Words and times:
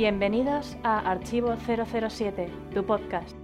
Bienvenidos 0.00 0.78
a 0.82 0.98
Archivo 1.10 1.54
007, 1.58 2.48
tu 2.72 2.86
podcast. 2.86 3.36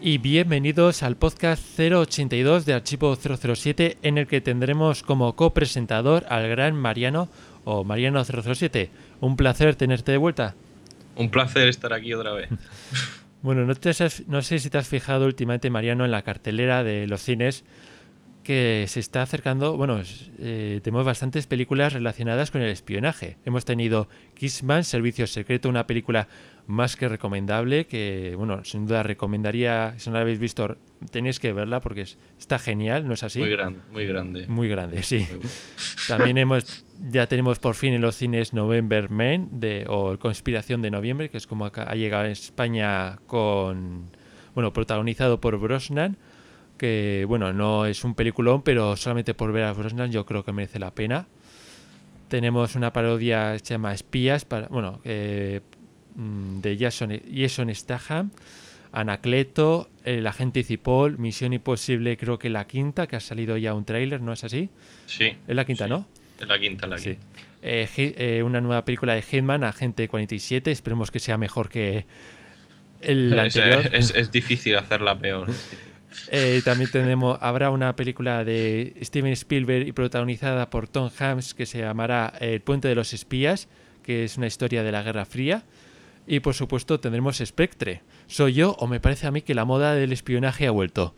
Y 0.00 0.18
bienvenidos 0.18 1.02
al 1.02 1.16
podcast 1.16 1.60
082 1.76 2.64
de 2.64 2.74
Archivo 2.74 3.16
007 3.16 3.98
en 4.02 4.18
el 4.18 4.28
que 4.28 4.40
tendremos 4.40 5.02
como 5.02 5.34
copresentador 5.34 6.24
al 6.28 6.48
gran 6.48 6.76
Mariano 6.76 7.28
o 7.64 7.82
Mariano 7.82 8.24
007. 8.24 8.90
Un 9.20 9.36
placer 9.36 9.74
tenerte 9.74 10.12
de 10.12 10.18
vuelta. 10.18 10.54
Un 11.16 11.30
placer 11.30 11.66
estar 11.66 11.92
aquí 11.92 12.14
otra 12.14 12.32
vez. 12.32 12.48
Bueno, 13.42 13.64
no, 13.64 13.74
te 13.74 13.90
has- 13.90 14.26
no 14.26 14.42
sé 14.42 14.58
si 14.58 14.68
te 14.70 14.78
has 14.78 14.88
fijado 14.88 15.26
últimamente, 15.26 15.70
Mariano, 15.70 16.04
en 16.04 16.10
la 16.10 16.22
cartelera 16.22 16.82
de 16.82 17.06
los 17.06 17.22
cines 17.22 17.64
que 18.42 18.86
se 18.88 18.98
está 19.00 19.22
acercando. 19.22 19.76
Bueno, 19.76 20.00
eh, 20.38 20.80
tenemos 20.82 21.04
bastantes 21.04 21.46
películas 21.46 21.92
relacionadas 21.92 22.50
con 22.50 22.62
el 22.62 22.70
espionaje. 22.70 23.36
Hemos 23.44 23.64
tenido 23.64 24.08
Kissman, 24.34 24.84
Servicio 24.84 25.26
Secreto, 25.26 25.68
una 25.68 25.86
película 25.86 26.28
más 26.68 26.96
que 26.96 27.08
recomendable, 27.08 27.86
que, 27.86 28.34
bueno, 28.36 28.62
sin 28.64 28.86
duda 28.86 29.02
recomendaría, 29.02 29.94
si 29.98 30.10
no 30.10 30.14
la 30.16 30.20
habéis 30.20 30.38
visto, 30.38 30.76
tenéis 31.10 31.40
que 31.40 31.52
verla 31.52 31.80
porque 31.80 32.02
es- 32.02 32.18
está 32.38 32.58
genial, 32.58 33.08
¿no 33.08 33.14
es 33.14 33.22
así? 33.22 33.40
Muy 33.40 33.50
grande, 33.50 33.80
muy 33.90 34.06
grande. 34.06 34.46
Muy 34.48 34.68
grande, 34.68 35.02
sí. 35.02 35.26
Muy 35.30 35.40
También 36.08 36.36
hemos, 36.38 36.84
ya 37.10 37.26
tenemos 37.26 37.58
por 37.58 37.74
fin 37.74 37.94
en 37.94 38.02
los 38.02 38.16
cines 38.16 38.52
November 38.52 39.10
Man 39.10 39.48
de, 39.50 39.86
o 39.88 40.18
Conspiración 40.18 40.80
de 40.82 40.90
Noviembre, 40.90 41.30
que 41.30 41.38
es 41.38 41.46
como 41.46 41.64
acá- 41.66 41.86
ha 41.90 41.94
llegado 41.94 42.24
a 42.24 42.28
España 42.28 43.16
con, 43.26 44.10
bueno, 44.54 44.72
protagonizado 44.72 45.40
por 45.40 45.58
Brosnan, 45.58 46.16
que 46.76 47.24
bueno, 47.26 47.52
no 47.54 47.86
es 47.86 48.04
un 48.04 48.14
peliculón, 48.14 48.60
pero 48.62 48.94
solamente 48.96 49.32
por 49.34 49.52
ver 49.52 49.64
a 49.64 49.72
Brosnan 49.72 50.12
yo 50.12 50.24
creo 50.26 50.44
que 50.44 50.52
merece 50.52 50.78
la 50.78 50.90
pena. 50.94 51.26
Tenemos 52.28 52.74
una 52.76 52.92
parodia 52.92 53.54
que 53.54 53.60
se 53.60 53.74
llama 53.74 53.94
Espías, 53.94 54.44
para, 54.44 54.68
bueno, 54.68 55.00
eh, 55.04 55.60
de 56.18 56.76
Jason, 56.78 57.20
Jason 57.32 57.72
Statham, 57.74 58.30
Anacleto, 58.92 59.88
El 60.04 60.26
agente 60.26 60.62
Cipol, 60.64 61.18
Misión 61.18 61.52
Imposible, 61.52 62.16
creo 62.16 62.38
que 62.38 62.48
la 62.50 62.66
quinta, 62.66 63.06
que 63.06 63.16
ha 63.16 63.20
salido 63.20 63.56
ya 63.56 63.74
un 63.74 63.84
tráiler, 63.84 64.20
¿no 64.20 64.32
es 64.32 64.42
así? 64.44 64.68
Sí. 65.06 65.32
Es 65.46 65.54
la 65.54 65.64
quinta, 65.64 65.84
sí. 65.84 65.90
¿no? 65.90 66.06
Es 66.40 66.48
la 66.48 66.58
quinta, 66.58 66.86
la 66.86 66.98
Sí. 66.98 67.10
quinta. 67.10 67.26
Eh, 67.62 67.88
eh, 67.96 68.42
una 68.42 68.60
nueva 68.60 68.84
película 68.84 69.14
de 69.14 69.22
Hitman, 69.22 69.62
Agente 69.64 70.08
47. 70.08 70.70
Esperemos 70.70 71.10
que 71.10 71.18
sea 71.20 71.36
mejor 71.38 71.68
que 71.68 72.06
el 73.00 73.32
Es, 73.38 73.56
anterior. 73.56 73.94
es- 73.94 74.14
es 74.14 74.32
difícil 74.32 74.76
hacerla 74.76 75.18
peor. 75.18 75.48
Eh, 76.32 76.62
también 76.64 76.90
tenemos, 76.90 77.38
habrá 77.42 77.70
una 77.70 77.94
película 77.94 78.42
de 78.42 78.94
Steven 79.02 79.30
Spielberg 79.32 79.86
y 79.86 79.92
protagonizada 79.92 80.70
por 80.70 80.88
Tom 80.88 81.10
Hanks 81.16 81.52
que 81.52 81.66
se 81.66 81.80
llamará 81.80 82.32
El 82.40 82.62
puente 82.62 82.88
de 82.88 82.94
los 82.94 83.12
espías, 83.12 83.68
que 84.02 84.24
es 84.24 84.38
una 84.38 84.46
historia 84.46 84.82
de 84.82 84.90
la 84.90 85.02
Guerra 85.02 85.26
Fría. 85.26 85.64
Y 86.28 86.40
por 86.40 86.54
supuesto 86.54 87.00
tendremos 87.00 87.38
Spectre. 87.38 88.02
¿Soy 88.26 88.52
yo 88.52 88.72
o 88.78 88.86
me 88.86 89.00
parece 89.00 89.26
a 89.26 89.30
mí 89.30 89.40
que 89.42 89.54
la 89.54 89.64
moda 89.64 89.94
del 89.94 90.12
espionaje 90.12 90.66
ha 90.66 90.70
vuelto? 90.70 91.14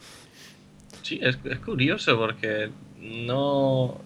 Sí, 1.02 1.18
es, 1.20 1.38
es 1.44 1.58
curioso 1.58 2.16
porque 2.16 2.70
no. 3.00 4.00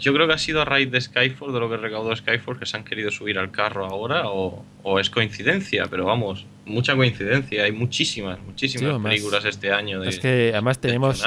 Yo 0.00 0.14
creo 0.14 0.26
que 0.26 0.32
ha 0.32 0.38
sido 0.38 0.62
a 0.62 0.64
raíz 0.64 0.90
de 0.90 1.00
Skyfall, 1.00 1.52
de 1.52 1.60
lo 1.60 1.68
que 1.68 1.76
recaudó 1.76 2.14
Skyfall, 2.16 2.58
que 2.58 2.64
se 2.64 2.76
han 2.76 2.84
querido 2.84 3.10
subir 3.10 3.38
al 3.38 3.50
carro 3.50 3.84
ahora, 3.84 4.28
o, 4.30 4.64
o 4.82 4.98
es 5.00 5.10
coincidencia, 5.10 5.86
pero 5.90 6.06
vamos, 6.06 6.46
mucha 6.64 6.94
coincidencia. 6.96 7.64
Hay 7.64 7.72
muchísimas, 7.72 8.40
muchísimas 8.40 8.80
Sí, 8.80 8.86
además- 8.90 9.10
películas 9.12 9.44
este 9.44 9.72
año 9.72 10.00
de. 10.00 10.08
es 10.08 10.20
que 10.20 10.50
además 10.52 10.80
de 10.80 10.88
tenemos, 10.88 11.22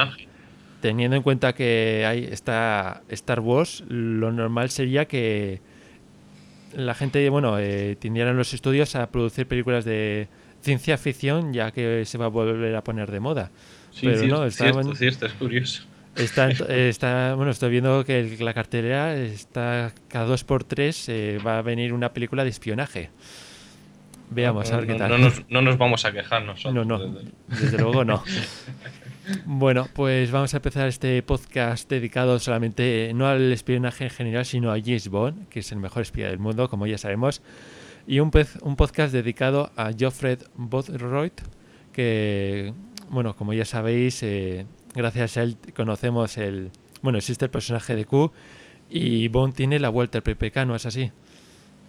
teniendo 0.82 1.16
en 1.18 1.24
cuenta 1.24 1.54
que 1.54 2.06
hay 2.08 2.24
está 2.32 3.04
Star 3.10 3.42
Wars, 3.42 3.84
lo 3.90 4.32
normal 4.32 4.70
sería 4.72 5.06
que 5.06 5.62
la 6.76 6.94
gente, 6.94 7.28
bueno, 7.30 7.58
eh, 7.60 7.96
tendieran 8.00 8.36
los 8.38 8.54
estudios 8.54 8.96
a 8.96 9.08
producir 9.12 9.48
películas 9.48 9.86
de 9.86 10.28
ciencia 10.62 10.98
ficción, 10.98 11.54
ya 11.54 11.72
que 11.72 12.04
se 12.06 12.18
va 12.18 12.26
a 12.26 12.30
volver 12.30 12.76
a 12.76 12.84
poner 12.84 13.12
de 13.12 13.20
moda. 13.20 13.52
Sí, 13.92 14.02
pero 14.08 14.18
cierto, 14.18 14.36
no, 14.38 14.46
estaban- 14.46 14.74
cierto, 14.84 14.96
cierto, 14.96 15.26
es 15.28 15.34
curioso. 15.34 15.84
Está, 16.16 16.50
en- 16.52 16.58
eh, 16.70 16.90
está, 16.90 17.34
bueno, 17.36 17.52
estoy 17.52 17.70
viendo 17.72 18.04
que 18.06 18.20
el- 18.20 18.44
la 18.44 18.54
cartelera 18.54 19.16
está 19.16 19.92
cada 20.08 20.26
dos 20.26 20.44
por 20.44 20.64
tres 20.64 21.08
eh, 21.10 21.40
va 21.46 21.58
a 21.60 21.62
venir 21.62 21.94
una 21.94 22.14
película 22.14 22.44
de 22.44 22.50
espionaje. 22.52 23.10
Veamos, 24.30 24.72
a 24.72 24.78
ver 24.78 24.88
qué 24.88 24.94
No- 24.94 24.98
tal. 25.00 25.10
No, 25.12 25.18
nos, 25.20 25.44
no 25.50 25.62
nos 25.62 25.78
vamos 25.78 26.06
a 26.06 26.12
quejar 26.12 26.44
nosotros. 26.44 26.74
No, 26.74 26.86
no, 26.86 26.98
desde- 27.00 27.32
desde 27.48 27.78
luego 27.78 28.04
no. 28.06 28.24
Bueno, 29.46 29.88
pues 29.94 30.32
vamos 30.32 30.54
a 30.54 30.58
empezar 30.58 30.88
este 30.88 31.22
podcast 31.24 31.90
dedicado 31.90 32.40
solamente 32.40 33.12
no 33.16 33.28
al 33.28 33.52
espionaje 33.54 34.06
en 34.06 34.10
general, 34.10 34.46
sino 34.46 34.72
a 34.72 34.80
James 34.80 35.08
Bond, 35.08 35.48
que 35.48 35.60
es 35.60 35.72
el 35.72 35.80
mejor 35.80 36.02
espía 36.02 36.28
del 36.28 36.40
mundo, 36.40 36.70
como 36.70 36.88
ya 36.88 36.98
sabemos, 36.98 37.42
y 38.06 38.20
un, 38.20 38.32
pez- 38.32 38.60
un 38.62 38.76
podcast 38.76 39.14
dedicado 39.14 39.72
a 39.78 39.92
Geoffrey 39.94 40.38
Bothroyd, 40.56 41.32
que, 41.94 42.74
bueno, 43.10 43.36
como 43.36 43.54
ya 43.54 43.66
sabéis, 43.66 44.22
eh, 44.24 44.66
gracias 44.94 45.38
a 45.38 45.44
él 45.44 45.58
conocemos 45.76 46.38
el, 46.38 46.72
bueno, 47.02 47.18
existe 47.18 47.46
el 47.46 47.52
personaje 47.52 47.96
de 47.96 48.06
Q 48.06 48.32
y 48.90 49.30
Bond 49.30 49.54
tiene 49.56 49.80
la 49.80 49.90
vuelta 49.90 50.18
al 50.18 50.24
PPK, 50.24 50.66
¿no 50.66 50.76
es 50.76 50.86
así? 50.86 51.12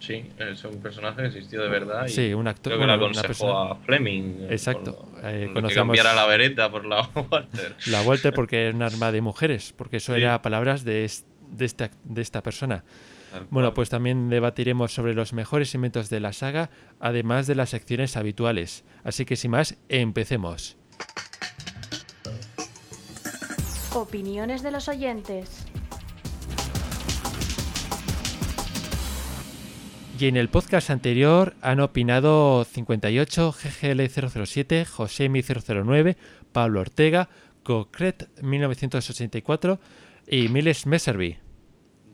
Sí, 0.05 0.23
es 0.37 0.63
un 0.65 0.79
personaje 0.81 1.21
que 1.21 1.27
existió 1.29 1.61
de 1.63 1.69
verdad. 1.69 2.05
Y 2.05 2.09
Sí, 2.09 2.33
un 2.33 2.47
actor- 2.47 2.73
Creo 2.73 2.77
que 2.79 2.85
bueno, 2.85 2.97
le 2.97 3.05
una 3.09 3.19
aconsejó 3.19 3.45
persona- 3.47 3.71
a 3.71 3.75
Fleming. 3.85 4.21
eh, 4.41 4.47
Exacto, 4.51 4.95
con- 4.97 5.13
eh, 5.25 5.47
que 5.47 5.53
conocemos- 5.53 5.73
cambiara 5.97 6.13
la 6.13 6.25
vereta 6.27 6.69
por 6.69 6.85
la 6.85 7.01
Walter. 7.31 7.75
La 7.87 8.01
vuelta 8.03 8.31
porque 8.31 8.69
es 8.69 8.75
un 8.75 8.83
arma 8.83 9.11
de 9.11 9.21
mujeres, 9.21 9.73
porque 9.75 9.97
eso 9.97 10.13
Sí. 10.13 10.21
era 10.21 10.41
palabras 10.43 10.83
de, 10.83 11.05
es- 11.05 11.25
de, 11.49 11.65
esta, 11.65 11.89
de 12.03 12.21
esta 12.21 12.43
persona. 12.43 12.83
Bueno, 13.49 13.73
pues 13.73 13.89
también 13.89 14.29
debatiremos 14.29 14.93
sobre 14.93 15.13
los 15.13 15.33
mejores 15.33 15.73
inventos 15.75 16.09
de 16.09 16.21
la 16.21 16.31
saga, 16.31 16.69
además 17.01 17.47
de 17.47 17.55
las 17.55 17.69
secciones 17.71 18.15
habituales. 18.15 18.85
Así 19.03 19.25
que 19.25 19.35
sin 19.35 19.51
más, 19.51 19.75
empecemos. 19.89 20.77
Opiniones 23.93 24.63
de 24.63 24.71
los 24.71 24.87
oyentes. 24.87 25.64
Y 30.17 30.27
en 30.27 30.37
el 30.37 30.47
podcast 30.47 30.91
anterior 30.91 31.55
han 31.61 31.81
opinado 31.81 32.63
58, 32.63 33.51
GGL007, 33.51 34.85
Josemi009, 34.85 36.15
Pablo 36.53 36.79
Ortega, 36.79 37.27
Concret 37.63 38.29
1984 38.41 39.77
y 40.27 40.47
Miles 40.47 40.85
Messervy. 40.85 41.35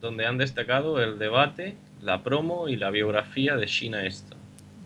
Donde 0.00 0.26
han 0.26 0.36
destacado 0.36 1.00
el 1.00 1.20
debate, 1.20 1.76
la 2.00 2.24
promo 2.24 2.68
y 2.68 2.74
la 2.74 2.90
biografía 2.90 3.54
de 3.54 3.66
Sheena 3.66 4.02
Easton. 4.02 4.38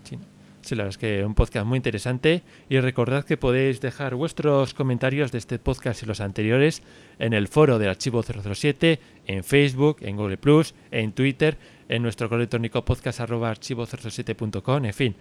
Sí, 0.05 0.19
sí, 0.61 0.75
la 0.75 0.85
verdad 0.85 0.91
es 0.91 0.99
que 0.99 1.25
un 1.25 1.35
podcast 1.35 1.65
muy 1.65 1.79
interesante 1.79 2.43
y 2.69 2.79
recordad 2.81 3.25
que 3.25 3.39
podéis 3.39 3.81
dejar 3.81 4.15
vuestros 4.15 4.75
comentarios 4.75 5.33
de 5.33 5.39
este 5.39 5.59
podcast 5.59 6.03
y 6.03 6.07
los 6.07 6.21
anteriores 6.21 6.83
en 7.19 7.33
el 7.33 7.49
foro 7.49 7.79
del 7.79 7.89
archivo 7.89 8.23
007, 8.23 9.01
en 9.27 9.43
Facebook, 9.43 9.97
en 10.03 10.17
Google 10.17 10.37
Plus, 10.37 10.75
en 10.91 11.13
Twitter, 11.13 11.57
en 11.89 12.03
nuestro 12.03 12.29
correo 12.29 12.43
electrónico 12.43 12.85
podcast 12.85 13.21
arroba 13.21 13.51
archivo 13.51 13.87
007.com, 13.87 14.85
en 14.85 14.95
fin, 14.95 15.17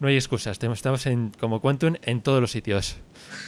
no 0.00 0.08
hay 0.08 0.16
excusas, 0.16 0.58
estamos 0.62 1.06
en, 1.06 1.32
como 1.38 1.60
Quantum 1.60 1.94
en 2.02 2.22
todos 2.22 2.40
los 2.40 2.50
sitios. 2.50 2.96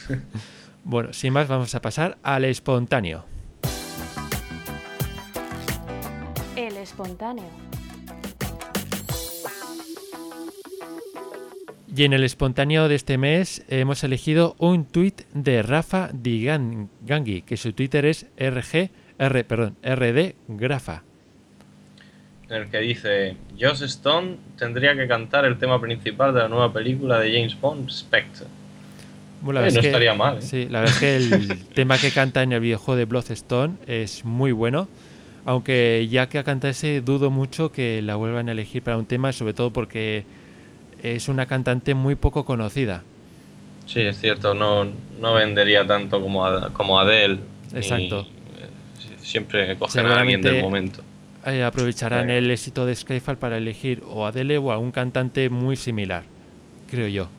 bueno, 0.83 1.13
sin 1.13 1.33
más 1.33 1.47
vamos 1.47 1.73
a 1.75 1.81
pasar 1.81 2.17
al 2.23 2.45
espontáneo. 2.45 3.25
El 6.55 6.77
espontáneo. 6.77 7.67
Y 11.97 12.03
en 12.03 12.13
el 12.13 12.23
espontáneo 12.23 12.87
de 12.89 12.93
este 12.93 13.17
mes 13.17 13.65
hemos 13.69 14.03
elegido 14.03 14.55
un 14.59 14.85
tuit 14.85 15.21
de 15.33 15.63
Rafa 15.63 16.11
Digangui, 16.13 17.41
que 17.41 17.57
su 17.57 17.73
Twitter 17.73 18.05
es 18.05 18.27
RG, 18.37 18.91
R, 19.17 19.43
perdón, 19.45 19.77
RD 19.81 20.35
Grafa. 20.47 21.06
En 22.49 22.55
el 22.63 22.69
que 22.69 22.79
dice: 22.79 23.35
Joss 23.59 23.81
Stone 23.81 24.37
tendría 24.57 24.95
que 24.95 25.07
cantar 25.07 25.45
el 25.45 25.57
tema 25.57 25.79
principal 25.81 26.33
de 26.33 26.41
la 26.41 26.47
nueva 26.47 26.71
película 26.71 27.19
de 27.19 27.31
James 27.33 27.59
Bond, 27.59 27.89
Spectre. 27.89 28.45
Bueno, 29.41 29.61
la 29.61 29.67
Eh, 29.67 29.71
no 29.71 29.81
que- 29.81 29.87
estaría 29.87 30.13
mal, 30.13 30.37
¿eh? 30.37 30.41
Sí, 30.41 30.67
la 30.69 30.79
verdad 30.79 30.95
es 30.95 30.99
que 30.99 31.15
el 31.17 31.65
tema 31.75 31.97
que 31.97 32.11
canta 32.11 32.41
en 32.43 32.53
el 32.53 32.59
videojuego 32.59 32.97
de 32.97 33.05
Bloodstone 33.05 33.75
es 33.85 34.23
muy 34.25 34.51
bueno. 34.51 34.87
Aunque 35.45 36.07
ya 36.11 36.27
que 36.27 36.43
canta 36.43 36.67
ese, 36.69 36.99
dudo 37.01 37.29
mucho 37.29 37.71
que 37.71 38.01
la 38.01 38.15
vuelvan 38.17 38.49
a 38.49 38.51
elegir 38.51 38.81
para 38.81 38.97
un 38.97 39.05
tema, 39.05 39.31
sobre 39.31 39.53
todo 39.53 39.71
porque 39.71 40.25
es 41.03 41.29
una 41.29 41.45
cantante 41.45 41.93
muy 41.93 42.15
poco 42.15 42.43
conocida. 42.43 43.03
Sí, 43.85 44.01
es 44.01 44.19
cierto, 44.19 44.53
no, 44.53 44.85
no 45.21 45.33
vendería 45.35 45.87
tanto 45.87 46.19
como, 46.21 46.43
como 46.73 46.99
Adele. 46.99 47.39
Exacto. 47.73 48.27
siempre 49.21 49.75
cogen 49.77 50.05
a 50.07 50.19
alguien 50.19 50.41
del 50.41 50.61
momento. 50.61 51.01
Eh, 51.47 51.63
aprovecharán 51.63 52.29
el 52.29 52.51
éxito 52.51 52.85
de 52.85 52.93
Skyfall 52.95 53.37
para 53.37 53.57
elegir 53.57 54.03
o 54.05 54.25
a 54.25 54.29
Adele 54.29 54.57
o 54.57 54.71
a 54.71 54.77
un 54.77 54.91
cantante 54.91 55.49
muy 55.49 55.77
similar, 55.77 56.23
creo 56.89 57.07
yo. 57.07 57.29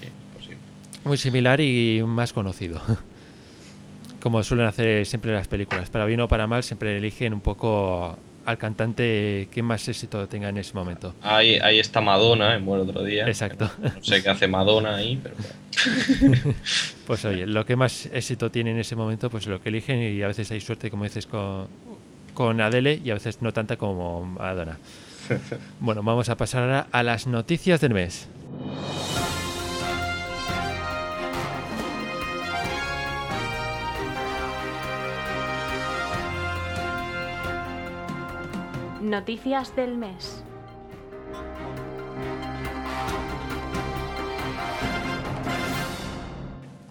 Sí, 0.00 0.08
posible. 0.34 0.58
Muy 1.04 1.16
similar 1.18 1.60
y 1.60 2.02
más 2.06 2.32
conocido. 2.32 2.80
como 4.26 4.42
suelen 4.42 4.66
hacer 4.66 5.06
siempre 5.06 5.32
las 5.32 5.46
películas. 5.46 5.88
Para 5.88 6.04
bien 6.04 6.20
o 6.20 6.26
para 6.26 6.48
mal, 6.48 6.64
siempre 6.64 6.96
eligen 6.96 7.32
un 7.32 7.40
poco 7.40 8.18
al 8.44 8.58
cantante 8.58 9.48
que 9.52 9.62
más 9.62 9.86
éxito 9.86 10.26
tenga 10.26 10.48
en 10.48 10.56
ese 10.56 10.74
momento. 10.74 11.14
Ahí, 11.22 11.60
ahí 11.62 11.78
está 11.78 12.00
Madonna, 12.00 12.56
en 12.56 12.64
buen 12.64 12.80
otro 12.80 13.04
día. 13.04 13.24
Exacto. 13.28 13.70
No 13.80 14.02
sé 14.02 14.24
qué 14.24 14.28
hace 14.28 14.48
Madonna 14.48 14.96
ahí, 14.96 15.20
pero 15.22 15.36
Pues 17.06 17.24
oye, 17.24 17.46
lo 17.46 17.64
que 17.64 17.76
más 17.76 18.06
éxito 18.06 18.50
tiene 18.50 18.72
en 18.72 18.78
ese 18.78 18.96
momento, 18.96 19.30
pues 19.30 19.46
lo 19.46 19.62
que 19.62 19.68
eligen 19.68 20.02
y 20.02 20.22
a 20.22 20.26
veces 20.26 20.50
hay 20.50 20.60
suerte, 20.60 20.90
como 20.90 21.04
dices, 21.04 21.26
con, 21.26 21.68
con 22.36 22.60
Adele 22.60 23.00
y 23.02 23.10
a 23.10 23.14
veces 23.14 23.40
no 23.40 23.52
tanta 23.52 23.76
como 23.76 24.24
Madonna. 24.24 24.78
Bueno, 25.80 26.04
vamos 26.04 26.28
a 26.28 26.36
pasar 26.36 26.62
ahora 26.62 26.86
a 26.92 27.02
las 27.02 27.26
noticias 27.26 27.80
del 27.80 27.94
mes. 27.94 28.28
Noticias 39.02 39.74
del 39.74 39.96
mes. 39.96 40.44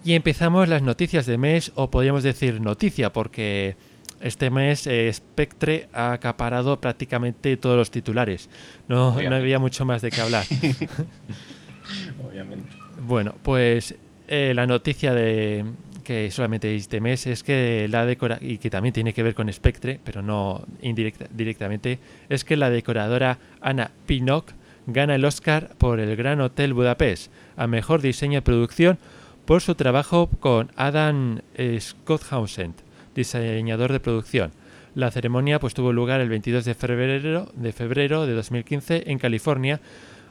Y 0.04 0.14
empezamos 0.14 0.68
las 0.68 0.82
noticias 0.82 1.24
de 1.26 1.38
mes, 1.38 1.72
o 1.74 1.90
podríamos 1.90 2.22
decir 2.22 2.60
noticia, 2.60 3.12
porque 3.12 3.76
este 4.20 4.50
mes 4.50 4.86
eh, 4.86 5.12
Spectre 5.12 5.88
ha 5.92 6.12
acaparado 6.12 6.80
prácticamente 6.80 7.56
todos 7.56 7.76
los 7.76 7.90
titulares. 7.90 8.48
No, 8.88 9.20
no 9.20 9.36
había 9.36 9.58
mucho 9.58 9.84
más 9.84 10.02
de 10.02 10.10
qué 10.10 10.20
hablar. 10.20 10.44
obviamente. 12.28 12.68
Bueno, 13.00 13.34
pues 13.42 13.94
eh, 14.28 14.52
la 14.54 14.66
noticia 14.66 15.14
de 15.14 15.64
que 16.02 16.30
solamente 16.30 16.74
este 16.74 17.00
mes 17.00 17.26
es 17.26 17.42
que 17.42 17.88
la 17.90 18.06
decora 18.06 18.38
y 18.40 18.58
que 18.58 18.70
también 18.70 18.92
tiene 18.92 19.12
que 19.12 19.24
ver 19.24 19.34
con 19.34 19.52
Spectre, 19.52 19.98
pero 20.04 20.22
no 20.22 20.64
indirecta, 20.80 21.26
directamente, 21.32 21.98
es 22.28 22.44
que 22.44 22.56
la 22.56 22.70
decoradora 22.70 23.38
Anna 23.60 23.90
Pinnock 24.06 24.52
gana 24.86 25.16
el 25.16 25.24
Oscar 25.24 25.74
por 25.78 25.98
el 25.98 26.14
Gran 26.14 26.40
Hotel 26.40 26.74
Budapest 26.74 27.32
a 27.56 27.66
mejor 27.66 28.02
diseño 28.02 28.38
y 28.38 28.42
producción 28.42 28.98
por 29.46 29.62
su 29.62 29.74
trabajo 29.74 30.28
con 30.40 30.70
Adam 30.76 31.40
eh, 31.54 31.78
Schotthausen, 31.80 32.74
diseñador 33.16 33.90
de 33.90 33.98
producción. 33.98 34.52
La 34.94 35.10
ceremonia 35.10 35.58
pues 35.58 35.74
tuvo 35.74 35.92
lugar 35.92 36.20
el 36.20 36.28
22 36.28 36.64
de 36.64 36.74
febrero 36.74 37.50
de 37.54 37.72
febrero 37.72 38.26
de 38.26 38.34
2015 38.34 39.10
en 39.10 39.18
California, 39.18 39.80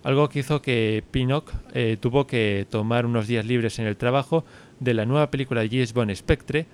algo 0.04 0.30
que 0.30 0.40
hizo 0.40 0.62
que 0.62 1.04
Pinnock 1.12 1.52
eh, 1.74 1.98
tuvo 2.00 2.26
que 2.26 2.66
tomar 2.70 3.06
unos 3.06 3.28
días 3.28 3.46
libres 3.46 3.80
en 3.80 3.86
el 3.86 3.98
trabajo 3.98 4.46
de 4.80 4.94
la 4.94 5.06
nueva 5.06 5.30
película 5.32 5.62
de 5.62 5.70
James 5.70 5.94
Bond 5.94 6.16
Spectre 6.16 6.68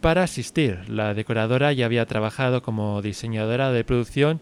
para 0.00 0.22
asistir. 0.22 0.88
La 0.88 1.14
decoradora 1.14 1.72
ya 1.72 1.86
había 1.86 2.06
trabajado 2.06 2.62
como 2.62 3.00
diseñadora 3.00 3.72
de 3.72 3.84
producción, 3.84 4.40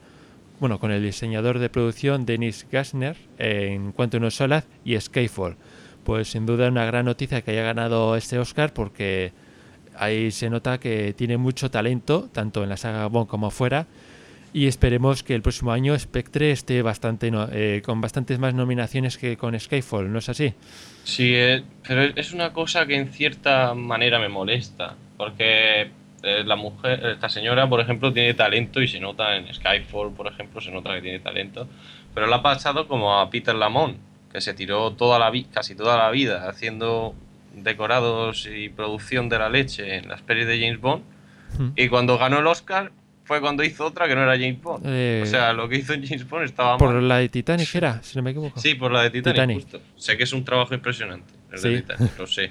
bueno, 0.58 0.78
con 0.78 0.90
el 0.90 1.02
diseñador 1.02 1.60
de 1.60 1.70
producción 1.70 2.26
Dennis 2.26 2.66
Gassner 2.70 3.16
en 3.38 3.92
Quantum 3.92 4.24
of 4.24 4.34
Solace 4.34 4.69
y 4.84 4.98
Skyfall. 5.00 5.56
Pues 6.04 6.28
sin 6.28 6.46
duda 6.46 6.69
una 6.69 6.84
gran 6.84 7.04
noticia 7.04 7.42
que 7.42 7.52
haya 7.52 7.62
ganado 7.62 8.16
este 8.16 8.38
Oscar 8.38 8.72
porque 8.74 9.32
ahí 9.96 10.30
se 10.30 10.50
nota 10.50 10.78
que 10.78 11.12
tiene 11.14 11.36
mucho 11.36 11.70
talento, 11.70 12.28
tanto 12.32 12.62
en 12.62 12.68
la 12.68 12.76
saga 12.76 13.06
Bond 13.06 13.28
como 13.28 13.50
fuera. 13.50 13.86
Y 14.54 14.66
esperemos 14.66 15.22
que 15.22 15.34
el 15.34 15.40
próximo 15.40 15.72
año 15.72 15.98
Spectre 15.98 16.50
esté 16.50 16.82
bastante 16.82 17.30
no- 17.30 17.48
eh, 17.50 17.80
con 17.84 18.00
bastantes 18.02 18.38
más 18.38 18.52
nominaciones 18.52 19.16
que 19.16 19.36
con 19.38 19.58
Skyfall, 19.58 20.12
¿no 20.12 20.18
es 20.18 20.28
así? 20.28 20.52
Sí, 21.04 21.32
eh, 21.34 21.62
pero 21.88 22.02
es 22.02 22.32
una 22.34 22.52
cosa 22.52 22.84
que 22.86 22.94
en 22.96 23.08
cierta 23.08 23.72
manera 23.74 24.18
me 24.18 24.28
molesta, 24.28 24.94
porque 25.16 25.90
eh, 26.22 26.44
la 26.44 26.54
mujer, 26.56 27.04
esta 27.06 27.28
señora, 27.30 27.66
por 27.68 27.80
ejemplo, 27.80 28.12
tiene 28.12 28.34
talento 28.34 28.82
y 28.82 28.88
se 28.88 29.00
nota 29.00 29.36
en 29.36 29.52
Skyfall, 29.52 30.12
por 30.12 30.26
ejemplo, 30.26 30.60
se 30.60 30.70
nota 30.70 30.94
que 30.94 31.00
tiene 31.02 31.18
talento, 31.20 31.66
pero 32.14 32.26
le 32.26 32.34
ha 32.34 32.42
pasado 32.42 32.86
como 32.86 33.18
a 33.18 33.30
Peter 33.30 33.54
Lamont, 33.54 33.96
que 34.30 34.40
se 34.42 34.52
tiró 34.54 34.92
toda 34.92 35.18
la 35.18 35.30
vi- 35.30 35.44
casi 35.44 35.74
toda 35.74 35.96
la 35.96 36.10
vida 36.10 36.46
haciendo 36.48 37.14
decorados 37.62 38.48
y 38.52 38.68
producción 38.68 39.28
de 39.28 39.38
la 39.38 39.48
leche 39.48 39.96
en 39.96 40.08
las 40.08 40.22
pelis 40.22 40.46
de 40.46 40.58
James 40.60 40.80
Bond, 40.80 41.02
Hmm. 41.58 41.72
y 41.76 41.88
cuando 41.88 42.16
ganó 42.16 42.38
el 42.38 42.46
Oscar 42.46 42.92
fue 43.24 43.40
cuando 43.40 43.62
hizo 43.62 43.84
otra 43.84 44.08
que 44.08 44.14
no 44.14 44.22
era 44.22 44.32
James 44.32 44.60
Bond. 44.62 44.84
Eh, 44.86 45.20
o 45.22 45.26
sea, 45.26 45.52
lo 45.52 45.68
que 45.68 45.76
hizo 45.76 45.92
James 45.92 46.26
Bond 46.28 46.44
estaba 46.44 46.78
Por 46.78 46.94
mal. 46.94 47.06
la 47.08 47.18
de 47.18 47.28
Titanic 47.28 47.74
era, 47.74 48.02
si 48.02 48.16
no 48.16 48.22
me 48.22 48.30
equivoco. 48.30 48.58
Sí, 48.58 48.74
por 48.74 48.90
la 48.90 49.02
de 49.02 49.10
Titanic, 49.10 49.34
Titanic. 49.34 49.60
justo. 49.62 49.80
Sé 49.96 50.16
que 50.16 50.22
es 50.24 50.32
un 50.32 50.44
trabajo 50.44 50.74
impresionante, 50.74 51.32
el 51.52 51.58
Sí. 51.58 51.68
de 51.68 51.82
Titanic, 51.82 52.18
lo 52.18 52.26
sé. 52.26 52.50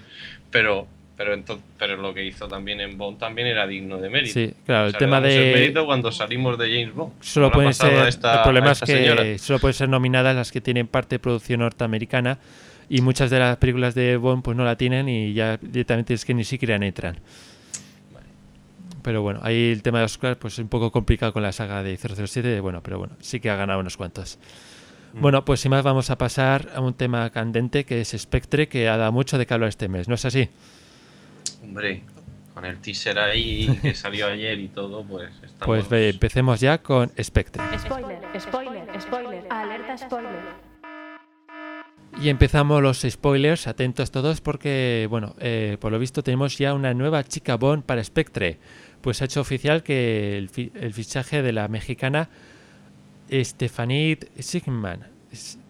Pero, 0.52 0.88
pero, 1.18 1.34
entonces, 1.34 1.66
pero 1.80 1.98
lo 1.98 2.14
que 2.14 2.24
hizo 2.26 2.48
también 2.48 2.80
en 2.80 2.98
Bond 2.98 3.18
también 3.20 3.48
era 3.48 3.66
digno 3.68 3.98
de 3.98 4.10
mérito. 4.10 4.34
Sí, 4.34 4.54
claro, 4.66 4.88
el 4.88 4.94
tema 4.96 5.20
damos 5.20 5.36
el 5.36 5.46
de- 5.46 5.54
mérito 5.54 5.86
cuando 5.86 6.12
salimos 6.12 6.58
de 6.60 6.70
James 6.70 6.94
Bond. 6.96 7.14
Solo 7.22 7.52
pueden 7.52 7.74
ser, 7.74 7.94
a 7.96 8.08
esta- 8.08 8.36
el 8.38 8.44
problema 8.44 8.70
a 8.70 8.72
es 8.74 8.82
esta 8.82 8.86
que 8.86 9.00
señora. 9.04 9.38
solo 9.40 9.60
pueden 9.60 9.74
ser 9.74 9.90
nominadas 9.90 10.36
las 10.36 10.52
que 10.52 10.62
tienen 10.62 10.88
parte 10.88 11.16
de 11.16 11.20
producción 11.20 11.60
norteamericana 11.60 12.38
y 12.92 13.00
muchas 13.00 13.30
de 13.30 13.40
las 13.40 13.56
películas 13.56 13.96
de 13.96 14.18
Bond 14.18 14.44
pues 14.44 14.58
no 14.58 14.66
la 14.66 14.76
tienen 14.76 15.08
y 15.08 15.32
ya 15.32 15.56
directamente 15.62 16.14
es 16.14 16.26
que 16.26 16.34
ni 16.34 16.44
siquiera 16.44 16.76
entran. 16.76 17.20
Vale. 18.14 18.26
Pero 19.02 19.22
bueno, 19.22 19.40
ahí 19.44 19.72
el 19.72 19.82
tema 19.82 20.00
de 20.00 20.06
Oscar 20.06 20.38
pues 20.38 20.54
es 20.54 20.60
un 20.60 20.68
poco 20.68 20.92
complicado 20.92 21.32
con 21.32 21.42
la 21.42 21.54
saga 21.54 21.84
de 21.84 21.96
007, 21.96 22.60
bueno, 22.60 22.84
pero 22.84 23.00
bueno, 23.00 23.16
sí 23.22 23.40
que 23.40 23.50
ha 23.50 23.56
ganado 23.56 23.80
unos 23.80 23.96
cuantos. 23.96 24.40
Mm. 25.14 25.22
Bueno, 25.22 25.46
pues 25.46 25.62
sin 25.62 25.72
más 25.72 25.86
vamos 25.86 26.10
a 26.10 26.18
pasar 26.18 26.70
a 26.76 26.82
un 26.82 26.94
tema 26.94 27.30
candente 27.30 27.86
que 27.86 28.02
es 28.02 28.10
Spectre, 28.10 28.68
que 28.68 28.90
ha 28.90 28.98
dado 28.98 29.14
mucho 29.14 29.38
de 29.38 29.46
que 29.46 29.54
hablar 29.54 29.70
este 29.70 29.88
mes, 29.88 30.10
¿no 30.10 30.16
es 30.16 30.26
así? 30.26 30.50
Hombre, 31.64 32.04
con 32.54 32.66
el 32.66 32.80
teaser 32.80 33.18
ahí 33.20 33.80
que 33.82 33.96
salió 33.96 34.28
ayer 34.28 34.60
y 34.60 34.68
todo, 34.68 35.06
pues 35.06 35.32
estamos... 35.36 35.66
Pues 35.66 35.88
ve, 35.88 36.10
empecemos 36.10 36.60
ya 36.60 36.80
con 36.80 37.10
Spectre. 37.18 37.64
Spoiler, 37.80 38.20
spoiler, 38.38 39.02
spoiler. 39.02 39.46
Alerta 39.50 39.98
spoiler. 39.98 40.71
Y 42.20 42.30
empezamos 42.30 42.82
los 42.82 43.02
spoilers, 43.08 43.68
atentos 43.68 44.12
todos 44.12 44.42
porque, 44.42 45.08
bueno, 45.10 45.36
eh, 45.40 45.78
por 45.80 45.92
lo 45.92 46.00
visto 46.00 46.24
tenemos 46.24 46.58
ya 46.58 46.74
una 46.74 46.94
nueva 46.94 47.24
chica 47.24 47.56
Bond 47.56 47.84
para 47.84 48.04
Spectre. 48.04 48.58
Pues 49.02 49.22
ha 49.22 49.26
hecho 49.26 49.42
oficial 49.42 49.82
que 49.82 50.38
el, 50.38 50.50
fi- 50.50 50.72
el 50.76 50.94
fichaje 50.94 51.42
de 51.42 51.52
la 51.52 51.68
mexicana 51.68 52.30
Stephanie 53.32 54.20
Sigman, 54.38 55.08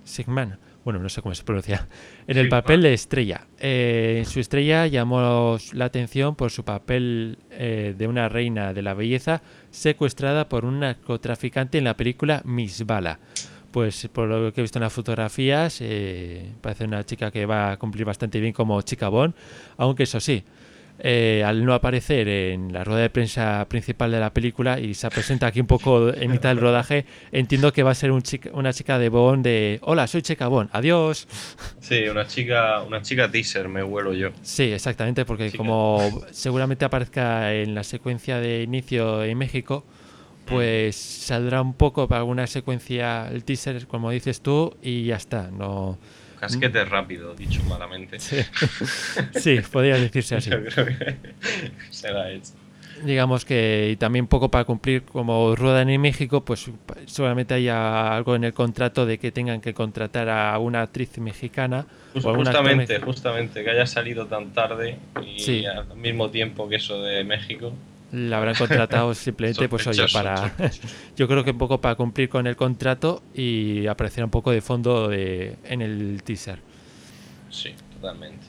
Sigman, 0.04 0.58
bueno, 0.84 1.00
no 1.00 1.10
sé 1.10 1.22
cómo 1.22 1.36
se 1.36 1.44
pronuncia, 1.44 1.88
en 2.28 2.38
el 2.38 2.50
papel 2.50 2.82
de 2.82 2.94
estrella. 2.94 3.46
Eh, 3.60 4.24
su 4.28 4.40
estrella 4.40 4.88
llamó 4.88 5.58
la 5.74 5.86
atención 5.86 6.36
por 6.36 6.50
su 6.50 6.66
papel 6.66 7.38
eh, 7.52 7.94
de 7.96 8.08
una 8.08 8.28
reina 8.28 8.74
de 8.74 8.82
la 8.82 8.96
belleza 8.96 9.44
secuestrada 9.70 10.50
por 10.50 10.66
un 10.66 10.80
narcotraficante 10.80 11.78
en 11.78 11.84
la 11.84 11.96
película 11.96 12.42
Miss 12.44 12.86
Bala. 12.86 13.20
Pues 13.72 14.10
por 14.12 14.28
lo 14.28 14.52
que 14.52 14.60
he 14.60 14.64
visto 14.64 14.80
en 14.80 14.84
las 14.84 14.92
fotografías, 14.94 15.78
eh, 15.82 16.52
parece 16.62 16.84
una 16.84 17.06
chica 17.06 17.32
que 17.32 17.46
va 17.46 17.72
a 17.72 17.78
cumplir 17.78 18.04
bastante 18.06 18.40
bien 18.42 18.52
como 18.54 18.82
chica 18.82 19.08
Bond, 19.08 19.34
aunque 19.78 20.04
eso 20.04 20.20
sí, 20.20 20.44
eh, 21.00 21.42
al 21.46 21.64
no 21.66 21.74
aparecer 21.74 22.28
en 22.28 22.74
la 22.74 22.84
rueda 22.84 23.00
de 23.00 23.10
prensa 23.10 23.66
principal 23.70 24.12
de 24.12 24.20
la 24.20 24.34
película 24.34 24.78
y 24.80 24.94
se 24.94 25.10
presenta 25.10 25.48
aquí 25.48 25.62
un 25.62 25.68
poco 25.68 26.14
en 26.14 26.30
mitad 26.32 26.50
del 26.50 26.60
rodaje, 26.60 27.06
entiendo 27.32 27.72
que 27.72 27.82
va 27.82 27.92
a 27.92 27.96
ser 27.96 28.12
un 28.12 28.22
chica- 28.22 28.50
una 28.54 28.74
chica 28.74 29.00
de 29.00 29.08
Bond 29.08 29.44
de 29.46 29.80
hola, 29.84 30.06
soy 30.06 30.22
chica 30.22 30.48
Bond, 30.50 30.70
adiós. 30.74 31.26
Sí, 31.80 32.04
una 32.10 32.28
chica, 32.28 32.82
una 32.84 33.02
chica 33.02 33.32
teaser, 33.32 33.70
me 33.70 33.82
huelo 33.84 34.14
yo. 34.14 34.32
Sí, 34.42 34.64
exactamente, 34.64 35.24
porque 35.24 35.46
Chica. 35.46 35.58
como 35.58 36.22
seguramente 36.32 36.84
aparezca 36.84 37.54
en 37.54 37.74
la 37.74 37.84
secuencia 37.86 38.38
de 38.40 38.64
inicio 38.64 39.24
en 39.24 39.38
México, 39.38 39.86
pues 40.52 40.96
saldrá 40.96 41.62
un 41.62 41.74
poco 41.74 42.08
para 42.08 42.20
alguna 42.20 42.46
secuencia 42.48 43.28
el 43.30 43.44
teaser, 43.44 43.88
como 43.88 44.12
dices 44.12 44.42
tú, 44.42 44.76
y 44.82 45.06
ya 45.06 45.16
está. 45.16 45.50
No, 45.52 45.98
Casquete 46.40 46.84
rápido, 46.86 47.34
dicho 47.36 47.62
malamente. 47.70 48.20
sí, 48.20 48.38
sí 49.36 49.60
podría 49.72 49.96
decirse 49.96 50.36
así. 50.36 50.50
Yo 50.52 50.64
creo 50.66 50.86
que 50.88 51.16
será 51.92 52.32
hecho. 52.32 52.52
Digamos 53.06 53.46
que 53.46 53.90
y 53.94 53.96
también 53.96 54.28
poco 54.28 54.52
para 54.52 54.64
cumplir 54.66 55.04
como 55.04 55.56
ruedan 55.56 55.90
en 55.90 56.00
México, 56.02 56.44
pues 56.46 56.70
seguramente 57.08 57.54
haya 57.56 58.16
algo 58.16 58.36
en 58.36 58.44
el 58.44 58.54
contrato 58.54 59.06
de 59.08 59.18
que 59.18 59.32
tengan 59.32 59.60
que 59.62 59.74
contratar 59.74 60.30
a 60.30 60.58
una 60.60 60.84
actriz 60.84 61.18
mexicana 61.18 61.88
Just- 62.14 62.26
o 62.28 62.36
justamente, 62.36 63.00
justamente, 63.00 63.64
que 63.64 63.70
haya 63.72 63.88
salido 63.88 64.28
tan 64.28 64.52
tarde 64.54 64.98
y 65.26 65.40
Sí. 65.40 65.66
al 65.66 65.96
mismo 65.98 66.30
tiempo 66.30 66.70
que 66.70 66.76
eso 66.76 67.02
de 67.02 67.24
México. 67.24 67.74
La 68.12 68.38
habrán 68.38 68.56
contratado 68.56 69.14
simplemente 69.16 69.70
pues 69.70 69.88
oye 69.88 70.06
para 70.12 70.54
yo 71.16 71.28
creo 71.28 71.44
que 71.44 71.52
un 71.52 71.58
poco 71.58 71.80
para 71.82 71.96
cumplir 71.96 72.30
con 72.30 72.46
el 72.48 72.56
contrato 72.56 73.24
y 73.34 73.88
aparecer 73.88 74.24
un 74.24 74.30
poco 74.32 74.52
de 74.52 74.62
fondo 74.62 75.08
de- 75.08 75.56
en 75.66 75.82
el 75.82 76.22
teaser 76.24 76.60
Sí, 77.50 77.74
totalmente. 77.94 78.46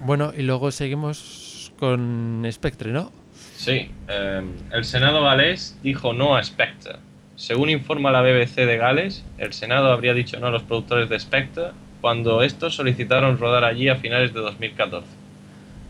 bueno 0.00 0.32
y 0.36 0.42
luego 0.42 0.70
seguimos 0.70 1.72
con 1.78 2.46
Spectre 2.50 2.92
no 2.92 3.10
Sí, 3.56 3.90
eh, 4.08 4.42
el 4.72 4.84
Senado 4.84 5.22
galés 5.24 5.78
dijo 5.82 6.12
no 6.12 6.36
a 6.36 6.42
Spectre. 6.44 6.96
Según 7.36 7.70
informa 7.70 8.10
la 8.10 8.20
BBC 8.20 8.66
de 8.66 8.76
Gales, 8.76 9.24
el 9.38 9.54
Senado 9.54 9.90
habría 9.92 10.12
dicho 10.12 10.38
no 10.40 10.48
a 10.48 10.50
los 10.50 10.62
productores 10.62 11.08
de 11.08 11.18
Spectre 11.18 11.68
cuando 12.02 12.42
estos 12.42 12.74
solicitaron 12.74 13.38
rodar 13.38 13.64
allí 13.64 13.88
a 13.88 13.96
finales 13.96 14.34
de 14.34 14.40
2014. 14.40 15.06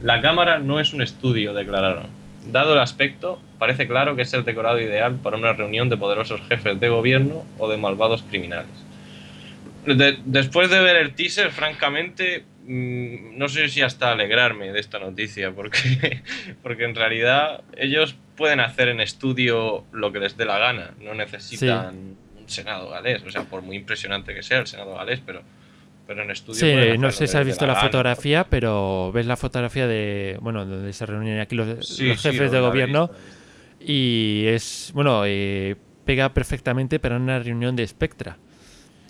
La 0.02 0.20
cámara 0.20 0.60
no 0.60 0.78
es 0.78 0.92
un 0.92 1.02
estudio, 1.02 1.54
declararon. 1.54 2.06
Dado 2.52 2.74
el 2.74 2.78
aspecto, 2.80 3.40
parece 3.58 3.86
claro 3.88 4.14
que 4.16 4.22
es 4.22 4.32
el 4.34 4.44
decorado 4.44 4.80
ideal 4.80 5.16
para 5.16 5.36
una 5.36 5.52
reunión 5.52 5.88
de 5.88 5.96
poderosos 5.96 6.40
jefes 6.48 6.78
de 6.78 6.88
gobierno 6.88 7.44
o 7.58 7.68
de 7.68 7.76
malvados 7.76 8.22
criminales. 8.22 8.70
De- 9.86 10.18
después 10.24 10.68
de 10.70 10.80
ver 10.80 10.96
el 10.96 11.14
teaser, 11.14 11.50
francamente, 11.52 12.44
mm, 12.66 13.38
no 13.38 13.48
sé 13.48 13.68
si 13.68 13.82
hasta 13.82 14.10
alegrarme 14.12 14.72
de 14.72 14.80
esta 14.80 14.98
noticia, 14.98 15.52
porque, 15.52 16.22
porque 16.62 16.84
en 16.84 16.94
realidad 16.94 17.62
ellos 17.76 18.16
pueden 18.36 18.60
hacer 18.60 18.88
en 18.88 19.00
estudio 19.00 19.84
lo 19.92 20.12
que 20.12 20.18
les 20.18 20.36
dé 20.36 20.44
la 20.44 20.58
gana, 20.58 20.90
no 21.00 21.14
necesitan 21.14 21.94
un 22.38 22.48
Senado 22.48 22.90
galés, 22.90 23.22
o 23.24 23.30
sea, 23.30 23.42
por 23.42 23.62
muy 23.62 23.76
impresionante 23.76 24.34
que 24.34 24.42
sea 24.42 24.58
el 24.58 24.66
Senado 24.66 24.94
galés, 24.96 25.20
pero, 25.24 25.42
pero 26.06 26.22
en 26.22 26.30
estudio... 26.30 26.58
Sí, 26.60 26.72
pueden 26.72 27.00
no 27.00 27.10
sé 27.10 27.26
si 27.26 27.36
has 27.36 27.44
visto 27.46 27.66
la 27.66 27.74
fotografía, 27.76 28.44
pero 28.48 29.10
ves 29.12 29.26
la 29.26 29.36
fotografía 29.36 29.86
de, 29.86 30.38
bueno, 30.40 30.64
donde 30.64 30.92
se 30.92 31.04
reúnen 31.06 31.40
aquí 31.40 31.54
los, 31.56 31.86
Sí, 31.86 32.08
los 32.08 32.20
sí, 32.20 32.28
jefes 32.30 32.50
de 32.52 32.60
gobierno 32.60 33.10
y 33.80 34.44
es, 34.46 34.90
bueno, 34.94 35.22
eh, 35.26 35.76
pega 36.04 36.32
perfectamente 36.32 36.98
para 36.98 37.16
una 37.16 37.38
reunión 37.38 37.76
de 37.76 37.86
Spectra. 37.86 38.36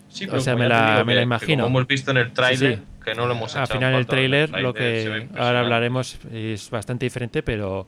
Sí, 0.08 0.24
O 0.24 0.30
pero 0.30 0.40
sea, 0.40 0.54
como 0.54 0.64
me 0.64 0.68
la- 0.68 1.04
me 1.04 1.12
que- 1.12 1.16
la 1.16 1.22
imagino. 1.22 1.64
Como 1.64 1.78
hemos 1.78 1.88
visto 1.88 2.10
en 2.10 2.16
el 2.16 2.32
tráiler, 2.32 2.76
Sí, 2.76 2.82
que 3.04 3.14
no 3.14 3.26
lo 3.26 3.32
hemos 3.34 3.54
Al 3.54 3.64
echado 3.64 3.78
final 3.78 3.92
en 3.92 3.98
el 3.98 4.06
tráiler, 4.06 4.50
lo 4.50 4.72
que 4.74 5.28
ahora 5.36 5.60
hablaremos 5.60 6.18
es 6.32 6.70
bastante 6.70 7.04
diferente, 7.06 7.42
pero 7.42 7.86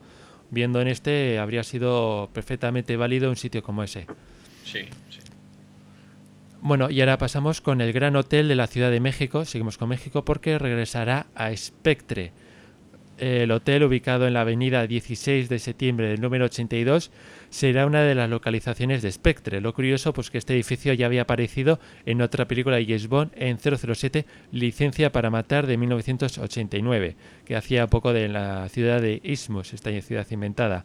viendo 0.50 0.80
en 0.80 0.88
este 0.88 1.38
habría 1.38 1.62
sido 1.62 2.28
perfectamente 2.32 2.96
válido 2.96 3.30
un 3.30 3.36
sitio 3.36 3.62
como 3.62 3.82
ese. 3.82 4.06
Sí. 4.64 4.80
Bueno, 6.60 6.90
y 6.90 7.00
ahora 7.00 7.18
pasamos 7.18 7.60
con 7.60 7.80
el 7.80 7.92
Gran 7.92 8.16
Hotel 8.16 8.48
de 8.48 8.56
la 8.56 8.66
Ciudad 8.66 8.90
de 8.90 8.98
México. 8.98 9.44
Seguimos 9.44 9.78
con 9.78 9.88
México 9.90 10.24
porque 10.24 10.58
regresará 10.58 11.26
a 11.36 11.56
Spectre. 11.56 12.32
El 13.16 13.52
hotel, 13.52 13.84
ubicado 13.84 14.26
en 14.26 14.34
la 14.34 14.40
avenida 14.40 14.86
16 14.86 15.48
de 15.48 15.58
septiembre 15.60 16.08
del 16.08 16.20
número 16.20 16.46
82, 16.46 17.12
será 17.48 17.86
una 17.86 18.02
de 18.02 18.14
las 18.16 18.28
localizaciones 18.28 19.02
de 19.02 19.12
Spectre. 19.12 19.60
Lo 19.60 19.72
curioso, 19.72 20.12
pues 20.12 20.30
que 20.30 20.38
este 20.38 20.54
edificio 20.54 20.92
ya 20.94 21.06
había 21.06 21.22
aparecido 21.22 21.78
en 22.06 22.22
otra 22.22 22.48
película 22.48 22.76
de 22.76 22.86
James 22.86 23.08
Bond, 23.08 23.30
en 23.36 23.58
007, 23.58 24.26
Licencia 24.50 25.12
para 25.12 25.30
Matar, 25.30 25.66
de 25.66 25.76
1989, 25.76 27.16
que 27.44 27.56
hacía 27.56 27.86
poco 27.86 28.12
de 28.12 28.28
la 28.28 28.68
ciudad 28.68 29.00
de 29.00 29.20
Isthmus, 29.22 29.74
esta 29.74 29.90
ciudad 30.00 30.26
inventada. 30.30 30.84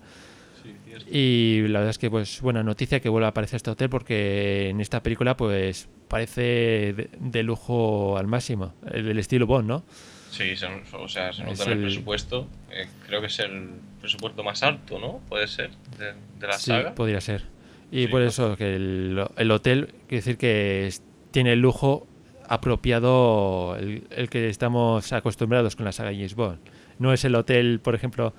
Y 1.11 1.61
la 1.67 1.79
verdad 1.79 1.89
es 1.91 1.97
que, 1.97 2.09
pues, 2.09 2.41
buena 2.41 2.63
noticia 2.63 2.99
que 2.99 3.09
vuelva 3.09 3.27
a 3.27 3.31
aparecer 3.31 3.57
este 3.57 3.71
hotel 3.71 3.89
porque 3.89 4.69
en 4.69 4.81
esta 4.81 5.01
película, 5.03 5.35
pues, 5.37 5.87
parece 6.07 6.41
de, 6.41 7.09
de 7.19 7.43
lujo 7.43 8.17
al 8.17 8.27
máximo, 8.27 8.73
el 8.91 9.05
del 9.05 9.19
estilo 9.19 9.47
Bond, 9.47 9.67
¿no? 9.67 9.83
Sí, 10.31 10.55
se- 10.55 10.65
o 10.93 11.07
sea, 11.07 11.31
se 11.31 11.43
Es 11.43 11.47
nota 11.59 11.63
en 11.65 11.71
el 11.71 11.77
el- 11.79 11.83
presupuesto. 11.85 12.47
eh, 12.71 12.87
creo 13.05 13.21
que 13.21 13.27
es 13.27 13.39
el 13.39 13.69
presupuesto 14.01 14.43
más 14.43 14.63
alto, 14.63 14.99
¿no? 14.99 15.19
Puede 15.29 15.47
ser, 15.47 15.69
de, 15.99 16.13
de 16.39 16.47
la 16.47 16.53
sí, 16.53 16.71
saga. 16.71 16.95
podría 16.95 17.21
ser. 17.21 17.43
Y 17.91 18.05
Sí, 18.05 18.07
por 18.07 18.21
eso 18.23 18.55
que 18.57 18.75
el, 18.75 19.23
el 19.37 19.51
hotel, 19.51 19.87
quiere 20.07 20.17
decir 20.17 20.37
que 20.37 20.87
es- 20.87 21.03
tiene 21.31 21.53
el 21.53 21.59
lujo 21.59 22.07
apropiado 22.47 23.75
el, 23.77 24.03
el 24.09 24.29
que 24.29 24.49
estamos 24.49 25.13
acostumbrados 25.13 25.75
con 25.75 25.85
la 25.85 25.91
saga 25.91 26.11
James 26.11 26.35
Bond. 26.35 26.59
No 26.99 27.13
es 27.13 27.23
el 27.25 27.35
hotel, 27.35 27.79
por 27.79 27.95
ejemplo, 27.95 28.33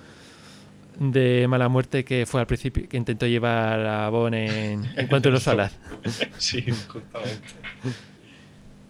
de 0.99 1.47
mala 1.47 1.67
muerte 1.69 2.03
que 2.05 2.25
fue 2.25 2.41
al 2.41 2.47
principio, 2.47 2.87
que 2.87 2.97
intentó 2.97 3.27
llevar 3.27 3.79
a 3.85 4.09
Bond 4.09 4.35
en, 4.35 4.91
en 4.95 5.07
cuanto 5.07 5.29
a 5.29 5.31
los 5.31 5.47
alas. 5.47 5.77
sí, 6.37 6.63
justamente. 6.87 7.39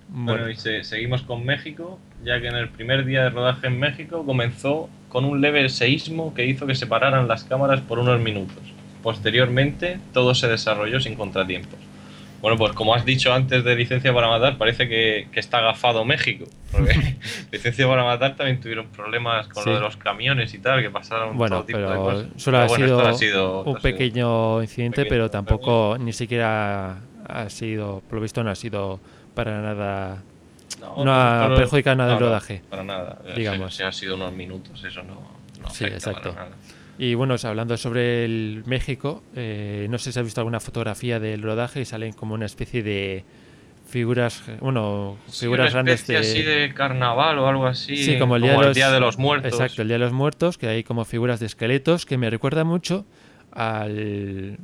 Bueno, 0.07 0.39
Bueno, 0.39 0.50
y 0.50 0.55
se- 0.55 0.83
seguimos 0.83 1.21
con 1.24 1.45
México, 1.45 2.00
ya 2.24 2.39
que 2.39 2.47
en 2.47 2.55
el 2.55 2.69
primer 2.69 3.05
día 3.05 3.24
de 3.24 3.29
rodaje 3.29 3.67
en 3.67 3.79
México 3.79 4.25
comenzó 4.25 4.89
con 5.09 5.25
un 5.25 5.41
leve 5.41 5.67
seísmo 5.69 6.33
que 6.33 6.45
hizo 6.45 6.67
que 6.67 6.75
se 6.75 6.88
pararan 6.88 7.27
las 7.27 7.43
cámaras 7.43 7.81
por 7.81 8.00
unos 8.00 8.19
minutos. 8.21 8.57
Posteriormente, 9.03 10.00
todo 10.13 10.33
se 10.35 10.47
desarrolló 10.47 11.00
sin 11.00 11.15
contratiempos. 11.15 11.79
Bueno, 12.45 12.59
pues 12.59 12.73
como 12.73 12.93
has 12.93 13.03
dicho 13.05 13.33
antes 13.33 13.63
de 13.63 13.75
Licencia 13.75 14.13
para 14.13 14.27
Matar, 14.27 14.59
parece 14.59 14.87
que, 14.87 15.29
que 15.31 15.39
está 15.39 15.57
agafado 15.57 16.05
México. 16.05 16.45
Porque 16.71 16.93
Licencia 17.51 17.87
para 17.87 18.03
Matar 18.03 18.35
también 18.35 18.59
tuvieron 18.59 18.85
problemas 18.89 19.47
con 19.47 19.63
Sí. 19.63 19.69
lo 19.71 19.77
de 19.77 19.81
los 19.81 19.97
camiones 19.97 20.53
y 20.53 20.59
tal, 20.59 20.79
que 20.83 20.91
pasaron 20.91 21.35
Bueno, 21.39 21.55
todo 21.55 21.65
tipo 21.65 21.79
de 21.79 21.85
pero 21.87 22.03
cosas. 22.03 22.27
solo 22.37 22.57
ha, 22.59 22.67
bueno, 22.67 22.85
sido 22.85 22.99
ha 23.01 23.61
un 23.63 23.77
ha 23.77 23.79
pequeño 23.79 24.61
incidente, 24.61 24.97
pequeño, 24.97 25.09
pero 25.09 25.31
tampoco 25.31 25.97
ni 25.99 26.13
siquiera 26.13 26.97
ha 27.27 27.49
sido, 27.49 28.03
por 28.07 28.17
lo 28.17 28.21
visto 28.21 28.43
no 28.43 28.51
ha 28.51 28.55
sido 28.55 28.99
para 29.33 29.59
nada. 29.63 30.21
no 31.03 31.11
ha 31.15 31.45
pero- 31.47 31.55
perjudicado 31.61 31.95
nada 31.95 32.13
el 32.13 32.19
no, 32.19 32.25
no, 32.25 32.25
rodaje, 32.27 32.61
Para 32.69 32.83
nada. 32.83 33.17
digamos. 33.35 33.71
Si, 33.73 33.77
si 33.79 33.83
ha 33.85 33.91
sido 33.91 34.13
unos 34.17 34.31
minutos, 34.33 34.83
eso 34.83 35.01
no, 35.01 35.15
no 35.63 35.69
Sí, 35.71 35.85
afecta 35.85 35.95
exacto. 36.11 36.29
para 36.35 36.43
nada. 36.49 36.55
Y 36.97 37.13
bueno, 37.13 37.33
o 37.33 37.37
sea, 37.37 37.49
hablando 37.49 37.75
sobre 37.77 38.23
el 38.23 38.63
México, 38.65 39.21
eh, 39.35 39.87
no 39.89 39.97
sé 39.97 40.11
si 40.11 40.19
has 40.19 40.25
visto 40.25 40.41
alguna 40.41 40.59
fotografía 40.59 41.19
del 41.19 41.41
rodaje 41.41 41.81
y 41.81 41.85
salen 41.85 42.13
como 42.13 42.33
una 42.33 42.45
especie 42.45 42.83
de 42.83 43.25
figuras, 43.85 44.43
bueno, 44.61 45.17
Sí, 45.27 45.41
figuras 45.41 45.73
una 45.73 45.83
grandes 45.83 46.09
así 46.09 46.41
de 46.41 46.73
carnaval 46.73 47.37
o 47.39 47.47
algo 47.47 47.67
así. 47.67 47.97
Sí, 47.97 48.17
como 48.17 48.37
el 48.37 48.43
día, 48.73 48.91
de, 48.91 48.99
los, 48.99 49.17
Muertos. 49.17 49.51
Exacto, 49.51 49.81
el 49.81 49.89
Día 49.89 49.95
de 49.95 50.05
los 50.05 50.13
Muertos, 50.13 50.57
que 50.57 50.67
hay 50.67 50.83
como 50.83 51.05
figuras 51.05 51.39
de 51.39 51.47
esqueletos 51.47 52.05
que 52.05 52.17
me 52.17 52.29
recuerda 52.29 52.63
mucho 52.63 53.05
al... 53.51 54.57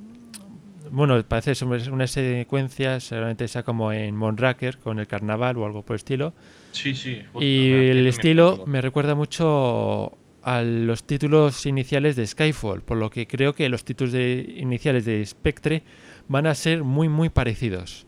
Bueno, 0.90 1.24
parece 1.24 1.64
una 1.64 2.08
secuencia, 2.08 3.00
seguramente 3.00 3.48
sea 3.48 3.64
como 3.64 3.94
en 3.94 4.14
Monraker, 4.14 4.78
con 4.78 5.00
el 5.00 5.08
carnaval 5.08 5.58
o 5.58 5.66
algo 5.66 5.84
por 5.84 5.94
el 5.94 6.00
estilo. 6.00 6.34
Sí, 6.74 6.94
sí. 6.96 7.22
justo, 7.32 7.46
Y 7.46 7.72
el 7.72 8.08
estilo 8.08 8.66
me 8.68 8.82
recuerda 8.82 9.16
mucho 9.16 10.18
a 10.44 10.62
los 10.62 11.04
títulos 11.04 11.66
iniciales 11.66 12.16
de 12.16 12.26
Skyfall, 12.26 12.82
por 12.82 12.98
lo 12.98 13.10
que 13.10 13.28
creo 13.28 13.54
que 13.54 13.70
los 13.70 13.84
títulos 13.84 14.12
de- 14.14 14.56
iniciales 14.58 15.06
de 15.06 15.26
Spectre 15.26 15.84
van 16.28 16.48
a 16.48 16.56
ser 16.56 16.84
muy, 16.84 17.10
muy 17.10 17.30
parecidos. 17.30 18.06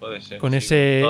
Puede 0.00 0.20
ser, 0.20 0.38
con 0.38 0.50
sí, 0.52 0.58
ese- 0.58 1.02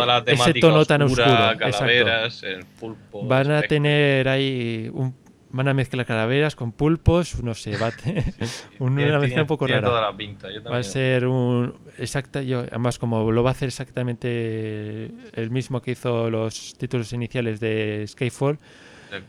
tono 0.61 0.85
tan 0.85 1.03
oscuro. 1.03 1.25
Calaveras, 1.59 2.43
el 2.45 2.65
pulpo. 2.65 3.27
Van 3.27 3.51
a 3.51 3.57
espectro. 3.57 3.69
tener 3.77 4.29
ahí 4.29 4.89
un, 4.93 5.13
van 5.51 5.67
a 5.69 5.75
mezclar 5.75 6.07
calaveras 6.07 6.55
con 6.55 6.71
pulpos, 6.71 7.43
no 7.43 7.55
sé, 7.55 7.77
va 7.77 7.89
a 7.89 7.91
tener 7.91 8.23
una 8.79 8.97
Tiene- 9.03 9.19
mezcla 9.19 9.41
un 9.43 9.49
poco 9.49 9.67
rara. 9.67 9.89
toda 9.89 10.01
la 10.03 10.17
pinta. 10.17 10.49
Yo 10.53 10.63
Va 10.63 10.79
a 10.79 10.83
ser 10.85 11.27
un 11.27 11.75
exacta, 11.99 12.43
yo 12.43 12.61
además 12.61 12.99
como 12.99 13.33
lo 13.33 13.43
va 13.43 13.51
a 13.51 13.53
hacer 13.53 13.69
exactamente 13.69 15.11
el 15.33 15.51
mismo 15.51 15.83
que 15.83 15.93
hizo 15.93 16.31
los 16.31 16.75
títulos 16.79 17.13
iniciales 17.13 17.59
de 17.59 18.05
Skyfall, 18.07 18.59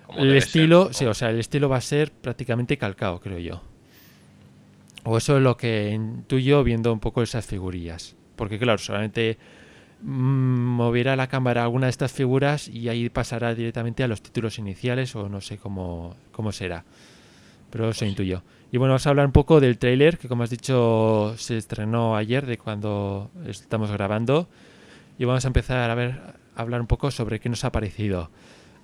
como 0.05 0.19
el 0.19 0.29
ser, 0.29 0.38
estilo, 0.38 0.93
sí, 0.93 1.05
o 1.05 1.13
sea, 1.13 1.29
el 1.29 1.39
estilo 1.39 1.69
va 1.69 1.77
a 1.77 1.81
ser 1.81 2.12
prácticamente 2.12 2.77
calcado, 2.77 3.19
creo 3.19 3.39
yo. 3.39 3.62
O 5.03 5.17
eso 5.17 5.38
es 5.38 5.43
lo 5.43 5.55
que 5.57 5.91
intuyo 5.91 6.63
viendo 6.63 6.91
un 6.91 7.00
poco 7.00 7.22
esas 7.24 7.46
figurillas. 7.46 8.15
Porque 8.36 8.60
claro, 8.60 8.77
solamente 8.77 9.38
mm, 10.01 10.07
moverá 10.10 11.15
la 11.15 11.27
cámara 11.27 11.63
alguna 11.63 11.88
de 11.88 11.91
estas 11.91 12.12
figuras 12.12 12.67
y 12.67 12.89
ahí 12.89 13.10
pasará 13.10 13.55
directamente 13.55 14.03
a 14.03 14.07
los 14.07 14.22
títulos 14.22 14.60
iniciales 14.60 15.15
o 15.15 15.29
no 15.29 15.39
sé 15.41 15.57
cómo, 15.57 16.15
cómo 16.31 16.51
será. 16.51 16.84
Pero 17.69 17.89
eso 17.89 18.00
Pues 18.00 18.00
sí. 18.00 18.05
intuyo. 18.05 18.43
Y 18.72 18.77
bueno, 18.77 18.91
vamos 18.91 19.07
a 19.07 19.10
hablar 19.12 19.25
un 19.25 19.31
poco 19.31 19.60
del 19.62 19.77
tráiler 19.77 20.17
que 20.17 20.27
como 20.27 20.43
has 20.43 20.50
dicho 20.50 21.34
se 21.38 21.57
estrenó 21.57 22.17
ayer 22.17 22.46
de 22.46 22.57
cuando 22.57 23.31
estamos 23.46 23.91
grabando. 23.91 24.50
Y 25.17 25.25
vamos 25.25 25.46
a 25.46 25.48
empezar 25.48 25.89
a 25.89 25.96
ver 25.96 26.12
a 26.55 26.62
hablar 26.62 26.81
un 26.81 26.88
poco 26.88 27.12
sobre 27.12 27.39
qué 27.39 27.50
nos 27.50 27.63
ha 27.63 27.72
parecido. 27.72 28.29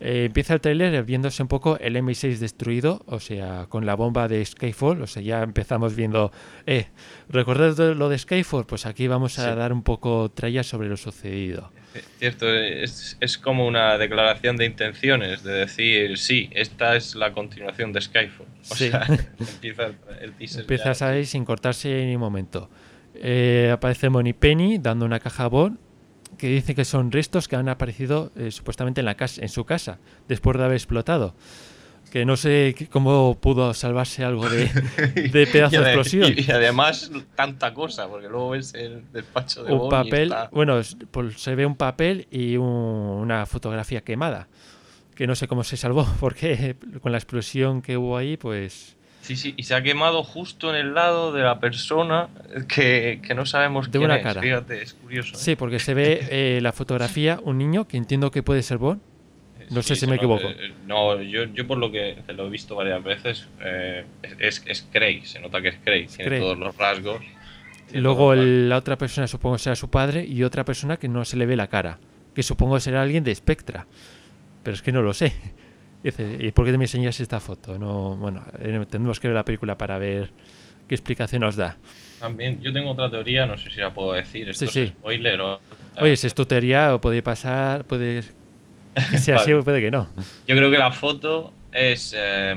Eh, 0.06 0.26
empieza 0.26 0.54
el 0.54 0.60
tráiler 0.60 1.02
viéndose 1.06 1.42
un 1.42 1.48
poco 1.48 1.78
el 1.80 1.96
M6 1.96 2.40
destruido, 2.40 3.02
o 3.06 3.22
sea, 3.22 3.68
con 3.70 3.86
la 3.86 3.96
bomba 3.96 4.28
de 4.28 4.44
Skyfall, 4.44 5.02
o 5.02 5.08
sea, 5.08 5.22
ya 5.22 5.42
empezamos 5.44 5.96
viendo, 5.96 6.30
eh, 6.66 6.88
¿recordáis 7.30 7.78
de 7.78 7.96
lo 7.96 8.10
de 8.10 8.18
Skyfall? 8.18 8.66
Pues 8.66 8.86
aquí 8.86 9.08
vamos 9.08 9.40
a 9.40 9.52
Sí. 9.52 9.58
dar 9.58 9.72
un 9.72 9.82
poco 9.82 10.30
tralla 10.30 10.62
sobre 10.64 10.90
lo 10.90 10.98
sucedido. 10.98 11.72
Eh, 11.96 12.02
Cierto, 12.20 12.54
es, 12.54 13.16
es 13.22 13.38
como 13.38 13.66
una 13.66 13.98
declaración 13.98 14.58
de 14.58 14.66
intenciones, 14.66 15.42
de 15.42 15.54
decir, 15.54 16.18
sí, 16.18 16.50
esta 16.52 16.98
es 16.98 17.16
la 17.16 17.32
continuación 17.32 17.94
de 17.94 18.02
Skyfall. 18.02 18.48
O 18.72 18.76
Sí. 18.76 18.90
sea, 18.90 19.06
empieza 19.40 19.86
el, 19.86 19.96
el 20.22 20.34
teaser. 20.34 20.62
Empiezas 20.62 21.00
ya. 21.00 21.10
ahí 21.12 21.26
sin 21.26 21.46
cortarse 21.46 22.06
ni 22.08 22.16
un 22.16 22.20
momento. 22.22 22.70
Eh, 23.16 23.70
aparece 23.72 24.10
Money 24.10 24.34
Penny 24.34 24.80
dando 24.80 25.06
una 25.06 25.20
caja 25.22 25.46
a 25.46 25.48
Bond 25.48 25.78
que 26.44 26.50
dice 26.50 26.76
que 26.76 26.84
son 26.84 27.10
restos 27.10 27.48
que 27.48 27.56
han 27.56 27.70
aparecido 27.70 28.32
eh, 28.36 28.52
supuestamente 28.52 29.00
en, 29.00 29.06
la 29.06 29.16
casa, 29.16 29.42
en 29.42 29.48
su 29.48 29.64
casa 29.64 29.98
después 30.28 30.58
de 30.58 30.64
haber 30.66 30.76
explotado. 30.76 31.36
Que 32.12 32.26
no 32.26 32.36
sé 32.36 32.76
cómo 32.92 33.38
pudo 33.40 33.74
salvarse 33.74 34.26
algo 34.26 34.50
de, 34.50 34.66
de 35.32 35.48
pedazo 35.48 35.80
de 35.82 35.86
explosión. 35.94 36.34
Y, 36.38 36.42
y 36.42 36.52
además 36.52 37.10
tanta 37.36 37.74
cosa, 37.74 38.10
porque 38.10 38.28
luego 38.28 38.50
ves 38.50 38.74
el 38.74 39.04
despacho 39.14 39.64
de 39.64 39.72
un 39.72 39.80
Bond 39.80 39.88
y 40.08 40.10
papel, 40.10 40.24
está- 40.24 40.50
bueno, 40.52 40.80
es- 40.80 40.98
pues 41.12 41.42
se 41.42 41.56
ve 41.56 41.66
un 41.66 41.76
papel 41.78 42.28
y 42.30 42.58
un- 42.58 42.66
una 42.68 43.46
fotografía 43.46 44.02
quemada. 44.02 44.50
Que 45.16 45.28
no 45.28 45.36
sé 45.36 45.48
cómo 45.48 45.64
se 45.64 45.78
salvó, 45.78 46.06
porque 46.20 46.76
con 47.02 47.14
la 47.14 47.18
explosión 47.20 47.82
que 47.82 47.96
hubo 47.98 48.18
ahí, 48.18 48.36
pues 48.36 48.98
Sí, 49.24 49.36
sí, 49.38 49.54
y 49.56 49.64
se 49.64 49.74
ha 49.74 49.82
quemado 49.82 50.22
justo 50.24 50.70
en 50.70 50.76
el 50.76 50.94
lado 50.94 51.32
de 51.32 51.42
la 51.44 51.60
persona 51.60 52.28
que, 52.68 53.22
que 53.26 53.34
no 53.34 53.46
sabemos 53.46 53.86
De 53.90 53.98
quién 53.98 54.04
una 54.04 54.18
es. 54.18 54.24
cara. 54.24 54.42
Fíjate, 54.42 54.82
es 54.82 54.94
curioso. 54.94 55.34
¿eh? 55.36 55.38
sí, 55.40 55.56
porque 55.56 55.80
se 55.80 55.94
ve 55.94 56.28
eh, 56.30 56.60
la 56.62 56.74
fotografía, 56.74 57.40
un 57.44 57.58
niño 57.58 57.88
que 57.88 57.96
entiendo 57.98 58.32
que 58.32 58.44
puede 58.44 58.62
ser 58.64 58.78
Bond, 58.80 59.00
No 59.70 59.82
sé 59.82 59.96
Sí, 59.96 60.02
si 60.02 60.06
me 60.08 60.12
se 60.12 60.16
equivoco. 60.18 60.44
nota, 60.44 60.62
eh, 60.62 60.74
No, 60.86 61.22
yo, 61.22 61.46
yo 61.46 61.66
por 61.66 61.78
lo 61.78 61.90
que 61.90 62.18
lo 62.36 62.48
he 62.48 62.50
visto 62.50 62.76
varias 62.76 63.02
veces, 63.02 63.48
eh, 63.64 64.04
es, 64.40 64.62
es 64.68 64.88
Craig, 64.92 65.26
se 65.26 65.40
nota 65.40 65.62
que 65.62 65.70
es 65.70 65.78
Craig, 65.84 66.08
tiene 66.08 66.26
Craig. 66.26 66.40
todos 66.42 66.58
los 66.58 66.76
rasgos. 66.76 67.22
Luego 67.94 68.36
los 68.36 68.44
el- 68.44 68.68
la 68.70 68.76
otra 68.78 68.98
persona 68.98 69.26
supongo 69.28 69.58
será 69.58 69.76
su 69.78 69.90
padre 69.90 70.26
y 70.26 70.44
otra 70.44 70.66
persona 70.66 70.98
que 70.98 71.08
no 71.08 71.24
se 71.24 71.38
le 71.38 71.46
ve 71.46 71.56
la 71.56 71.68
cara, 71.68 71.98
que 72.36 72.44
supongo 72.44 72.78
será 72.82 73.02
alguien 73.02 73.24
de 73.24 73.34
Spectra, 73.34 73.88
pero 74.64 74.76
es 74.76 74.82
que 74.82 74.92
no 74.92 75.02
lo 75.02 75.14
sé. 75.14 75.32
Dice, 76.04 76.38
¿y 76.40 76.52
por 76.52 76.66
qué 76.66 76.78
me 76.78 76.84
enseñas 76.84 77.20
esta 77.20 77.40
foto? 77.40 77.80
No, 77.80 78.16
bueno, 78.18 78.44
eh, 78.60 78.86
tendremos 78.90 79.20
que 79.20 79.28
ver 79.30 79.36
la 79.36 79.46
película 79.46 79.78
para 79.78 79.98
ver 79.98 80.32
qué 80.88 80.96
explicación 80.96 81.42
nos 81.42 81.56
da. 81.56 81.78
También, 82.20 82.62
yo 82.62 82.74
tengo 82.74 82.92
otra 82.92 83.10
teoría, 83.10 83.46
no 83.46 83.58
sé 83.58 83.70
si 83.70 83.80
la 83.80 83.94
puedo 83.94 84.14
decir, 84.14 84.50
esto 84.50 84.66
Sí, 84.66 84.66
es 84.66 84.72
sí. 84.90 84.94
spoiler 84.98 85.40
o... 85.42 85.60
Oye, 86.00 86.16
si 86.18 86.28
es 86.28 86.34
tu 86.36 86.46
teoría, 86.46 86.94
o 86.96 87.00
puede 87.02 87.22
pasar, 87.22 87.86
puede 87.86 88.24
que 89.12 89.18
sea 89.18 89.36
así 89.38 89.52
Vale. 89.52 89.62
o 89.62 89.64
puede 89.64 89.80
que 89.82 89.92
no. 89.92 90.10
Yo 90.48 90.56
creo 90.56 90.70
que 90.72 90.78
la 90.78 90.92
foto 90.92 91.54
es 91.72 92.14
eh, 92.18 92.56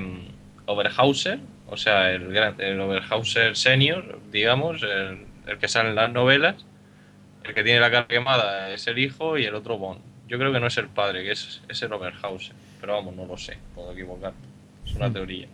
Oberhauser, 0.67 1.38
o 1.69 1.76
sea, 1.76 2.11
el, 2.12 2.33
gran- 2.33 2.61
el 2.61 2.81
Oberhauser 2.81 3.57
senior, 3.57 4.19
digamos, 4.33 4.83
el, 4.83 5.19
el 5.47 5.59
que 5.59 5.69
sale 5.69 5.91
en 5.91 5.95
las 5.95 6.12
novelas. 6.12 6.65
El 7.45 7.55
que 7.55 7.62
tiene 7.62 7.79
la 7.79 7.91
cara 7.93 8.09
quemada 8.09 8.73
es 8.73 8.87
el 8.88 8.99
hijo 8.99 9.38
y 9.38 9.45
el 9.45 9.55
otro 9.55 9.79
Bond. 9.79 10.00
Yo 10.26 10.37
creo 10.38 10.53
que 10.53 10.59
no 10.59 10.67
es 10.67 10.76
el 10.79 10.88
padre, 10.88 11.23
que 11.23 11.31
es, 11.33 11.62
es 11.69 11.81
el 11.83 11.93
Oberhauser. 11.93 12.55
Pero 12.80 12.95
vamos, 12.95 13.14
no 13.16 13.26
lo 13.26 13.37
sé, 13.37 13.56
puedo 13.75 13.92
equivocar. 13.92 14.33
Es 14.85 14.95
una 14.95 15.09
Mm. 15.09 15.12
teoría. 15.12 15.47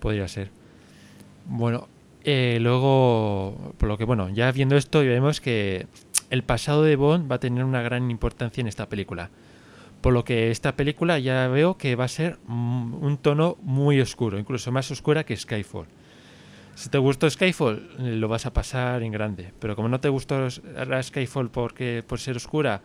Podría 0.00 0.28
ser. 0.28 0.50
Bueno, 1.46 1.88
eh, 2.24 2.58
luego, 2.60 3.74
por 3.78 3.88
lo 3.88 3.98
que, 3.98 4.04
bueno, 4.04 4.28
ya 4.28 4.50
viendo 4.52 4.76
esto, 4.76 5.00
vemos 5.00 5.40
que 5.40 5.86
el 6.30 6.42
pasado 6.42 6.82
de 6.82 6.96
Bond 6.96 7.30
va 7.30 7.36
a 7.36 7.40
tener 7.40 7.64
una 7.64 7.82
gran 7.82 8.10
importancia 8.10 8.60
en 8.60 8.66
esta 8.68 8.88
película. 8.88 9.30
Por 10.00 10.12
lo 10.12 10.24
que 10.24 10.50
esta 10.50 10.76
película 10.76 11.18
ya 11.18 11.48
veo 11.48 11.76
que 11.76 11.96
va 11.96 12.04
a 12.04 12.08
ser 12.08 12.38
mm, 12.46 13.02
un 13.02 13.16
tono 13.18 13.56
muy 13.62 14.00
oscuro, 14.00 14.38
incluso 14.38 14.70
más 14.70 14.90
oscura 14.90 15.24
que 15.24 15.36
Skyfall. 15.36 15.86
Si 16.76 16.88
te 16.90 16.98
gustó 16.98 17.28
Skyfall, 17.28 18.20
lo 18.20 18.28
vas 18.28 18.46
a 18.46 18.52
pasar 18.52 19.02
en 19.02 19.10
grande. 19.10 19.52
Pero 19.58 19.74
como 19.74 19.88
no 19.88 19.98
te 19.98 20.08
gustó 20.08 20.48
Skyfall 20.48 21.50
porque, 21.50 22.04
por 22.06 22.20
ser 22.20 22.36
oscura, 22.36 22.82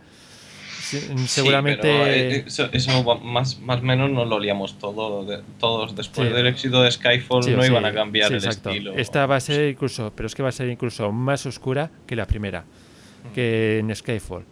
Sí, 0.84 1.00
seguramente... 1.26 1.80
pero, 1.82 2.06
eh, 2.06 2.44
eso, 2.46 3.18
más, 3.22 3.58
más 3.60 3.78
o 3.80 3.82
menos 3.82 4.10
nos 4.10 4.28
lo 4.28 4.38
liamos 4.38 4.78
todo, 4.78 5.24
de- 5.24 5.40
todos. 5.58 5.96
Después 5.96 6.28
Sí. 6.28 6.34
del 6.34 6.46
éxito 6.46 6.82
de 6.82 6.90
Skyfall 6.90 7.42
Sí, 7.42 7.50
no 7.52 7.64
iban 7.64 7.84
a 7.84 7.92
cambiar 7.92 8.30
el 8.32 8.38
exacto. 8.38 8.70
estilo. 8.70 8.92
Esta 8.94 9.26
va 9.26 9.36
a 9.36 9.40
ser 9.40 9.70
incluso, 9.70 10.12
pero 10.14 10.26
es 10.26 10.34
que 10.34 10.42
va 10.42 10.50
a 10.50 10.52
ser 10.52 10.68
incluso 10.68 11.10
más 11.12 11.46
oscura 11.46 11.90
que 12.06 12.16
la 12.16 12.26
primera, 12.26 12.60
Mm. 12.62 13.34
que 13.34 13.78
en 13.78 13.94
Skyfall. 13.94 14.44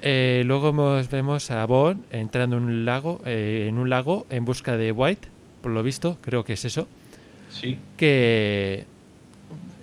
Eh, 0.00 0.42
luego 0.46 0.68
hemos- 0.70 1.10
vemos 1.10 1.50
a 1.50 1.66
Bond 1.66 2.04
entrando 2.12 2.56
en 2.56 2.62
un 2.64 2.84
lago, 2.84 3.20
eh, 3.26 3.66
en 3.68 3.78
un 3.78 3.90
lago 3.90 4.26
en 4.30 4.44
busca 4.44 4.76
de 4.76 4.92
White, 4.92 5.28
por 5.60 5.72
lo 5.72 5.82
visto, 5.82 6.18
creo 6.22 6.44
que 6.44 6.52
es 6.52 6.64
eso. 6.64 6.86
Sí, 7.50 7.78
Que 7.96 8.84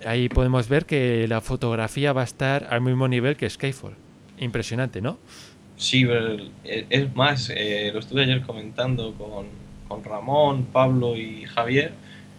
ahí 0.06 0.28
podemos 0.28 0.68
ver 0.68 0.86
que 0.86 1.26
la 1.28 1.40
fotografía 1.40 2.12
va 2.12 2.22
a 2.22 2.24
estar 2.24 2.68
al 2.70 2.80
mismo 2.80 3.08
nivel 3.08 3.36
que 3.36 3.48
Skyfall. 3.50 3.94
Impresionante, 4.38 5.00
¿no? 5.00 5.18
Sí, 5.76 6.06
es 6.64 7.14
más, 7.14 7.50
eh, 7.54 7.90
lo 7.92 8.00
estuve 8.00 8.22
ayer 8.22 8.40
comentando 8.42 9.12
con, 9.14 9.46
con 9.88 10.02
Ramón, 10.04 10.66
Pablo 10.72 11.16
y 11.16 11.44
Javier. 11.44 11.92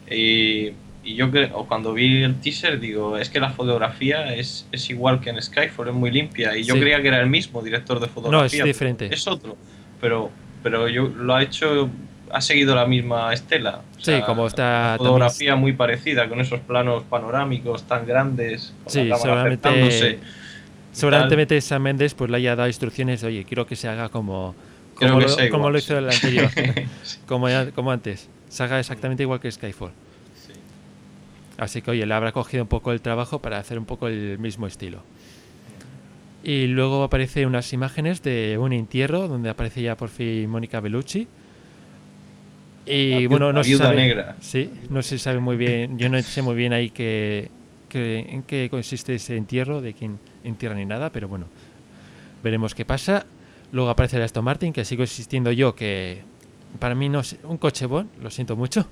Y, 0.09 0.71
y 1.03 1.15
yo 1.15 1.29
creo, 1.29 1.65
cuando 1.67 1.93
vi 1.93 2.23
el 2.23 2.35
teaser, 2.41 2.79
digo, 2.79 3.17
es 3.17 3.29
que 3.29 3.39
la 3.39 3.51
fotografía 3.51 4.33
es, 4.33 4.67
es 4.71 4.89
igual 4.89 5.19
que 5.21 5.29
en 5.29 5.41
Skyfall, 5.41 5.89
es 5.89 5.93
muy 5.93 6.11
limpia. 6.11 6.57
Y 6.57 6.63
yo 6.63 6.73
Sí. 6.75 6.79
creía 6.81 7.01
que 7.01 7.09
era 7.09 7.19
el 7.21 7.29
mismo 7.29 7.61
director 7.61 7.99
de 7.99 8.07
fotografía. 8.07 8.59
No, 8.59 8.65
es 8.65 8.73
diferente. 8.73 9.09
Es 9.13 9.27
otro. 9.27 9.55
Pero, 10.01 10.31
pero 10.63 10.87
yo 10.89 11.03
lo 11.07 11.35
ha 11.35 11.43
hecho, 11.43 11.89
ha 12.31 12.41
seguido 12.41 12.73
la 12.75 12.85
misma 12.87 13.31
estela. 13.33 13.81
O 13.97 14.03
Sí, 14.03 14.13
como 14.25 14.47
está 14.47 14.95
también- 14.97 14.97
fotografía 14.97 15.55
muy 15.55 15.73
parecida, 15.73 16.27
con 16.27 16.39
esos 16.41 16.59
planos 16.61 17.03
panorámicos 17.03 17.83
tan 17.83 18.05
grandes. 18.07 18.73
Con 18.83 18.93
Sí, 18.93 19.03
la 19.05 19.17
cámara 19.19 19.43
seguramente-. 19.57 20.19
Seguramente 20.91 21.59
Sam 21.61 21.83
Mendes 21.83 22.13
pues 22.13 22.29
le 22.31 22.37
haya 22.37 22.55
dado 22.55 22.67
instrucciones, 22.67 23.23
oye, 23.23 23.43
quiero 23.45 23.67
que 23.67 23.75
se 23.75 23.87
haga 23.87 24.09
como, 24.09 24.55
como, 24.95 25.17
que 25.19 25.23
lo, 25.25 25.29
sea 25.29 25.49
como 25.49 25.69
igual, 25.69 25.73
lo 25.73 25.79
hizo 25.79 25.93
sí. 25.93 25.99
el 25.99 26.09
anterior, 26.09 26.49
como, 27.75 27.91
antes. 27.91 28.29
Se 28.49 28.63
haga 28.63 28.79
exactamente 28.79 29.23
igual 29.23 29.39
que 29.39 29.51
Skyfall. 29.51 29.91
Sí. 30.35 30.53
Así 31.57 31.81
que, 31.81 31.91
oye, 31.91 32.05
le 32.05 32.13
habrá 32.13 32.31
cogido 32.31 32.63
un 32.63 32.69
poco 32.69 32.91
el 32.91 33.01
trabajo 33.01 33.39
para 33.41 33.59
hacer 33.59 33.77
un 33.77 33.85
poco 33.85 34.07
el 34.07 34.39
mismo 34.39 34.65
estilo. 34.67 35.03
Y 36.43 36.67
luego 36.67 37.03
aparece 37.03 37.45
unas 37.45 37.73
imágenes 37.73 38.23
de 38.23 38.57
un 38.57 38.71
entierro 38.71 39.27
donde 39.27 39.49
aparece 39.49 39.81
ya 39.81 39.97
por 39.97 40.09
fin 40.09 40.49
Mónica 40.49 40.79
Bellucci. 40.79 41.27
Y 42.85 43.23
La 43.23 43.27
bueno, 43.27 43.51
no 43.51 43.63
se 43.63 43.75
sabe. 43.77 43.95
negra. 43.97 44.37
Sí, 44.39 44.69
no 44.89 45.01
se 45.01 45.17
sabe 45.19 45.39
muy 45.39 45.57
bien. 45.57 45.97
Yo 45.97 46.07
no 46.09 46.21
sé 46.21 46.41
muy 46.41 46.55
bien 46.55 46.71
ahí 46.73 46.89
qué- 46.89 47.49
en 47.91 48.43
qué 48.43 48.69
consiste 48.69 49.15
ese 49.15 49.35
entierro, 49.35 49.81
de 49.81 49.93
quién 49.93 50.19
entierra 50.43 50.75
ni 50.75 50.85
nada, 50.85 51.11
pero 51.11 51.27
bueno, 51.27 51.45
veremos 52.43 52.75
qué 52.75 52.85
pasa. 52.85 53.25
Luego 53.71 53.89
aparece 53.89 54.17
el 54.17 54.23
Aston 54.23 54.43
Martin, 54.43 54.73
que 54.73 54.85
sigo 54.85 55.03
insistiendo 55.03 55.51
yo 55.51 55.75
que 55.75 56.21
para 56.79 56.95
mí 56.95 57.09
no 57.09 57.19
es 57.19 57.37
un 57.43 57.57
coche 57.57 57.85
bon, 57.85 58.09
lo 58.21 58.29
siento 58.29 58.55
mucho. 58.55 58.87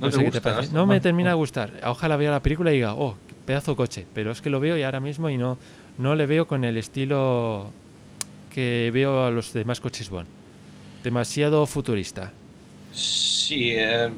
¿No 0.00 0.06
te 0.08 0.12
sé 0.12 0.18
qué 0.18 0.24
gusta 0.24 0.40
parece. 0.40 0.60
Aston 0.62 0.74
No 0.76 0.86
me 0.86 1.00
termina 1.00 1.30
de 1.30 1.36
gustar. 1.36 1.72
Ojalá 1.84 2.16
vea 2.16 2.30
la 2.30 2.42
película 2.42 2.70
y 2.72 2.76
diga, 2.76 2.94
oh, 2.94 3.16
qué 3.28 3.34
pedazo 3.46 3.72
de 3.72 3.76
coche. 3.76 4.06
Pero 4.14 4.30
es 4.30 4.40
que 4.40 4.50
lo 4.50 4.60
veo 4.60 4.76
y 4.76 4.82
ahora 4.82 5.00
mismo 5.00 5.30
y 5.30 5.36
no, 5.36 5.58
no 5.98 6.14
le 6.14 6.26
veo 6.26 6.46
con 6.46 6.64
el 6.64 6.76
estilo 6.76 7.70
que 8.52 8.90
veo 8.92 9.24
a 9.24 9.30
los 9.30 9.52
demás 9.52 9.80
coches 9.80 10.10
Bond. 10.10 10.26
Demasiado 11.02 11.66
futurista. 11.66 12.32
Sí, 12.92 13.72
eh, 13.76 14.10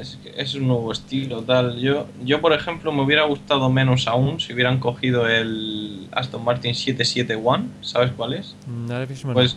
es, 0.00 0.18
es 0.36 0.54
un 0.54 0.66
nuevo 0.68 0.92
estilo, 0.92 1.42
tal. 1.42 1.78
Yo, 1.80 2.06
yo, 2.24 2.40
por 2.40 2.52
ejemplo, 2.52 2.92
me 2.92 3.02
hubiera 3.02 3.24
gustado 3.24 3.68
menos 3.70 4.06
aún 4.08 4.40
si 4.40 4.52
hubieran 4.52 4.78
cogido 4.80 5.28
el 5.28 6.08
Aston 6.12 6.44
Martin 6.44 6.74
771, 6.74 7.66
¿sabes 7.82 8.12
cuál 8.12 8.34
es? 8.34 8.54
Mm, 8.66 8.86
no. 8.86 9.32
Pues, 9.34 9.56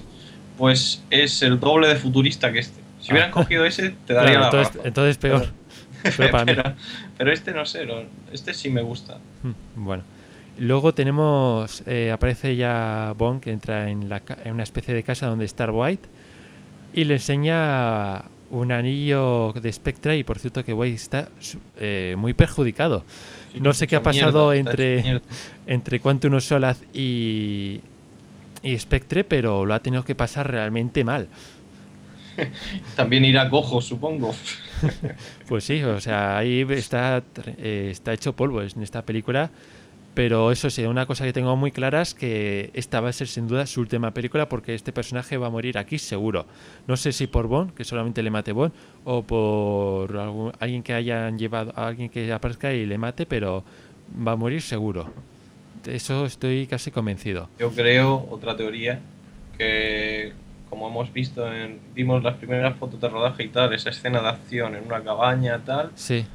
pues 0.58 1.04
es 1.10 1.42
el 1.42 1.60
doble 1.60 1.88
de 1.88 1.96
futurista 1.96 2.52
que 2.52 2.60
este. 2.60 2.80
Si 3.00 3.12
hubieran 3.12 3.32
Ah. 3.32 3.34
cogido 3.34 3.66
ese, 3.66 3.96
te 4.06 4.14
daría 4.14 4.38
Claro, 4.38 4.52
la 4.58 4.62
entonces, 4.64 4.82
entonces 4.86 5.18
peor. 5.18 5.48
Peor 6.18 6.32
para 6.32 6.46
mí. 6.46 6.54
pero, 6.56 6.74
pero 7.18 7.32
este 7.32 7.52
no 7.52 7.66
sé, 7.66 7.88
este 8.32 8.54
sí 8.54 8.70
me 8.70 8.82
gusta. 8.82 9.18
Mm, 9.44 9.84
Bueno. 9.86 10.04
Luego 10.60 10.94
tenemos, 10.94 11.82
eh, 11.88 12.12
aparece 12.12 12.56
ya 12.56 13.14
Bond 13.18 13.42
que 13.42 13.52
entra 13.52 13.90
en, 13.90 14.10
la, 14.10 14.22
en 14.44 14.54
una 14.54 14.64
especie 14.64 14.94
de 14.94 15.02
casa 15.02 15.26
donde 15.28 15.46
está 15.46 15.72
White 15.72 16.08
y 16.94 17.06
le 17.06 17.16
enseña 17.16 18.24
un 18.52 18.72
anillo 18.72 19.54
de 19.54 19.72
Spectra 19.74 20.16
y 20.16 20.24
por 20.24 20.38
cierto 20.40 20.64
que 20.64 20.74
White 20.74 20.96
está 20.96 21.30
eh, 21.80 22.16
muy 22.18 22.34
perjudicado. 22.34 23.04
No 23.60 23.74
sé 23.74 23.88
qué 23.88 23.96
ha 23.96 24.00
mierda, 24.02 24.26
pasado 24.28 24.54
entre- 24.54 25.02
mierda. 25.02 25.22
entre 25.68 26.00
Quantum 26.00 26.36
of 26.36 26.44
Solace 26.44 26.86
y, 26.94 27.82
y 28.64 28.78
Spectre, 28.78 29.24
pero 29.24 29.66
lo 29.66 29.74
ha 29.74 29.80
tenido 29.80 30.04
que 30.06 30.16
pasar 30.16 30.50
realmente 30.52 31.04
mal. 31.04 31.28
También 32.96 33.26
irá 33.26 33.50
cojo, 33.50 33.82
supongo. 33.82 34.34
Pues 35.48 35.66
sí, 35.66 35.84
o 35.84 36.00
sea, 36.00 36.38
ahí 36.38 36.66
está, 36.70 37.22
eh, 37.58 37.90
está 37.92 38.14
hecho 38.14 38.34
polvo 38.34 38.62
en 38.62 38.82
esta 38.82 39.02
película. 39.04 39.52
Pero 40.13 40.52
eso 40.52 40.69
sí, 40.69 40.84
una 40.84 41.06
cosa 41.06 41.24
que 41.24 41.32
tengo 41.32 41.56
muy 41.56 41.71
clara 41.71 42.02
es 42.02 42.13
que 42.13 42.69
esta 42.74 43.00
va 43.00 43.10
a 43.10 43.13
ser 43.13 43.28
sin 43.28 43.47
duda 43.47 43.65
su 43.65 43.80
última 43.80 44.12
película 44.13 44.50
porque 44.50 44.76
este 44.76 44.91
personaje 44.91 45.38
va 45.38 45.47
a 45.47 45.50
morir 45.50 45.78
aquí 45.78 45.97
seguro. 45.97 46.45
No 46.86 46.97
sé 46.97 47.13
si 47.13 47.28
por 47.28 47.47
Bond, 47.47 47.74
que 47.74 47.86
solamente 47.86 48.21
le 48.21 48.30
mate 48.30 48.52
Bond, 48.52 48.74
o 49.06 49.24
por 49.24 50.17
algún- 50.17 50.52
alguien 50.60 50.84
que 50.84 50.93
hayan 50.93 51.39
llevado, 51.39 51.71
alguien 51.78 52.10
que 52.10 52.32
aparezca 52.34 52.74
y 52.74 52.86
le 52.86 52.97
mate, 52.97 53.26
pero 53.26 53.63
va 54.28 54.34
a 54.34 54.36
morir 54.36 54.62
seguro. 54.62 55.10
De 55.86 55.95
eso 55.95 56.26
estoy 56.26 56.67
casi 56.67 56.91
convencido. 56.91 57.47
Yo 57.58 57.71
creo, 57.71 58.28
otra 58.30 58.58
teoría, 58.58 59.00
que 59.58 60.34
como 60.69 60.88
hemos 60.89 61.12
visto, 61.12 61.52
en, 61.52 61.80
vimos 61.93 62.21
las 62.24 62.36
primeras 62.36 62.78
fotos 62.78 63.00
de 63.00 63.10
rodaje 63.10 63.43
y 63.43 63.47
tal, 63.50 63.74
esa 63.74 63.89
escena 63.89 64.21
de 64.21 64.28
acción 64.30 64.76
en 64.76 64.86
una 64.86 65.02
cabaña 65.02 65.60
tal, 65.65 65.91
Sí, 65.95 66.26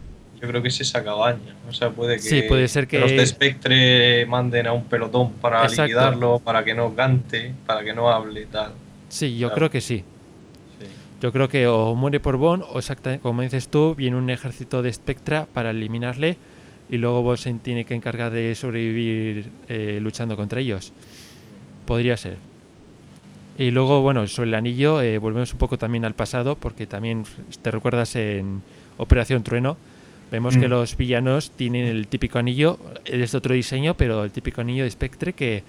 yo 0.40 0.48
creo 0.48 0.62
que 0.62 0.68
es 0.68 0.80
esa 0.80 1.02
cabaña. 1.02 1.54
O 1.68 1.72
sea, 1.72 1.90
puede 1.90 2.16
que, 2.16 2.22
Sí, 2.22 2.42
puede 2.42 2.68
ser 2.68 2.86
que- 2.86 2.98
los 2.98 3.10
de 3.10 3.26
Spectre 3.26 4.26
manden 4.26 4.66
a 4.66 4.72
un 4.72 4.84
pelotón 4.84 5.32
para 5.34 5.62
Exacto. 5.62 5.82
liquidarlo, 5.84 6.38
para 6.40 6.64
que 6.64 6.74
no 6.74 6.94
cante, 6.94 7.54
para 7.66 7.82
que 7.84 7.92
no 7.92 8.10
hable 8.10 8.42
y 8.42 8.46
tal. 8.46 8.72
sí, 9.08 9.36
yo 9.38 9.48
Claro. 9.48 9.54
creo 9.56 9.70
que 9.70 9.80
sí. 9.80 9.98
Sí. 10.78 10.86
Yo 11.22 11.32
creo 11.32 11.48
que 11.48 11.66
o 11.66 11.94
muere 11.94 12.20
por 12.20 12.36
Bond 12.36 12.64
o 12.68 12.78
exactamente 12.78 13.22
como 13.22 13.42
dices 13.42 13.68
tú, 13.68 13.94
viene 13.94 14.16
un 14.16 14.28
ejército 14.30 14.82
de 14.82 14.92
Spectra 14.92 15.46
para 15.52 15.70
eliminarle 15.70 16.36
y 16.90 16.98
luego 16.98 17.22
Bond 17.22 17.38
se 17.38 17.52
tiene 17.54 17.84
que 17.84 17.94
encargar 17.94 18.30
de 18.32 18.54
sobrevivir 18.54 19.48
eh, 19.68 19.98
luchando 20.02 20.36
contra 20.36 20.60
ellos. 20.60 20.92
Podría 21.86 22.16
ser. 22.16 22.36
Y 23.58 23.70
luego, 23.70 24.02
bueno, 24.02 24.26
sobre 24.26 24.48
el 24.50 24.54
anillo, 24.54 25.00
eh, 25.00 25.16
volvemos 25.18 25.52
un 25.52 25.58
poco 25.58 25.78
también 25.78 26.04
al 26.04 26.14
pasado, 26.14 26.56
porque 26.56 26.86
también 26.86 27.24
te 27.62 27.70
recuerdas 27.70 28.14
en 28.16 28.60
Operación 28.98 29.42
Trueno, 29.42 29.78
vemos 30.30 30.56
que 30.56 30.66
Mm. 30.66 30.70
los 30.70 30.96
villanos 30.96 31.50
tienen 31.52 31.86
el 31.86 32.08
típico 32.08 32.38
anillo, 32.38 32.78
es 33.04 33.32
de 33.32 33.38
otro 33.38 33.54
diseño, 33.54 33.94
pero 33.96 34.24
el 34.24 34.30
típico 34.30 34.60
anillo 34.60 34.84
de 34.84 34.90
Spectre 34.90 35.32
que 35.32 35.62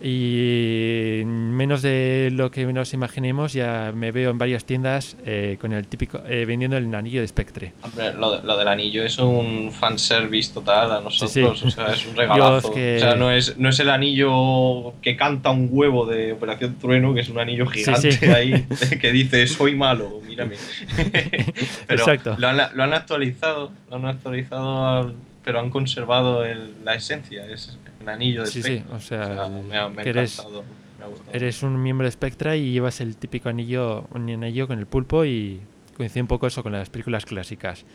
Y 0.00 1.22
menos 1.24 1.82
de 1.82 2.30
lo 2.32 2.50
que 2.50 2.64
nos 2.72 2.92
imaginemos, 2.94 3.52
ya 3.52 3.92
me 3.94 4.12
veo 4.12 4.30
en 4.30 4.38
varias 4.38 4.64
tiendas 4.64 5.16
eh, 5.26 5.58
con 5.60 5.72
el 5.72 5.86
típico 5.88 6.20
eh, 6.28 6.44
vendiendo 6.46 6.76
el 6.76 6.94
anillo 6.94 7.20
de 7.20 7.28
Spectre. 7.28 7.72
Hombre, 7.82 8.14
lo, 8.14 8.36
de- 8.36 8.46
lo 8.46 8.56
del 8.56 8.68
anillo 8.68 9.02
es 9.04 9.18
un 9.18 9.72
fanservice 9.72 10.52
total 10.54 10.92
a 10.92 11.00
nosotros, 11.00 11.58
Sí, 11.58 11.62
sí. 11.62 11.66
o 11.68 11.70
sea, 11.70 11.92
es 11.92 12.06
un 12.06 12.16
regalazo. 12.16 12.72
Que- 12.72 12.96
O 12.96 13.00
sea, 13.00 13.14
no 13.16 13.30
es, 13.32 13.58
no 13.58 13.68
es 13.68 13.80
el 13.80 13.90
anillo 13.90 14.94
que 15.02 15.16
canta 15.16 15.50
un 15.50 15.68
huevo 15.70 16.06
de 16.06 16.32
Operación 16.32 16.76
Trueno, 16.78 17.12
que 17.14 17.20
es 17.22 17.28
un 17.28 17.38
anillo 17.38 17.66
gigante 17.66 18.12
sí. 18.12 18.26
ahí 18.34 18.66
que 19.00 19.12
dice 19.12 19.46
soy 19.46 19.74
malo, 19.74 20.20
mírame. 20.26 20.56
pero 21.86 22.00
Exacto. 22.02 22.36
Lo 22.38 22.48
han, 22.48 22.58
lo 22.74 22.82
han 22.84 22.92
actualizado, 22.92 23.72
lo 23.90 23.96
han 23.96 24.06
actualizado, 24.06 24.86
al- 24.86 25.14
pero 25.48 25.60
han 25.60 25.70
conservado 25.70 26.44
el- 26.44 26.74
la 26.84 26.94
esencia, 26.94 27.46
es 27.46 27.78
el 28.02 28.06
anillo 28.10 28.42
de 28.42 28.48
Sí, 28.48 28.62
sí, 28.62 28.76
Spectre. 28.80 28.94
o 28.94 29.00
sea, 29.00 29.48
me 29.66 29.78
ha, 29.78 29.88
me 29.88 30.02
ha 30.02 30.04
que 30.04 30.10
eres- 30.10 30.38
encantado, 30.38 30.62
me 30.98 31.04
ha 31.06 31.08
gustado. 31.08 31.30
Eres 31.32 31.62
un 31.62 31.82
miembro 31.82 32.04
de 32.06 32.10
Spectra 32.10 32.54
y 32.54 32.70
llevas 32.72 33.00
el 33.00 33.16
típico 33.16 33.48
anillo, 33.48 34.04
un 34.12 34.28
anillo 34.28 34.66
con 34.66 34.78
el 34.78 34.84
pulpo 34.84 35.24
y 35.24 35.62
coincide 35.96 36.20
un 36.20 36.26
poco 36.28 36.46
eso 36.48 36.62
con 36.62 36.72
las 36.72 36.90
películas 36.90 37.24
clásicas. 37.24 37.86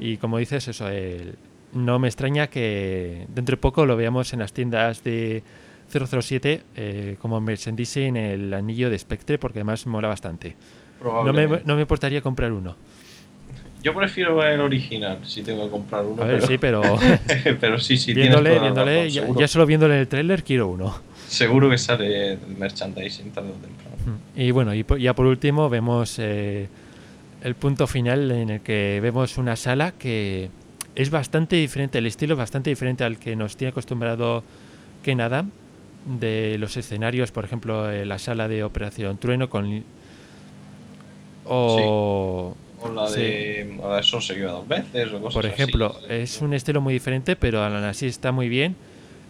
Y 0.00 0.16
como 0.16 0.38
dices, 0.38 0.66
eso, 0.66 0.88
el- 0.88 1.34
no 1.74 1.98
me 1.98 2.08
extraña 2.08 2.46
que 2.46 3.26
dentro 3.28 3.56
de 3.56 3.60
poco 3.60 3.84
lo 3.84 3.96
veamos 3.98 4.32
en 4.32 4.38
las 4.38 4.54
tiendas 4.54 5.04
de 5.04 5.42
007 5.92 6.62
eh, 6.74 7.16
como 7.20 7.38
merchandising 7.38 8.16
el 8.16 8.54
anillo 8.54 8.88
de 8.88 8.98
Spectre 8.98 9.36
porque 9.38 9.58
además 9.58 9.86
mola 9.86 10.08
bastante. 10.08 10.56
No 11.02 11.34
me, 11.34 11.46
no 11.66 11.74
me 11.74 11.82
importaría 11.82 12.22
comprar 12.22 12.50
uno. 12.50 12.76
Yo 13.84 13.94
prefiero 13.94 14.42
el 14.42 14.60
original 14.60 15.18
si 15.24 15.42
tengo 15.42 15.64
que 15.64 15.70
comprar 15.70 16.06
uno. 16.06 16.22
A 16.22 16.26
ver, 16.26 16.36
pero, 16.36 16.46
sí, 16.46 16.58
pero 16.58 16.82
pero 17.60 17.78
sí, 17.78 17.98
sí, 17.98 18.14
viéndole, 18.14 18.58
viéndole, 18.58 19.04
razón, 19.04 19.36
ya, 19.36 19.46
solo 19.46 19.66
viéndole 19.66 20.00
el 20.00 20.08
tráiler 20.08 20.42
quiero 20.42 20.68
uno. 20.68 21.02
seguro 21.28 21.68
que 21.68 21.76
sale 21.76 22.38
merchandising 22.58 23.30
tarde 23.30 23.50
o 23.50 23.52
temprano. 23.52 24.18
Y 24.34 24.50
bueno, 24.52 24.74
y 24.74 24.86
ya 24.98 25.14
por 25.14 25.26
último 25.26 25.68
vemos 25.68 26.18
eh, 26.18 26.68
el 27.42 27.54
punto 27.56 27.86
final 27.86 28.30
en 28.30 28.48
el 28.48 28.60
que 28.62 29.00
vemos 29.02 29.36
una 29.36 29.54
sala 29.54 29.92
que 29.92 30.48
es 30.94 31.10
bastante 31.10 31.56
diferente, 31.56 31.98
el 31.98 32.06
estilo 32.06 32.34
es 32.34 32.38
bastante 32.38 32.70
diferente 32.70 33.04
al 33.04 33.18
que 33.18 33.36
nos 33.36 33.56
tiene 33.58 33.70
acostumbrado 33.70 34.44
Ken 35.02 35.20
Adam, 35.20 35.50
de 36.06 36.56
los 36.58 36.76
escenarios, 36.76 37.32
por 37.32 37.44
ejemplo, 37.44 37.90
eh, 37.90 38.06
la 38.06 38.18
sala 38.18 38.48
de 38.48 38.64
Operación 38.64 39.18
Trueno 39.18 39.48
con... 39.48 39.84
O, 41.46 42.56
O 42.84 42.92
la 42.92 43.10
de 43.10 43.78
a 43.82 43.86
ver, 43.88 44.04
son 44.04 44.20
seguido 44.22 44.52
dos 44.52 44.68
veces 44.68 45.08
o 45.12 45.20
cosas 45.20 45.34
por 45.34 45.46
así. 45.46 45.54
ejemplo, 45.54 45.96
es 46.08 46.40
un 46.42 46.52
estilo 46.54 46.80
muy 46.80 46.92
diferente, 46.94 47.34
pero 47.36 47.62
aún 47.62 47.74
así 47.76 48.06
está 48.06 48.30
muy 48.32 48.48
bien. 48.48 48.76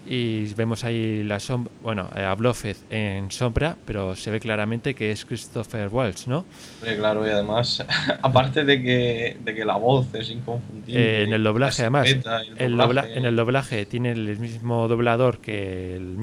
Y 0.06 0.52
vemos 0.52 0.84
ahí 0.84 1.22
la 1.24 1.40
sombra, 1.40 1.72
bueno, 1.82 2.10
eh, 2.14 2.20
a 2.24 2.34
Blofeld 2.34 2.76
en 2.90 3.30
sombra, 3.30 3.74
pero 3.86 4.14
se 4.14 4.30
ve 4.30 4.38
claramente 4.38 4.94
que 4.94 5.10
es 5.10 5.24
Christopher 5.24 5.88
Waltz, 5.88 6.26
¿no? 6.28 6.44
Sí, 6.84 6.94
claro, 6.96 7.26
y 7.26 7.30
además, 7.30 7.82
aparte 8.22 8.64
de 8.66 8.82
que, 8.82 9.36
de 9.42 9.54
que 9.54 9.64
la 9.64 9.76
voz 9.76 10.12
es 10.14 10.28
inconfundible. 10.28 11.00
Eh, 11.20 11.22
en 11.22 11.32
el 11.32 11.42
doblaje, 11.42 11.80
la 11.80 11.86
además, 11.86 12.08
el 12.10 12.22
el 12.58 12.76
dobla- 12.76 13.08
en 13.14 13.24
el 13.24 13.34
doblaje 13.34 13.86
tiene 13.86 14.12
el 14.12 14.38
mismo 14.38 14.88
doblador 14.88 15.38
que 15.38 15.96
el, 15.96 16.18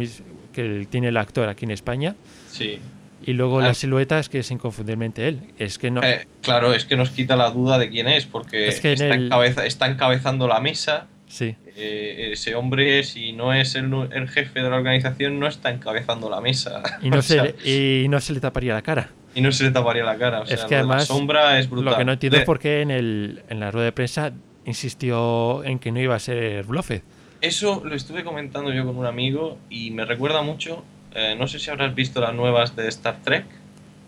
que 0.54 0.62
el- 0.62 0.88
tiene 0.88 1.08
el 1.08 1.18
actor 1.18 1.50
aquí 1.50 1.66
en 1.66 1.72
España. 1.72 2.16
Sí. 2.52 2.78
Y 3.26 3.34
luego 3.34 3.60
Ah. 3.60 3.64
la 3.68 3.74
silueta 3.74 4.20
es 4.20 4.30
que 4.30 4.40
es 4.40 4.50
inconfundiblemente 4.52 5.28
él. 5.28 5.42
Es 5.60 5.78
que 5.78 5.92
no. 5.92 6.02
Eh, 6.04 6.28
claro, 6.42 6.74
es 6.74 6.86
que 6.86 6.96
nos 6.98 7.10
quita 7.12 7.36
la 7.36 7.50
duda 7.52 7.78
de 7.78 7.90
quién 7.90 8.08
es, 8.08 8.26
porque 8.26 8.68
Es 8.68 8.80
que 8.80 8.90
en 8.90 8.94
está, 9.02 9.16
el- 9.16 9.26
encabeza- 9.32 9.66
está 9.66 9.88
encabezando 9.88 10.48
la 10.48 10.60
mesa. 10.60 11.08
sí. 11.28 11.56
eh, 11.78 12.32
ese 12.34 12.54
hombre, 12.56 13.02
si 13.04 13.32
no 13.32 13.54
es 13.54 13.76
el, 13.76 13.90
jefe 14.28 14.62
de 14.62 14.70
la 14.70 14.76
organización, 14.76 15.40
no 15.40 15.48
está 15.48 15.70
encabezando 15.72 16.30
la 16.30 16.42
mesa. 16.42 16.84
Y 17.02 17.10
no, 17.10 17.22
se 17.22 17.36
sea, 17.36 17.44
le, 17.46 18.04
y 18.04 18.08
no 18.10 18.20
se 18.20 18.34
le 18.34 18.42
taparía 18.42 18.74
la 18.74 18.82
cara. 18.82 19.10
y 19.34 19.40
no 19.42 19.52
se 19.54 19.64
le 19.64 19.72
taparía 19.72 20.04
la 20.04 20.18
cara. 20.18 20.42
O 20.42 20.46
sea, 20.46 20.56
Es 20.56 20.62
que 20.66 20.76
de 20.76 20.82
la 20.84 20.88
además, 20.90 21.06
sombra 21.08 21.58
es 21.60 21.70
brutal. 21.70 21.94
Lo 21.94 21.98
que 21.98 22.06
no 22.06 22.12
entiendo 22.12 22.38
es 22.38 22.44
por 22.44 22.60
qué 22.60 22.82
en, 22.82 22.92
el, 22.92 23.42
en 23.50 23.60
la 23.62 23.72
rueda 23.72 23.86
de 23.86 23.92
prensa 23.94 24.34
insistió 24.66 25.64
en 25.64 25.80
que 25.80 25.92
no 25.92 26.00
iba 26.02 26.16
a 26.16 26.20
ser 26.20 26.64
Blofeld. 26.66 27.04
Eso 27.40 27.82
lo 27.86 27.96
estuve 27.96 28.24
comentando 28.24 28.72
yo 28.74 28.86
con 28.86 28.98
un 28.98 29.06
amigo 29.06 29.58
y 29.70 29.92
me 29.92 30.06
recuerda 30.06 30.42
mucho. 30.42 30.84
Eh, 31.14 31.36
no 31.38 31.48
sé 31.48 31.60
si 31.60 31.70
habrás 31.70 31.94
visto 31.96 32.22
las 32.22 32.34
nuevas 32.34 32.76
de 32.76 32.88
Star 32.88 33.18
Trek, 33.24 33.46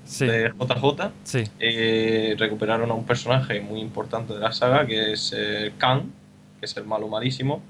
Sí, 0.06 0.26
de 0.26 0.52
JJ. 0.60 1.12
sí, 1.24 1.44
Eh, 1.60 2.36
recuperaron 2.38 2.92
a 2.92 2.94
un 2.94 3.06
personaje 3.06 3.62
muy 3.62 3.80
importante 3.80 4.34
de 4.34 4.40
la 4.40 4.52
saga 4.52 4.86
que 4.86 5.14
es 5.14 5.34
eh, 5.36 5.72
Khan, 5.78 6.12
que 6.60 6.66
es 6.66 6.76
el 6.78 6.84
malo 6.86 7.08
malísimo. 7.08 7.62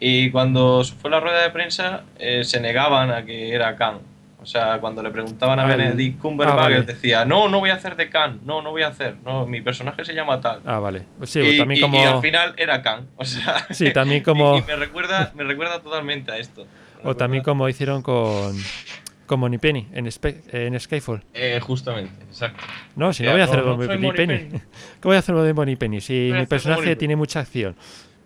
Y 0.00 0.30
cuando 0.30 0.82
fue 1.00 1.10
la 1.10 1.20
rueda 1.20 1.42
de 1.42 1.50
prensa, 1.50 2.02
se 2.42 2.60
negaban 2.60 3.10
a 3.10 3.24
que 3.24 3.54
era 3.54 3.76
Khan. 3.76 3.98
O 4.42 4.46
sea, 4.46 4.78
cuando 4.80 5.02
le 5.02 5.10
preguntaban 5.10 5.60
a 5.60 5.64
Al- 5.64 5.68
Benedict 5.76 6.18
Cumberbatch, 6.18 6.58
ah, 6.58 6.62
vale. 6.62 6.76
él 6.76 6.86
decía: 6.86 7.26
No, 7.26 7.48
no 7.50 7.60
voy 7.60 7.68
a 7.68 7.74
hacer 7.74 7.94
de 7.96 8.08
Khan, 8.08 8.40
no, 8.46 8.62
no 8.62 8.70
voy 8.70 8.80
a 8.82 8.86
hacer, 8.88 9.16
no, 9.22 9.44
mi 9.46 9.60
personaje 9.60 10.02
se 10.02 10.14
llama 10.14 10.40
tal. 10.40 10.60
Ah, 10.64 10.78
vale. 10.78 11.02
Sí, 11.24 11.40
y, 11.40 11.58
también 11.58 11.78
y- 11.78 11.82
como. 11.82 11.98
y 12.02 12.04
al 12.06 12.22
final 12.22 12.54
era 12.56 12.80
Khan. 12.80 13.06
O 13.16 13.24
sea, 13.26 13.66
Sí, 13.70 13.92
también 13.92 14.22
como- 14.22 14.56
y 14.56 14.62
me, 14.62 14.76
recuerda, 14.76 15.30
me 15.36 15.44
recuerda 15.44 15.80
totalmente 15.80 16.32
a 16.32 16.38
esto. 16.38 16.66
O 17.04 17.16
también 17.16 17.42
como 17.42 17.68
hicieron 17.68 18.02
con. 18.02 18.56
Con 19.26 19.38
Moneypenny 19.38 19.86
en, 19.92 20.08
en 20.52 20.80
Skyfall. 20.80 21.22
Eh, 21.34 21.60
justamente, 21.62 22.24
exacto. 22.24 22.64
No, 22.96 23.12
si 23.12 23.22
no 23.22 23.30
voy 23.30 23.40
a 23.40 23.46
no, 23.46 23.52
hacer 23.52 23.64
no 23.64 23.78
Penny. 23.78 23.98
Moneypenny. 24.06 24.50
¿Qué 24.50 24.60
voy 25.02 25.14
a 25.14 25.20
hacer 25.20 25.36
de 25.36 25.52
Bonnie 25.52 25.76
Penny? 25.76 26.00
Si 26.00 26.32
a 26.32 26.40
mi 26.40 26.46
personaje 26.46 26.80
Moneypenny. 26.80 26.98
tiene 26.98 27.14
mucha 27.16 27.38
acción. 27.38 27.76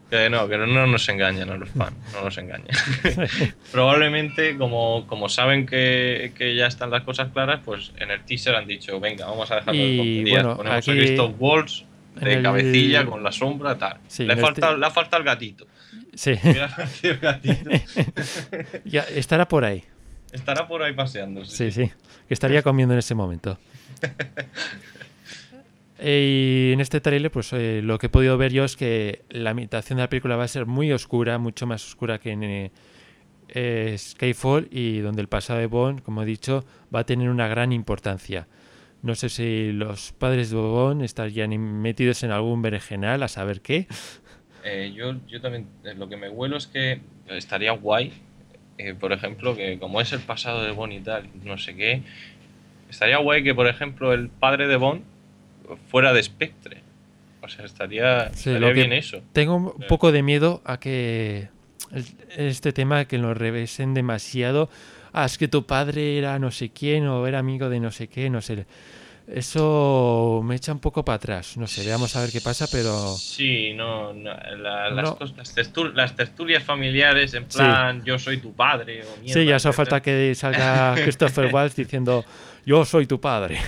Que 0.09 0.31
no, 0.31 0.49
que 0.49 0.57
no 0.57 0.67
nos 0.87 1.09
engañan 1.11 1.51
a 1.51 1.57
los 1.59 1.69
fans, 1.71 1.93
no 2.15 2.23
nos 2.25 2.39
engañan. 2.39 2.69
Probablemente, 3.73 4.57
como, 4.57 5.07
como 5.07 5.29
saben 5.29 5.67
que, 5.67 6.33
que 6.37 6.55
ya 6.55 6.67
están 6.67 6.91
las 6.91 7.03
cosas 7.03 7.29
claras, 7.33 7.61
pues 7.65 7.93
en 7.99 8.11
el 8.11 8.25
teaser 8.25 8.55
han 8.55 8.67
dicho, 8.67 8.99
venga, 9.01 9.27
vamos 9.27 9.51
a 9.51 9.57
dejarlo 9.57 9.81
de 9.81 9.87
Y, 9.89 9.97
tonterías, 9.99 10.43
bueno, 10.43 10.57
ponemos 10.57 10.75
a 10.77 10.79
aquí- 10.93 10.99
Christoph 11.01 11.33
Waltz 11.39 11.85
de 12.15 12.33
el- 12.35 12.43
cabecilla 12.43 13.05
con 13.07 13.23
la 13.23 13.33
sombra, 13.33 13.77
tal. 13.77 13.99
Sí, 14.07 14.25
le, 14.25 14.35
el 14.35 14.39
falta, 14.41 14.77
le 14.77 14.87
ha 14.87 14.91
faltado 14.91 15.21
el 15.23 15.27
gatito. 15.27 15.67
Sí, 16.15 16.35
ya 18.85 19.03
estará 19.03 19.49
por 19.49 19.65
ahí. 19.65 19.85
Estará 20.33 20.67
por 20.67 20.83
ahí 20.83 20.93
paseándose. 20.93 21.57
Sí, 21.57 21.71
sí. 21.71 21.93
Que 22.27 22.35
estaría 22.35 22.63
comiendo 22.63 22.95
en 22.95 22.99
ese 22.99 23.15
momento. 23.15 23.59
Eh, 25.97 26.71
Y 26.71 26.73
en 26.73 26.81
este 26.81 27.01
trailer, 27.01 27.31
pues 27.31 27.53
eh, 27.53 27.81
lo 27.83 27.99
que 27.99 28.07
he 28.07 28.11
podido 28.11 28.37
ver 28.37 28.53
yo 28.53 28.65
es 28.65 28.77
que 28.77 29.23
la 29.31 29.53
imitación 29.53 29.97
de 29.97 30.03
la 30.03 30.09
película 30.09 30.35
va 30.35 30.43
a 30.43 30.49
ser 30.49 30.67
muy 30.67 30.93
oscura, 30.93 31.39
mucho 31.39 31.69
más 31.69 31.87
oscura 31.87 32.19
que 32.19 32.33
en 32.33 32.43
eh, 32.43 32.73
eh, 33.49 33.95
Skyfall 33.97 34.69
y 34.73 34.99
donde 34.99 35.23
el 35.23 35.29
pasado 35.29 35.61
de 35.61 35.67
Bond, 35.67 36.03
como 36.03 36.23
he 36.23 36.27
dicho, 36.27 36.65
va 36.95 37.01
a 37.01 37.07
tener 37.07 37.31
una 37.31 37.47
gran 37.47 37.73
importancia. 37.73 38.49
No 39.03 39.15
sé 39.15 39.29
si 39.29 39.71
los 39.73 40.13
padres 40.13 40.51
de 40.51 40.57
Bond 40.57 41.03
estarían 41.03 41.57
metidos 41.81 42.25
en 42.25 42.33
algún 42.33 42.61
berenjenal, 42.61 43.23
a 43.23 43.29
saber 43.29 43.61
qué. 43.61 43.87
Eh, 44.65 44.93
yo, 44.95 45.15
yo 45.29 45.41
también, 45.41 45.67
eh, 45.85 45.95
lo 45.95 46.09
que 46.09 46.17
me 46.17 46.29
huelo 46.29 46.57
es 46.57 46.67
que 46.67 47.01
estaría 47.29 47.73
guay, 47.73 48.13
eh, 48.79 48.95
por 48.95 49.13
ejemplo, 49.13 49.55
que 49.55 49.79
como 49.79 50.01
es 50.01 50.13
el 50.13 50.21
pasado 50.21 50.65
de 50.65 50.73
Bond 50.73 50.93
y 50.95 51.01
tal, 51.01 51.29
no 51.45 51.59
sé 51.59 51.77
qué, 51.77 52.03
estaría 52.89 53.19
guay 53.19 53.45
que, 53.45 53.55
por 53.55 53.67
ejemplo, 53.67 54.15
el 54.15 54.31
padre 54.31 54.67
de 54.67 54.77
Bond 54.77 55.03
fuera 55.89 56.13
de 56.13 56.23
Spectre. 56.23 56.79
O 57.43 57.49
sea, 57.49 57.67
estaría, 57.67 58.31
Sí, 58.33 58.51
estaría 58.51 58.73
bien 58.73 58.93
eso. 58.95 59.23
Tengo 59.35 59.57
un 59.57 59.87
poco 59.87 60.13
de 60.13 60.23
miedo 60.23 60.63
a 60.65 60.81
que 60.81 61.49
este 62.37 62.73
tema 62.73 63.05
que 63.05 63.19
lo 63.19 63.35
revesen 63.35 63.93
demasiado. 63.93 64.71
Ah, 65.13 65.27
es 65.27 65.37
que 65.37 65.47
tu 65.47 65.67
padre 65.67 66.17
era 66.17 66.39
no 66.39 66.51
sé 66.51 66.71
quién 66.71 67.07
o 67.07 67.27
era 67.27 67.39
amigo 67.39 67.69
de 67.69 67.81
no 67.81 67.91
sé 67.91 68.09
qué, 68.09 68.31
no 68.31 68.41
sé. 68.41 68.65
Eso 69.27 70.43
me 70.45 70.57
echa 70.57 70.73
un 70.73 70.81
poco 70.81 71.05
para 71.05 71.17
atrás. 71.17 71.57
No 71.57 71.67
sé, 71.67 71.85
veamos 71.85 72.15
a 72.17 72.21
ver 72.21 72.31
qué 72.31 72.41
pasa, 72.41 72.67
pero 72.71 73.15
Sí, 73.17 73.73
no, 73.75 74.13
no, 74.13 74.31
la- 74.33 74.91
las, 74.91 75.05
No. 75.05 75.19
cos- 75.19 75.35
las, 75.37 75.57
tertu- 75.57 75.93
las 75.95 76.15
tertulias 76.15 76.63
familiares 76.63 77.35
en 77.35 77.51
Sí. 77.51 77.59
plan 77.59 78.03
yo 78.05 78.19
soy 78.19 78.39
tu 78.39 78.53
padre 78.53 79.03
o 79.03 79.21
mierda, 79.23 79.41
sí, 79.41 79.47
ya 79.47 79.59
solo 79.59 79.71
etcétera. 79.73 79.75
falta 79.75 80.03
que 80.03 80.35
salga 80.35 80.95
Christopher 81.17 81.55
Waltz 81.55 81.77
diciendo 81.77 82.25
yo 82.67 82.85
soy 82.85 83.07
tu 83.07 83.21
padre. 83.21 83.59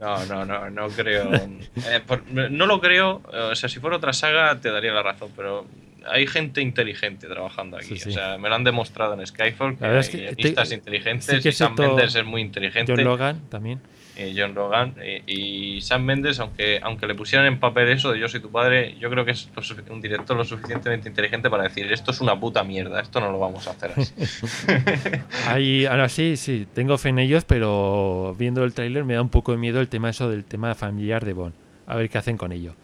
No, 0.00 0.24
no, 0.26 0.44
no, 0.46 0.70
no 0.70 0.88
creo. 0.88 1.30
Eh, 1.34 2.00
por- 2.06 2.24
no 2.32 2.66
lo 2.66 2.80
creo. 2.80 3.20
O 3.50 3.54
sea, 3.54 3.68
si 3.68 3.80
fuera 3.80 3.96
otra 3.96 4.12
saga 4.14 4.58
te 4.60 4.70
daría 4.70 4.92
la 4.92 5.02
razón, 5.02 5.30
pero 5.36 5.66
hay 6.10 6.26
gente 6.26 6.62
inteligente 6.62 7.26
trabajando 7.26 7.76
aquí. 7.76 7.88
Sí, 7.88 7.98
sí. 7.98 8.08
O 8.08 8.12
sea, 8.12 8.38
me 8.38 8.48
lo 8.48 8.54
han 8.54 8.64
demostrado 8.64 9.12
en 9.12 9.26
Skyfall. 9.26 9.74
Que 9.76 9.80
La 9.82 9.88
verdad 9.88 10.00
es 10.00 10.08
que 10.08 10.18
te- 10.34 10.74
inteligentes 10.74 11.36
sí 11.36 11.42
que 11.42 11.48
y 11.50 11.52
Sam 11.52 11.74
Mendes 11.76 12.14
es 12.14 12.24
muy 12.24 12.40
inteligente. 12.40 12.92
John 12.96 13.04
Logan 13.04 13.40
también. 13.50 13.80
Eh, 14.20 14.34
John 14.36 14.54
Logan 14.54 14.94
eh, 15.02 15.22
y 15.26 15.80
Sam 15.80 16.02
Mendes, 16.04 16.38
aunque, 16.40 16.78
aunque 16.82 17.06
le 17.06 17.14
pusieran 17.14 17.46
en 17.46 17.58
papel 17.58 17.88
eso 17.88 18.12
de 18.12 18.18
yo 18.20 18.28
soy 18.28 18.40
tu 18.40 18.50
padre, 18.50 18.96
yo 18.98 19.08
creo 19.10 19.24
que 19.24 19.30
es 19.32 19.48
lo 19.54 19.92
un 19.94 20.00
director 20.00 20.36
lo 20.36 20.44
suficientemente 20.44 21.08
inteligente 21.08 21.48
para 21.50 21.64
decir 21.64 21.90
esto 21.92 22.10
es 22.10 22.20
una 22.20 22.38
puta 22.38 22.62
mierda, 22.62 23.00
esto 23.00 23.18
no 23.20 23.32
lo 23.32 23.38
vamos 23.38 23.66
a 23.66 23.70
hacer 23.70 23.92
así. 23.96 24.12
Ahí, 25.46 25.86
ahora 25.86 26.08
sí, 26.08 26.36
sí, 26.36 26.66
tengo 26.72 26.98
fe 26.98 27.08
en 27.10 27.18
ellos, 27.18 27.44
pero 27.44 28.34
viendo 28.38 28.64
el 28.64 28.72
tráiler 28.74 29.04
me 29.04 29.14
da 29.14 29.22
un 29.22 29.28
poco 29.30 29.52
de 29.52 29.58
miedo 29.58 29.80
el 29.80 29.88
tema 29.88 30.10
eso 30.10 30.28
del 30.30 30.44
tema 30.44 30.74
familiar 30.74 31.24
de 31.24 31.32
Bond. 31.32 31.54
A 31.86 31.96
ver 31.96 32.08
qué 32.08 32.18
hacen 32.18 32.36
con 32.36 32.52
ello. 32.52 32.74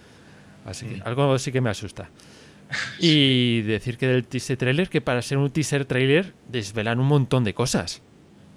Así 0.64 0.86
que 0.86 0.96
Mm. 0.96 1.02
algo 1.04 1.38
sí 1.38 1.52
que 1.52 1.60
me 1.60 1.70
asusta. 1.70 2.08
Y 2.98 3.62
decir 3.62 3.96
que 3.98 4.08
del 4.08 4.26
teaser 4.26 4.56
trailer, 4.56 4.88
que 4.88 5.00
para 5.00 5.22
ser 5.22 5.38
un 5.38 5.50
teaser 5.50 5.84
trailer 5.84 6.32
desvelan 6.48 6.98
un 6.98 7.06
montón 7.06 7.44
de 7.44 7.54
cosas. 7.54 8.02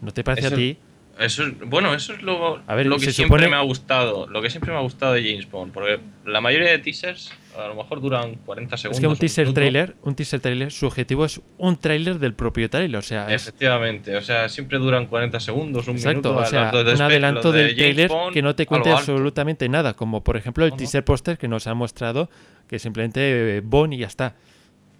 ¿No 0.01 0.11
te 0.11 0.23
parece 0.23 0.47
Eso- 0.47 0.55
a 0.55 0.57
ti? 0.57 0.77
Eso 1.19 1.43
es, 1.43 1.59
bueno, 1.59 1.93
eso 1.93 2.13
es 2.13 2.21
lo, 2.21 2.61
ver, 2.65 2.85
lo 2.85 2.97
que 2.97 3.11
siempre 3.11 3.43
supone- 3.43 3.49
me 3.49 3.55
ha 3.57 3.61
gustado. 3.61 4.27
Lo 4.27 4.41
que 4.41 4.49
siempre 4.49 4.71
me 4.71 4.77
ha 4.77 4.81
gustado 4.81 5.13
de 5.13 5.23
James 5.23 5.49
Bond. 5.51 5.73
Porque 5.73 5.99
la 6.25 6.39
mayoría 6.39 6.69
de 6.71 6.79
teasers 6.79 7.31
a 7.57 7.67
lo 7.67 7.75
mejor 7.75 8.01
duran 8.01 8.35
40 8.45 8.77
segundos. 8.77 8.97
Es 8.97 9.01
que 9.01 9.07
un 9.07 9.17
teaser 9.17 9.53
trailer, 9.53 9.95
un 10.03 10.15
teaser 10.15 10.39
trailer, 10.39 10.71
su 10.71 10.85
objetivo 10.85 11.25
es 11.25 11.41
un 11.57 11.77
trailer 11.77 12.19
del 12.19 12.33
propio 12.33 12.69
trailer, 12.69 12.97
o 12.97 13.01
sea, 13.01 13.27
es 13.33 13.41
Efectivamente, 13.41 14.15
o 14.15 14.21
sea, 14.21 14.47
siempre 14.49 14.77
duran 14.77 15.07
40 15.07 15.39
segundos, 15.39 15.87
un 15.87 15.95
exacto, 15.95 16.29
minuto. 16.29 16.37
o 16.37 16.45
sea, 16.45 16.71
de 16.71 16.93
un 16.93 17.01
adelanto 17.01 17.51
de 17.51 17.63
del 17.65 17.75
trailer 17.75 18.07
Bond, 18.07 18.33
que 18.33 18.41
no 18.41 18.55
te 18.55 18.65
cuente 18.65 18.91
absolutamente 18.91 19.67
nada, 19.67 19.93
como 19.93 20.23
por 20.23 20.37
ejemplo 20.37 20.65
el 20.65 20.73
teaser 20.73 21.03
póster 21.03 21.37
que 21.37 21.47
nos 21.47 21.67
ha 21.67 21.73
mostrado, 21.73 22.29
que 22.67 22.79
simplemente 22.79 23.57
eh, 23.57 23.61
Bond 23.61 23.93
y 23.93 23.97
ya 23.97 24.07
está. 24.07 24.35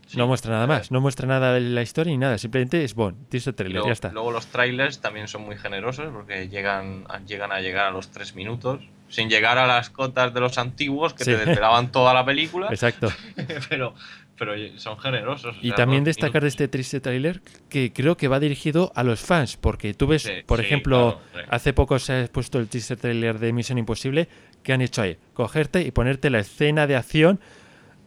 Sí, 0.09 0.17
no 0.17 0.25
muestra 0.25 0.51
nada 0.53 0.63
eh, 0.63 0.67
más, 0.67 0.89
no 0.91 1.01
muestra 1.01 1.27
nada 1.27 1.53
de 1.53 1.59
la 1.61 1.83
historia 1.83 2.11
ni 2.11 2.17
nada, 2.17 2.37
simplemente 2.39 2.83
es 2.83 2.95
Bond, 2.95 3.27
teaser 3.29 3.53
Y 3.53 3.57
trailer, 3.57 3.73
luego, 3.75 3.87
ya 3.89 3.93
está. 3.93 4.11
luego 4.11 4.31
los 4.31 4.47
trailers 4.47 4.99
también 5.01 5.27
son 5.27 5.43
muy 5.43 5.55
generosos 5.55 6.07
porque 6.11 6.49
llegan, 6.49 7.03
a- 7.09 7.19
llegan 7.19 7.51
a 7.51 7.61
llegar 7.61 7.85
a 7.85 7.91
los 7.91 8.09
3 8.09 8.33
minutos. 8.35 8.81
Sin 9.07 9.27
llegar 9.29 9.57
a 9.57 9.65
las 9.65 9.89
cotas 9.89 10.33
de 10.35 10.39
los 10.39 10.57
antiguos 10.59 11.13
que 11.15 11.23
Sí. 11.23 11.31
te 11.31 11.37
desvelaban 11.45 11.91
toda 11.91 12.13
la 12.13 12.23
película. 12.23 12.67
Exacto. 12.71 13.09
pero, 13.69 13.95
pero 14.37 14.53
son 14.77 14.99
generosos. 14.99 15.55
Y 15.61 15.67
sea, 15.69 15.77
también 15.77 16.03
destacar 16.03 16.41
de 16.43 16.47
este 16.47 16.67
triste 16.67 16.99
trailer 17.01 17.41
que 17.69 17.91
creo 17.91 18.17
que 18.17 18.27
va 18.27 18.39
dirigido 18.39 18.91
a 18.95 19.03
los 19.03 19.19
fans, 19.19 19.57
porque 19.57 19.93
tú 19.95 20.05
ves, 20.07 20.23
Sí, 20.23 20.31
por 20.45 20.59
ejemplo, 20.59 21.19
claro, 21.33 21.47
hace 21.51 21.73
poco 21.73 21.97
se 21.99 22.13
ha 22.23 22.27
puesto 22.27 22.59
el 22.59 22.67
teaser 22.67 22.97
trailer 22.97 23.39
de 23.39 23.51
Misión 23.51 23.77
Imposible, 23.79 24.27
que 24.63 24.73
han 24.73 24.81
hecho 24.81 25.01
ahí? 25.01 25.17
Cogerte 25.33 25.81
y 25.81 25.89
ponerte 25.91 26.29
la 26.29 26.39
escena 26.39 26.85
de 26.85 26.95
acción 26.95 27.39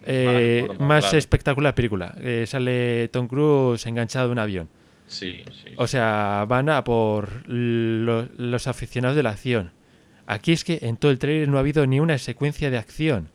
eh, 0.07 0.67
más 0.81 1.05
claro. 1.05 1.19
espectacular 1.19 1.75
película. 1.75 2.15
Eh, 2.21 2.45
sale 2.47 3.09
Tom 3.09 3.29
Cruise 3.29 3.85
enganchado 3.87 4.27
de 4.29 4.33
un 4.33 4.39
avión. 4.39 4.69
Sí, 5.07 5.43
sí. 5.51 5.73
O 5.77 5.87
sea, 5.87 6.45
van 6.49 6.69
a 6.71 6.83
por 6.85 7.47
lo- 7.49 8.29
los 8.37 8.67
aficionados 8.67 9.17
de 9.17 9.23
la 9.23 9.31
acción. 9.31 9.71
Aquí 10.27 10.53
es 10.53 10.65
que 10.65 10.79
en 10.83 10.97
todo 10.97 11.11
el 11.11 11.19
trailer 11.19 11.49
no 11.49 11.57
ha 11.59 11.61
habido 11.61 11.87
ni 11.87 12.01
una 12.01 12.17
secuencia 12.19 12.71
de 12.71 12.79
acción. 12.79 13.29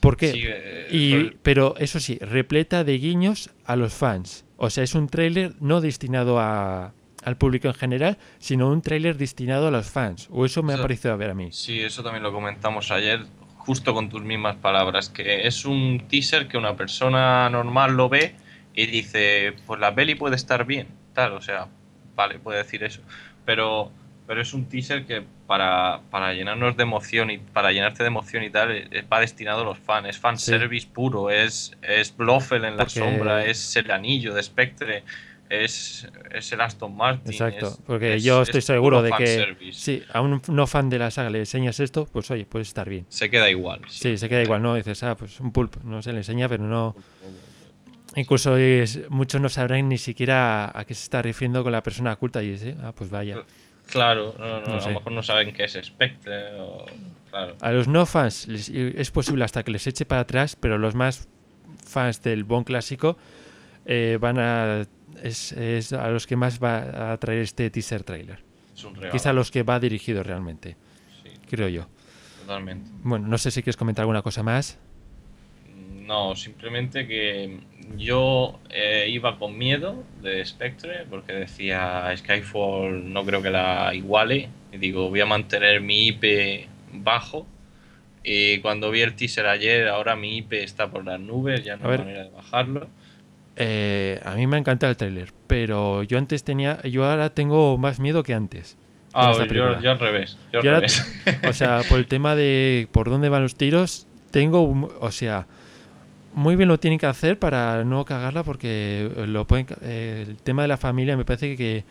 ¿Por 0.00 0.16
qué? 0.16 0.32
Sí, 0.32 0.42
eh, 0.44 0.88
Y, 0.90 1.30
pero 1.42 1.74
eso 1.78 1.98
sí, 2.00 2.18
repleta 2.20 2.84
de 2.84 2.98
guiños 2.98 3.50
a 3.64 3.76
los 3.76 3.94
fans. 3.94 4.44
O 4.56 4.70
sea, 4.70 4.84
es 4.84 4.94
un 4.94 5.08
tráiler 5.08 5.54
no 5.60 5.80
destinado 5.80 6.38
a, 6.38 6.92
al 7.24 7.36
público 7.36 7.68
en 7.68 7.74
general, 7.74 8.18
sino 8.38 8.68
un 8.70 8.82
tráiler 8.82 9.16
destinado 9.16 9.68
a 9.68 9.70
los 9.70 9.86
fans. 9.88 10.28
O 10.30 10.44
eso 10.44 10.62
me 10.62 10.74
ha 10.74 10.82
parecido 10.82 11.14
a 11.14 11.16
ver 11.16 11.30
a 11.30 11.34
mí. 11.34 11.48
Sí, 11.52 11.80
eso 11.80 12.02
también 12.02 12.22
lo 12.22 12.32
comentamos 12.32 12.90
ayer, 12.90 13.20
justo 13.68 13.92
con 13.92 14.08
tus 14.08 14.22
mismas 14.22 14.56
palabras, 14.56 15.10
que 15.10 15.46
es 15.46 15.66
un 15.66 16.06
teaser 16.08 16.48
que 16.48 16.56
una 16.56 16.74
persona 16.74 17.50
normal 17.50 17.92
lo 17.98 18.08
ve 18.08 18.34
y 18.72 18.86
dice, 18.86 19.52
pues 19.66 19.78
la 19.78 19.94
peli 19.94 20.14
puede 20.14 20.36
estar 20.36 20.64
bien, 20.64 20.86
tal, 21.12 21.34
o 21.34 21.42
sea, 21.42 21.66
vale, 22.16 22.38
puede 22.38 22.56
decir 22.56 22.82
eso, 22.82 23.02
pero, 23.44 23.92
pero 24.26 24.40
es 24.40 24.54
un 24.54 24.70
teaser 24.70 25.04
que 25.04 25.22
para, 25.46 26.00
para 26.10 26.32
llenarnos 26.32 26.78
de 26.78 26.82
emoción 26.82 27.30
y 27.30 27.36
para 27.36 27.70
llenarte 27.70 28.02
de 28.02 28.06
emoción 28.06 28.42
y 28.42 28.48
tal, 28.48 28.70
eh, 28.70 29.04
va 29.12 29.20
destinado 29.20 29.60
a 29.60 29.64
los 29.64 29.78
fans, 29.78 30.08
es 30.08 30.18
fanservice 30.18 30.88
puro, 30.88 31.28
es, 31.28 31.76
es 31.82 32.16
Blofeld 32.16 32.64
en 32.64 32.78
la 32.78 32.88
sombra, 32.88 33.44
es 33.44 33.76
el 33.76 33.90
anillo 33.90 34.32
de 34.32 34.42
Spectre. 34.42 35.04
Es, 35.50 36.06
es 36.30 36.52
el 36.52 36.60
Aston 36.60 36.94
Martin. 36.96 37.32
Exacto, 37.32 37.68
es- 37.68 37.80
porque 37.86 38.14
es- 38.16 38.22
yo 38.24 38.42
es 38.42 38.48
estoy 38.48 38.60
seguro 38.60 39.00
de 39.02 39.10
que 39.12 39.56
si 39.72 40.02
a 40.12 40.20
un 40.20 40.42
no 40.48 40.66
fan 40.66 40.90
de 40.90 40.98
la 40.98 41.10
saga 41.10 41.30
le 41.30 41.38
enseñas 41.40 41.80
esto, 41.80 42.06
pues 42.12 42.30
oye, 42.30 42.44
puede 42.44 42.64
estar 42.64 42.88
bien. 42.88 43.06
Se 43.08 43.30
queda 43.30 43.48
igual. 43.48 43.80
Sí, 43.88 44.18
se 44.18 44.28
queda 44.28 44.42
igual, 44.42 44.60
¿no? 44.62 44.74
Dices, 44.74 45.02
ah, 45.04 45.16
pues 45.16 45.40
un 45.40 45.50
pulpo, 45.52 45.80
no 45.84 46.02
se 46.02 46.12
le 46.12 46.18
enseña, 46.18 46.48
pero 46.48 46.64
no... 46.64 46.94
Incluso 48.16 48.56
muchos 49.10 49.40
no 49.40 49.48
sabrán 49.48 49.88
ni 49.88 49.98
siquiera 49.98 50.76
a 50.76 50.84
qué 50.84 50.94
se 50.94 51.04
está 51.04 51.22
refiriendo 51.22 51.62
con 51.62 51.72
la 51.72 51.82
persona 51.82 52.12
oculta 52.14 52.42
y 52.42 52.50
dice, 52.52 52.74
ah, 52.82 52.92
pues 52.96 53.10
vaya. 53.10 53.44
Claro, 53.90 54.34
no, 54.38 54.60
no, 54.60 54.66
No 54.66 54.74
a 54.74 54.80
sé. 54.80 54.88
lo 54.90 54.94
mejor 54.98 55.12
no 55.12 55.22
saben 55.22 55.52
qué 55.52 55.64
es 55.64 55.78
Spectre 55.82 56.54
o... 56.58 56.84
Claro. 57.30 57.56
A 57.60 57.72
los 57.72 57.86
no 57.88 58.06
fans 58.06 58.48
les- 58.48 58.70
es 58.70 59.10
posible 59.10 59.44
hasta 59.44 59.62
que 59.62 59.70
les 59.70 59.86
eche 59.86 60.04
para 60.06 60.22
atrás, 60.22 60.56
pero 60.56 60.78
los 60.78 60.94
más 60.94 61.28
fans 61.86 62.22
del 62.22 62.44
Bond 62.44 62.66
clásico 62.66 63.18
eh, 63.84 64.16
van 64.20 64.38
a 64.38 64.86
es, 65.22 65.52
es 65.52 65.92
a 65.92 66.08
los 66.10 66.26
que 66.26 66.36
más 66.36 66.62
va 66.62 67.12
a 67.12 67.16
traer 67.18 67.40
este 67.40 67.70
teaser 67.70 68.02
trailer. 68.04 68.38
Es 68.74 68.84
un 68.84 68.94
regalo. 68.94 69.10
Que 69.10 69.16
es 69.16 69.26
a 69.26 69.32
los 69.32 69.50
que 69.50 69.62
va 69.62 69.80
dirigido 69.80 70.22
realmente, 70.22 70.76
Sí, 71.22 71.30
creo 71.50 71.68
yo. 71.68 71.86
totalmente. 72.40 72.90
Bueno, 73.02 73.26
no 73.28 73.38
sé 73.38 73.50
si 73.50 73.62
quieres 73.62 73.76
comentar 73.76 74.02
alguna 74.04 74.22
cosa 74.22 74.42
más. 74.42 74.78
No, 76.06 76.34
simplemente 76.36 77.06
que 77.06 77.58
yo 77.96 78.58
eh, 78.70 79.06
iba 79.10 79.38
con 79.38 79.58
miedo 79.58 80.04
de 80.22 80.44
Spectre 80.44 81.04
porque 81.10 81.32
decía 81.34 82.10
Skyfall 82.16 83.12
no 83.12 83.24
creo 83.24 83.42
que 83.42 83.50
la 83.50 83.92
iguale. 83.94 84.48
Y 84.72 84.78
digo, 84.78 85.10
voy 85.10 85.20
a 85.20 85.26
mantener 85.26 85.80
mi 85.82 86.08
IP 86.08 86.66
bajo. 86.92 87.46
Y 88.24 88.58
cuando 88.60 88.90
vi 88.90 89.00
el 89.02 89.14
teaser 89.14 89.46
ayer, 89.46 89.88
ahora 89.88 90.16
mi 90.16 90.38
IP 90.38 90.54
está 90.54 90.90
por 90.90 91.04
las 91.04 91.20
nubes, 91.20 91.64
ya 91.64 91.76
no 91.76 91.90
hay 91.90 91.98
manera 91.98 92.24
de 92.24 92.30
bajarlo. 92.30 92.88
Eh, 93.60 94.20
a 94.24 94.34
mí 94.34 94.46
me 94.46 94.56
ha 94.56 94.60
encantado 94.60 94.90
el 94.90 94.96
trailer, 94.96 95.32
pero 95.48 96.04
yo 96.04 96.16
antes 96.16 96.44
tenía, 96.44 96.80
yo 96.82 97.04
ahora 97.04 97.30
tengo 97.34 97.76
más 97.76 97.98
miedo 97.98 98.22
que 98.22 98.32
antes. 98.32 98.76
Ah, 99.12 99.32
yo, 99.36 99.44
yo 99.80 99.90
al 99.90 99.98
revés. 99.98 100.36
Yo 100.52 100.60
al 100.60 100.64
Yo 100.64 100.70
ahora- 100.74 100.86
revés. 100.86 101.04
O 101.48 101.52
sea, 101.52 101.80
por 101.88 101.98
el 101.98 102.06
tema 102.06 102.36
de 102.36 102.88
por 102.92 103.10
dónde 103.10 103.28
van 103.28 103.42
los 103.42 103.56
tiros, 103.56 104.06
tengo, 104.30 104.88
o 105.00 105.10
sea, 105.10 105.46
muy 106.34 106.54
bien 106.54 106.68
lo 106.68 106.78
tienen 106.78 107.00
que 107.00 107.06
hacer 107.06 107.38
para 107.38 107.82
no 107.84 108.04
cagarla 108.04 108.44
porque 108.44 109.10
lo 109.26 109.44
pueden, 109.46 109.66
eh, 109.82 110.24
el 110.28 110.36
tema 110.36 110.62
de 110.62 110.68
la 110.68 110.76
familia 110.76 111.16
me 111.16 111.24
parece 111.24 111.56
que 111.56 111.84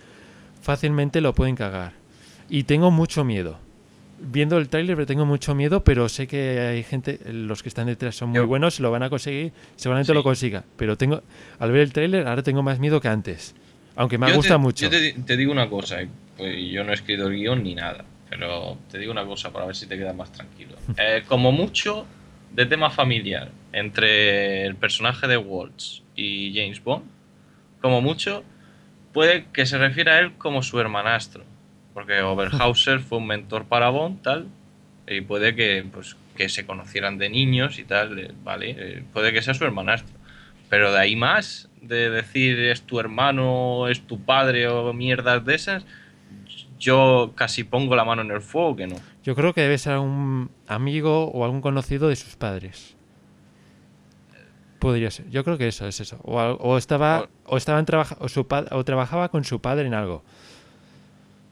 fácilmente 0.61 1.19
lo 1.19 1.33
pueden 1.33 1.55
cagar. 1.55 1.93
Y 2.49 2.63
tengo 2.63 2.91
mucho 2.91 3.25
miedo. 3.25 3.59
Viendo 4.19 4.57
el 4.57 4.67
tráiler 4.67 5.05
tengo 5.05 5.25
mucho 5.25 5.53
miedo, 5.53 5.83
pero 5.83 6.09
sé 6.09 6.25
que 6.27 6.59
hay 6.59 6.83
gente, 6.83 7.19
los 7.31 7.61
que 7.61 7.69
están 7.69 7.85
detrás 7.87 8.15
son 8.15 8.29
muy 8.29 8.37
Yo- 8.37 8.47
buenos, 8.47 8.79
lo 8.79 8.89
van 8.89 9.03
a 9.03 9.09
conseguir, 9.09 9.51
seguramente 9.75 10.11
Sí. 10.11 10.15
lo 10.15 10.23
consiga. 10.23 10.63
Pero 10.75 10.97
tengo, 10.97 11.21
al 11.59 11.71
ver 11.71 11.81
el 11.81 11.93
tráiler 11.93 12.27
ahora 12.27 12.41
tengo 12.41 12.63
más 12.63 12.79
miedo 12.79 12.99
que 12.99 13.07
antes. 13.09 13.53
Aunque 13.95 14.17
me 14.17 14.31
gusta 14.33 14.57
mucho. 14.57 14.85
Yo 14.85 14.89
te, 14.89 15.13
te 15.13 15.37
digo 15.37 15.51
una 15.51 15.69
cosa, 15.69 16.01
y, 16.01 16.09
pues, 16.35 16.55
yo 16.71 16.83
no 16.83 16.91
he 16.91 16.95
escrito 16.95 17.27
el 17.27 17.35
guion 17.35 17.61
ni 17.63 17.75
nada, 17.75 18.05
pero 18.29 18.77
te 18.91 18.97
digo 18.97 19.11
una 19.11 19.25
cosa 19.25 19.51
para 19.51 19.65
ver 19.67 19.75
si 19.75 19.85
te 19.87 19.97
quedas 19.97 20.15
más 20.15 20.31
tranquilo. 20.31 20.75
Eh, 20.97 21.23
como 21.27 21.51
mucho 21.51 22.05
de 22.53 22.65
tema 22.65 22.89
familiar 22.89 23.51
entre 23.71 24.65
el 24.65 24.75
personaje 24.75 25.27
de 25.27 25.37
Waltz 25.37 26.01
y 26.15 26.53
James 26.55 26.83
Bond, 26.83 27.03
como 27.81 28.01
mucho 28.01 28.43
puede 29.13 29.45
que 29.53 29.65
se 29.67 29.77
refiera 29.77 30.13
a 30.15 30.19
él 30.19 30.33
como 30.37 30.63
su 30.63 30.79
hermanastro, 30.79 31.43
porque 31.97 32.21
Oberhauser 32.21 32.99
fue 32.99 33.17
un 33.17 33.25
mentor 33.25 33.65
para 33.65 33.89
Bond, 33.89 34.21
tal, 34.21 34.45
y 35.07 35.21
puede 35.21 35.55
que, 35.55 35.83
pues, 35.91 36.15
que 36.35 36.47
se 36.47 36.63
conocieran 36.63 37.17
de 37.17 37.27
niños 37.27 37.79
y 37.79 37.85
tal, 37.85 38.19
eh, 38.19 38.31
vale, 38.43 38.75
eh, 38.77 39.03
puede 39.13 39.33
que 39.33 39.41
sea 39.41 39.55
su 39.55 39.63
hermanastro. 39.65 40.15
Pero 40.69 40.91
de 40.91 40.99
ahí 40.99 41.15
más, 41.15 41.69
de 41.81 42.11
decir 42.11 42.59
es 42.59 42.83
tu 42.83 42.99
hermano, 42.99 43.87
es 43.87 44.01
tu 44.05 44.19
padre 44.21 44.67
o 44.67 44.93
mierdas 44.93 45.43
de 45.43 45.55
esas, 45.55 45.85
yo 46.77 47.31
casi 47.33 47.63
pongo 47.63 47.95
la 47.95 48.03
mano 48.05 48.21
en 48.21 48.29
el 48.29 48.41
fuego 48.41 48.75
que 48.75 48.85
no. 48.85 48.97
Yo 49.23 49.33
creo 49.33 49.55
que 49.55 49.61
debe 49.61 49.79
ser 49.79 49.97
un 49.97 50.51
amigo 50.67 51.31
o 51.31 51.43
algún 51.45 51.61
conocido 51.61 52.09
de 52.09 52.15
sus 52.15 52.35
padres. 52.35 52.95
Podría 54.77 55.09
ser. 55.09 55.27
Yo 55.31 55.43
creo 55.43 55.57
que 55.57 55.67
eso 55.67 55.87
es 55.87 55.99
eso. 55.99 56.19
O, 56.21 56.37
o 56.39 56.77
estaba 56.77 57.27
o 57.45 57.57
estaban 57.57 57.85
trabaja- 57.87 58.17
o 58.19 58.29
su 58.29 58.45
pa- 58.47 58.67
o 58.69 58.83
trabajaba 58.85 59.29
con 59.29 59.43
su 59.43 59.59
padre 59.59 59.87
en 59.87 59.95
algo. 59.95 60.23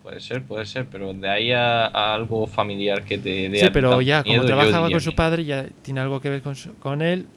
Puede 0.06 0.20
ser, 0.22 0.46
puede 0.46 0.66
ser, 0.68 0.88
pero 0.90 1.14
de 1.14 1.28
ahí 1.30 1.52
a, 1.52 1.88
a 1.88 2.14
algo 2.14 2.46
familiar 2.48 3.04
que 3.04 3.18
te 3.18 3.50
dé 3.50 3.50
Sí, 3.52 3.70
pero 3.70 4.02
ya 4.02 4.24
como 4.26 4.44
miedo, 4.44 4.50
yo 4.50 4.68
trabajaba 4.68 4.92
con 4.92 5.00
su 5.02 5.16
padre 5.16 5.46
ya 5.46 5.66
tiene 5.82 6.02
algo 6.02 6.20
que 6.20 6.30
ver 6.30 6.42
con, 6.42 6.56
su- 6.56 6.78
con 6.78 7.02
él 7.02 7.28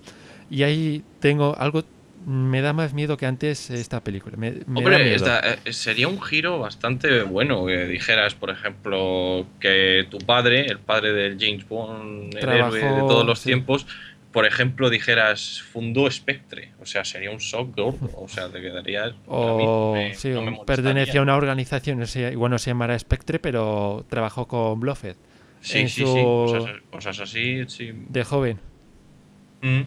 y 0.51 0.63
ahí 0.65 1.05
tengo 1.21 1.57
algo 1.59 1.85
me 2.27 2.61
da 2.61 2.73
más 2.73 2.93
miedo 2.95 3.17
que 3.17 3.27
antes 3.27 3.71
esta 3.71 4.03
película. 4.03 4.37
Me, 4.37 4.61
me 4.67 4.89
da 4.89 4.99
Hombre, 4.99 4.99
miedo. 4.99 5.15
esta- 5.17 5.41
eh, 5.65 5.73
sería 5.73 6.09
un 6.09 6.21
giro 6.23 6.59
bastante 6.61 7.23
bueno 7.23 7.67
que 7.67 7.87
dijeras, 7.87 8.35
por 8.35 8.51
ejemplo, 8.51 9.47
que 9.61 10.07
tu 10.11 10.19
padre, 10.19 10.67
el 10.67 10.79
padre 10.79 11.13
del 11.13 11.37
James 11.39 11.67
Bond, 11.69 12.37
el 12.37 12.39
Trabajó, 12.41 12.53
héroe 12.53 12.93
de 12.93 13.03
todos 13.03 13.27
los 13.27 13.43
sí. 13.43 13.45
tiempos, 13.45 13.87
por 14.39 14.47
ejemplo, 14.47 14.89
dijeras, 14.89 15.63
fundó 15.73 16.09
Spectre. 16.09 16.71
O 16.81 16.87
sea, 16.87 17.05
sería 17.05 17.33
un 17.33 17.39
shock 17.39 17.75
gordo. 17.75 18.09
O 18.15 18.29
sea, 18.29 18.49
te 18.49 18.61
quedarías. 18.61 19.13
o 19.27 19.49
a 19.49 19.57
mí 19.97 20.01
me- 20.01 20.15
sí, 20.15 20.29
no 20.29 20.43
me 20.43 20.57
o 20.57 20.65
pertenecía 20.65 21.19
a 21.19 21.23
una 21.25 21.37
organización, 21.37 22.05
igual 22.33 22.53
no 22.53 22.59
se 22.59 22.71
llamará 22.71 22.97
Spectre, 22.97 23.41
pero 23.41 24.07
trabajó 24.09 24.47
con 24.47 24.79
Blofeld 24.79 25.17
Sí, 25.61 25.89
sí, 25.89 26.03
su- 26.03 26.07
sí. 26.15 26.23
Cosas, 26.23 26.77
cosas 26.89 27.19
así, 27.21 27.65
sí. 27.67 27.91
de 27.93 28.23
joven. 28.23 28.61
Mm. 29.61 29.81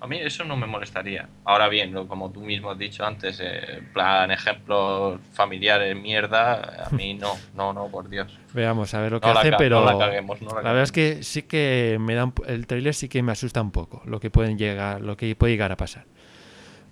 A 0.00 0.06
mí 0.06 0.16
eso 0.18 0.44
no 0.44 0.56
me 0.56 0.66
molestaría. 0.66 1.28
Ahora 1.44 1.68
bien, 1.68 1.92
lo- 1.92 2.06
como 2.06 2.30
tú 2.30 2.40
mismo 2.40 2.70
has 2.70 2.78
dicho 2.78 3.04
antes, 3.04 3.40
eh, 3.42 3.82
plan 3.92 4.30
ejemplos 4.30 5.20
familiares, 5.32 5.96
mierda, 5.96 6.86
a 6.86 6.90
mí 6.90 7.14
no, 7.20 7.32
no, 7.54 7.72
no, 7.72 7.88
por 7.88 8.08
Dios. 8.08 8.32
Veamos 8.54 8.94
a 8.94 9.00
ver 9.00 9.10
lo 9.10 9.20
que 9.20 9.26
No 9.28 9.38
hace, 9.38 9.52
pero 9.58 9.80
no 9.80 9.86
la 9.86 9.98
caguemos, 9.98 10.40
no 10.40 10.50
la 10.54 10.62
La 10.62 10.68
verdad 10.70 10.84
es 10.84 10.92
que 10.92 11.22
sí 11.24 11.42
que 11.42 11.98
me 12.00 12.14
da 12.14 12.26
un- 12.26 12.34
el 12.46 12.68
trailer 12.68 12.94
sí 12.94 13.08
que 13.08 13.22
me 13.24 13.32
asusta 13.32 13.60
un 13.60 13.72
poco 13.72 14.00
lo 14.04 14.20
que 14.20 14.30
pueden 14.30 14.56
llegar, 14.56 15.00
lo 15.00 15.16
que 15.16 15.34
puede 15.34 15.54
llegar 15.54 15.72
a 15.72 15.76
pasar. 15.76 16.04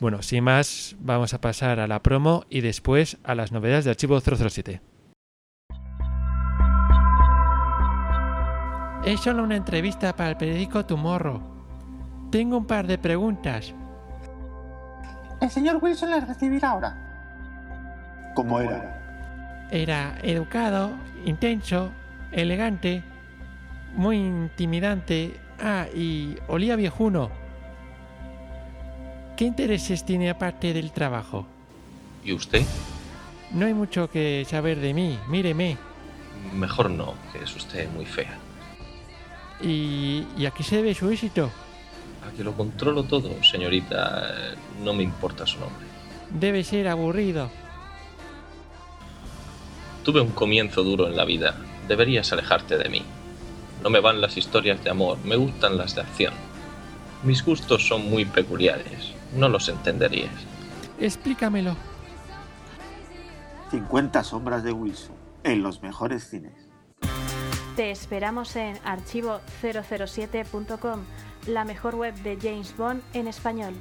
Bueno, 0.01 0.21
sin 0.23 0.43
más, 0.43 0.97
vamos 0.99 1.33
a 1.33 1.41
pasar 1.41 1.79
a 1.79 1.87
la 1.87 2.03
promo 2.03 2.45
y 2.51 2.61
después 2.61 3.19
a 3.23 3.35
las 3.37 3.53
novedades 3.53 3.85
de 3.85 3.93
Archivo 3.93 4.21
007. 4.21 4.81
Es 9.05 9.21
solo 9.21 9.45
una 9.45 9.55
entrevista 9.57 10.17
para 10.17 10.31
el 10.31 10.37
periódico 10.37 10.85
Tomorrow. 10.85 11.56
Tengo 12.31 12.57
un 12.57 12.67
par 12.67 12.87
de 12.87 12.99
preguntas. 12.99 13.73
El 15.41 15.51
señor 15.51 15.79
Wilson 15.83 16.11
las 16.11 16.27
recibirá 16.27 16.71
ahora. 16.71 16.97
¿Cómo 18.35 18.61
era? 18.61 19.67
Era 19.71 20.19
educado, 20.23 20.91
intenso, 21.25 21.91
elegante, 22.33 23.03
muy 23.95 24.17
intimidante. 24.17 25.41
Ah, 25.61 25.87
y 25.95 26.37
olía 26.49 26.77
viejuno. 26.77 27.31
¿Qué 29.37 29.45
intereses 29.45 30.05
tiene 30.05 30.31
aparte 30.31 30.73
del 30.73 30.93
trabajo? 30.93 31.47
¿Y 32.25 32.33
usted? 32.33 32.63
No 33.53 33.67
hay 33.67 33.75
mucho 33.75 34.11
que 34.11 34.45
saber 34.49 34.81
de 34.81 34.93
mí, 34.95 35.19
míreme. 35.29 35.77
Mejor 36.55 36.91
no, 36.91 37.15
que 37.33 37.43
es 37.43 37.55
usted 37.55 37.89
muy 37.91 38.05
fea. 38.05 38.37
¿Y, 39.63 40.27
y 40.37 40.47
a 40.47 40.51
qué 40.51 40.63
se 40.63 40.77
debe 40.77 40.95
su 40.95 41.11
éxito? 41.11 41.51
A 42.27 42.37
que 42.37 42.45
lo 42.45 42.55
controlo 42.55 43.05
todo, 43.05 43.43
señorita. 43.43 44.55
No 44.83 44.95
me 44.95 45.03
importa 45.03 45.47
su 45.47 45.59
nombre. 45.59 45.87
Debe 46.31 46.65
ser 46.65 46.89
aburrido. 46.89 47.51
Tuve 50.05 50.21
un 50.21 50.31
comienzo 50.31 50.83
duro 50.83 51.07
en 51.07 51.17
la 51.17 51.25
vida. 51.25 51.57
Deberías 51.89 52.33
alejarte 52.33 52.79
de 52.79 52.89
mí. 52.89 53.03
No 53.83 53.91
me 53.91 54.01
van 54.01 54.21
las 54.21 54.37
historias 54.37 54.83
de 54.83 54.91
amor, 54.91 55.19
me 55.25 55.37
gustan 55.37 55.77
las 55.77 55.95
de 55.95 56.01
acción. 56.01 56.35
Mis 57.23 57.45
gustos 57.45 57.87
son 57.87 58.09
muy 58.09 58.25
peculiares. 58.25 59.13
No 59.35 59.49
los 59.49 59.69
entenderías. 59.69 60.33
Explícamelo. 60.99 61.77
50 63.71 64.25
sombras 64.25 64.63
de 64.63 64.73
Wilson, 64.73 65.17
en 65.45 65.63
los 65.63 65.83
mejores 65.83 66.29
cines. 66.29 66.53
Te 67.75 67.91
esperamos 67.91 68.57
en 68.57 68.77
archivo007.com, 68.79 71.01
la 71.47 71.65
mejor 71.65 71.95
web 71.95 72.15
de 72.23 72.37
James 72.41 72.75
Bond 72.77 73.03
en 73.13 73.29
español. 73.29 73.75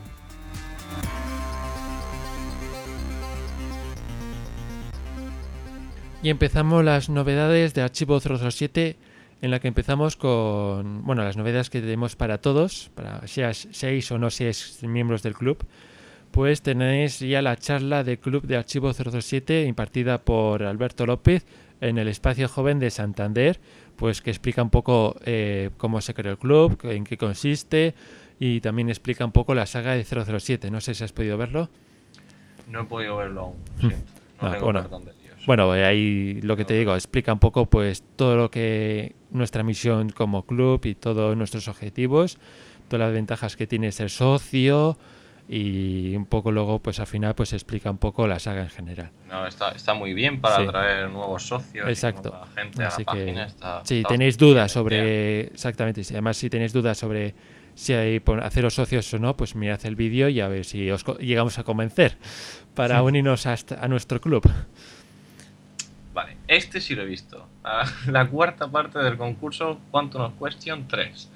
Y 6.21 6.29
empezamos 6.29 6.83
las 6.83 7.09
novedades 7.09 7.73
de 7.75 7.83
Archivo 7.83 8.19
007, 8.19 8.95
en 9.41 9.51
la 9.51 9.59
que 9.59 9.67
empezamos 9.67 10.15
con, 10.15 11.03
bueno, 11.05 11.23
las 11.23 11.37
novedades 11.37 11.69
que 11.69 11.81
tenemos 11.81 12.15
para 12.15 12.39
todos, 12.39 12.89
para 12.95 13.27
seas 13.27 13.67
seis 13.71 14.11
o 14.11 14.17
no 14.17 14.31
seas 14.31 14.79
miembros 14.81 15.21
del 15.21 15.35
club, 15.35 15.63
pues 16.31 16.61
tenéis 16.61 17.19
ya 17.19 17.41
la 17.41 17.55
charla 17.55 18.03
de 18.03 18.17
Club 18.17 18.47
de 18.47 18.57
Archivo 18.57 18.91
007 18.91 19.65
impartida 19.65 20.17
por 20.17 20.63
Alberto 20.63 21.05
López 21.05 21.45
en 21.79 21.97
el 21.97 22.07
Espacio 22.07 22.49
Joven 22.49 22.79
de 22.79 22.89
Santander, 22.89 23.59
pues 23.95 24.21
que 24.21 24.29
explica 24.31 24.61
un 24.61 24.69
poco 24.69 25.15
eh, 25.25 25.69
cómo 25.77 26.01
se 26.01 26.13
creó 26.13 26.31
el 26.33 26.37
club, 26.37 26.77
en 26.83 27.03
qué 27.03 27.17
consiste 27.17 27.93
y 28.39 28.59
también 28.61 28.89
explica 28.89 29.23
un 29.25 29.31
poco 29.31 29.55
la 29.55 29.65
saga 29.65 29.93
de 29.93 30.03
007. 30.03 30.69
No 30.71 30.81
sé 30.81 30.93
si 30.93 31.03
has 31.03 31.13
podido 31.13 31.37
verlo. 31.37 31.69
No 32.69 32.81
he 32.81 32.85
podido 32.85 33.17
verlo 33.17 33.41
aún. 33.41 33.55
No 33.81 33.91
Ah, 34.39 34.51
tengo 34.51 34.65
bueno. 34.65 34.81
perdón 34.81 35.05
de 35.05 35.13
Dios. 35.13 35.45
Bueno, 35.45 35.73
eh, 35.75 35.85
ahí 35.85 36.41
lo 36.41 36.57
que 36.57 36.65
te 36.65 36.73
digo, 36.73 36.93
explica 36.95 37.31
un 37.31 37.39
poco 37.39 37.67
pues 37.67 38.03
todo 38.15 38.35
lo 38.35 38.51
que 38.51 39.15
nuestra 39.31 39.63
misión 39.63 40.09
como 40.09 40.43
club 40.45 40.81
y 40.85 40.95
todos 40.95 41.37
nuestros 41.37 41.67
objetivos, 41.67 42.37
todas 42.89 43.05
las 43.07 43.13
ventajas 43.13 43.55
que 43.55 43.67
tiene 43.67 43.91
ser 43.91 44.09
socio 44.09 44.97
y 45.47 46.15
un 46.15 46.25
poco 46.25 46.51
luego 46.51 46.79
pues 46.79 46.99
al 46.99 47.05
final 47.07 47.35
pues 47.35 47.53
explica 47.53 47.91
un 47.91 47.97
poco 47.99 48.27
la 48.27 48.39
saga 48.39 48.63
en 48.63 48.69
general. 48.69 49.11
No, 49.29 49.45
está, 49.45 49.71
está 49.71 49.93
muy 49.93 50.13
bien 50.13 50.41
para 50.41 50.57
Sí. 50.57 50.63
atraer 50.63 51.09
nuevos 51.09 51.43
socios. 51.47 51.87
y 51.87 51.91
Exacto. 51.91 52.29
nueva 52.29 52.47
gente 52.55 52.83
a 52.83 52.87
Así 52.87 53.03
la 53.05 53.13
que 53.13 53.19
página. 53.19 53.45
Está- 53.45 53.81
si 53.85 53.97
está 53.97 54.09
tenéis 54.09 54.37
dudas 54.37 54.71
sobre 54.71 55.41
exactamente, 55.41 56.03
si 56.03 56.13
además 56.15 56.37
si 56.37 56.49
tenéis 56.49 56.73
dudas 56.73 56.97
sobre 56.97 57.35
si 57.75 57.93
hay 57.93 58.21
haceros 58.41 58.73
socios 58.73 59.13
o 59.13 59.19
no, 59.19 59.35
pues 59.37 59.53
mirad 59.55 59.85
el 59.85 59.95
vídeo 59.95 60.29
y 60.29 60.39
a 60.41 60.47
ver 60.47 60.63
si 60.65 60.89
os 60.89 61.03
llegamos 61.19 61.59
a 61.59 61.63
convencer 61.63 62.17
para 62.73 63.03
unirnos 63.03 63.45
hasta- 63.45 63.83
a 63.83 63.87
nuestro 63.87 64.19
club. 64.21 64.49
Vale, 66.13 66.37
este 66.47 66.79
sí 66.79 66.95
lo 66.95 67.01
he 67.03 67.05
visto. 67.05 67.45
Ah, 67.63 67.83
La 68.07 68.27
cuarta 68.29 68.67
parte 68.69 68.99
del 68.99 69.17
concurso 69.17 69.79
Quantum 69.91 70.21
of 70.21 70.33
Question 70.41 70.87
3. 70.87 71.29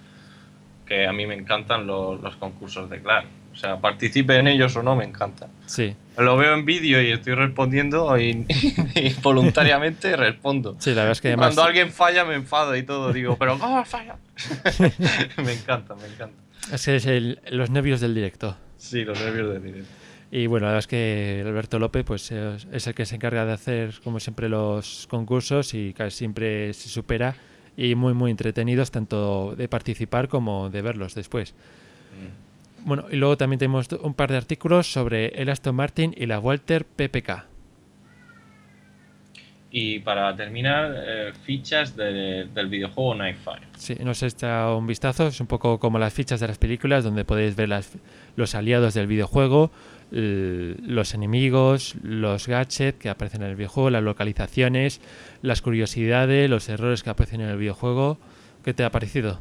Que 0.85 1.05
a 1.05 1.11
mí 1.13 1.27
me 1.27 1.35
encantan 1.35 1.85
los, 1.85 2.19
los 2.21 2.35
concursos 2.37 2.89
de 2.89 3.01
Clark. 3.01 3.27
O 3.59 3.61
sea, 3.61 3.81
participe 3.81 4.37
en 4.37 4.47
ellos 4.47 4.73
o 4.77 4.83
no, 4.83 4.95
me 4.95 5.03
encanta. 5.03 5.49
Sí, 5.65 5.93
Lo 6.17 6.37
veo 6.37 6.53
en 6.53 6.63
vídeo 6.63 7.01
y 7.01 7.11
estoy 7.11 7.33
respondiendo 7.35 8.17
y, 8.17 8.45
y 8.95 9.13
voluntariamente 9.21 10.15
respondo. 10.15 10.77
sí, 10.79 10.91
la 10.91 11.01
verdad 11.01 11.11
es 11.11 11.19
que 11.19 11.27
además 11.27 11.47
Cuando 11.47 11.63
alguien 11.63 11.91
falla 11.91 12.23
me 12.23 12.35
enfado 12.35 12.73
y 12.77 12.83
todo. 12.83 13.11
Digo, 13.11 13.35
pero 13.37 13.59
¿cómo 13.59 13.83
falla? 13.83 14.15
me 15.43 15.51
encanta, 15.51 15.93
me 15.95 16.07
encanta. 16.07 16.41
es 16.73 16.85
que 16.85 16.95
es 16.95 17.05
el- 17.05 17.41
los 17.51 17.69
nervios 17.69 17.99
del 17.99 18.15
directo. 18.15 18.55
Sí, 18.77 19.03
los 19.03 19.19
nervios 19.19 19.51
de 19.53 19.59
directo. 19.59 19.89
Y 20.31 20.47
bueno, 20.47 20.67
la 20.67 20.71
verdad 20.71 20.79
es 20.79 20.87
que 20.87 21.43
Alberto 21.45 21.79
López 21.79 22.05
pues 22.05 22.31
es 22.31 22.65
es 22.71 22.87
el 22.87 22.93
que 22.95 23.05
se 23.05 23.15
encarga 23.15 23.45
de 23.45 23.51
hacer 23.51 23.95
como 24.05 24.21
siempre 24.21 24.47
los 24.47 25.05
concursos 25.09 25.73
y 25.73 25.93
casi 25.93 26.19
siempre 26.19 26.71
se 26.73 26.87
supera 26.87 27.35
y 27.75 27.95
muy 27.95 28.13
muy 28.13 28.31
entretenidos 28.31 28.89
tanto 28.89 29.53
de 29.57 29.67
participar 29.67 30.29
como 30.29 30.69
de 30.69 30.81
verlos 30.81 31.13
después. 31.13 31.53
Mm. 32.13 32.48
Bueno, 32.85 33.05
y 33.11 33.15
luego 33.17 33.37
también 33.37 33.59
tenemos 33.59 33.87
un 34.01 34.13
par 34.13 34.31
de 34.31 34.37
artículos 34.37 34.91
sobre 34.91 35.27
el 35.41 35.49
Aston 35.49 35.75
Martin 35.75 36.13
y 36.17 36.25
la 36.25 36.39
Walter 36.39 36.85
PPK. 36.85 37.45
Y 39.71 39.99
para 39.99 40.35
terminar, 40.35 40.91
eh, 40.95 41.31
fichas 41.45 41.95
de- 41.95 42.47
del 42.55 42.67
videojuego 42.69 43.13
Nightfire. 43.13 43.61
Sí, 43.77 43.95
nos 44.03 44.23
echa 44.23 44.73
un 44.73 44.87
vistazo, 44.87 45.27
es 45.27 45.39
un 45.39 45.45
poco 45.45 45.79
como 45.79 45.99
las 45.99 46.11
fichas 46.11 46.39
de 46.39 46.47
las 46.47 46.57
películas 46.57 47.03
donde 47.03 47.23
podéis 47.23 47.55
ver 47.55 47.69
las, 47.69 47.91
los 48.35 48.55
aliados 48.55 48.95
del 48.95 49.05
videojuego, 49.05 49.69
los 50.11 51.13
enemigos, 51.13 51.93
los 52.01 52.47
gadgets 52.47 52.97
que 52.97 53.09
aparecen 53.09 53.43
en 53.43 53.49
el 53.49 53.55
videojuego, 53.55 53.91
las 53.91 54.01
localizaciones, 54.01 55.01
las 55.43 55.61
curiosidades, 55.61 56.49
los 56.49 56.67
errores 56.67 57.03
que 57.03 57.11
aparecen 57.11 57.41
en 57.41 57.49
el 57.49 57.57
videojuego. 57.57 58.17
¿Qué 58.65 58.73
te 58.73 58.83
ha 58.83 58.89
parecido? 58.89 59.39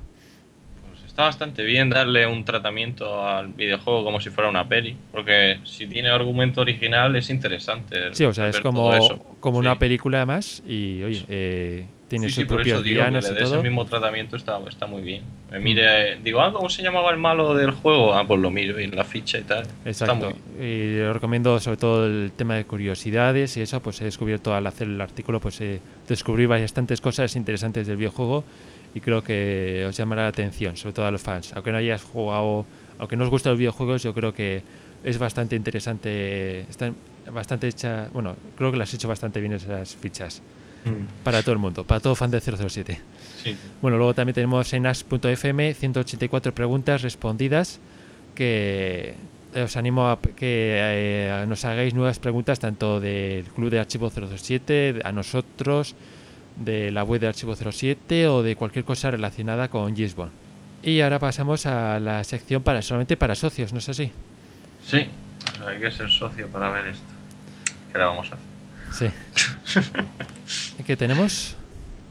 Está 1.18 1.26
bastante 1.26 1.64
bien 1.64 1.90
darle 1.90 2.28
un 2.28 2.44
tratamiento 2.44 3.26
al 3.26 3.48
videojuego 3.48 4.04
como 4.04 4.20
si 4.20 4.31
fuera 4.31 4.48
una 4.48 4.68
peli, 4.68 4.96
porque 5.11 5.59
si 5.64 5.88
tiene 5.88 6.11
argumento 6.11 6.61
original 6.61 7.16
es 7.16 7.28
interesante. 7.28 8.14
Sí, 8.14 8.24
o 8.24 8.33
sea, 8.33 8.46
es 8.46 8.61
como, 8.61 8.92
como 9.40 9.57
Sí. 9.59 9.66
una 9.66 9.76
película 9.76 10.24
más 10.26 10.62
y, 10.64 11.02
oye, 11.02 11.24
eh, 11.28 11.87
tiene 12.07 12.28
Sí, 12.28 12.35
sí, 12.35 12.35
sus 12.42 12.44
eso 12.44 12.54
propios 12.54 12.87
y 12.87 12.94
des 12.94 13.35
todo. 13.37 13.54
Mm. 13.54 13.59
el 13.59 13.62
mismo 13.64 13.85
tratamiento 13.87 14.37
está, 14.37 14.61
está 14.68 14.87
muy 14.87 15.02
bien. 15.02 15.24
Me 15.50 15.59
mire, 15.59 16.18
digo, 16.22 16.40
ah, 16.40 16.52
¿cómo 16.52 16.68
se 16.70 16.85
llamaba 16.85 17.11
el 17.11 17.16
malo 17.18 17.52
del 17.57 17.72
juego? 17.72 18.14
Ah, 18.14 18.24
pues 18.24 18.40
lo 18.40 18.52
miro 18.52 18.81
y 18.81 18.85
en 18.85 18.94
la 18.94 19.02
ficha 19.02 19.38
y 19.38 19.42
tal. 19.42 19.66
Exacto. 19.87 20.33
Y 20.62 21.00
os 21.00 21.14
recomiendo 21.14 21.59
sobre 21.59 21.78
todo 21.78 22.07
el 22.07 22.31
tema 22.37 22.54
de 22.54 22.64
curiosidades 22.64 23.57
y 23.57 23.62
eso, 23.62 23.83
pues 23.83 24.00
he 24.02 24.04
descubierto 24.04 24.54
al 24.54 24.64
hacer 24.68 24.87
el 24.87 25.00
artículo, 25.00 25.40
pues 25.40 25.61
eh, 25.62 25.81
descubrí 26.07 26.46
bastantes 26.46 27.00
cosas 27.00 27.35
interesantes 27.35 27.88
del 27.88 27.96
videojuego 27.96 28.44
y 28.98 29.00
creo 29.00 29.22
que 29.22 29.84
os 29.88 29.96
llamará 29.96 30.22
la 30.22 30.28
atención, 30.28 30.76
sobre 30.76 30.92
todo 30.92 31.06
a 31.06 31.11
los 31.12 31.22
fans. 31.22 31.52
Aunque 31.54 31.70
no 31.70 31.78
hayas 31.78 32.02
jugado, 32.02 32.66
aunque 32.98 33.16
no 33.16 33.22
os 33.24 33.30
gusten 33.30 33.50
los 33.52 33.58
videojuegos, 33.58 34.02
yo 34.02 34.12
creo 34.12 34.34
que 34.34 34.62
es 35.04 35.16
bastante 35.18 35.54
interesante, 35.54 36.61
están 36.68 36.96
bastante 37.32 37.68
hecha, 37.68 38.08
bueno, 38.12 38.34
creo 38.56 38.72
que 38.72 38.76
las 38.78 38.88
has 38.88 38.94
hecho 38.94 39.06
bastante 39.08 39.40
bien 39.40 39.52
esas 39.52 39.94
fichas 39.94 40.42
para 41.22 41.42
todo 41.42 41.52
el 41.52 41.58
mundo, 41.58 41.84
para 41.84 42.00
todo 42.00 42.14
fan 42.14 42.30
de 42.30 42.40
007. 42.40 42.98
Sí. 43.44 43.56
Bueno, 43.82 43.99
luego 43.99 44.14
también 44.14 44.34
tenemos 44.34 44.72
en 44.72 44.86
as.fm 44.86 45.74
184 45.74 46.55
preguntas 46.55 47.03
respondidas 47.03 47.78
que 48.34 49.14
os 49.55 49.76
animo 49.76 50.09
a 50.09 50.18
que 50.20 50.78
eh, 50.80 51.44
nos 51.49 51.64
hagáis 51.64 51.92
nuevas 51.94 52.18
preguntas 52.18 52.59
tanto 52.59 53.01
del 53.01 53.44
Club 53.44 53.70
de 53.70 53.80
Archivo 53.80 54.11
007, 54.11 54.92
de- 54.94 55.01
a 55.05 55.12
nosotros, 55.12 55.94
de 56.59 56.90
la 56.90 57.04
web 57.04 57.20
de 57.20 57.28
Archivo 57.28 57.54
07 57.54 58.28
o 58.28 58.42
de 58.42 58.56
cualquier 58.56 58.84
cosa 58.84 59.11
relacionada 59.11 59.68
con 59.68 59.94
Gisbon. 59.94 60.30
Y 60.82 61.00
ahora 61.00 61.18
pasamos 61.18 61.66
a 61.66 61.98
la 62.00 62.22
sección 62.24 62.62
para 62.62 62.82
solamente 62.82 63.16
para 63.16 63.34
socios, 63.34 63.72
¿no 63.72 63.78
es 63.78 63.88
así? 63.88 64.12
Sí, 64.86 65.06
o 65.54 65.56
sea, 65.56 65.68
hay 65.68 65.80
que 65.80 65.90
ser 65.90 66.11
socio 66.11 66.48
para 66.48 66.70
ver 66.70 66.88
esto. 66.88 67.04
¿Qué 67.92 67.98
le 67.98 68.04
vamos 68.04 68.30
a 68.30 68.34
hacer? 68.34 69.12
Sí. 69.72 69.80
¿Y 70.78 70.82
¿Qué 70.84 70.96
tenemos? 70.96 71.56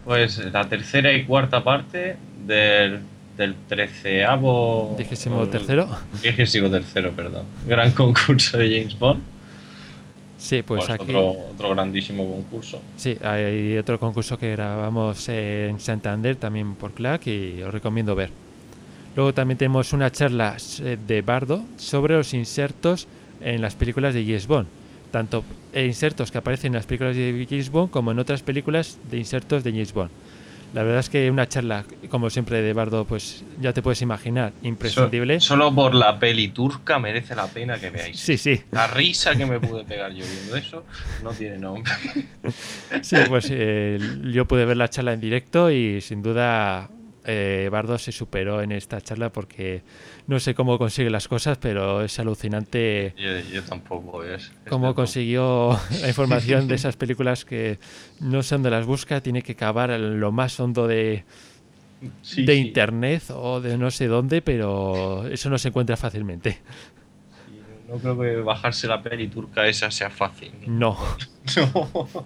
Pues 0.05 0.37
la 0.37 0.67
tercera 0.67 1.11
y 1.13 1.25
cuarta 1.25 1.63
parte 1.63 2.17
del, 2.45 2.99
del 3.35 3.55
treceavo... 3.67 4.95
Vigésimo 4.97 5.47
tercero. 5.47 5.89
Vigésimo 6.21 6.69
tercero, 6.69 7.11
perdón. 7.11 7.45
Gran 7.65 7.91
concurso 7.91 8.57
de 8.57 8.79
James 8.79 8.97
Bond. 8.97 9.21
Sí, 10.37 10.61
pues, 10.61 10.85
Pues, 10.85 10.89
aquí. 10.91 11.03
otro, 11.05 11.29
otro 11.53 11.69
grandísimo 11.71 12.29
concurso. 12.29 12.79
Sí, 12.95 13.17
hay 13.23 13.77
otro 13.77 13.99
concurso 13.99 14.37
que 14.37 14.51
grabamos 14.51 15.27
en 15.29 15.79
Santander 15.79 16.35
también 16.35 16.75
por 16.75 16.91
Clack 16.91 17.27
y 17.27 17.61
os 17.63 17.73
recomiendo 17.73 18.15
ver. 18.15 18.29
Luego 19.15 19.33
también 19.33 19.57
tenemos 19.57 19.93
una 19.93 20.11
charla 20.11 20.55
eh, 20.81 20.97
de 21.07 21.21
Bardo 21.23 21.63
sobre 21.77 22.15
los 22.15 22.33
insertos 22.35 23.07
en 23.41 23.61
las 23.61 23.73
películas 23.75 24.13
de 24.13 24.23
James 24.23 24.45
Bond, 24.45 24.67
tanto 25.11 25.43
insertos 25.73 26.31
que 26.31 26.37
aparecen 26.37 26.67
en 26.67 26.73
las 26.75 26.85
películas 26.85 27.15
de 27.15 27.47
James 27.49 27.71
Bond 27.71 27.89
como 27.89 28.11
en 28.11 28.19
otras 28.19 28.43
películas 28.43 28.99
de 29.09 29.17
insertos 29.17 29.63
de 29.63 29.71
James 29.71 29.91
Bond. 29.93 30.11
La 30.73 30.83
verdad 30.83 30.99
es 30.99 31.09
que 31.09 31.31
una 31.31 31.47
charla, 31.47 31.85
como 32.09 32.29
siempre, 32.29 32.61
de 32.61 32.73
Bardo, 32.73 33.05
pues 33.05 33.43
ya 33.59 33.73
te 33.73 33.81
puedes 33.81 34.01
imaginar, 34.01 34.51
imprescindible. 34.63 35.39
So- 35.39 35.47
solo 35.47 35.73
por 35.73 35.95
la 35.95 36.19
peli 36.19 36.49
turca 36.49 36.99
merece 36.99 37.35
la 37.35 37.47
pena 37.47 37.79
que 37.79 37.89
veáis. 37.89 38.19
Sí, 38.19 38.37
sí. 38.37 38.61
La 38.71 38.85
risa 38.87 39.35
que 39.35 39.45
me 39.45 39.59
pude 39.59 39.85
pegar 39.85 40.11
yo 40.11 40.25
viendo 40.25 40.55
eso 40.55 40.83
no 41.23 41.31
tiene 41.31 41.57
nombre. 41.57 41.91
Sí, 43.01 43.15
pues 43.27 43.47
eh, 43.49 43.97
yo 44.31 44.45
pude 44.45 44.65
ver 44.65 44.77
la 44.77 44.89
charla 44.89 45.13
en 45.13 45.21
directo 45.21 45.71
y 45.71 46.01
sin 46.01 46.21
duda 46.21 46.89
eh, 47.27 47.69
Bardo 47.71 47.97
se 47.99 48.11
superó 48.11 48.61
en 48.61 48.71
esta 48.71 48.99
charla 49.01 49.31
porque 49.31 49.83
no 50.27 50.39
sé 50.39 50.55
cómo 50.55 50.77
consigue 50.79 51.09
las 51.09 51.27
cosas, 51.27 51.57
pero 51.59 52.01
es 52.01 52.17
alucinante 52.19 53.13
Yo, 53.17 53.39
yo 53.53 53.63
tampoco 53.63 54.23
es. 54.23 54.43
es 54.43 54.51
cómo 54.69 54.95
consiguió 54.95 55.77
la 56.01 56.07
información 56.07 56.67
de 56.67 56.75
esas 56.75 56.95
películas 56.95 57.45
que 57.45 57.77
no 58.21 58.41
sé 58.43 58.55
dónde 58.55 58.69
las 58.71 58.85
busca, 58.85 59.21
tiene 59.21 59.41
que 59.43 59.55
cavar 59.55 59.91
en 59.91 60.19
lo 60.19 60.31
más 60.31 60.59
hondo 60.59 60.87
de, 60.87 61.25
Sí, 62.21 62.45
de 62.45 62.53
sí. 62.53 62.59
internet 62.59 63.23
o 63.33 63.59
de 63.59 63.77
no 63.77 63.89
sé 63.91 64.07
dónde, 64.07 64.41
pero 64.41 65.27
eso 65.27 65.49
no 65.49 65.57
se 65.57 65.69
encuentra 65.69 65.97
fácilmente. 65.97 66.59
Sí, 67.47 67.59
No 67.89 67.95
creo 67.97 68.19
que 68.19 68.35
bajarse 68.41 68.87
la 68.87 69.01
peli 69.01 69.27
turca 69.27 69.65
esa 69.67 69.89
sea 69.91 70.09
fácil. 70.09 70.51
No. 70.67 70.95
No. 71.55 71.97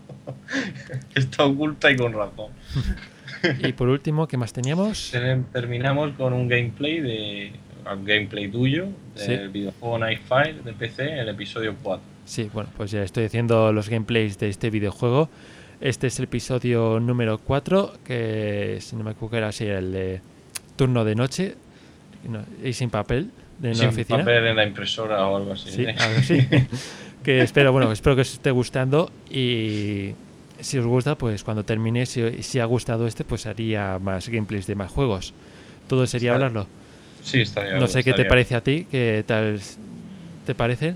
Está 1.16 1.46
oculta 1.46 1.90
y 1.92 1.96
con 1.96 2.14
razón. 2.14 2.52
Y 3.68 3.74
por 3.74 3.90
último, 3.90 4.28
¿qué 4.28 4.38
más 4.38 4.54
teníamos? 4.54 5.10
Ten- 5.12 5.46
Terminamos 5.52 6.12
con 6.18 6.34
un 6.34 6.48
gameplay 6.48 7.00
de 7.00 7.52
un 7.92 8.06
gameplay 8.06 8.48
tuyo 8.48 8.88
del 9.16 9.26
Sí. 9.26 9.48
videojuego 9.52 9.98
Nightfire 10.00 10.62
de 10.64 10.74
PC, 10.74 11.20
el 11.20 11.30
episodio 11.30 11.76
4. 11.82 12.04
Sí, 12.26 12.50
bueno, 12.54 12.70
pues 12.78 12.92
ya 12.92 13.02
estoy 13.04 13.26
haciendo 13.26 13.74
los 13.74 13.90
gameplays 13.90 14.38
de 14.38 14.50
este 14.50 14.70
videojuego. 14.70 15.30
Este 15.82 16.08
es 16.08 16.20
el 16.20 16.26
episodio 16.26 17.00
número 17.00 17.40
4, 17.40 17.94
que 18.06 18.78
si 18.82 18.96
no 18.96 19.04
me 19.04 19.12
equivoco 19.12 19.36
era 19.36 19.48
así, 19.48 19.66
el 19.66 19.92
de 19.92 20.22
turno 20.76 21.04
de 21.04 21.16
noche 21.16 21.56
no, 22.30 22.44
y 22.64 22.74
sin 22.74 22.92
papel 22.92 23.32
de 23.58 23.70
la 23.70 23.76
Sin 23.76 23.88
oficina. 23.90 24.20
papel 24.20 24.46
en 24.46 24.56
la 24.56 24.64
impresora 24.66 25.26
o 25.28 25.38
algo 25.38 25.54
así. 25.54 25.72
Sí, 25.72 25.84
¿eh? 25.86 25.96
algo 25.98 26.20
así. 26.20 26.38
que 27.24 27.42
espero, 27.42 27.72
bueno, 27.72 27.92
espero 27.92 28.16
que 28.16 28.22
os 28.22 28.32
esté 28.34 28.52
gustando 28.52 29.12
y 29.32 30.12
si 30.64 30.78
os 30.78 30.86
gusta, 30.86 31.18
pues 31.18 31.44
cuando 31.44 31.64
termine, 31.64 32.06
si, 32.06 32.44
si 32.44 32.60
ha 32.60 32.66
gustado 32.66 33.08
este, 33.08 33.24
pues 33.24 33.46
haría 33.46 34.00
más 34.00 34.30
gameplays 34.30 34.68
de 34.68 34.76
más 34.76 34.92
juegos. 34.92 35.34
Todo 35.88 36.06
sería 36.08 36.32
Está- 36.32 36.36
hablarlo. 36.46 36.68
Sí, 37.24 37.42
estaría 37.42 37.76
No 37.78 37.88
sé 37.88 38.04
qué 38.04 38.14
te 38.14 38.26
parece 38.26 38.56
a 38.56 38.62
ti, 38.62 38.88
qué 38.90 39.24
tal 39.28 39.60
te 40.46 40.56
parece. 40.56 40.96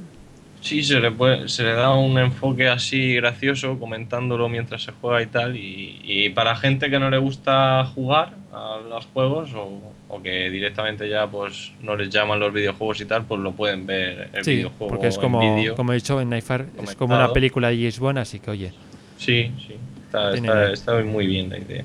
Sí, 0.61 0.83
se 0.83 0.99
le, 0.99 1.11
puede- 1.11 1.47
se 1.47 1.61
le 1.63 1.73
da 1.73 1.93
un 1.93 2.17
enfoque 2.17 2.67
así 2.67 3.13
gracioso, 3.15 3.77
comentándolo 3.77 4.49
mientras 4.49 4.81
se 4.81 4.91
juega 4.93 5.21
y 5.21 5.27
tal. 5.27 5.55
Y, 5.55 6.01
y 6.03 6.29
para 6.31 6.55
gente 6.55 6.89
que 6.89 6.97
no 6.97 7.11
le 7.11 7.19
gusta 7.19 7.85
jugar 7.93 8.33
a 8.51 8.77
los 8.89 9.05
juegos 9.07 9.53
o, 9.53 9.79
o 10.07 10.23
que 10.23 10.49
directamente 10.49 11.07
ya 11.07 11.27
pues 11.27 11.71
no 11.83 11.95
les 11.95 12.09
llaman 12.09 12.39
los 12.39 12.51
videojuegos 12.51 12.99
y 13.01 13.05
tal, 13.05 13.25
pues 13.25 13.39
lo 13.41 13.51
pueden 13.51 13.85
ver 13.85 14.29
el 14.33 14.43
Sí, 14.43 14.55
videojuego 14.55 14.87
porque 14.87 15.07
es 15.09 15.15
en 15.17 15.21
como, 15.21 15.39
como 15.75 15.91
he 15.91 15.95
dicho 15.95 16.19
en 16.19 16.29
Nightfire, 16.31 16.65
es 16.81 16.95
como 16.95 17.15
una 17.15 17.31
película 17.31 17.67
de 17.69 17.75
James 17.77 17.99
Bond, 17.99 18.17
así 18.17 18.39
que 18.39 18.49
oye. 18.49 18.73
Sí, 19.17 19.51
sí. 19.67 19.75
Está, 20.05 20.33
está- 20.33 20.71
está 20.71 21.03
muy 21.03 21.27
bien 21.27 21.49
la 21.49 21.57
idea. 21.57 21.83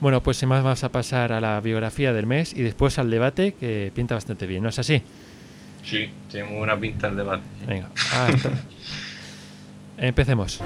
Bueno, 0.00 0.22
pues 0.22 0.36
sin 0.36 0.48
más 0.48 0.62
vamos 0.62 0.84
a 0.84 0.92
pasar 0.92 1.32
a 1.32 1.40
la 1.40 1.60
biografía 1.60 2.12
del 2.12 2.26
mes 2.26 2.52
y 2.54 2.62
después 2.62 2.98
al 2.98 3.10
debate 3.10 3.54
que 3.54 3.90
pinta 3.94 4.14
bastante 4.14 4.46
bien, 4.46 4.62
¿no 4.62 4.68
es 4.68 4.78
así? 4.78 5.02
Sí, 5.84 6.08
tiene 6.30 6.48
muy 6.48 6.58
buena 6.58 6.78
pinta 6.78 7.08
el 7.08 7.16
debate. 7.16 7.42
sí. 7.60 7.66
Venga, 7.66 7.88
hasta- 8.12 8.50
empecemos. 9.98 10.60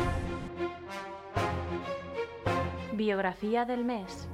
Biografía 2.93 3.65
del 3.65 3.85
mes. 3.85 4.29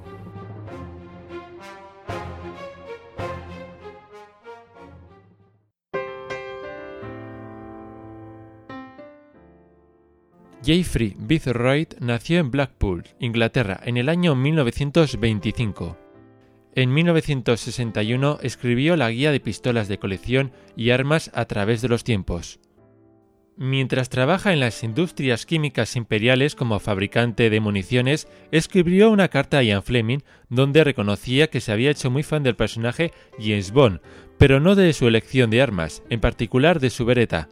Jeffrey 10.69 11.15
Bithroyd 11.17 11.87
nació 11.99 12.37
en 12.37 12.51
Blackpool, 12.51 13.03
Inglaterra, 13.19 13.79
en 13.83 13.97
el 13.97 14.07
año 14.07 14.35
1925. 14.35 15.97
En 16.75 16.93
1961 16.93 18.37
escribió 18.43 18.95
la 18.95 19.09
guía 19.09 19.31
de 19.31 19.39
pistolas 19.39 19.87
de 19.87 19.97
colección 19.97 20.51
y 20.75 20.91
armas 20.91 21.31
a 21.33 21.45
través 21.45 21.81
de 21.81 21.87
los 21.87 22.03
tiempos. 22.03 22.59
Mientras 23.57 24.09
trabaja 24.09 24.53
en 24.53 24.59
las 24.59 24.83
industrias 24.83 25.47
químicas 25.47 25.95
imperiales 25.95 26.53
como 26.53 26.77
fabricante 26.77 27.49
de 27.49 27.59
municiones, 27.59 28.27
escribió 28.51 29.09
una 29.09 29.29
carta 29.29 29.57
a 29.57 29.63
Ian 29.63 29.81
Fleming 29.81 30.19
donde 30.49 30.83
reconocía 30.83 31.49
que 31.49 31.61
se 31.61 31.71
había 31.71 31.89
hecho 31.89 32.11
muy 32.11 32.21
fan 32.21 32.43
del 32.43 32.55
personaje 32.55 33.11
James 33.39 33.71
Bond, 33.71 34.01
pero 34.37 34.59
no 34.59 34.75
de 34.75 34.93
su 34.93 35.07
elección 35.07 35.49
de 35.49 35.63
armas, 35.63 36.03
en 36.11 36.19
particular 36.19 36.79
de 36.79 36.91
su 36.91 37.05
bereta. 37.05 37.49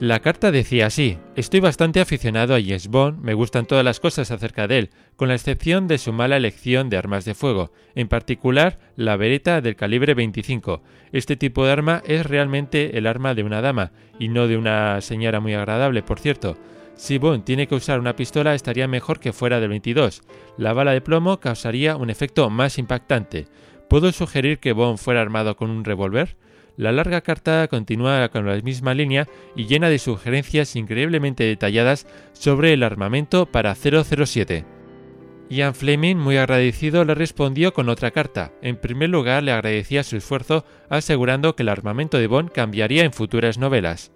La 0.00 0.18
carta 0.18 0.50
decía 0.50 0.86
así, 0.86 1.18
estoy 1.36 1.60
bastante 1.60 2.00
aficionado 2.00 2.56
a 2.56 2.60
James 2.60 2.88
Bond, 2.88 3.20
me 3.22 3.32
gustan 3.32 3.64
todas 3.64 3.84
las 3.84 4.00
cosas 4.00 4.32
acerca 4.32 4.66
de 4.66 4.78
él, 4.78 4.90
con 5.14 5.28
la 5.28 5.36
excepción 5.36 5.86
de 5.86 5.98
su 5.98 6.12
mala 6.12 6.36
elección 6.36 6.90
de 6.90 6.96
armas 6.96 7.24
de 7.24 7.34
fuego, 7.34 7.70
en 7.94 8.08
particular 8.08 8.80
la 8.96 9.16
bereta 9.16 9.60
del 9.60 9.76
calibre 9.76 10.14
25. 10.14 10.82
Este 11.12 11.36
tipo 11.36 11.64
de 11.64 11.70
arma 11.70 12.02
es 12.06 12.26
realmente 12.26 12.98
el 12.98 13.06
arma 13.06 13.36
de 13.36 13.44
una 13.44 13.60
dama, 13.60 13.92
y 14.18 14.26
no 14.28 14.48
de 14.48 14.56
una 14.56 15.00
señora 15.00 15.38
muy 15.38 15.54
agradable, 15.54 16.02
por 16.02 16.18
cierto. 16.18 16.56
Si 16.96 17.18
Bond 17.18 17.44
tiene 17.44 17.68
que 17.68 17.76
usar 17.76 18.00
una 18.00 18.16
pistola 18.16 18.56
estaría 18.56 18.88
mejor 18.88 19.20
que 19.20 19.32
fuera 19.32 19.60
del 19.60 19.70
22. 19.70 20.22
La 20.58 20.72
bala 20.72 20.90
de 20.90 21.02
plomo 21.02 21.38
causaría 21.38 21.96
un 21.96 22.10
efecto 22.10 22.50
más 22.50 22.78
impactante. 22.78 23.46
¿Puedo 23.88 24.10
sugerir 24.10 24.58
que 24.58 24.72
Bond 24.72 24.98
fuera 24.98 25.20
armado 25.20 25.56
con 25.56 25.70
un 25.70 25.84
revólver? 25.84 26.36
La 26.76 26.90
larga 26.90 27.20
carta 27.20 27.68
continúa 27.68 28.28
con 28.30 28.46
la 28.46 28.60
misma 28.60 28.94
línea 28.94 29.28
y 29.54 29.66
llena 29.66 29.88
de 29.88 29.98
sugerencias 29.98 30.74
increíblemente 30.74 31.44
detalladas 31.44 32.06
sobre 32.32 32.72
el 32.72 32.82
armamento 32.82 33.46
para 33.46 33.74
007. 33.74 34.64
Ian 35.50 35.74
Fleming, 35.74 36.16
muy 36.16 36.36
agradecido, 36.36 37.04
le 37.04 37.14
respondió 37.14 37.74
con 37.74 37.88
otra 37.88 38.10
carta. 38.10 38.52
En 38.62 38.76
primer 38.76 39.10
lugar, 39.10 39.42
le 39.42 39.52
agradecía 39.52 40.02
su 40.02 40.16
esfuerzo, 40.16 40.64
asegurando 40.88 41.54
que 41.54 41.62
el 41.62 41.68
armamento 41.68 42.18
de 42.18 42.26
Bond 42.26 42.50
cambiaría 42.50 43.04
en 43.04 43.12
futuras 43.12 43.58
novelas. 43.58 44.13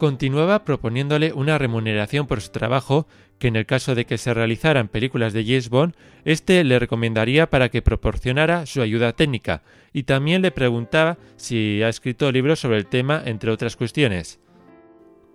Continuaba 0.00 0.64
proponiéndole 0.64 1.34
una 1.34 1.58
remuneración 1.58 2.26
por 2.26 2.40
su 2.40 2.48
trabajo, 2.48 3.06
que 3.38 3.48
en 3.48 3.56
el 3.56 3.66
caso 3.66 3.94
de 3.94 4.06
que 4.06 4.16
se 4.16 4.32
realizaran 4.32 4.88
películas 4.88 5.34
de 5.34 5.44
James 5.44 5.68
Bond, 5.68 5.94
éste 6.24 6.64
le 6.64 6.78
recomendaría 6.78 7.50
para 7.50 7.68
que 7.68 7.82
proporcionara 7.82 8.64
su 8.64 8.80
ayuda 8.80 9.12
técnica, 9.12 9.62
y 9.92 10.04
también 10.04 10.40
le 10.40 10.52
preguntaba 10.52 11.18
si 11.36 11.82
ha 11.82 11.90
escrito 11.90 12.32
libros 12.32 12.60
sobre 12.60 12.78
el 12.78 12.86
tema, 12.86 13.22
entre 13.26 13.50
otras 13.50 13.76
cuestiones. 13.76 14.40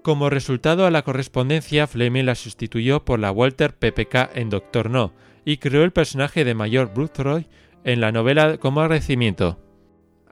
Como 0.01 0.31
resultado 0.31 0.87
a 0.87 0.91
la 0.91 1.03
correspondencia, 1.03 1.85
Fleming 1.85 2.25
la 2.25 2.33
sustituyó 2.33 3.05
por 3.05 3.19
la 3.19 3.31
Walter 3.31 3.75
PPK 3.75 4.31
en 4.33 4.49
Doctor 4.49 4.89
No, 4.89 5.13
y 5.45 5.57
creó 5.57 5.83
el 5.83 5.91
personaje 5.91 6.43
de 6.43 6.55
Mayor 6.55 6.91
Boothroyd 6.91 7.45
en 7.83 8.01
la 8.01 8.11
novela 8.11 8.57
como 8.57 8.81
agradecimiento. 8.81 9.59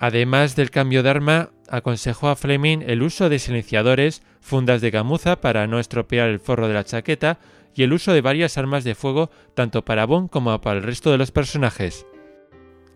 Además 0.04 0.58
del 0.58 0.70
cambio 0.70 1.02
de 1.02 1.10
arma, 1.12 1.52
aconsejó 1.70 2.28
a 2.28 2.36
Fleming 2.36 2.80
el 2.86 3.04
uso 3.04 3.30
de 3.30 3.40
silenciadores, 3.40 4.22
fundas 4.42 4.82
de 4.82 4.92
gamuza 4.92 5.40
para 5.40 5.66
no 5.66 5.80
estropear 5.80 6.28
el 6.28 6.42
forro 6.42 6.68
de 6.68 6.74
la 6.74 6.84
chaqueta 6.84 7.40
y 7.74 7.84
el 7.84 7.94
uso 7.94 8.12
de 8.12 8.20
varias 8.20 8.58
armas 8.58 8.84
de 8.84 8.96
fuego 8.96 9.32
tanto 9.54 9.86
para 9.86 10.06
Bond 10.06 10.30
como 10.30 10.60
para 10.60 10.80
el 10.80 10.84
resto 10.84 11.10
de 11.10 11.18
los 11.18 11.32
personajes. 11.32 12.06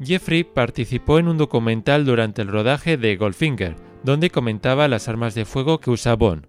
Jeffrey 0.04 0.44
participó 0.44 1.18
en 1.18 1.30
un 1.30 1.38
documental 1.38 2.04
durante 2.04 2.42
el 2.42 2.50
rodaje 2.50 2.98
de 2.98 3.16
Goldfinger, 3.16 3.78
donde 4.04 4.30
comentaba 4.30 4.90
las 4.90 5.08
armas 5.08 5.34
de 5.34 5.46
fuego 5.46 5.80
que 5.80 5.92
usa 5.92 6.14
Bond. 6.14 6.48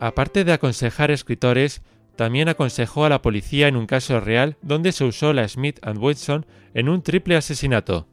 Aparte 0.00 0.42
de 0.42 0.54
aconsejar 0.54 1.12
escritores, 1.12 1.82
también 2.16 2.48
aconsejó 2.48 3.04
a 3.04 3.10
la 3.10 3.22
policía 3.22 3.68
en 3.68 3.76
un 3.76 3.86
caso 3.86 4.18
real 4.18 4.56
donde 4.60 4.90
se 4.90 5.04
usó 5.04 5.32
la 5.32 5.46
Smith 5.46 5.78
Wesson 5.86 6.46
en 6.74 6.88
un 6.88 7.02
triple 7.02 7.36
asesinato. 7.36 8.08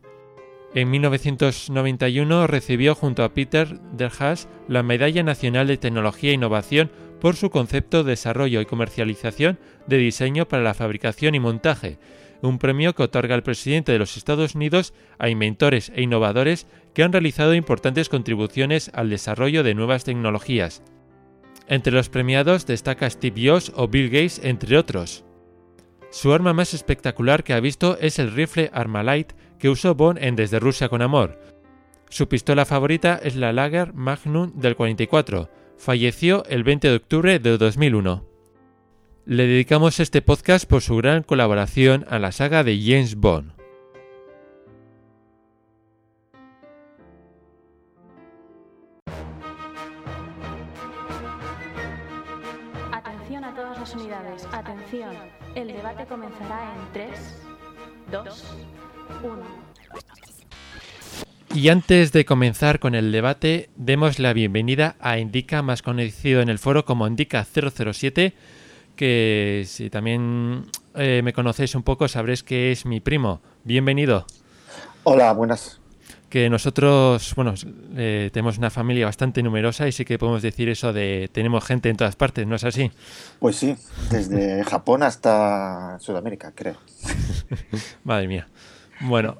En 0.75 0.91
1991 0.91 2.47
recibió 2.47 2.95
junto 2.95 3.23
a 3.23 3.33
Peter 3.33 3.79
Derhaas 3.93 4.49
la 4.67 4.83
Medalla 4.83 5.23
Nacional 5.23 5.67
de 5.67 5.77
Tecnología 5.77 6.31
e 6.31 6.33
Innovación 6.33 6.91
por 7.21 7.37
su 7.37 7.49
concepto, 7.49 8.03
desarrollo 8.03 8.59
y 8.59 8.65
comercialización 8.65 9.57
de 9.87 9.97
diseño 9.97 10.49
para 10.49 10.63
la 10.63 10.73
fabricación 10.73 11.33
y 11.33 11.39
montaje, 11.39 11.97
un 12.41 12.59
premio 12.59 12.93
que 12.93 13.03
otorga 13.03 13.35
el 13.35 13.41
presidente 13.41 13.93
de 13.93 13.99
los 13.99 14.17
Estados 14.17 14.53
Unidos 14.53 14.93
a 15.17 15.29
inventores 15.29 15.93
e 15.95 16.01
innovadores 16.01 16.67
que 16.93 17.03
han 17.03 17.13
realizado 17.13 17.53
importantes 17.53 18.09
contribuciones 18.09 18.91
al 18.93 19.09
desarrollo 19.09 19.63
de 19.63 19.75
nuevas 19.75 20.03
tecnologías. 20.03 20.83
Entre 21.69 21.93
los 21.93 22.09
premiados 22.09 22.65
destaca 22.65 23.09
Steve 23.09 23.49
Jobs 23.49 23.71
o 23.77 23.87
Bill 23.87 24.09
Gates, 24.09 24.41
entre 24.43 24.77
otros. 24.77 25.23
Su 26.11 26.33
arma 26.33 26.51
más 26.51 26.73
espectacular 26.73 27.45
que 27.45 27.53
ha 27.53 27.61
visto 27.61 27.97
es 28.01 28.19
el 28.19 28.33
rifle 28.33 28.69
Armalite 28.73 29.35
que 29.65 29.69
usó 29.69 29.95
Bond 29.95 30.19
en 30.21 30.35
Desde 30.35 30.59
Rusia 30.59 30.89
con 30.89 31.01
Amor. 31.01 31.39
Su 32.11 32.29
pistola 32.29 32.65
favorita 32.65 33.19
es 33.23 33.35
la 33.35 33.51
Lager 33.51 33.95
Magnum 33.95 34.51
del 34.53 34.75
44. 34.75 35.49
Falleció 35.75 36.45
el 36.45 36.63
20 36.63 36.87
de 36.87 36.95
octubre 36.97 37.39
de 37.39 37.57
2001. 37.57 38.23
Le 39.25 39.47
dedicamos 39.47 39.99
este 39.99 40.21
podcast 40.21 40.69
por 40.69 40.83
su 40.83 40.97
gran 40.97 41.23
colaboración 41.23 42.05
a 42.11 42.19
la 42.19 42.31
saga 42.31 42.63
de 42.63 42.79
James 42.79 43.15
Bond. 43.15 43.53
Atención 52.91 53.43
a 53.43 53.55
todas 53.55 53.79
las 53.79 53.95
unidades. 53.95 54.47
Atención. 54.51 55.15
El 55.55 55.69
debate 55.69 56.05
comenzará 56.05 56.71
en 56.75 56.93
3, 56.93 57.41
2, 58.11 58.55
1. 58.59 58.74
Y 61.55 61.69
antes 61.69 62.11
de 62.11 62.25
comenzar 62.25 62.79
con 62.79 62.95
el 62.95 63.13
debate, 63.13 63.69
demos 63.77 64.19
la 64.19 64.33
bienvenida 64.33 64.97
a 64.99 65.19
Indica, 65.19 65.61
más 65.61 65.81
conocido 65.81 66.41
en 66.41 66.49
el 66.49 66.59
foro 66.59 66.83
como 66.83 67.07
Indica007, 67.07 68.33
que 68.97 69.63
si 69.65 69.89
también 69.89 70.65
eh, 70.95 71.21
me 71.23 71.31
conocéis 71.31 71.73
un 71.75 71.83
poco 71.83 72.09
sabréis 72.09 72.43
que 72.43 72.73
es 72.73 72.85
mi 72.85 72.99
primo. 72.99 73.39
Bienvenido. 73.63 74.25
Hola, 75.03 75.31
buenas. 75.31 75.79
Que 76.29 76.49
nosotros, 76.49 77.33
bueno, 77.35 77.53
eh, 77.95 78.29
tenemos 78.33 78.57
una 78.57 78.69
familia 78.69 79.05
bastante 79.05 79.41
numerosa 79.41 79.87
y 79.87 79.93
sí 79.93 80.03
que 80.03 80.17
podemos 80.19 80.41
decir 80.41 80.67
eso 80.67 80.91
de 80.91 81.29
tenemos 81.31 81.63
gente 81.63 81.87
en 81.87 81.95
todas 81.95 82.17
partes, 82.17 82.45
¿no 82.45 82.57
es 82.57 82.65
así? 82.65 82.91
Pues 83.39 83.55
sí, 83.55 83.77
desde 84.11 84.61
Japón 84.65 85.03
hasta 85.03 85.97
Sudamérica, 86.01 86.51
creo. 86.53 86.75
Madre 88.03 88.27
mía. 88.27 88.47
Bueno, 89.01 89.37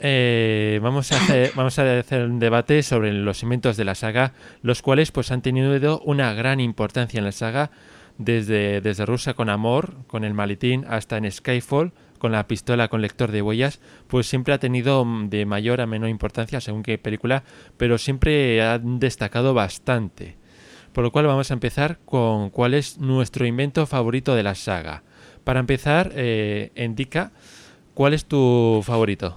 eh, 0.00 0.78
vamos, 0.82 1.12
a 1.12 1.16
hacer, 1.16 1.52
vamos 1.56 1.78
a 1.78 1.98
hacer 1.98 2.24
un 2.24 2.38
debate 2.38 2.82
sobre 2.82 3.12
los 3.12 3.42
inventos 3.42 3.76
de 3.76 3.84
la 3.84 3.94
saga, 3.94 4.32
los 4.62 4.82
cuales 4.82 5.12
pues 5.12 5.30
han 5.30 5.42
tenido 5.42 6.00
una 6.00 6.32
gran 6.34 6.60
importancia 6.60 7.18
en 7.18 7.24
la 7.24 7.32
saga, 7.32 7.70
desde, 8.18 8.80
desde 8.80 9.06
Rusia 9.06 9.34
con 9.34 9.48
Amor, 9.48 9.94
con 10.08 10.24
el 10.24 10.34
maletín, 10.34 10.84
hasta 10.88 11.16
en 11.16 11.30
Skyfall, 11.30 11.92
con 12.18 12.32
la 12.32 12.48
pistola 12.48 12.88
con 12.88 13.00
lector 13.00 13.30
de 13.30 13.42
huellas, 13.42 13.80
pues 14.08 14.26
siempre 14.26 14.52
ha 14.52 14.58
tenido 14.58 15.04
mm, 15.04 15.30
de 15.30 15.46
mayor 15.46 15.80
a 15.80 15.86
menor 15.86 16.08
importancia 16.08 16.60
según 16.60 16.82
qué 16.82 16.98
película, 16.98 17.44
pero 17.76 17.96
siempre 17.96 18.62
han 18.62 18.98
destacado 18.98 19.54
bastante. 19.54 20.36
Por 20.92 21.04
lo 21.04 21.12
cual 21.12 21.26
vamos 21.26 21.50
a 21.50 21.54
empezar 21.54 21.98
con 22.04 22.50
cuál 22.50 22.74
es 22.74 22.98
nuestro 22.98 23.46
invento 23.46 23.86
favorito 23.86 24.34
de 24.34 24.42
la 24.42 24.56
saga. 24.56 25.04
Para 25.44 25.60
empezar, 25.60 26.12
eh, 26.14 26.72
indica 26.74 27.30
cuál 27.98 28.14
es 28.14 28.26
tu 28.26 28.80
favorito. 28.84 29.36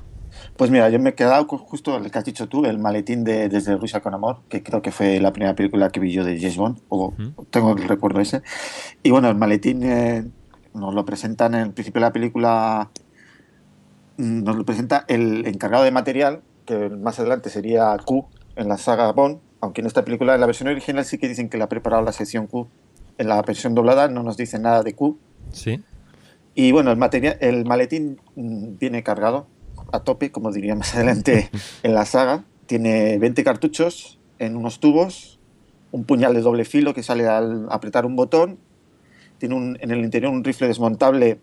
Pues 0.56 0.70
mira, 0.70 0.88
yo 0.92 1.00
me 1.00 1.10
he 1.10 1.16
quedado 1.16 1.48
con 1.48 1.58
justo 1.58 1.98
el 1.98 2.12
que 2.12 2.20
has 2.20 2.26
dicho 2.26 2.48
tú, 2.48 2.66
el 2.66 2.78
maletín 2.78 3.24
de 3.24 3.50
Desde 3.50 3.76
Rusia 3.76 4.02
con 4.02 4.14
Amor, 4.14 4.42
que 4.50 4.62
creo 4.62 4.84
que 4.84 4.92
fue 4.92 5.20
la 5.20 5.34
primera 5.34 5.56
película 5.56 5.90
que 5.90 6.00
vi 6.00 6.12
yo 6.12 6.24
de 6.24 6.40
James 6.40 6.58
Bond, 6.58 6.80
o 6.88 7.12
tengo 7.50 7.72
el 7.72 7.88
recuerdo 7.88 8.20
ese. 8.20 8.44
Y 9.02 9.10
bueno, 9.10 9.30
el 9.30 9.36
maletín 9.36 9.82
eh, 9.82 10.28
nos 10.76 10.94
lo 10.94 11.04
presentan 11.06 11.56
en 11.56 11.62
el 11.62 11.72
principio 11.72 12.02
de 12.02 12.06
la 12.06 12.14
película, 12.14 12.92
nos 14.18 14.56
lo 14.56 14.64
presenta 14.64 15.06
el 15.08 15.48
encargado 15.48 15.84
de 15.84 15.90
material, 15.90 16.44
que 16.68 16.88
más 16.90 17.20
adelante 17.20 17.50
sería 17.50 17.98
Q 18.06 18.28
en 18.58 18.68
la 18.68 18.78
saga 18.78 19.12
Bond, 19.12 19.40
aunque 19.60 19.82
en 19.82 19.88
esta 19.88 20.06
película, 20.06 20.36
en 20.36 20.40
la 20.40 20.46
versión 20.46 20.70
original 20.70 21.04
sí 21.04 21.18
que 21.18 21.28
dicen 21.28 21.50
que 21.50 21.58
le 21.58 21.64
ha 21.64 21.70
preparado 21.70 22.04
la 22.04 22.12
sección 22.12 22.46
Q. 22.46 22.68
En 23.18 23.28
la 23.28 23.42
versión 23.42 23.74
doblada 23.74 24.08
no 24.08 24.22
nos 24.22 24.38
dicen 24.38 24.62
nada 24.62 24.84
de 24.84 24.94
Q. 24.94 25.18
Sí. 25.52 25.84
Y 26.54 26.72
bueno, 26.72 26.92
el, 26.92 26.98
material, 26.98 27.38
el 27.40 27.66
maletín 27.66 28.20
mm, 28.36 28.78
viene 28.78 29.04
cargado 29.04 29.48
a 29.92 30.02
tope, 30.02 30.32
como 30.32 30.52
diría 30.52 30.76
más 30.76 30.96
adelante 30.96 31.50
en 31.84 31.94
la 31.94 32.06
saga. 32.06 32.46
Tiene 32.66 33.18
20 33.18 33.44
cartuchos 33.44 34.20
en 34.40 34.56
unos 34.56 34.80
tubos, 34.80 35.40
un 35.92 36.06
puñal 36.06 36.34
de 36.34 36.42
doble 36.42 36.66
filo 36.66 36.94
que 36.94 37.04
sale 37.04 37.28
al 37.28 37.68
apretar 37.70 38.06
un 38.06 38.16
botón, 38.16 38.60
tiene 39.38 39.56
un, 39.56 39.78
en 39.82 39.92
el 39.92 40.00
interior 40.00 40.32
un 40.32 40.44
rifle 40.44 40.68
desmontable 40.68 41.40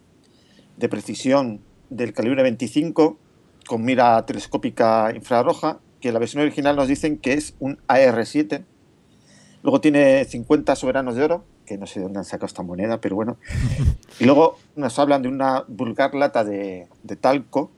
de 0.77 0.89
precisión 0.89 1.61
del 1.91 2.13
calibre 2.13 2.43
25 2.43 3.19
con 3.67 3.85
mira 3.85 4.25
telescópica 4.25 5.13
infrarroja, 5.15 5.81
que 6.01 6.09
en 6.09 6.15
la 6.15 6.21
versión 6.21 6.43
original 6.43 6.77
nos 6.77 6.89
dicen 6.89 7.19
que 7.19 7.35
es 7.35 7.55
un 7.59 7.79
AR-7. 7.87 8.65
Luego 9.63 9.81
tiene 9.81 10.25
50 10.25 10.75
soberanos 10.77 11.17
de 11.17 11.25
oro, 11.25 11.45
que 11.69 11.77
no 11.77 11.87
sé 11.87 12.01
de 12.01 12.05
dónde 12.05 12.21
han 12.21 12.25
sacado 12.25 12.47
esta 12.47 12.62
moneda, 12.62 13.01
pero 13.01 13.14
bueno. 13.14 13.37
Y 14.21 14.25
luego 14.25 14.57
nos 14.75 14.99
hablan 14.99 15.23
de 15.23 15.29
una 15.29 15.64
vulgar 15.69 16.14
lata 16.14 16.43
de, 16.43 16.89
de 17.03 17.16
talco 17.16 17.71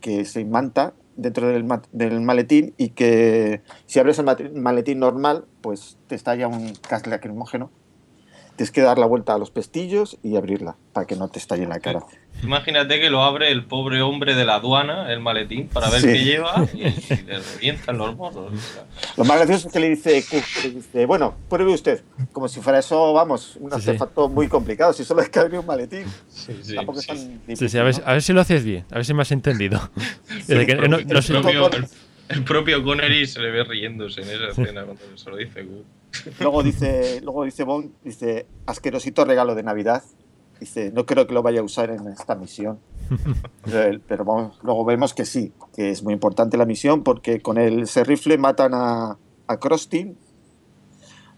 que 0.00 0.24
se 0.24 0.40
imanta 0.40 0.92
dentro 1.16 1.48
del, 1.48 1.66
del, 1.92 2.20
maletín 2.20 2.74
y 2.76 2.90
que 2.90 3.62
si 3.86 3.98
abres 3.98 4.18
el 4.18 4.52
maletín 4.54 4.98
normal, 4.98 5.46
pues 5.62 5.96
te 6.08 6.14
estalla 6.14 6.48
un 6.48 6.74
gas 6.88 7.06
lacrimógeno. 7.06 7.70
Tienes 8.56 8.70
que 8.70 8.80
dar 8.80 8.98
la 8.98 9.04
vuelta 9.04 9.34
a 9.34 9.38
los 9.38 9.50
pestillos 9.50 10.18
y 10.22 10.36
abrirla 10.36 10.76
para 10.94 11.06
que 11.06 11.14
no 11.14 11.28
te 11.28 11.38
estalle 11.38 11.64
en 11.64 11.68
la 11.68 11.80
cara. 11.80 12.00
Imagínate 12.42 13.00
que 13.00 13.10
lo 13.10 13.22
abre 13.22 13.50
el 13.50 13.64
pobre 13.64 14.00
hombre 14.02 14.34
de 14.34 14.44
la 14.44 14.56
aduana, 14.56 15.12
el 15.12 15.20
maletín, 15.20 15.68
para 15.68 15.90
ver 15.90 16.00
sí. 16.00 16.06
qué 16.08 16.24
lleva 16.24 16.66
y, 16.72 16.86
y, 16.86 17.22
le 17.26 17.38
revientan 17.38 17.98
los 17.98 18.16
morros. 18.16 18.52
Lo 19.16 19.24
más 19.24 19.38
gracioso 19.38 19.68
es 19.68 19.72
que 19.72 19.80
le 19.80 19.90
dice, 19.90 20.24
le 20.62 20.70
dice 20.70 21.06
bueno, 21.06 21.34
pruebe 21.48 21.72
usted. 21.72 22.02
Como 22.32 22.48
si 22.48 22.60
fuera 22.60 22.78
eso, 22.78 23.12
vamos, 23.12 23.56
un 23.60 23.70
sí, 23.70 23.76
artefacto 23.76 24.28
sí. 24.28 24.34
muy 24.34 24.48
complicado. 24.48 24.92
Si 24.92 25.04
solo 25.04 25.22
es 25.22 25.28
que 25.28 25.38
abrir 25.38 25.60
un 25.60 25.66
maletín. 25.66 26.04
Sí. 26.28 26.74
Tampoco 26.74 27.00
es 27.00 27.06
tan 27.06 27.16
difícil, 27.46 27.68
sí, 27.68 27.78
a, 27.78 27.82
ver, 27.82 27.98
¿no? 27.98 28.06
a, 28.06 28.12
ver, 28.12 28.22
si 28.22 28.32
lo 28.32 28.40
haces 28.40 28.64
bien, 28.64 28.84
a 28.90 28.96
ver 28.96 29.04
si 29.04 29.12
me 29.14 29.22
has 29.22 29.32
entendido. 29.32 29.90
el, 30.48 30.66
que, 30.66 30.76
propio, 30.76 30.88
no, 30.88 30.96
no 30.98 31.18
el, 31.18 31.24
propio, 31.24 31.70
el, 31.72 31.86
el, 32.28 32.44
propio 32.44 32.82
Connery 32.82 33.26
se 33.26 33.40
le 33.40 33.50
ve 33.50 33.64
riéndose 33.64 34.22
en 34.22 34.28
esa 34.28 34.48
escena 34.48 34.84
cuando 34.84 35.04
se 35.14 35.30
lo 35.30 35.36
dice. 35.36 35.66
Luego 36.40 36.62
dice, 36.62 37.20
luego 37.22 37.44
dice 37.44 37.64
Bond, 37.64 37.92
dice, 38.02 38.46
asquerosito 38.66 39.24
regalo 39.24 39.54
de 39.54 39.62
Navidad. 39.62 40.02
Dice, 40.60 40.90
no 40.92 41.04
creo 41.04 41.26
que 41.26 41.34
lo 41.34 41.42
vaya 41.42 41.60
a 41.60 41.62
usar 41.62 41.90
en 41.90 42.08
esta 42.08 42.34
misión. 42.34 42.78
Pero, 43.64 44.00
pero 44.08 44.24
vamos, 44.24 44.58
luego 44.64 44.84
vemos 44.84 45.14
que 45.14 45.24
sí, 45.24 45.52
que 45.76 45.90
es 45.90 46.02
muy 46.02 46.12
importante 46.12 46.56
la 46.56 46.66
misión 46.66 47.04
porque 47.04 47.40
con 47.40 47.56
el, 47.56 47.82
ese 47.82 48.02
rifle 48.02 48.36
matan 48.36 48.74
a, 48.74 49.16
a 49.46 49.56
Krusty. 49.58 50.16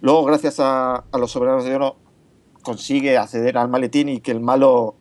Luego, 0.01 0.25
gracias 0.25 0.61
a, 0.61 1.05
a, 1.11 1.19
los 1.19 1.31
soberanos 1.31 1.65
de 1.65 1.75
oro, 1.75 1.97
consigue 2.63 3.19
acceder 3.19 3.59
al 3.59 3.69
maletín 3.69 4.09
y 4.09 4.21
que 4.21 4.31
el 4.31 4.41
malo, 4.41 4.95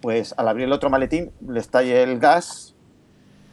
pues 0.00 0.32
al 0.36 0.46
abrir 0.46 0.66
el 0.66 0.72
otro 0.72 0.90
maletín, 0.90 1.32
le 1.48 1.58
estalle 1.58 2.04
el 2.04 2.20
gas 2.20 2.74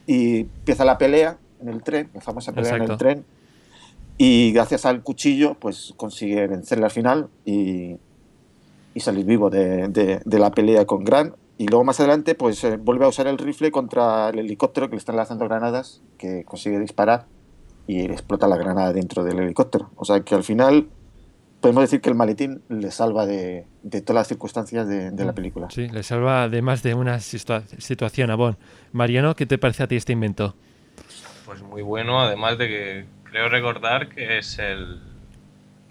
y 0.05 0.41
empieza 0.41 0.86
la 0.86 0.97
pelea 0.97 1.38
en 1.61 1.69
el 1.69 1.84
tren, 1.84 2.09
la 2.13 2.21
famosa 2.21 2.51
pelea 2.51 2.71
Exacto. 2.71 2.86
en 2.86 2.91
el 2.91 2.97
tren. 2.97 3.25
Y 4.18 4.51
gracias 4.51 4.86
al 4.86 5.01
cuchillo, 5.03 5.55
pues 5.55 5.93
consigue 5.97 6.47
vencerle 6.47 6.86
al 6.86 6.91
final 6.91 7.30
y, 7.45 7.97
y 8.93 8.99
salir 8.99 9.26
vivo 9.26 9.49
de, 9.49 9.88
de, 9.88 10.22
de, 10.24 10.39
la 10.39 10.51
pelea 10.51 10.86
con 10.86 11.03
Grant. 11.03 11.36
Y 11.57 11.68
luego 11.68 11.84
más 11.84 11.99
adelante, 11.99 12.36
pues 12.36 12.64
eh, 12.64 12.78
vuelve 12.78 13.05
a 13.05 13.07
usar 13.07 13.28
el 13.28 13.38
rifle 13.38 13.72
contra 13.72 14.30
el 14.30 14.39
helicóptero 14.39 14.89
que 14.89 14.95
le 14.95 14.99
están 14.99 15.16
lanzando 15.16 15.45
granadas, 15.45 16.01
que 16.18 16.43
consigue 16.43 16.80
disparar 16.80 17.26
y 17.88 18.01
explota 18.01 18.47
la 18.47 18.57
granada 18.57 18.93
dentro 18.93 19.24
del 19.24 19.39
helicóptero. 19.39 19.91
O 19.95 20.05
sea 20.05 20.22
que 20.22 20.36
al 20.36 20.43
final 20.43 20.88
podemos 21.62 21.84
decir 21.84 22.01
que 22.01 22.09
el 22.09 22.16
maletín 22.16 22.62
le 22.70 22.91
salva 22.91 23.26
de, 23.26 23.66
de 23.84 24.01
todas 24.01 24.22
las 24.22 24.28
circunstancias 24.28 24.88
de, 24.88 25.12
de, 25.12 25.26
la 25.26 25.34
película. 25.34 25.70
Sí, 25.70 25.88
le 25.88 26.03
salva 26.03 26.49
de 26.49 26.62
más 26.62 26.84
de 26.84 26.95
una 26.95 27.20
situa 27.20 27.64
situación 27.78 28.32
a 28.32 28.36
Bond. 28.36 28.57
Mariano, 28.91 29.36
¿qué 29.36 29.45
te 29.45 29.57
parece 29.57 29.84
a 29.84 29.88
ti 29.88 29.95
este 29.95 30.14
invento? 30.14 30.55
Pues 31.45 31.62
muy 31.62 31.82
bueno, 31.82 32.20
además 32.20 32.57
de 32.57 32.68
que 32.68 33.05
creo 33.32 33.49
recordar 33.49 34.09
que 34.09 34.38
es 34.38 34.59
el 34.59 34.99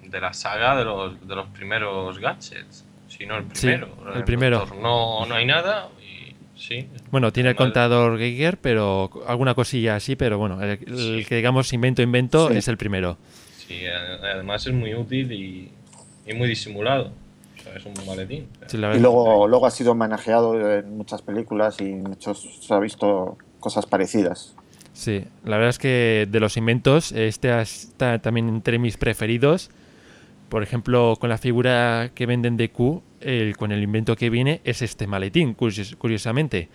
de 0.05 0.21
la 0.21 0.33
saga 0.33 0.77
de 0.77 0.85
los, 0.85 1.27
de 1.27 1.35
los 1.35 1.47
primeros 1.49 2.19
gadgets 2.19 2.85
si 3.09 3.27
no 3.27 3.39
el 3.39 3.45
primero. 3.45 3.87
Sí, 3.87 4.19
el 4.19 4.25
primero. 4.25 4.67
No, 4.81 5.27
no 5.27 5.35
hay 5.35 5.47
nada 5.47 5.89
y 6.01 6.35
sí. 6.57 6.87
Bueno, 7.11 7.33
tiene 7.33 7.51
el 7.51 7.57
contador 7.57 8.19
Geiger, 8.19 8.59
pero 8.59 9.11
alguna 9.27 9.55
cosilla 9.55 9.97
así, 9.97 10.17
pero 10.17 10.39
bueno, 10.39 10.63
el, 10.63 10.71
el 10.71 10.97
sí. 10.97 11.25
que 11.29 11.37
digamos 11.37 11.73
invento 11.73 12.03
invento 12.03 12.49
sí. 12.49 12.59
es 12.59 12.69
el 12.69 12.77
primero. 12.77 13.17
Sí, 13.57 13.87
además 13.87 14.67
es 14.67 14.75
muy 14.75 14.95
útil 14.95 15.33
y, 15.33 15.73
y 16.27 16.35
muy 16.35 16.49
disimulado. 16.49 17.13
O 17.59 17.63
sea, 17.63 17.75
es 17.75 17.85
un 17.85 17.95
maletín. 18.07 18.49
Sí, 18.67 18.77
y 18.77 19.01
luego, 19.01 19.49
luego 19.49 19.67
ha 19.67 19.71
sido 19.71 19.93
homenajeado 19.93 20.79
en 20.79 20.97
muchas 20.97 21.23
películas 21.23 21.81
y 21.81 21.85
muchos 21.85 22.59
se 22.61 22.75
ha 22.75 22.79
visto 22.79 23.39
cosas 23.61 23.87
parecidas. 23.87 24.55
Sí, 24.93 25.25
la 25.45 25.57
verdad 25.57 25.71
es 25.71 25.79
que 25.79 26.29
de 26.31 26.41
los 26.41 26.57
inventos, 26.57 27.13
este 27.13 27.59
está 27.61 28.19
también 28.19 28.49
entre 28.49 28.79
mis 28.79 28.97
preferidos. 28.97 29.71
Por 30.49 30.63
ejemplo, 30.63 31.17
con 31.21 31.31
la 31.31 31.39
figura 31.39 32.11
que 32.15 32.27
venden 32.27 32.57
de 32.57 32.71
Q, 32.71 33.03
el, 33.21 33.57
con 33.57 33.71
el 33.71 33.83
invento 33.83 34.17
que 34.17 34.31
viene 34.31 34.61
es 34.65 34.83
este 34.83 35.07
maletín, 35.07 35.55
curios, 35.55 35.95
curiosamente. 35.97 36.69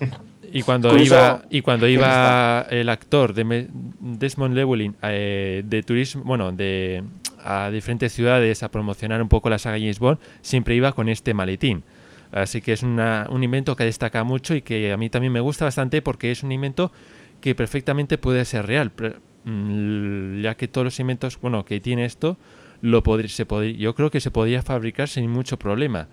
Y 0.50 0.62
cuando 0.62 0.88
Curioso. 0.88 1.14
iba 1.14 1.42
y 1.50 1.60
cuando 1.60 1.86
iba 1.86 2.66
el 2.70 2.88
actor 2.88 3.34
de 3.34 3.68
Desmond 4.00 4.54
Llewellyn 4.54 4.96
eh, 5.02 5.62
de 5.62 5.82
turismo, 5.82 6.22
bueno, 6.24 6.52
de 6.52 7.04
a 7.44 7.70
diferentes 7.70 8.12
ciudades 8.12 8.62
a 8.62 8.70
promocionar 8.70 9.20
un 9.20 9.28
poco 9.28 9.50
la 9.50 9.58
saga 9.58 9.78
James 9.78 9.98
Bond, 9.98 10.18
siempre 10.40 10.74
iba 10.74 10.92
con 10.92 11.08
este 11.08 11.34
maletín. 11.34 11.84
Así 12.32 12.60
que 12.60 12.72
es 12.72 12.82
una, 12.82 13.26
un 13.30 13.42
invento 13.42 13.76
que 13.76 13.84
destaca 13.84 14.24
mucho 14.24 14.54
y 14.54 14.62
que 14.62 14.92
a 14.92 14.96
mí 14.96 15.08
también 15.08 15.32
me 15.32 15.40
gusta 15.40 15.64
bastante 15.64 16.02
porque 16.02 16.30
es 16.30 16.42
un 16.42 16.52
invento 16.52 16.92
que 17.40 17.54
perfectamente 17.54 18.18
puede 18.18 18.44
ser 18.44 18.66
real, 18.66 18.92
mm, 19.44 20.40
ya 20.42 20.56
que 20.56 20.68
todos 20.68 20.84
los 20.84 21.00
inventos, 21.00 21.40
bueno, 21.40 21.64
que 21.64 21.80
tiene 21.80 22.04
esto, 22.04 22.36
lo 22.80 23.02
podr- 23.02 23.28
se 23.28 23.46
yo 23.76 23.94
creo 23.94 24.10
que 24.10 24.20
se 24.20 24.30
podría 24.30 24.62
fabricar 24.62 25.08
sin 25.08 25.30
mucho 25.30 25.58
problema. 25.58 26.08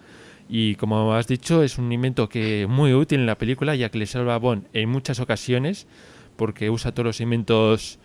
Y 0.47 0.75
como 0.75 1.13
has 1.13 1.27
dicho, 1.27 1.63
es 1.63 1.77
un 1.77 1.91
invento 1.91 2.29
que 2.29 2.67
muy 2.69 2.93
útil 2.93 3.21
en 3.21 3.25
la 3.25 3.37
película, 3.37 3.75
ya 3.75 3.89
que 3.89 3.97
le 3.97 4.05
salva 4.05 4.35
a 4.35 4.39
Bond 4.39 4.67
en 4.73 4.89
muchas 4.89 5.19
ocasiones, 5.19 5.87
porque 6.35 6.69
usa 6.69 6.91
todos 6.91 7.05
los 7.05 7.21
inventos 7.21 7.97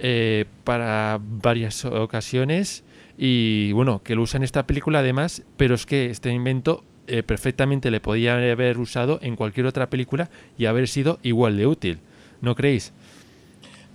eh, 0.00 0.46
para 0.64 1.20
varias 1.20 1.84
ocasiones 1.84 2.82
y 3.18 3.72
bueno, 3.72 4.02
que 4.02 4.14
lo 4.14 4.22
usa 4.22 4.38
en 4.38 4.42
esta 4.44 4.66
película 4.66 5.00
además, 5.00 5.42
pero 5.56 5.74
es 5.74 5.86
que 5.86 6.06
este 6.06 6.32
invento 6.32 6.82
eh, 7.06 7.22
perfectamente 7.22 7.90
le 7.90 8.00
podía 8.00 8.34
haber 8.36 8.78
usado 8.78 9.18
en 9.22 9.36
cualquier 9.36 9.66
otra 9.66 9.90
película 9.90 10.30
y 10.58 10.64
haber 10.64 10.88
sido 10.88 11.18
igual 11.22 11.56
de 11.56 11.66
útil, 11.66 11.98
¿no 12.42 12.54
creéis? 12.54 12.92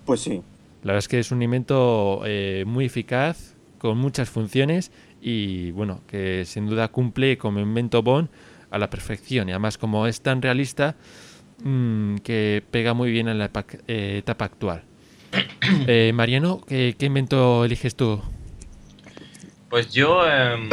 Pues 0.06 0.22
sí. 0.22 0.42
La 0.84 0.94
verdad 0.94 1.00
es 1.00 1.08
que 1.08 1.20
es 1.20 1.32
un 1.32 1.42
invento 1.44 2.22
eh, 2.26 2.64
muy 2.66 2.86
eficaz, 2.86 3.56
con 3.78 3.98
muchas 3.98 4.30
funciones 4.30 4.92
y 5.22 5.72
bueno, 5.72 6.02
que 6.08 6.44
sin 6.46 6.68
duda 6.68 6.88
cumple 6.88 7.38
como 7.38 7.60
invento 7.60 8.02
Bond 8.02 8.30
a 8.72 8.78
la 8.78 8.90
perfección 8.90 9.48
y 9.50 9.52
además 9.52 9.78
como 9.78 10.08
es 10.08 10.22
tan 10.22 10.42
realista 10.42 10.96
mm, 11.64 12.18
que 12.18 12.64
pega 12.72 12.94
muy 12.94 13.12
bien 13.12 13.28
en 13.28 13.38
la 13.38 13.52
epa- 13.52 13.80
eh, 13.88 14.18
etapa 14.20 14.46
actual. 14.46 14.84
Eh, 15.88 16.12
Mariano, 16.14 16.62
¿qué, 16.66 16.96
qué 16.98 17.08
invento 17.08 17.66
eliges 17.66 17.96
tú? 17.96 18.22
Pues 19.70 19.92
yo 19.94 20.26
em, 20.26 20.70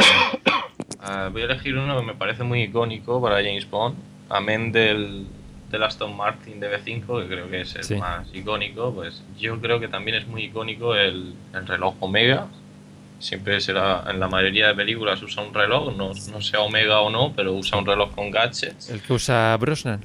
ah, 1.01 1.29
voy 1.31 1.41
a 1.41 1.45
elegir 1.45 1.75
uno 1.77 1.99
que 1.99 2.05
me 2.05 2.13
parece 2.13 2.43
muy 2.43 2.63
icónico 2.63 3.21
para 3.21 3.37
James 3.37 3.69
Bond, 3.69 3.95
amén 4.29 4.71
del, 4.71 5.25
del 5.71 5.83
Aston 5.83 6.15
Martin 6.15 6.59
DB5, 6.61 7.21
que 7.23 7.27
creo 7.27 7.49
que 7.49 7.61
es 7.61 7.75
el 7.75 7.83
Sí. 7.83 7.95
más 7.95 8.27
icónico, 8.33 8.93
pues 8.93 9.23
yo 9.37 9.59
creo 9.59 9.79
que 9.79 9.87
también 9.87 10.17
es 10.17 10.27
muy 10.27 10.43
icónico 10.45 10.95
el, 10.95 11.33
el 11.53 11.67
reloj 11.67 11.95
Omega. 11.99 12.47
Siempre 13.19 13.59
será, 13.61 14.03
en 14.09 14.19
la 14.19 14.27
mayoría 14.27 14.67
de 14.67 14.75
películas 14.75 15.21
usa 15.23 15.41
un 15.43 15.53
reloj, 15.53 15.95
no, 15.95 16.11
no 16.31 16.41
sea 16.41 16.59
Omega 16.61 16.99
o 17.01 17.09
no, 17.09 17.33
pero 17.35 17.53
usa 17.53 17.77
un 17.79 17.85
reloj 17.85 18.13
con 18.13 18.29
gadgets. 18.29 18.89
El 18.89 19.01
que 19.01 19.13
usa 19.13 19.55
Brosnan. 19.57 20.01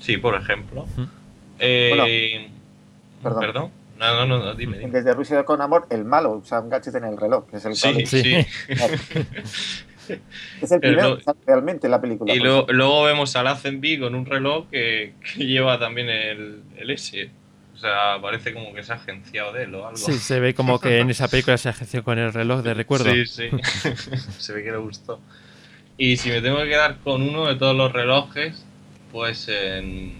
Sí, 0.00 0.16
por 0.18 0.34
ejemplo. 0.34 0.84
Eh, 1.58 2.50
Perdón. 3.22 3.40
perdón. 3.40 3.70
No, 3.98 4.14
no, 4.14 4.26
no, 4.26 4.44
no, 4.44 4.54
dime, 4.54 4.78
dime. 4.78 4.90
Desde 4.90 5.14
Rusia 5.14 5.44
con 5.44 5.62
amor, 5.62 5.86
el 5.88 6.04
malo 6.04 6.32
usa 6.32 6.60
un 6.60 6.68
gadget 6.68 6.96
en 6.96 7.04
el 7.04 7.16
reloj, 7.16 7.46
que 7.48 7.56
es 7.56 7.64
el 7.64 7.76
Sí, 7.76 7.88
cable. 7.88 8.06
Sí. 8.06 8.46
Es 10.62 10.72
el 10.72 10.80
primero 10.80 11.18
realmente 11.46 11.86
en 11.86 11.90
la 11.90 12.00
película. 12.00 12.34
Y 12.34 12.38
luego, 12.38 13.04
vemos 13.04 13.36
a 13.36 13.42
Lazenby 13.42 13.98
con 13.98 14.14
un 14.14 14.26
reloj 14.26 14.66
que, 14.70 15.14
que 15.34 15.46
lleva 15.46 15.78
también 15.78 16.08
el, 16.08 16.62
el 16.76 16.90
S. 16.90 17.30
O 17.74 17.76
sea, 17.76 18.20
parece 18.22 18.54
como 18.54 18.72
que 18.72 18.82
se 18.82 18.92
ha 18.92 18.96
agenciado 18.96 19.52
de 19.52 19.64
él 19.64 19.74
o 19.74 19.86
algo. 19.86 19.98
Sí, 19.98 20.12
se 20.14 20.40
ve 20.40 20.54
como 20.54 20.80
que 20.80 21.00
en 21.00 21.10
esa 21.10 21.28
película 21.28 21.58
se 21.58 21.68
agenció 21.68 22.04
con 22.04 22.18
el 22.18 22.32
reloj 22.32 22.62
de 22.62 22.74
recuerdo. 22.74 23.12
Sí, 23.12 23.26
sí. 23.26 23.48
se 24.38 24.52
ve 24.52 24.62
que 24.62 24.70
le 24.70 24.78
gustó. 24.78 25.20
Y 25.96 26.16
si 26.16 26.30
me 26.30 26.40
tengo 26.40 26.58
que 26.58 26.68
quedar 26.68 26.98
con 26.98 27.22
uno 27.22 27.46
de 27.46 27.56
todos 27.56 27.76
los 27.76 27.92
relojes, 27.92 28.64
pues 29.12 29.48
en- 29.48 30.12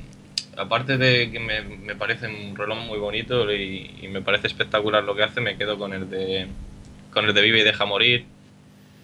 aparte 0.56 0.98
de 0.98 1.30
que 1.32 1.40
me, 1.40 1.62
me 1.62 1.94
parece 1.96 2.28
un 2.28 2.56
reloj 2.56 2.78
muy 2.78 2.98
bonito 2.98 3.50
y, 3.52 3.90
y 4.02 4.08
me 4.08 4.20
parece 4.22 4.46
espectacular 4.46 5.02
lo 5.02 5.14
que 5.16 5.24
hace, 5.24 5.40
me 5.40 5.56
quedo 5.56 5.78
con 5.78 5.92
el 5.92 6.08
de 6.10 6.46
con 7.12 7.24
el 7.26 7.34
de 7.34 7.42
Vive 7.42 7.60
y 7.60 7.62
deja 7.64 7.84
morir, 7.84 8.24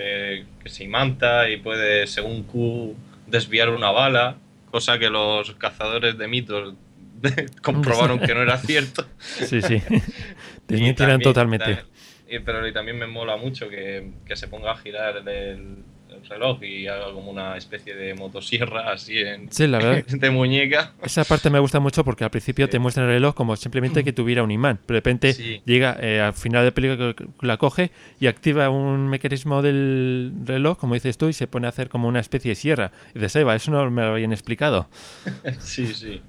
que, 0.00 0.44
que 0.62 0.68
se 0.70 0.84
imanta 0.84 1.48
y 1.50 1.58
puede, 1.58 2.06
según 2.06 2.44
Q, 2.44 2.96
desviar 3.26 3.68
una 3.68 3.90
bala, 3.90 4.36
cosa 4.70 4.98
que 4.98 5.10
los 5.10 5.52
cazadores 5.56 6.16
de 6.16 6.26
mitos 6.28 6.74
comprobaron 7.62 8.18
que 8.18 8.34
no 8.34 8.42
era 8.42 8.56
cierto. 8.58 9.04
Sí, 9.20 9.60
sí. 9.60 9.82
También- 10.66 11.20
totalmente. 11.20 11.74
ta- 11.74 11.84
y- 12.28 12.38
pero 12.38 12.66
y 12.66 12.72
también 12.72 12.96
me 12.98 13.06
mola 13.06 13.36
mucho 13.36 13.68
que, 13.68 14.10
que 14.24 14.36
se 14.36 14.48
ponga 14.48 14.72
a 14.72 14.76
girar 14.76 15.16
el, 15.28 15.78
el 16.14 16.28
reloj 16.28 16.62
y 16.62 16.86
haga 16.86 17.12
como 17.12 17.30
una 17.30 17.56
especie 17.56 17.94
de 17.94 18.14
motosierra 18.14 18.92
así 18.92 19.18
en, 19.18 19.50
Sí, 19.52 19.66
la 19.66 19.78
verdad. 19.78 20.04
de 20.08 20.30
muñeca. 20.30 20.92
Esa 21.02 21.24
parte 21.24 21.50
me 21.50 21.58
gusta 21.58 21.80
mucho 21.80 22.04
porque 22.04 22.24
al 22.24 22.30
principio 22.30 22.66
Sí. 22.66 22.72
te 22.72 22.78
muestra 22.78 23.04
el 23.04 23.08
reloj 23.10 23.34
como 23.34 23.56
simplemente 23.56 24.04
que 24.04 24.12
tuviera 24.12 24.42
un 24.42 24.50
imán, 24.50 24.78
pero 24.86 24.96
de 24.96 24.98
repente 25.00 25.32
Sí. 25.32 25.62
llega 25.64 25.96
eh, 26.00 26.20
al 26.20 26.32
final 26.34 26.64
de 26.64 26.72
película 26.72 27.14
que 27.14 27.26
la 27.40 27.56
coge 27.56 27.90
y 28.20 28.26
activa 28.26 28.68
un 28.70 29.08
mecanismo 29.08 29.62
del 29.62 30.32
reloj, 30.44 30.78
como 30.78 30.94
dices 30.94 31.16
tú, 31.18 31.28
y 31.28 31.32
se 31.32 31.46
pone 31.46 31.66
a 31.66 31.70
hacer 31.70 31.88
como 31.88 32.08
una 32.08 32.20
especie 32.20 32.50
de 32.50 32.54
sierra. 32.54 32.92
Y 33.14 33.18
dices, 33.18 33.36
Eva, 33.36 33.54
eso 33.56 33.70
no 33.70 33.90
me 33.90 34.02
lo 34.02 34.12
habían 34.12 34.32
explicado. 34.32 34.88
Sí, 35.60 35.86
sí. 35.94 36.20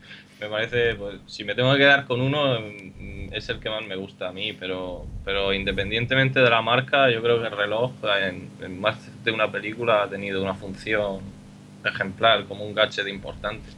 Me 0.42 0.50
parece, 0.50 0.96
pues, 0.96 1.20
si 1.28 1.44
me 1.44 1.54
tengo 1.54 1.72
que 1.74 1.78
quedar 1.78 2.06
con 2.06 2.20
uno, 2.20 2.60
mm, 2.60 3.32
es 3.32 3.48
el 3.50 3.60
que 3.60 3.70
más 3.70 3.86
me 3.86 3.96
gusta 3.96 4.30
a 4.30 4.32
mí, 4.32 4.54
pero, 4.54 5.06
pero 5.24 5.54
independientemente 5.54 6.39
de 6.39 6.50
la 6.50 6.64
marca, 6.64 7.12
yo 7.12 7.22
creo 7.22 7.39
que 7.39 7.48
el 7.48 7.56
reloj 7.56 7.92
en, 8.20 8.50
en 8.60 8.82
más 8.82 8.98
de 9.24 9.32
una 9.32 9.52
película 9.52 10.02
ha 10.02 10.10
tenido 10.10 10.42
una 10.42 10.56
función 10.56 11.20
ejemplar, 11.86 12.46
como 12.46 12.66
un 12.66 12.74
gadget 12.74 13.08
importante. 13.08 13.70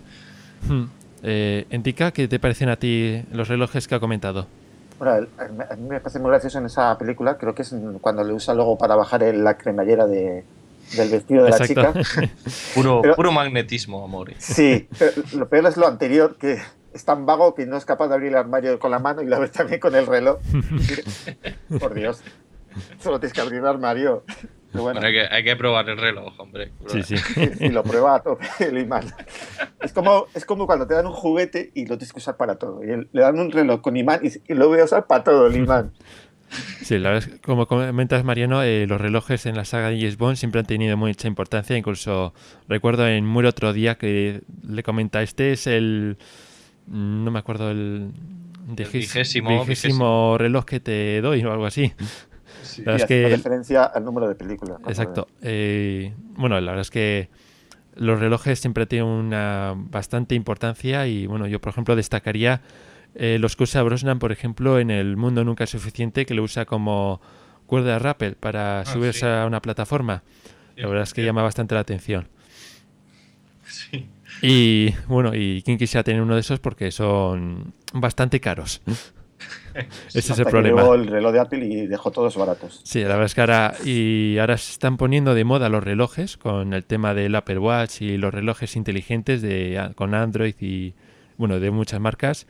Hmm. 0.66 0.86
Eh, 1.22 1.66
Indica, 1.70 2.12
¿qué 2.12 2.30
te 2.30 2.40
parecen 2.40 2.70
a 2.70 2.78
ti 2.78 3.22
los 3.34 3.50
relojes 3.50 3.86
que 3.86 3.96
ha 3.96 4.00
comentado? 4.00 4.48
Bueno, 5.00 5.28
a 5.70 5.76
mí 5.76 5.90
me 5.90 6.00
parece 6.00 6.20
muy 6.20 6.30
gracioso 6.30 6.60
en 6.60 6.68
esa 6.68 6.98
película, 6.98 7.38
creo 7.38 7.54
que 7.54 7.64
es 7.64 7.76
cuando 8.00 8.24
le 8.24 8.32
usa 8.32 8.54
luego 8.54 8.78
para 8.78 8.96
bajar 8.96 9.22
la 9.36 9.58
cremallera 9.58 10.08
de, 10.08 10.46
del 10.96 11.10
vestido 11.10 11.44
de 11.46 11.50
la 11.52 11.60
chica. 11.68 11.94
Puro, 12.76 13.02
Pero- 13.02 13.16
puro 13.16 13.32
magnetismo, 13.32 14.04
amor. 14.04 14.32
Sí, 14.38 14.88
pero 15.00 15.12
lo 15.34 15.50
peor 15.50 15.66
es 15.68 15.78
lo 15.78 15.88
anterior, 15.88 16.36
que 16.38 16.60
es 16.94 17.06
tan 17.06 17.26
vago 17.26 17.56
que 17.56 17.66
no 17.66 17.78
es 17.78 17.86
capaz 17.86 18.08
de 18.10 18.14
abrir 18.16 18.30
el 18.30 18.38
armario 18.38 18.78
con 18.80 18.92
la 18.92 19.00
mano 19.00 19.22
y 19.22 19.26
lo 19.26 19.40
ves 19.40 19.52
también 19.52 19.80
con 19.80 19.96
el 19.96 20.06
reloj. 20.06 20.40
Por 21.80 21.94
Dios, 21.94 22.22
solo 23.00 23.20
tienes 23.20 23.34
que 23.34 23.42
abrir 23.42 23.60
el 23.60 23.68
armario. 23.68 24.24
Bueno, 24.74 24.86
Bueno, 25.00 25.02
hay, 25.06 25.14
que, 25.14 25.22
hay 25.32 25.44
que 25.44 25.56
probar 25.56 25.88
el 25.90 25.98
reloj, 26.00 26.34
hombre. 26.40 26.72
sí, 26.88 27.04
sí. 27.04 27.16
y 27.60 27.70
lo 27.70 27.84
prueba 27.84 28.16
a 28.16 28.24
tope 28.24 28.48
el 28.60 28.80
imán. 28.80 29.06
Es 29.80 29.94
como, 29.94 30.26
es 30.34 30.46
como 30.46 30.66
cuando 30.66 30.88
te 30.88 30.96
dan 30.96 31.06
un 31.06 31.14
juguete 31.14 31.70
y 31.76 31.82
lo 31.86 31.98
tienes 32.00 32.12
que 32.12 32.18
usar 32.20 32.38
para 32.38 32.56
todo. 32.56 32.84
Y 32.84 32.90
el- 32.90 33.08
le 33.12 33.22
dan 33.22 33.38
un 33.40 33.52
reloj 33.52 33.82
con 33.82 33.96
imán 33.98 34.22
y, 34.24 34.30
y 34.52 34.56
lo 34.56 34.68
voy 34.70 34.80
a 34.80 34.86
usar 34.86 35.06
para 35.06 35.24
todo 35.24 35.46
el 35.46 35.56
imán. 35.58 35.94
Sí, 36.82 36.98
la 37.00 37.10
verdad 37.12 37.28
es 37.28 37.34
que, 37.36 37.42
como 37.42 37.68
comentas, 37.68 38.24
Mariano, 38.24 38.64
eh, 38.64 38.86
los 38.88 39.00
relojes 39.00 39.46
en 39.46 39.56
la 39.56 39.66
saga 39.66 39.90
de 39.90 39.98
James 39.98 40.18
Bond 40.18 40.36
siempre 40.38 40.60
han 40.60 40.66
tenido 40.66 40.96
mucha 40.98 41.28
importancia. 41.28 41.78
Incluso 41.78 42.34
recuerdo 42.68 43.08
en 43.08 43.26
Muere 43.26 43.50
otro 43.50 43.74
día 43.74 43.96
que 43.96 44.42
le 44.68 44.84
comenta, 44.84 45.22
este 45.22 45.52
es 45.54 45.68
el... 45.68 46.18
No 46.88 47.32
me 47.32 47.40
acuerdo 47.40 47.72
el... 47.72 48.12
digis- 48.68 49.10
vigésimo- 49.14 49.60
vigésimo 49.62 50.38
reloj 50.38 50.66
que 50.66 50.80
te 50.80 51.22
doy 51.22 51.44
o 51.44 51.52
algo 51.52 51.66
así. 51.66 51.94
Y 52.78 52.82
La 52.82 52.94
verdad 52.94 53.02
es 53.02 53.06
que... 53.06 53.28
referencia 53.30 53.84
al 53.84 54.06
número 54.06 54.28
de 54.28 54.36
películas. 54.36 54.78
Exacto. 54.88 55.28
Eh, 55.42 56.14
bueno, 56.36 56.60
la 56.62 56.72
verdad 56.72 56.82
es 56.82 56.92
que 56.92 57.30
los 57.96 58.20
relojes 58.20 58.60
siempre 58.60 58.86
tienen 58.86 59.08
una 59.08 59.74
bastante 59.76 60.34
importancia 60.36 61.06
y 61.08 61.28
bueno, 61.28 61.46
yo 61.48 61.62
por 61.62 61.72
ejemplo 61.72 61.96
destacaría 61.96 62.62
eh, 63.16 63.38
los 63.40 63.56
que 63.56 63.64
usa 63.64 63.84
Brosnan, 63.84 64.20
por 64.20 64.32
ejemplo, 64.32 64.80
en 64.80 64.92
El 64.92 65.18
Mundo 65.18 65.44
Nunca 65.44 65.66
es 65.66 65.70
Suficiente, 65.70 66.26
que 66.26 66.34
lo 66.34 66.44
usa 66.44 66.66
como 66.66 67.22
cuerda 67.66 67.94
de 67.94 68.00
rappel 68.00 68.36
para 68.36 68.86
subirse 68.86 69.22
sí. 69.22 69.26
a 69.26 69.46
una 69.46 69.62
plataforma. 69.62 70.24
La 70.76 70.88
verdad 70.88 71.04
es 71.04 71.14
que 71.14 71.24
llama 71.24 71.44
bastante 71.44 71.76
la 71.76 71.82
atención. 71.82 72.28
Sí. 73.66 74.08
Y 74.42 74.94
bueno, 75.08 75.34
y 75.36 75.62
quién 75.64 75.78
quisiera 75.78 76.04
tener 76.04 76.22
uno 76.22 76.36
de 76.36 76.42
esos 76.42 76.60
porque 76.60 76.92
son 76.92 77.74
bastante 77.94 78.40
caros. 78.40 78.82
Ese 80.14 80.20
es 80.20 80.30
el 80.40 80.46
que 80.46 80.52
problema. 80.52 80.84
el 80.94 81.08
reloj 81.08 81.34
de 81.34 81.40
Apple 81.40 81.66
y 81.66 81.88
dejó 81.88 82.12
todos 82.12 82.38
baratos. 82.38 82.82
Sí, 82.84 83.02
la 83.02 83.10
verdad 83.10 83.26
es 83.26 83.36
que 83.36 83.42
ahora, 83.42 83.74
y 83.84 84.38
ahora 84.38 84.58
se 84.58 84.72
están 84.72 84.98
poniendo 84.98 85.34
de 85.34 85.44
moda 85.44 85.70
los 85.70 85.84
relojes 85.84 86.38
con 86.38 86.74
el 86.74 86.86
tema 86.86 87.14
del 87.14 87.36
Apple 87.36 87.58
Watch 87.58 88.02
y 88.02 88.18
los 88.18 88.34
relojes 88.34 88.76
inteligentes 88.76 89.42
de, 89.42 89.92
con 89.96 90.14
Android 90.14 90.56
y, 90.60 90.94
bueno, 91.38 91.60
de 91.60 91.72
muchas 91.72 92.00
marcas. 92.00 92.46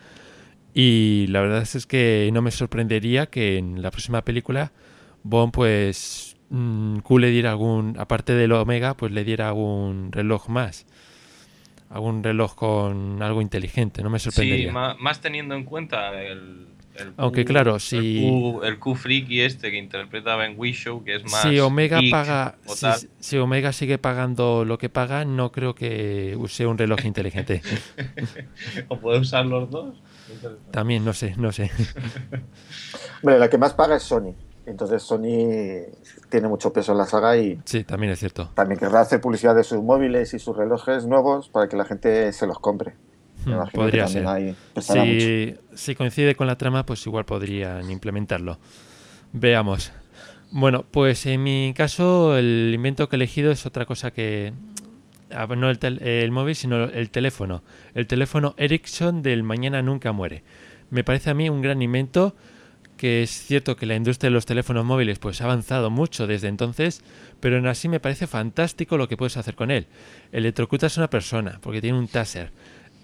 Y 0.74 1.28
la 1.28 1.42
verdad 1.42 1.62
es 1.62 1.86
que 1.86 2.30
no 2.34 2.42
me 2.42 2.52
sorprendería 2.52 3.28
que 3.28 3.58
en 3.58 3.82
la 3.82 3.92
próxima 3.92 4.24
película 4.24 4.72
Bond, 5.24 5.52
pues, 5.54 6.36
mm, 6.50 6.98
Q 7.00 7.20
le 7.20 7.30
diera 7.30 7.52
algún, 7.52 7.96
aparte 8.00 8.34
del 8.34 8.52
Omega, 8.54 8.96
pues 8.96 9.12
le 9.12 9.24
diera 9.24 9.50
algún 9.50 10.12
reloj 10.12 10.50
más. 10.50 10.86
Algún 11.90 12.24
reloj 12.24 12.56
con 12.56 13.22
algo 13.22 13.42
inteligente, 13.42 14.02
no 14.02 14.10
me 14.10 14.18
Sí, 14.20 14.26
sorprendería. 14.26 14.72
ma- 14.72 14.96
más, 15.00 15.22
teniendo 15.22 15.54
en 15.56 15.64
cuenta 15.64 16.20
el. 16.24 16.66
el 16.96 17.14
Aunque 17.18 17.46
Q- 17.46 17.52
claro, 17.52 17.76
el 17.76 17.80
si- 17.82 18.20
Q- 18.20 18.64
El 18.64 18.80
Q 18.80 18.96
friki 18.96 19.42
este 19.42 19.70
que 19.70 19.78
interpretaba 19.78 20.46
en 20.48 20.56
Wishow, 20.58 21.04
que 21.04 21.16
es 21.16 21.24
más. 21.24 21.44
si 21.44 21.60
Omega 21.60 22.00
geek 22.00 22.12
paga 22.12 22.58
si 23.20 23.38
Omega 23.38 23.72
sigue 23.74 24.00
pagando 24.00 24.66
lo 24.66 24.78
que 24.80 24.90
paga 24.90 25.24
no 25.24 25.52
creo 25.52 25.76
que 25.76 26.36
use 26.38 26.66
un 26.66 26.78
reloj 26.80 27.06
inteligente 27.06 27.62
o 28.88 29.00
puede 29.00 29.20
usar 29.20 29.46
los 29.46 29.70
dos. 29.70 29.96
También 30.72 31.04
no 31.06 31.14
sé 31.14 31.36
no 31.38 31.52
sé 31.52 31.72
Hombre, 33.22 33.40
la 33.40 33.50
que 33.50 33.58
más 33.58 33.74
paga 33.74 33.96
es 33.96 34.04
Sony. 34.04 34.34
Entonces 34.66 35.04
Sony 35.04 35.86
tiene 36.30 36.48
mucho 36.48 36.72
peso 36.72 36.94
en 36.94 36.98
la 36.98 37.06
saga 37.06 37.38
y 37.38 37.60
sí 37.66 37.84
también 37.84 38.14
es 38.14 38.20
cierto 38.20 38.50
también 38.56 38.80
querrá 38.80 39.02
hacer 39.02 39.20
publicidad 39.20 39.56
de 39.56 39.64
sus 39.64 39.82
móviles 39.82 40.34
y 40.34 40.40
sus 40.40 40.56
relojes 40.56 41.06
nuevos 41.06 41.50
para 41.50 41.68
que 41.68 41.76
la 41.76 41.86
gente 41.86 42.32
se 42.32 42.48
los 42.48 42.60
compre. 42.60 42.96
Me 43.46 43.56
Hmm, 43.56 43.68
que 43.68 43.78
podría 43.78 44.08
ser. 44.08 44.24
mucho. 44.24 44.56
Si, 44.82 45.56
si 45.74 45.96
coincide 45.96 46.36
con 46.36 46.48
la 46.48 46.58
trama, 46.58 46.86
pues 46.86 47.06
igual 47.06 47.26
podrían 47.26 47.90
implementarlo. 47.92 48.58
Veamos. 49.34 49.92
Bueno, 50.52 50.86
pues 50.90 51.26
en 51.26 51.44
mi 51.44 51.74
caso 51.76 52.38
el 52.38 52.72
invento 52.74 53.10
que 53.10 53.16
he 53.16 53.18
elegido 53.18 53.52
es 53.52 53.66
otra 53.66 53.86
cosa 53.86 54.12
que... 54.12 54.54
ah, 55.36 55.48
No 55.56 55.70
el, 55.70 55.80
tel- 55.80 56.02
el 56.02 56.32
móvil, 56.32 56.56
sino 56.56 56.86
el 56.86 57.10
teléfono. 57.10 57.64
El 57.94 58.08
teléfono 58.08 58.54
Ericsson 58.58 59.22
del 59.22 59.44
Mañana 59.44 59.82
Nunca 59.82 60.12
Muere. 60.12 60.44
Me 60.90 61.04
parece 61.04 61.30
a 61.30 61.34
mí 61.34 61.50
un 61.50 61.62
gran 61.62 61.82
invento 61.82 62.36
que 62.98 63.24
es 63.24 63.32
cierto 63.32 63.76
que 63.76 63.86
la 63.88 63.96
industria 63.96 64.30
de 64.30 64.34
los 64.36 64.46
teléfonos 64.46 64.86
móviles 64.86 65.20
pues 65.20 65.42
ha 65.42 65.46
avanzado 65.46 65.90
mucho 65.90 66.28
desde 66.28 66.48
entonces, 66.48 67.02
pero 67.40 67.58
aún 67.58 67.68
así 67.68 67.90
me 67.90 68.00
parece 68.00 68.28
fantástico 68.28 68.98
lo 68.98 69.10
que 69.10 69.18
puedes 69.18 69.36
hacer 69.36 69.56
con 69.56 69.72
él. 69.72 69.88
Electrocutas 70.32 70.98
a 70.98 71.02
una 71.02 71.10
persona 71.10 71.60
porque 71.62 71.82
tiene 71.82 71.98
un 71.98 72.08
taser. 72.08 72.52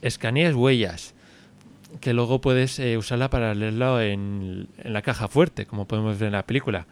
Escaneas 0.02 0.54
huellas 0.56 1.16
que 2.02 2.14
luego 2.14 2.40
puedes 2.40 2.78
eh, 2.80 2.98
usarla 2.98 3.30
para 3.32 3.54
leerlo 3.56 4.00
en, 4.00 4.68
en 4.78 4.94
la 4.94 5.02
caja 5.02 5.28
fuerte, 5.28 5.66
como 5.66 5.88
podemos 5.88 6.20
ver 6.20 6.28
en 6.28 6.34
la 6.34 6.46
película. 6.46 6.86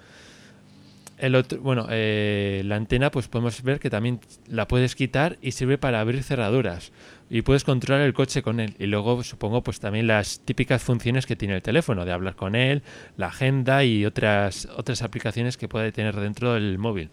El 1.17 1.33
otro, 1.33 1.59
bueno, 1.61 1.87
eh, 1.89 2.61
la 2.65 2.75
antena, 2.75 3.09
pues 3.09 3.27
podemos 3.27 3.63
ver 3.63 3.79
que 3.79 3.89
también 3.89 4.19
la 4.47 4.67
puedes 4.67 4.95
quitar 4.95 5.37
y 5.41 5.51
sirve 5.51 5.79
para 5.79 5.99
abrir 5.99 6.21
cerraduras. 6.23 6.91
Y 7.29 7.41
puedes 7.41 7.63
controlar 7.63 8.05
el 8.05 8.13
coche 8.13 8.43
con 8.43 8.59
él. 8.59 8.75
Y 8.77 8.85
luego 8.85 9.23
supongo 9.23 9.63
pues 9.63 9.79
también 9.79 10.05
las 10.05 10.41
típicas 10.41 10.83
funciones 10.83 11.25
que 11.25 11.35
tiene 11.35 11.55
el 11.55 11.61
teléfono, 11.63 12.05
de 12.05 12.11
hablar 12.11 12.35
con 12.35 12.53
él, 12.55 12.83
la 13.17 13.27
agenda 13.27 13.83
y 13.83 14.05
otras, 14.05 14.67
otras 14.77 15.01
aplicaciones 15.01 15.57
que 15.57 15.67
puede 15.67 15.91
tener 15.91 16.15
dentro 16.15 16.53
del 16.53 16.77
móvil. 16.77 17.09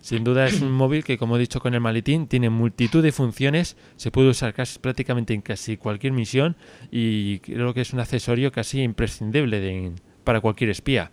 Sin 0.00 0.24
duda 0.24 0.46
es 0.46 0.60
un 0.60 0.72
móvil 0.72 1.04
que, 1.04 1.16
como 1.18 1.36
he 1.36 1.38
dicho 1.40 1.60
con 1.60 1.74
el 1.74 1.80
maletín, 1.80 2.26
tiene 2.26 2.50
multitud 2.50 3.02
de 3.04 3.12
funciones, 3.12 3.76
se 3.96 4.10
puede 4.10 4.30
usar 4.30 4.52
casi, 4.52 4.80
prácticamente 4.80 5.32
en 5.32 5.42
casi 5.42 5.76
cualquier 5.76 6.12
misión 6.12 6.56
y 6.90 7.38
creo 7.38 7.72
que 7.72 7.82
es 7.82 7.92
un 7.92 8.00
accesorio 8.00 8.50
casi 8.50 8.82
imprescindible 8.82 9.60
de- 9.60 9.92
para 10.24 10.40
cualquier 10.40 10.70
espía. 10.70 11.12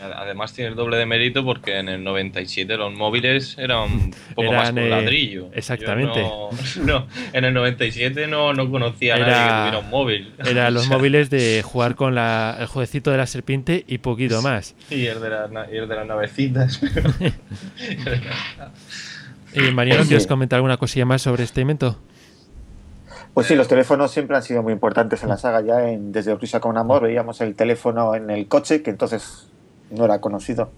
Además 0.00 0.52
tiene 0.52 0.70
el 0.70 0.76
doble 0.76 0.96
de 0.96 1.06
mérito 1.06 1.44
porque 1.44 1.78
en 1.78 1.88
el 1.88 2.04
97 2.04 2.76
los 2.76 2.92
móviles 2.94 3.56
eran 3.58 3.90
un 3.92 4.10
poco 4.34 4.52
más 4.52 4.70
Eran, 4.70 4.74
con 4.76 4.84
eh, 4.84 4.88
ladrillo. 4.90 5.48
exactamente. 5.52 6.20
No, 6.22 6.50
no, 6.84 7.06
en 7.32 7.44
el 7.44 7.52
97 7.54 8.26
no, 8.28 8.52
no 8.52 8.70
conocía 8.70 9.16
a 9.16 9.18
nadie 9.18 9.32
Era- 9.32 9.42
que 9.46 9.58
tuviera 9.70 9.78
un 9.78 9.90
móvil. 9.90 10.32
Eran 10.46 10.66
O 10.68 10.70
los 10.70 10.84
sea, 10.84 10.96
móviles 10.96 11.30
de 11.30 11.62
jugar 11.64 11.94
con 11.96 12.14
la, 12.14 12.56
el 12.60 12.66
jueguecito 12.66 13.10
de 13.10 13.16
la 13.16 13.26
serpiente 13.26 13.84
y 13.88 13.98
poquito 13.98 14.40
más. 14.42 14.74
Y 14.90 15.06
el 15.06 15.20
de, 15.20 15.30
las 15.30 15.50
na- 15.50 15.66
y 15.72 15.76
el 15.76 15.88
de 15.88 15.94
las 15.96 16.06
navecitas. 16.06 16.80
Y 19.54 19.60
Mariano, 19.72 20.02
Sí. 20.02 20.08
¿quieres 20.08 20.26
comentar 20.26 20.58
alguna 20.58 20.76
cosilla 20.76 21.04
más 21.06 21.22
sobre 21.22 21.44
este 21.44 21.60
invento? 21.62 21.98
Pues 23.34 23.46
sí, 23.46 23.54
los 23.54 23.68
teléfonos 23.68 24.10
siempre 24.10 24.36
han 24.36 24.42
sido 24.42 24.62
muy 24.62 24.72
importantes 24.72 25.22
en 25.22 25.28
la 25.28 25.36
saga. 25.36 25.60
Ya 25.60 25.88
en, 25.88 26.12
desde 26.12 26.34
Prisa 26.36 26.60
con 26.60 26.76
Amor 26.76 27.02
veíamos 27.02 27.40
el 27.40 27.54
teléfono 27.54 28.14
en 28.14 28.30
el 28.30 28.46
coche, 28.48 28.82
que 28.82 28.90
entonces 28.90 29.48
no 29.90 30.04
era 30.04 30.20
conocido. 30.20 30.70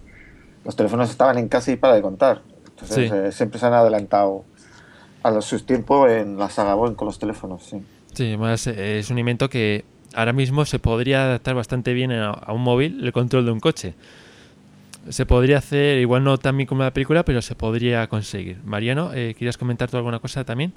Los 0.64 0.76
teléfonos 0.76 1.10
estaban 1.10 1.38
en 1.38 1.48
casa 1.48 1.72
y 1.72 1.76
para 1.76 1.94
de 1.94 2.02
contar. 2.02 2.42
Entonces 2.70 3.10
Sí. 3.10 3.14
eh, 3.14 3.32
siempre 3.32 3.58
se 3.58 3.66
han 3.66 3.72
adelantado 3.74 4.44
a 5.22 5.30
los, 5.30 5.44
sus 5.44 5.66
tiempos 5.66 6.10
en 6.10 6.38
la 6.38 6.48
saga 6.50 6.74
Boeing 6.74 6.94
con 6.94 7.06
los 7.06 7.18
teléfonos. 7.18 7.62
Sí. 7.64 7.82
Sí, 8.14 8.36
más 8.36 8.66
eh, 8.66 8.98
es 8.98 9.10
un 9.10 9.18
invento 9.18 9.48
que 9.48 9.84
ahora 10.14 10.32
mismo 10.32 10.64
se 10.64 10.78
podría 10.78 11.24
adaptar 11.24 11.54
bastante 11.54 11.92
bien 11.92 12.10
a, 12.12 12.30
a 12.30 12.52
un 12.52 12.62
móvil, 12.62 13.04
el 13.04 13.12
control 13.12 13.44
de 13.46 13.52
un 13.52 13.60
coche. 13.60 13.94
Se 15.08 15.24
podría 15.26 15.58
hacer, 15.58 15.98
igual 15.98 16.24
no 16.24 16.36
tan 16.38 16.56
bien 16.56 16.66
como 16.66 16.82
la 16.82 16.92
película, 16.92 17.24
pero 17.24 17.40
se 17.40 17.54
podría 17.54 18.06
conseguir. 18.08 18.58
Mariano, 18.64 19.12
eh, 19.14 19.34
¿querías 19.38 19.56
comentar 19.56 19.88
tú 19.90 19.96
alguna 19.96 20.18
cosa 20.18 20.44
también? 20.44 20.72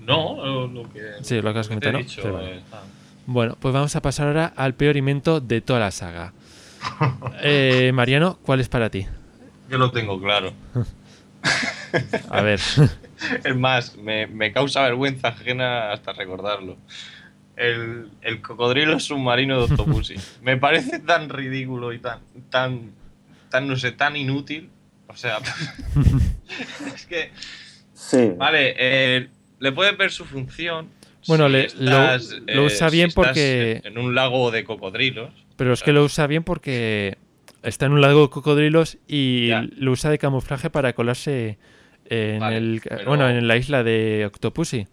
No, 0.00 0.66
lo, 0.68 0.82
que, 0.92 1.00
Sí, 1.22 1.40
lo 1.42 1.52
que 1.52 1.58
has 1.58 1.68
comentado, 1.68 1.92
¿no? 1.94 1.98
dicho, 1.98 2.22
Sí, 2.22 2.28
vale. 2.28 2.56
eh, 2.56 2.60
ah. 2.72 2.80
Bueno, 3.26 3.56
pues 3.60 3.74
vamos 3.74 3.94
a 3.94 4.00
pasar 4.02 4.28
ahora 4.28 4.52
al 4.56 4.74
peor 4.74 4.96
invento 4.96 5.40
de 5.40 5.60
toda 5.60 5.80
la 5.80 5.90
saga. 5.90 6.32
Eh, 7.42 7.90
Mariano, 7.94 8.38
¿cuál 8.42 8.60
es 8.60 8.68
para 8.68 8.90
ti? 8.90 9.06
Yo 9.70 9.78
lo 9.78 9.90
tengo 9.90 10.20
claro. 10.20 10.52
A 12.30 12.42
ver. 12.42 12.60
Es 13.44 13.56
más, 13.56 13.96
me, 13.96 14.26
me 14.26 14.52
causa 14.52 14.82
vergüenza 14.82 15.28
ajena 15.28 15.92
hasta 15.92 16.12
recordarlo. 16.12 16.76
El, 17.56 18.08
el 18.22 18.40
cocodrilo 18.40 19.00
submarino 19.00 19.58
de 19.58 19.64
Octopussy. 19.72 20.14
me 20.42 20.56
parece 20.56 21.00
tan 21.00 21.28
ridículo 21.28 21.92
y 21.92 21.98
tan, 21.98 22.20
tan, 22.50 22.92
tan, 23.50 23.66
no 23.66 23.76
sé, 23.76 23.92
tan 23.92 24.16
inútil. 24.16 24.70
O 25.08 25.16
sea, 25.16 25.38
es 26.94 27.06
que, 27.06 27.30
Sí. 27.94 28.32
vale, 28.36 28.74
eh, 28.78 29.28
le 29.58 29.72
puedes 29.72 29.96
ver 29.98 30.10
su 30.12 30.24
función. 30.24 30.88
Bueno, 31.26 31.46
si 31.46 31.52
le- 31.52 31.64
estás, 31.66 32.30
lo- 32.46 32.54
lo 32.54 32.64
usa 32.64 32.88
bien 32.90 33.10
porque- 33.14 33.80
en 33.84 33.98
un 33.98 34.14
lago 34.14 34.50
de 34.50 34.64
cocodrilos. 34.64 35.30
Pero 35.58 35.74
es 35.74 35.82
que 35.82 35.92
lo 35.92 36.02
usa 36.04 36.26
bien 36.26 36.42
porque 36.44 37.18
está 37.62 37.84
en 37.84 37.92
un 37.92 38.00
lago 38.00 38.22
de 38.22 38.30
cocodrilos 38.30 38.96
y 39.06 39.48
Ya. 39.48 39.66
lo 39.76 39.92
usa 39.92 40.10
de 40.10 40.16
camuflaje 40.18 40.70
para 40.70 40.94
colarse 40.94 41.58
en 42.08 42.38
Vale, 42.40 42.56
el 42.56 42.80
pero- 42.82 43.04
bueno 43.04 43.28
en 43.28 43.46
la 43.46 43.56
isla 43.58 43.82
de 43.84 44.24
Octopussy. 44.24 44.86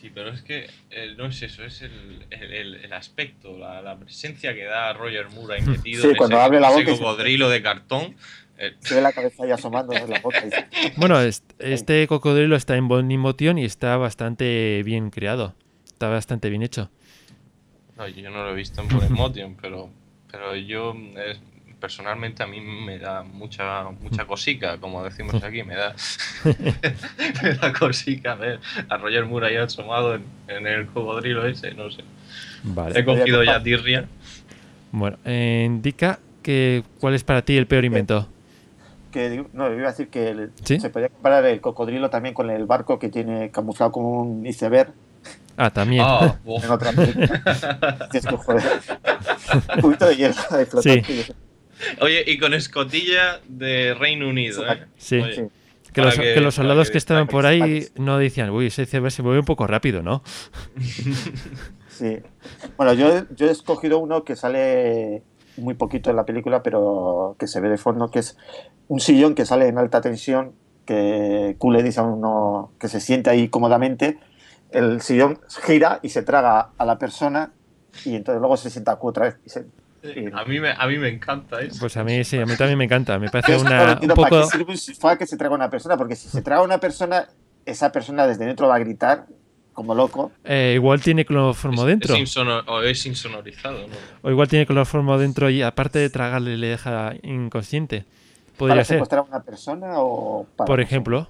Sí, 0.00 0.10
pero 0.14 0.30
es 0.30 0.42
que 0.42 0.66
eh, 0.90 1.14
no 1.18 1.26
es 1.26 1.42
eso, 1.42 1.62
es 1.64 1.82
el, 1.82 2.24
el- 2.30 2.52
el- 2.52 2.74
el 2.76 2.92
aspecto, 2.92 3.56
la, 3.58 3.82
la 3.82 3.96
presencia 3.98 4.54
que 4.54 4.64
da 4.64 4.92
Roger 4.94 5.28
Moore 5.30 5.56
ahí 5.56 5.62
metido 5.66 6.02
Sí, 6.02 6.08
en 6.08 6.16
cuando 6.16 6.36
ese, 6.36 6.44
abre 6.44 6.60
la 6.60 6.68
ese 6.70 6.78
boca 6.80 6.90
y 6.90 6.96
se- 6.96 7.02
cocodrilo 7.02 7.48
de 7.50 7.62
cartón. 7.62 8.16
eh, 8.58 8.72
Se 8.80 8.94
ve 8.94 9.00
la 9.02 9.12
cabeza 9.12 9.44
ahí 9.44 9.50
asomando 9.50 9.92
en 9.92 10.08
la 10.08 10.20
boca. 10.20 10.42
y 10.46 10.90
Bueno, 11.00 11.20
est- 11.20 11.52
este 11.58 12.06
cocodrilo 12.06 12.56
está 12.56 12.76
en 12.76 12.88
Bonnie 12.88 13.18
Motion 13.18 13.58
y 13.58 13.64
está 13.64 13.96
bastante 13.96 14.82
bien 14.84 15.10
creado. 15.10 15.54
Está 15.86 16.08
bastante 16.08 16.48
bien 16.48 16.62
hecho. 16.62 16.90
no, 17.96 18.08
yo 18.08 18.30
no 18.30 18.44
lo 18.44 18.50
he 18.52 18.54
visto 18.54 18.80
en 18.82 18.88
Polymotion, 18.88 19.56
pero, 19.60 19.90
pero 20.32 20.56
yo 20.56 20.94
eh, 21.16 21.36
personalmente 21.78 22.42
a 22.42 22.46
mí 22.46 22.60
me 22.60 22.98
da 22.98 23.22
mucha 23.22 23.84
mucha 23.90 24.24
cosica, 24.24 24.78
como 24.78 25.04
decimos 25.04 25.34
aquí, 25.44 25.62
me 25.62 25.76
da, 25.76 25.94
me 27.42 27.54
da 27.54 27.72
cosica 27.72 28.34
ver 28.34 28.58
a 28.88 28.96
Roger 28.96 29.24
ahí 29.44 29.56
asomado 29.56 30.14
en, 30.16 30.24
en 30.48 30.66
el 30.66 30.86
cocodrilo 30.86 31.46
ese, 31.46 31.72
no 31.74 31.90
sé. 31.90 32.02
Vale. 32.64 32.98
He 32.98 33.04
cogido 33.04 33.44
ya 33.44 33.62
tirria. 33.62 34.08
Bueno, 34.90 35.18
eh, 35.24 35.64
indica 35.66 36.18
que 36.42 36.82
cuál 36.98 37.14
es 37.14 37.22
para 37.24 37.42
ti 37.42 37.56
el 37.56 37.66
peor 37.66 37.84
invento. 37.84 38.28
que 39.10 39.28
digo- 39.28 39.46
no, 39.52 39.70
iba 39.72 39.88
a 39.88 39.90
decir 39.90 40.08
que 40.08 40.30
el- 40.30 40.52
¿Sí? 40.64 40.80
se 40.80 40.88
podía 40.88 41.08
comparar 41.10 41.44
el 41.44 41.60
cocodrilo 41.60 42.08
también 42.08 42.34
con 42.34 42.48
el 42.50 42.64
barco 42.64 42.98
que 42.98 43.10
tiene 43.10 43.50
camuflado 43.50 43.92
como 43.92 44.22
un 44.22 44.46
iceberg 44.46 44.94
Ah, 45.56 45.70
también. 45.70 46.04
En 46.46 46.70
otra 46.70 46.92
película. 46.92 48.06
Dices 48.12 48.26
que, 48.30 48.36
joder, 48.36 48.62
un 49.76 49.80
poquito 49.82 50.06
de 50.06 50.16
hielo 50.16 50.34
ahí 50.50 50.64
flotando. 50.64 51.02
Oye, 52.00 52.24
y 52.26 52.38
con 52.38 52.54
escotilla 52.54 53.40
de 53.48 53.94
Reino 53.94 54.28
Unido, 54.28 54.66
¿eh? 54.70 54.86
Sí. 54.96 55.16
Oye, 55.20 55.34
Sí. 55.34 55.42
que, 55.92 56.00
los, 56.02 56.14
que- 56.14 56.34
que 56.34 56.40
los 56.40 56.54
para 56.54 56.62
soldados 56.68 56.88
que 56.88 56.92
que 56.92 56.98
estaban 56.98 57.26
por 57.26 57.44
ahí 57.44 57.86
no 57.96 58.18
decían, 58.18 58.50
uy, 58.50 58.66
ese 58.66 58.82
iceberg 58.82 59.10
se 59.12 59.22
mueve 59.22 59.40
un 59.40 59.44
poco 59.44 59.66
rápido, 59.66 60.02
¿no? 60.02 60.22
Sí. 61.88 62.18
Bueno, 62.76 62.94
yo, 62.94 63.24
yo 63.36 63.46
he 63.46 63.50
escogido 63.50 63.98
uno 63.98 64.24
que 64.24 64.34
sale 64.34 65.22
muy 65.58 65.74
poquito 65.74 66.08
en 66.10 66.16
la 66.16 66.24
película, 66.24 66.62
pero 66.62 67.36
que 67.38 67.46
se 67.46 67.60
ve 67.60 67.68
de 67.68 67.76
fondo, 67.78 68.10
que 68.10 68.20
es 68.20 68.36
un 68.88 68.98
sillón 69.00 69.34
que 69.34 69.44
sale 69.44 69.68
en 69.68 69.76
alta 69.78 70.00
tensión, 70.00 70.52
que 70.86 71.54
Q 71.58 71.70
le 71.70 71.82
dice 71.82 72.00
a 72.00 72.04
uno 72.04 72.72
que 72.80 72.88
se 72.88 72.98
siente 73.00 73.28
ahí 73.30 73.48
cómodamente, 73.48 74.18
el 74.72 75.00
sillón 75.00 75.40
gira 75.64 76.00
y 76.02 76.08
se 76.10 76.22
traga 76.22 76.70
a 76.76 76.84
la 76.84 76.98
persona 76.98 77.52
y 78.04 78.16
entonces 78.16 78.40
luego 78.40 78.56
se 78.56 78.70
sienta 78.70 78.96
Q 78.96 79.08
otra 79.08 79.24
vez. 79.26 79.36
y 79.44 79.50
se- 79.50 79.66
y- 80.02 80.26
A 80.32 80.44
mí, 80.44 80.58
me, 80.58 80.70
a 80.72 80.86
mí 80.86 80.98
me 80.98 81.08
encanta 81.08 81.60
eso. 81.60 81.76
Pues 81.78 81.96
a 81.96 82.02
mí 82.04 82.24
sí, 82.24 82.38
a 82.38 82.44
mí 82.46 82.56
también 82.56 82.76
me 82.78 82.84
encanta. 82.84 83.18
Me 83.18 83.28
parece 83.30 83.56
una, 83.60 83.82
un 83.84 83.88
entiendo 83.90 84.14
para 84.16 84.28
poco... 84.30 84.42
qué 84.42 84.48
sirve 84.58 84.72
un 84.72 84.78
sofá 84.78 85.16
que 85.16 85.26
se 85.26 85.36
traga 85.36 85.54
a 85.54 85.56
una 85.56 85.70
persona, 85.70 85.96
porque 85.96 86.16
si 86.16 86.28
se 86.28 86.42
traga 86.42 86.62
a 86.62 86.64
una 86.64 86.78
persona, 86.78 87.28
esa 87.66 87.92
persona 87.92 88.26
desde 88.26 88.44
dentro 88.46 88.66
va 88.68 88.74
a 88.76 88.78
gritar 88.80 89.26
como 89.72 89.94
loco. 89.94 90.32
eh, 90.44 90.72
igual 90.74 91.00
tiene 91.00 91.24
cloroformo 91.24 91.84
dentro. 91.84 92.14
Es 92.14 92.20
insono- 92.20 92.62
o 92.66 92.82
es 92.82 93.06
insonorizado, 93.06 93.86
¿no? 93.86 93.94
O 94.22 94.30
igual 94.30 94.48
tiene 94.48 94.66
cloroformo 94.66 95.16
dentro 95.18 95.48
y 95.50 95.62
aparte 95.62 95.98
de 95.98 96.10
tragarle 96.10 96.56
le 96.58 96.66
deja 96.68 97.14
inconsciente. 97.22 98.04
Podría 98.58 98.74
¿Para 98.74 98.84
ser. 98.84 98.96
secuestrar 98.96 99.20
a 99.20 99.22
una 99.22 99.40
persona 99.42 99.92
o 100.00 100.46
para 100.56 100.66
Por 100.66 100.80
ejemplo. 100.80 101.26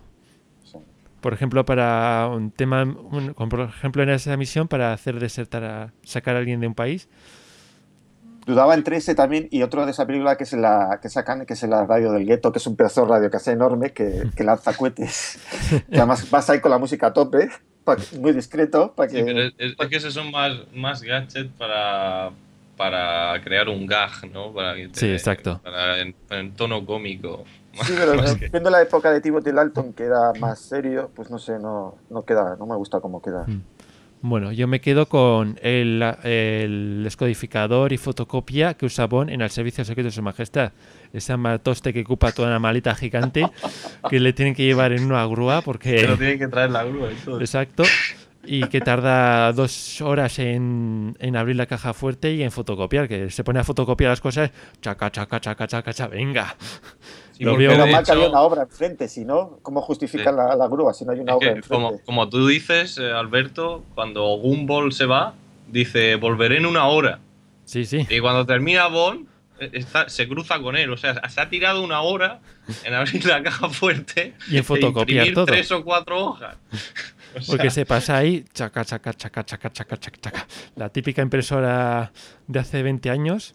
Por 1.22 1.32
ejemplo 1.32 1.64
para 1.64 2.28
un 2.30 2.50
tema, 2.50 2.82
un- 2.82 3.32
como 3.32 3.48
por 3.48 3.60
ejemplo 3.60 4.02
en 4.02 4.10
esa 4.10 4.36
misión 4.36 4.68
para 4.68 4.92
hacer 4.92 5.18
desertar 5.18 5.64
a 5.64 5.92
sacar 6.02 6.36
a 6.36 6.40
alguien 6.40 6.60
de 6.60 6.66
un 6.66 6.74
país. 6.74 7.08
Dudaba 8.44 8.74
entre 8.74 8.96
ese 8.96 9.14
también 9.14 9.46
y 9.52 9.62
otro 9.62 9.84
de 9.86 9.92
esa 9.92 10.04
película 10.04 10.36
que 10.36 10.42
es 10.42 10.52
la 10.52 10.98
que 11.00 11.08
sacan, 11.08 11.46
que 11.46 11.52
es 11.54 11.62
la 11.62 11.86
radio 11.86 12.10
del 12.10 12.26
gueto, 12.26 12.50
que 12.50 12.58
es 12.58 12.66
un 12.66 12.74
pedazo 12.74 13.02
de 13.02 13.12
radio 13.12 13.30
que 13.30 13.36
hace 13.36 13.52
enorme, 13.52 13.90
que, 13.92 14.24
que 14.36 14.42
lanza 14.42 14.76
cohetes. 14.76 15.38
Y 15.88 15.96
además 15.96 16.28
vas 16.28 16.50
ahí 16.50 16.60
con 16.60 16.72
la 16.72 16.78
música 16.78 17.06
a 17.06 17.12
tope, 17.12 17.48
pa- 17.84 17.96
muy 18.20 18.32
discreto, 18.32 18.92
para 18.96 19.08
que... 19.08 19.18
Sí, 19.18 19.22
pero 19.24 19.42
es, 19.44 19.54
es- 19.58 19.76
es 19.78 19.88
que 19.88 19.96
esos 19.96 20.12
son 20.12 20.32
más, 20.32 20.54
más 20.74 21.02
gadgets 21.02 21.50
para, 21.56 22.30
para 22.76 23.40
crear 23.44 23.68
un 23.68 23.86
gag, 23.86 24.28
¿no? 24.32 24.52
Para 24.52 24.74
que 24.74 24.88
te- 24.88 24.98
Sí, 24.98 25.06
exacto. 25.12 25.60
Para 25.62 26.00
en, 26.00 26.12
en 26.30 26.52
tono 26.54 26.84
cómico. 26.84 27.44
Sí, 27.84 27.94
pero 27.96 28.12
que- 28.38 28.48
viendo 28.48 28.70
la 28.70 28.82
época 28.82 29.10
de 29.12 29.20
Timothy 29.20 29.50
Dalton, 29.52 29.92
que 29.92 30.04
era 30.04 30.32
más 30.38 30.58
serio, 30.58 31.10
pues 31.14 31.30
no 31.30 31.38
sé, 31.38 31.58
no, 31.58 31.96
no 32.10 32.24
queda, 32.24 32.56
no 32.58 32.66
me 32.66 32.76
gusta 32.76 33.00
cómo 33.00 33.20
queda. 33.22 33.44
Mm. 33.46 33.62
Bueno, 34.24 34.52
yo 34.52 34.68
me 34.68 34.80
quedo 34.80 35.06
con 35.06 35.58
el, 35.62 36.00
el 36.22 37.00
descodificador 37.02 37.92
y 37.92 37.98
fotocopia 37.98 38.74
que 38.74 38.86
usa 38.86 39.06
Bond 39.06 39.30
en 39.30 39.40
el 39.40 39.50
Servicio 39.50 39.84
Secreto 39.84 40.06
de 40.06 40.12
Su 40.12 40.22
Majestad. 40.22 40.70
Esa 41.12 41.36
matoste 41.36 41.92
que 41.92 42.02
ocupa 42.02 42.30
toda 42.30 42.46
una 42.46 42.60
maleta 42.60 42.94
gigante 42.94 43.50
que 44.08 44.20
le 44.20 44.32
tienen 44.32 44.54
que 44.54 44.62
llevar 44.64 44.92
en 44.92 45.04
una 45.04 45.26
grúa 45.26 45.60
porque... 45.62 45.96
Pero 46.00 46.16
tienen 46.16 46.38
que 46.38 46.46
traer 46.46 46.70
la 46.70 46.84
grúa 46.84 47.10
y 47.10 47.16
todo. 47.16 47.40
Exacto. 47.40 47.82
Y 48.44 48.66
que 48.68 48.80
tarda 48.80 49.52
dos 49.52 50.00
horas 50.00 50.38
en, 50.40 51.16
en 51.20 51.36
abrir 51.36 51.56
la 51.56 51.66
caja 51.66 51.94
fuerte 51.94 52.32
y 52.34 52.42
en 52.42 52.50
fotocopiar, 52.50 53.06
que 53.08 53.30
se 53.30 53.44
pone 53.44 53.60
a 53.60 53.64
fotocopiar 53.64 54.10
las 54.10 54.20
cosas, 54.20 54.50
chaca, 54.80 55.10
chaca, 55.12 55.40
chaca, 55.40 55.66
chaca, 55.68 55.92
chaca, 55.94 56.08
venga. 56.14 56.56
Sí, 57.32 57.44
Lo 57.44 57.56
veo- 57.56 57.76
mal 57.86 58.04
que 58.04 58.12
había 58.12 58.28
una 58.28 58.40
obra 58.40 58.62
enfrente, 58.62 59.08
si 59.08 59.24
no, 59.24 59.58
¿cómo 59.62 59.80
justifican 59.80 60.34
Sí. 60.34 60.38
la, 60.38 60.54
la 60.56 60.68
grúa 60.68 60.92
si 60.92 61.04
no 61.04 61.12
hay 61.12 61.20
una 61.20 61.32
es 61.32 61.36
obra 61.38 61.46
que, 61.52 61.56
enfrente? 61.58 61.68
como, 61.86 61.98
como 62.02 62.28
tú 62.28 62.46
dices, 62.46 62.98
eh, 62.98 63.10
Alberto, 63.12 63.84
cuando 63.94 64.24
Gumball 64.36 64.92
se 64.92 65.06
va, 65.06 65.34
dice 65.68 66.16
volveré 66.16 66.58
en 66.58 66.66
una 66.66 66.86
hora. 66.88 67.20
Sí, 67.64 67.84
sí. 67.86 68.06
Y 68.10 68.20
cuando 68.20 68.44
termina 68.44 68.88
Bond, 68.88 69.26
eh, 69.60 69.70
está- 69.72 70.08
se 70.08 70.28
cruza 70.28 70.60
con 70.60 70.76
él. 70.76 70.90
O 70.92 70.96
sea, 70.96 71.26
se 71.28 71.40
ha 71.40 71.48
tirado 71.48 71.82
una 71.82 72.02
hora 72.02 72.40
en 72.84 72.92
abrir 72.92 73.24
la 73.24 73.42
caja 73.42 73.68
fuerte 73.70 74.34
Y 74.50 74.56
en 74.58 74.64
fotocopiar 74.64 75.26
e 75.26 75.28
imprimir 75.28 75.34
todo. 75.34 75.46
tres 75.46 75.70
o 75.72 75.82
cuatro 75.82 76.18
hojas. 76.26 76.56
Porque 77.46 77.70
se 77.70 77.86
pasa 77.86 78.16
ahí, 78.16 78.44
chaca, 78.52 78.84
chaca, 78.84 79.12
chaca, 79.14 79.44
chaca, 79.44 79.70
chaca, 79.72 79.96
chaca, 79.96 80.20
chaca. 80.20 80.46
La 80.76 80.88
típica 80.88 81.22
impresora 81.22 82.12
de 82.46 82.58
hace 82.58 82.82
20 82.82 83.10
años. 83.10 83.54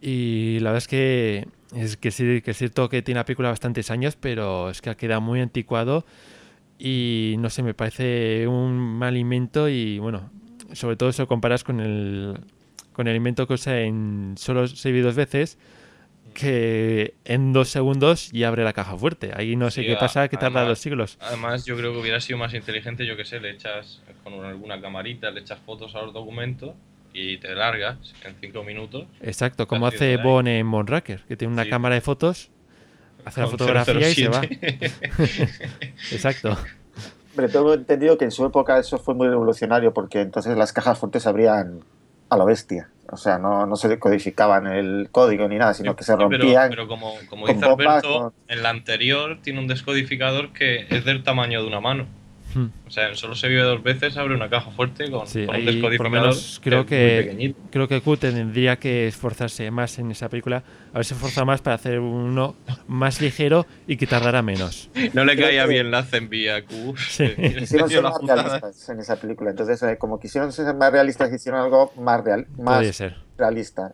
Y 0.00 0.58
la 0.60 0.70
verdad 0.70 0.78
es 0.78 0.88
que 0.88 1.48
es 1.74 1.96
que 1.96 2.10
sí, 2.10 2.40
que 2.40 2.52
es 2.52 2.56
cierto 2.56 2.88
que 2.88 3.02
tiene 3.02 3.18
la 3.18 3.24
película 3.24 3.50
bastantes 3.50 3.90
años, 3.90 4.16
pero 4.16 4.70
es 4.70 4.80
que 4.80 4.90
ha 4.90 4.96
quedado 4.96 5.20
muy 5.20 5.40
anticuado. 5.40 6.04
Y 6.78 7.36
no 7.38 7.50
sé, 7.50 7.62
me 7.62 7.74
parece 7.74 8.46
un 8.46 8.76
mal 8.78 9.16
invento. 9.16 9.68
Y 9.68 9.98
bueno, 9.98 10.30
sobre 10.72 10.96
todo 10.96 11.12
si 11.12 11.20
lo 11.20 11.28
comparas 11.28 11.64
con 11.64 11.80
el, 11.80 12.38
con 12.92 13.08
el 13.08 13.16
invento 13.16 13.46
que 13.46 13.54
usa 13.54 13.80
en 13.80 14.34
solo 14.38 14.66
se 14.66 14.92
vi 14.92 15.00
dos 15.00 15.14
veces. 15.14 15.58
Que 16.40 17.14
en 17.24 17.52
dos 17.52 17.68
segundos 17.68 18.30
ya 18.30 18.46
abre 18.46 18.62
la 18.62 18.72
caja 18.72 18.96
fuerte. 18.96 19.32
Ahí 19.34 19.56
no 19.56 19.72
sé 19.72 19.80
Sí, 19.80 19.86
qué 19.88 19.96
pasa, 19.96 20.28
que 20.28 20.36
tarda 20.36 20.62
dos 20.64 20.78
siglos. 20.78 21.18
Además, 21.20 21.64
yo 21.64 21.76
creo 21.76 21.92
que 21.92 21.98
hubiera 21.98 22.20
sido 22.20 22.38
más 22.38 22.54
inteligente, 22.54 23.04
yo 23.06 23.16
que 23.16 23.24
sé, 23.24 23.40
le 23.40 23.50
echas 23.50 24.00
con 24.22 24.44
alguna 24.44 24.80
camarita, 24.80 25.32
le 25.32 25.40
echas 25.40 25.58
fotos 25.66 25.96
a 25.96 26.02
los 26.02 26.14
documentos 26.14 26.74
y 27.12 27.38
te 27.38 27.52
largas 27.56 27.96
en 28.24 28.36
cinco 28.40 28.62
minutos. 28.62 29.06
Exacto, 29.20 29.66
como 29.66 29.88
hace. 29.88 30.16
Bond 30.18 30.46
en 30.46 30.64
Monraker, 30.66 31.22
que 31.26 31.36
tiene 31.36 31.54
una 31.54 31.64
Sí. 31.64 31.70
cámara 31.70 31.96
de 31.96 32.02
fotos, 32.02 32.50
hace 33.24 33.40
la 33.40 33.48
fotografía 33.48 34.08
y 34.08 34.14
se 34.14 34.28
va. 34.28 34.40
007. 34.42 34.92
Exacto. 36.12 36.56
Hombre, 37.32 37.48
tengo 37.52 37.74
entendido 37.74 38.16
que 38.16 38.26
en 38.26 38.30
su 38.30 38.46
época 38.46 38.78
eso 38.78 38.98
fue 38.98 39.14
muy 39.14 39.26
revolucionario 39.26 39.92
porque 39.92 40.20
entonces 40.20 40.56
las 40.56 40.72
cajas 40.72 40.98
fuertes 41.00 41.26
abrían 41.26 41.80
a 42.30 42.36
lo 42.36 42.44
bestia. 42.46 42.88
O 43.10 43.16
sea, 43.16 43.38
no, 43.38 43.64
no 43.64 43.76
se 43.76 43.98
codificaban 43.98 44.66
el 44.66 45.08
código 45.10 45.48
ni 45.48 45.56
nada, 45.56 45.72
sino 45.72 45.96
que 45.96 46.04
se 46.04 46.12
Sí, 46.12 46.18
pero- 46.18 46.28
rompían. 46.38 46.68
Pero, 46.68 46.86
como, 46.88 47.14
como 47.30 47.46
dice 47.46 47.64
bombas, 47.66 48.04
Alberto, 48.04 48.18
con- 48.20 48.32
en 48.48 48.62
la 48.62 48.68
anterior 48.68 49.38
tiene 49.42 49.60
un 49.60 49.66
descodificador 49.66 50.52
que 50.52 50.86
es 50.90 51.04
del 51.06 51.22
tamaño 51.22 51.62
de 51.62 51.68
una 51.68 51.80
mano. 51.80 52.06
Hmm. 52.58 52.70
O 52.86 52.90
sea, 52.90 53.14
solo 53.14 53.34
se 53.34 53.48
vive 53.48 53.62
dos 53.62 53.82
veces, 53.82 54.16
abre 54.16 54.34
una 54.34 54.48
caja 54.48 54.70
fuerte 54.70 55.10
con, 55.10 55.26
Sí, 55.26 55.46
con 55.46 55.54
ahí 55.54 55.60
un 55.62 55.66
por 55.66 55.74
lo 55.74 55.80
descodificador. 55.90 56.10
menos 56.10 56.60
creo 56.62 56.86
que 56.86 57.54
creo 57.70 57.86
que 57.88 58.00
Q 58.00 58.16
tendría 58.16 58.76
que 58.76 59.06
esforzarse 59.06 59.70
más 59.70 59.98
en 59.98 60.10
esa 60.10 60.28
película, 60.28 60.62
a 60.92 60.98
ver 60.98 61.04
si 61.04 61.14
esfuerza 61.14 61.44
más 61.44 61.60
para 61.62 61.76
hacer 61.76 62.00
uno 62.00 62.56
más 62.86 63.20
ligero 63.20 63.66
y 63.86 63.96
que 63.96 64.06
tardara 64.06 64.42
menos. 64.42 64.90
No 65.14 65.24
le 65.24 65.36
Creo 65.36 65.48
caía 65.48 65.64
que- 65.64 65.70
bien 65.70 65.90
la 65.90 66.02
Zenvía 66.02 66.64
Q. 66.64 66.94
Sí. 66.96 67.28
Quisieron 67.58 67.88
ser 67.90 68.02
más 68.02 68.14
realistas 68.22 68.88
en 68.88 69.00
esa 69.00 69.16
película. 69.16 69.50
Entonces, 69.50 69.82
eh, 69.82 69.96
como 69.98 70.18
quisieron 70.18 70.52
ser 70.52 70.74
más 70.74 70.90
realistas, 70.92 71.32
hicieron 71.32 71.60
algo 71.60 71.92
más, 71.98 72.24
real, 72.24 72.46
Podría 72.56 72.64
más 72.64 72.96
ser. 72.96 73.16
realista. 73.36 73.92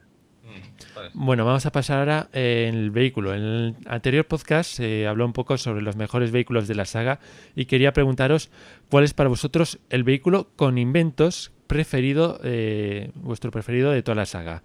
Bueno, 1.13 1.45
vamos 1.45 1.67
a 1.67 1.73
pasar 1.73 1.99
ahora 1.99 2.29
eh, 2.33 2.67
en 2.69 2.75
el 2.77 2.91
vehículo. 2.91 3.35
En 3.35 3.43
el 3.43 3.77
anterior 3.87 4.25
podcast 4.27 4.71
se 4.71 5.07
habló 5.07 5.25
un 5.27 5.33
poco 5.33 5.57
sobre 5.59 5.83
los 5.83 5.97
mejores 5.97 6.31
vehículos 6.31 6.69
de 6.69 6.75
la 6.75 6.85
saga 6.85 7.19
y 7.55 7.67
quería 7.67 7.93
preguntaros 7.93 8.51
cuál 8.91 9.05
es 9.05 9.15
para 9.15 9.29
vosotros 9.29 9.79
el 9.91 10.05
vehículo 10.05 10.49
con 10.57 10.79
inventos 10.79 11.53
preferido, 11.67 12.39
eh, 12.45 13.11
vuestro 13.15 13.51
preferido 13.51 13.91
de 13.91 14.03
toda 14.03 14.15
la 14.17 14.27
saga. 14.27 14.63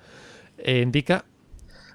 Eh, 0.58 0.82
indica. 0.82 1.26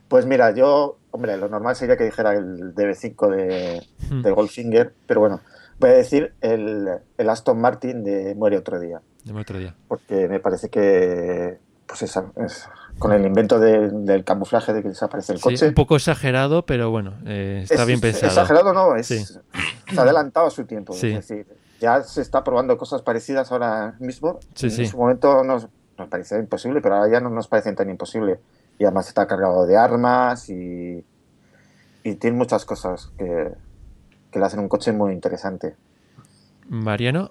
Pues 0.08 0.26
mira, 0.26 0.54
yo, 0.54 0.98
hombre, 1.10 1.36
lo 1.36 1.48
normal 1.48 1.76
sería 1.76 1.96
que 1.96 2.04
dijera 2.04 2.32
el 2.34 2.74
DB5 2.74 3.30
de, 3.34 3.82
Hmm. 4.10 4.22
de 4.22 4.30
Goldfinger, 4.30 4.92
pero 5.06 5.20
bueno, 5.20 5.40
voy 5.78 5.90
a 5.90 5.94
decir 5.94 6.34
el, 6.40 6.86
el 7.16 7.28
Aston 7.30 7.58
Martin 7.60 8.04
de 8.04 8.34
Muere 8.34 8.58
otro 8.58 8.78
día, 8.78 9.00
Deme 9.24 9.40
otro 9.40 9.58
día. 9.58 9.74
porque 9.88 10.28
me 10.28 10.40
parece 10.40 10.68
que, 10.68 11.58
pues 11.86 12.02
esa, 12.02 12.26
es- 12.36 12.68
con 12.98 13.12
el 13.12 13.24
invento 13.26 13.58
de- 13.58 13.90
del 13.90 14.24
camuflaje 14.24 14.72
de 14.72 14.82
que 14.82 14.88
desaparece 14.88 15.32
el 15.32 15.38
Sí, 15.38 15.42
coche. 15.42 15.68
un 15.68 15.74
poco 15.74 15.96
exagerado, 15.96 16.64
pero 16.64 16.90
bueno, 16.90 17.14
eh, 17.26 17.60
está 17.64 17.82
es- 17.82 17.86
bien 17.86 18.00
pensado. 18.00 18.26
Exagerado 18.28 18.72
no, 18.72 18.94
es, 18.96 19.06
Sí. 19.06 19.24
se 19.24 19.40
ha 19.98 20.02
adelantado 20.02 20.46
a 20.46 20.50
su 20.50 20.64
tiempo. 20.64 20.92
Sí. 20.92 21.08
Es 21.08 21.28
decir, 21.28 21.46
ya 21.80 22.02
se 22.02 22.20
está 22.22 22.44
probando 22.44 22.78
cosas 22.78 23.02
parecidas 23.02 23.50
ahora 23.52 23.96
mismo. 23.98 24.38
Sí, 24.54 24.66
en 24.66 24.72
sí. 24.72 24.86
su 24.86 24.96
momento 24.96 25.42
nos, 25.44 25.68
nos 25.98 26.08
parecía 26.08 26.38
imposible, 26.38 26.80
pero 26.80 26.96
ahora 26.96 27.10
ya 27.12 27.20
no 27.20 27.30
nos 27.30 27.48
parecen 27.48 27.74
tan 27.74 27.90
imposible. 27.90 28.40
Y 28.78 28.84
además 28.84 29.08
está 29.08 29.26
cargado 29.26 29.66
de 29.66 29.76
armas 29.76 30.48
y, 30.48 31.04
y 32.04 32.14
tiene 32.14 32.36
muchas 32.36 32.64
cosas 32.64 33.10
que, 33.18 33.50
que 34.30 34.38
le 34.38 34.44
hacen 34.44 34.60
un 34.60 34.68
coche 34.68 34.92
muy 34.92 35.12
interesante. 35.12 35.76
Mariano, 36.68 37.30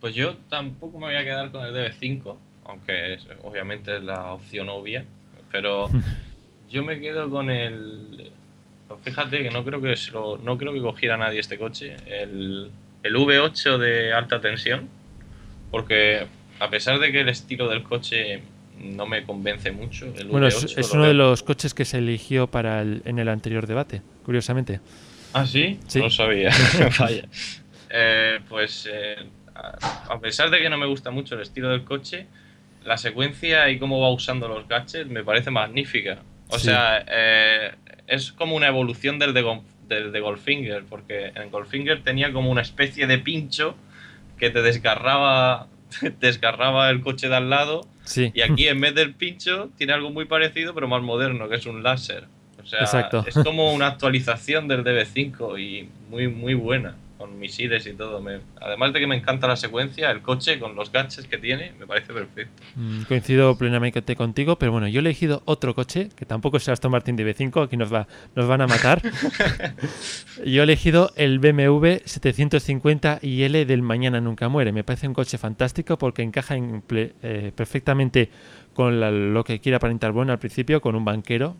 Pues 0.00 0.14
yo 0.14 0.36
tampoco 0.48 0.98
me 0.98 1.06
voy 1.06 1.16
a 1.16 1.24
quedar 1.24 1.50
con 1.52 1.62
el 1.64 1.72
DB5, 1.74 2.36
aunque 2.64 3.14
es- 3.14 3.26
obviamente 3.42 3.96
es 3.96 4.02
la 4.02 4.32
opción 4.32 4.68
obvia, 4.68 5.04
pero 5.52 5.88
yo 6.70 6.82
me 6.84 7.00
quedo 7.00 7.28
con 7.30 7.50
el... 7.50 8.30
Fíjate 9.02 9.42
que 9.42 9.50
no 9.50 9.64
creo 9.64 9.80
que 9.80 9.96
se 9.96 10.12
lo- 10.12 10.38
no 10.38 10.56
creo 10.58 10.72
que 10.72 10.80
cogiera 10.80 11.16
nadie 11.16 11.40
este 11.40 11.58
coche, 11.58 11.96
el, 12.06 12.70
el 13.02 13.14
V8 13.16 13.78
de 13.78 14.12
alta 14.12 14.40
tensión, 14.40 14.88
porque 15.70 16.26
a 16.60 16.70
pesar 16.70 16.98
de 17.00 17.10
que 17.10 17.20
el 17.20 17.28
estilo 17.28 17.68
del 17.68 17.82
coche 17.82 18.42
no 18.80 19.06
me 19.06 19.24
convence 19.24 19.70
mucho, 19.72 20.06
el 20.16 20.28
bueno, 20.28 20.48
V8 20.48 20.78
es, 20.78 20.92
uno 20.92 21.04
de 21.04 21.14
los 21.14 21.42
coches 21.42 21.74
que 21.74 21.84
se 21.84 21.98
eligió 21.98 22.46
para 22.46 22.82
el- 22.82 23.02
en 23.04 23.18
el 23.18 23.28
anterior 23.28 23.66
debate, 23.66 24.02
curiosamente. 24.24 24.80
¿Ah, 25.32 25.46
sí? 25.46 25.80
Sí. 25.88 25.98
No 25.98 26.04
lo 26.06 26.10
sabía. 26.10 26.50
Vaya. 26.98 27.24
Eh, 27.90 28.40
pues 28.48 28.88
eh, 28.92 29.16
a 29.54 30.18
pesar 30.20 30.50
de 30.50 30.58
que 30.60 30.68
no 30.70 30.78
me 30.78 30.86
gusta 30.86 31.10
mucho 31.10 31.34
el 31.34 31.40
estilo 31.42 31.70
del 31.70 31.82
coche, 31.84 32.26
la 32.84 32.96
secuencia 32.98 33.68
y 33.70 33.78
cómo 33.78 34.00
va 34.00 34.10
usando 34.10 34.48
los 34.48 34.66
gadgets 34.68 35.08
me 35.08 35.24
parece 35.24 35.50
magnífica. 35.50 36.18
O 36.48 36.58
Sí. 36.58 36.66
sea, 36.66 37.04
eh, 37.08 37.72
es 38.06 38.32
como 38.32 38.54
una 38.56 38.68
evolución 38.68 39.18
del 39.18 39.32
de, 39.32 39.60
del 39.88 40.12
de 40.12 40.20
Goldfinger, 40.20 40.84
porque 40.84 41.32
en 41.34 41.50
Goldfinger 41.50 42.02
tenía 42.02 42.32
como 42.32 42.50
una 42.50 42.62
especie 42.62 43.06
de 43.06 43.18
pincho 43.18 43.74
que 44.38 44.50
te 44.50 44.60
desgarraba, 44.62 45.68
desgarraba 46.20 46.90
el 46.90 47.00
coche 47.00 47.28
de 47.28 47.36
al 47.36 47.50
lado 47.50 47.86
Sí. 48.04 48.30
y 48.34 48.42
aquí 48.42 48.68
en 48.68 48.80
vez 48.82 48.94
del 48.94 49.14
pincho 49.14 49.70
tiene 49.78 49.94
algo 49.94 50.10
muy 50.10 50.26
parecido 50.26 50.74
pero 50.74 50.86
más 50.88 51.00
moderno, 51.02 51.48
que 51.48 51.56
es 51.56 51.64
un 51.66 51.82
láser. 51.82 52.24
O 52.62 52.66
sea, 52.66 52.80
Exacto. 52.80 53.24
es 53.26 53.34
como 53.34 53.72
una 53.74 53.86
actualización 53.88 54.68
del 54.68 54.84
DB5 54.84 55.58
y 55.58 55.88
muy 56.10 56.28
muy 56.28 56.52
buena, 56.54 56.96
con 57.24 57.38
misiles 57.38 57.86
y 57.86 57.94
todo. 57.94 58.20
Me- 58.20 58.40
además 58.60 58.92
de 58.92 59.00
que 59.00 59.06
me 59.06 59.16
encanta 59.16 59.46
la 59.48 59.56
secuencia, 59.56 60.10
el 60.10 60.20
coche 60.20 60.58
con 60.58 60.74
los 60.76 60.92
gadgets 60.92 61.26
que 61.26 61.38
tiene, 61.38 61.72
me 61.78 61.86
parece 61.86 62.12
perfecto. 62.12 62.62
Mm, 62.76 63.02
Coincido 63.04 63.56
plenamente 63.56 64.14
contigo, 64.14 64.56
pero 64.58 64.72
bueno, 64.72 64.86
yo 64.88 64.98
he 64.98 65.00
elegido 65.00 65.42
otro 65.46 65.74
coche, 65.74 66.10
que 66.14 66.26
tampoco 66.26 66.58
es 66.58 66.68
Aston 66.68 66.90
Martin 66.92 67.16
DB5, 67.16 67.64
aquí 67.64 67.76
nos, 67.76 67.92
va, 67.92 68.06
nos 68.34 68.46
van 68.46 68.60
a 68.60 68.66
matar. 68.66 69.00
yo 70.44 70.60
he 70.60 70.64
elegido 70.64 71.10
el 71.16 71.38
BMW 71.38 71.96
750 72.04 73.20
IL 73.22 73.66
del 73.66 73.82
Mañana 73.82 74.20
Nunca 74.20 74.48
Muere. 74.48 74.72
Me 74.72 74.84
parece 74.84 75.08
un 75.08 75.14
coche 75.14 75.38
fantástico 75.38 75.96
porque 75.98 76.22
encaja 76.22 76.56
en 76.56 76.82
ple- 76.86 77.12
eh, 77.22 77.52
perfectamente 77.54 78.28
con 78.74 79.00
la- 79.00 79.10
lo 79.10 79.44
que 79.44 79.60
quiere 79.60 79.76
aparentar 79.76 80.12
bueno 80.12 80.32
al 80.32 80.38
principio, 80.38 80.80
con 80.80 80.94
un 80.94 81.04
banquero. 81.04 81.56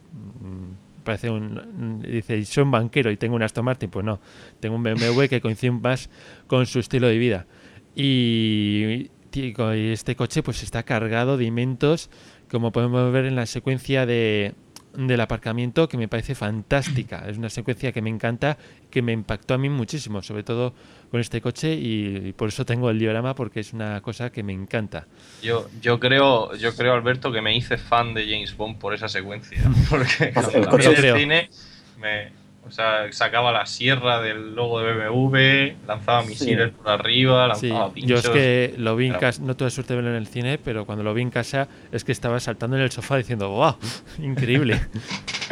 Parece 1.04 1.30
un. 1.30 2.02
Dice, 2.02 2.44
soy 2.44 2.64
un 2.64 2.70
banquero 2.70 3.10
y 3.10 3.16
tengo 3.16 3.36
un 3.36 3.42
Aston 3.42 3.64
Martin. 3.64 3.90
Pues 3.90 4.04
no, 4.04 4.20
tengo 4.60 4.76
un 4.76 4.82
BMW 4.82 5.26
que 5.28 5.40
coincide 5.40 5.70
más 5.70 6.10
con 6.46 6.66
su 6.66 6.80
estilo 6.80 7.06
de 7.06 7.18
vida. 7.18 7.46
Y, 7.94 9.10
y 9.32 9.54
este 9.92 10.16
coche 10.16 10.42
pues 10.42 10.62
está 10.62 10.82
cargado 10.82 11.36
de 11.36 11.44
inventos, 11.44 12.10
como 12.50 12.72
podemos 12.72 13.12
ver 13.12 13.26
en 13.26 13.36
la 13.36 13.46
secuencia 13.46 14.06
de, 14.06 14.54
del 14.96 15.20
aparcamiento, 15.20 15.88
que 15.88 15.96
me 15.96 16.08
parece 16.08 16.34
fantástica. 16.34 17.24
Es 17.28 17.38
una 17.38 17.50
secuencia 17.50 17.92
que 17.92 18.02
me 18.02 18.10
encanta, 18.10 18.56
que 18.90 19.02
me 19.02 19.12
impactó 19.12 19.54
a 19.54 19.58
mí 19.58 19.68
muchísimo, 19.68 20.22
sobre 20.22 20.42
todo 20.42 20.74
con 21.10 21.20
este 21.20 21.40
coche, 21.40 21.74
y, 21.74 22.28
y 22.28 22.32
por 22.32 22.48
eso 22.48 22.64
tengo 22.64 22.90
el 22.90 22.98
diorama, 22.98 23.34
porque 23.34 23.60
es 23.60 23.72
una 23.72 24.00
cosa 24.00 24.30
que 24.30 24.42
me 24.42 24.52
encanta. 24.52 25.06
Yo, 25.42 25.68
yo 25.80 26.00
creo, 26.00 26.54
yo 26.56 26.74
creo, 26.74 26.94
Alberto, 26.94 27.32
que 27.32 27.40
me 27.40 27.56
hice 27.56 27.76
fan 27.76 28.14
de 28.14 28.24
James 28.24 28.56
Bond 28.56 28.78
por 28.78 28.94
esa 28.94 29.08
secuencia. 29.08 29.62
Porque 29.90 30.32
cuando 30.32 30.90
el 30.90 31.04
el 31.04 31.16
cine 31.18 31.50
me, 31.98 32.43
O 32.66 32.70
sea, 32.70 33.12
sacaba 33.12 33.52
la 33.52 33.66
sierra 33.66 34.22
del 34.22 34.54
logo 34.54 34.80
de 34.80 34.94
BMW, 34.94 35.86
lanzaba 35.86 36.22
misiles 36.22 36.72
por 36.72 36.88
arriba, 36.88 37.54
Sí, 37.56 37.68
lanzaba 37.68 37.92
yo 37.94 38.16
es 38.16 38.28
que 38.28 38.74
lo 38.78 38.96
vi 38.96 39.08
en 39.08 39.14
casa, 39.14 39.42
no 39.42 39.54
tuve 39.54 39.70
suerte 39.70 39.92
de 39.92 39.96
verlo 39.96 40.10
en 40.10 40.16
el 40.16 40.26
cine, 40.26 40.56
pero 40.56 40.86
cuando 40.86 41.04
lo 41.04 41.12
vi 41.12 41.22
en 41.22 41.30
casa 41.30 41.68
es 41.92 42.04
que 42.04 42.12
estaba 42.12 42.40
saltando 42.40 42.76
en 42.76 42.82
el 42.82 42.90
sofá 42.90 43.18
diciendo, 43.18 43.50
¡wow! 43.50 43.76
Increíble. 44.18 44.80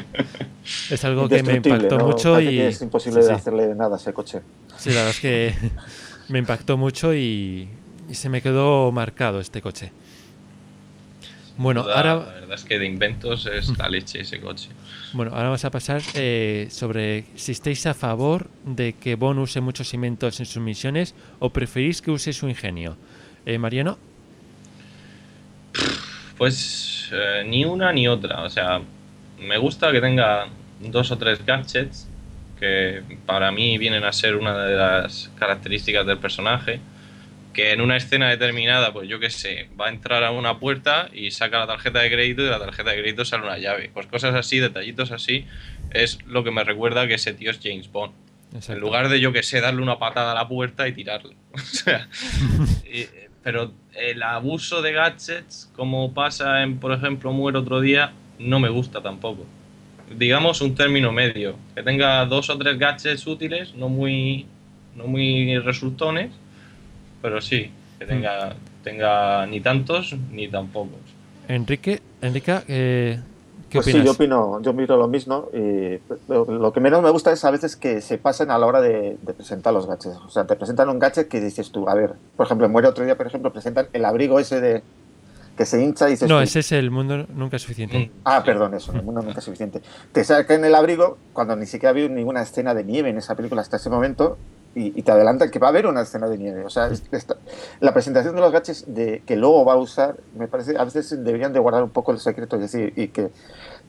es 0.90 1.04
algo 1.04 1.28
que 1.28 1.42
me 1.42 1.56
impactó 1.56 1.98
¿no? 1.98 2.06
mucho 2.06 2.32
Parece 2.32 2.52
y... 2.52 2.56
que 2.56 2.68
es 2.68 2.82
imposible 2.82 3.22
sí, 3.22 3.28
de 3.28 3.34
sí. 3.34 3.40
hacerle 3.40 3.74
nada 3.74 3.96
a 3.96 3.98
ese 3.98 4.12
coche. 4.14 4.40
Sí, 4.78 4.90
la 4.90 4.96
verdad 4.96 5.10
es 5.10 5.20
que 5.20 5.54
me 6.28 6.38
impactó 6.38 6.78
mucho 6.78 7.14
y, 7.14 7.68
y 8.08 8.14
se 8.14 8.30
me 8.30 8.40
quedó 8.40 8.90
marcado 8.90 9.38
este 9.40 9.60
coche. 9.60 9.92
Bueno, 11.58 11.82
ahora, 11.82 12.14
La 12.14 12.24
verdad 12.24 12.54
es 12.54 12.64
que 12.64 12.78
de 12.78 12.86
inventos 12.86 13.46
es 13.46 13.76
la 13.76 13.88
leche 13.88 14.20
ese 14.20 14.40
coche. 14.40 14.70
Bueno, 15.12 15.32
ahora 15.32 15.44
vamos 15.44 15.64
a 15.64 15.70
pasar 15.70 16.00
eh, 16.14 16.68
sobre 16.70 17.24
si 17.34 17.52
estáis 17.52 17.86
a 17.86 17.94
favor 17.94 18.48
de 18.64 18.94
que 18.94 19.14
Bond 19.14 19.40
use 19.40 19.60
muchos 19.60 19.92
inventos 19.94 20.40
en 20.40 20.46
sus 20.46 20.62
misiones 20.62 21.14
o 21.38 21.50
preferís 21.50 22.00
que 22.00 22.10
use 22.10 22.32
su 22.32 22.48
ingenio. 22.48 22.96
Eh, 23.44 23.58
Mariano, 23.58 23.98
Pues 26.38 27.10
eh, 27.12 27.44
ni 27.46 27.64
una 27.64 27.92
ni 27.92 28.08
otra. 28.08 28.42
O 28.42 28.50
sea, 28.50 28.80
me 29.38 29.58
gusta 29.58 29.92
que 29.92 30.00
tenga 30.00 30.46
dos 30.80 31.10
o 31.10 31.18
tres 31.18 31.44
gadgets 31.44 32.08
que 32.58 33.02
para 33.26 33.50
mí 33.50 33.76
vienen 33.76 34.04
a 34.04 34.12
ser 34.12 34.36
una 34.36 34.56
de 34.64 34.76
las 34.76 35.30
características 35.38 36.06
del 36.06 36.18
personaje. 36.18 36.80
Que 37.52 37.72
en 37.72 37.80
una 37.82 37.96
escena 37.96 38.30
determinada, 38.30 38.92
pues 38.92 39.08
yo 39.08 39.20
qué 39.20 39.28
sé, 39.30 39.68
va 39.78 39.86
a 39.86 39.90
entrar 39.90 40.24
a 40.24 40.30
una 40.30 40.58
puerta 40.58 41.08
y 41.12 41.30
saca 41.32 41.58
la 41.58 41.66
tarjeta 41.66 42.00
de 42.00 42.10
crédito 42.10 42.42
y 42.42 42.44
de 42.46 42.50
la 42.50 42.58
tarjeta 42.58 42.90
de 42.90 43.00
crédito 43.00 43.24
sale 43.24 43.42
una 43.44 43.58
llave. 43.58 43.90
Pues 43.92 44.06
cosas 44.06 44.34
así, 44.34 44.58
detallitos 44.58 45.10
así, 45.12 45.46
es 45.90 46.18
lo 46.26 46.44
que 46.44 46.50
me 46.50 46.64
recuerda 46.64 47.06
que 47.06 47.14
ese 47.14 47.34
tío 47.34 47.50
es 47.50 47.60
James 47.62 47.90
Bond. 47.92 48.14
En 48.68 48.80
lugar 48.80 49.08
de 49.08 49.20
yo 49.20 49.32
que 49.32 49.42
sé, 49.42 49.60
darle 49.60 49.82
una 49.82 49.98
patada 49.98 50.32
a 50.32 50.34
la 50.34 50.48
puerta 50.48 50.86
y 50.88 50.92
tirarle. 50.92 51.34
O 51.54 51.58
sea, 51.58 52.08
y- 52.90 53.06
pero 53.42 53.72
el 53.94 54.22
abuso 54.22 54.82
de 54.82 54.92
gadgets, 54.92 55.70
como 55.74 56.14
pasa 56.14 56.62
en, 56.62 56.78
por 56.78 56.92
ejemplo, 56.92 57.32
Muere 57.32 57.58
otro 57.58 57.80
día, 57.80 58.12
no 58.38 58.60
me 58.60 58.68
gusta 58.68 59.02
tampoco. 59.02 59.44
Digamos 60.16 60.60
un 60.60 60.74
término 60.74 61.10
medio, 61.12 61.56
que 61.74 61.82
tenga 61.82 62.24
dos 62.26 62.50
o 62.50 62.56
tres 62.58 62.78
gadgets 62.78 63.26
útiles, 63.26 63.74
no 63.74 63.88
muy, 63.88 64.46
no 64.94 65.06
muy 65.06 65.58
resultones, 65.58 66.30
pero 67.22 67.40
sí, 67.40 67.70
que 67.98 68.04
tenga, 68.06 68.54
tenga 68.84 69.46
ni 69.46 69.60
tantos 69.60 70.14
ni 70.30 70.48
tan 70.48 70.68
pocos. 70.68 70.98
Enrique, 71.48 72.00
Enrica, 72.20 72.64
eh, 72.68 73.18
¿qué 73.70 73.78
Pues 73.78 73.86
sí, 73.86 73.92
opinas? 73.92 74.06
yo 74.06 74.12
opino, 74.12 74.62
yo 74.62 74.70
opino 74.72 74.96
lo 74.96 75.08
mismo. 75.08 75.48
Y 75.52 75.98
lo, 76.28 76.44
lo 76.44 76.72
que 76.72 76.80
menos 76.80 77.02
me 77.02 77.10
gusta 77.10 77.32
es 77.32 77.44
a 77.44 77.50
veces 77.50 77.76
que 77.76 78.00
se 78.00 78.18
pasen 78.18 78.50
a 78.50 78.58
la 78.58 78.66
hora 78.66 78.80
de, 78.80 79.16
de 79.22 79.34
presentar 79.34 79.72
los 79.72 79.86
gadgets. 79.86 80.18
O 80.26 80.30
sea, 80.30 80.46
te 80.46 80.56
presentan 80.56 80.88
un 80.88 80.98
gadget 80.98 81.28
que 81.28 81.40
dices 81.40 81.70
tú, 81.70 81.88
a 81.88 81.94
ver, 81.94 82.14
por 82.36 82.46
ejemplo, 82.46 82.68
Muere 82.68 82.88
otro 82.88 83.04
día, 83.04 83.16
por 83.16 83.26
ejemplo, 83.26 83.52
presentan 83.52 83.86
el 83.92 84.04
abrigo 84.04 84.38
ese 84.38 84.60
de 84.60 84.82
que 85.56 85.66
se 85.66 85.82
hincha 85.82 86.08
y 86.08 86.12
dices 86.12 86.28
no, 86.30 86.36
tú, 86.38 86.42
ese 86.42 86.60
es 86.60 86.72
el 86.72 86.90
mundo 86.90 87.26
nunca 87.34 87.56
es 87.56 87.62
suficiente. 87.62 88.10
Ah, 88.24 88.42
perdón, 88.42 88.72
eso, 88.72 88.90
el 88.92 89.02
mundo 89.02 89.20
nunca 89.20 89.40
es 89.40 89.44
suficiente. 89.44 89.82
Te 90.12 90.24
sacan 90.24 90.64
el 90.64 90.74
abrigo 90.74 91.18
cuando 91.34 91.54
ni 91.56 91.66
siquiera 91.66 91.90
ha 91.90 91.92
habido 91.92 92.08
ninguna 92.08 92.40
escena 92.40 92.72
de 92.72 92.84
nieve 92.84 93.10
en 93.10 93.18
esa 93.18 93.34
película 93.34 93.60
hasta 93.60 93.76
ese 93.76 93.90
momento 93.90 94.38
y, 94.74 94.98
y 94.98 95.02
te 95.02 95.12
adelantan 95.12 95.50
que 95.50 95.58
va 95.58 95.66
a 95.66 95.70
haber 95.70 95.86
una 95.86 96.02
escena 96.02 96.28
de 96.28 96.38
nieve. 96.38 96.64
O 96.64 96.70
sea, 96.70 96.86
es- 96.88 97.02
esta- 97.12 97.36
la 97.80 97.92
presentación 97.92 98.34
de 98.34 98.40
los 98.40 98.52
gadgets 98.52 98.84
de, 98.86 99.22
que 99.26 99.36
luego 99.36 99.64
va 99.64 99.74
a 99.74 99.76
usar, 99.76 100.16
me 100.36 100.48
parece, 100.48 100.76
a 100.78 100.84
veces 100.84 101.10
deberían 101.24 101.52
de 101.52 101.58
guardar 101.60 101.82
un 101.82 101.90
poco 101.90 102.12
el 102.12 102.18
secreto, 102.18 102.56
es 102.56 102.62
decir, 102.62 102.92
y 102.96 103.08
que 103.08 103.30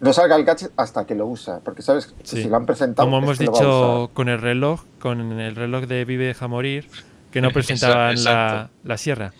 no 0.02 0.12
salga 0.14 0.36
el 0.36 0.44
gadget 0.44 0.72
hasta 0.76 1.06
que 1.06 1.16
lo 1.16 1.26
usa, 1.28 1.62
porque 1.64 1.82
sabes, 1.82 2.14
Sí. 2.24 2.44
si 2.44 2.50
lo 2.50 2.58
han 2.58 2.66
presentado, 2.66 3.06
Como 3.08 3.20
hemos 3.20 3.38
dicho 3.40 4.10
con 4.14 4.28
el 4.30 4.42
reloj, 4.42 4.82
con 5.00 5.20
el 5.40 5.56
reloj 5.56 5.86
de 5.86 6.04
Vive 6.06 6.26
deja 6.26 6.48
morir, 6.48 6.88
que 7.32 7.42
no 7.42 7.50
presentaban 7.54 8.22
la, 8.24 8.70
la 8.84 8.98
sierra. 8.98 9.32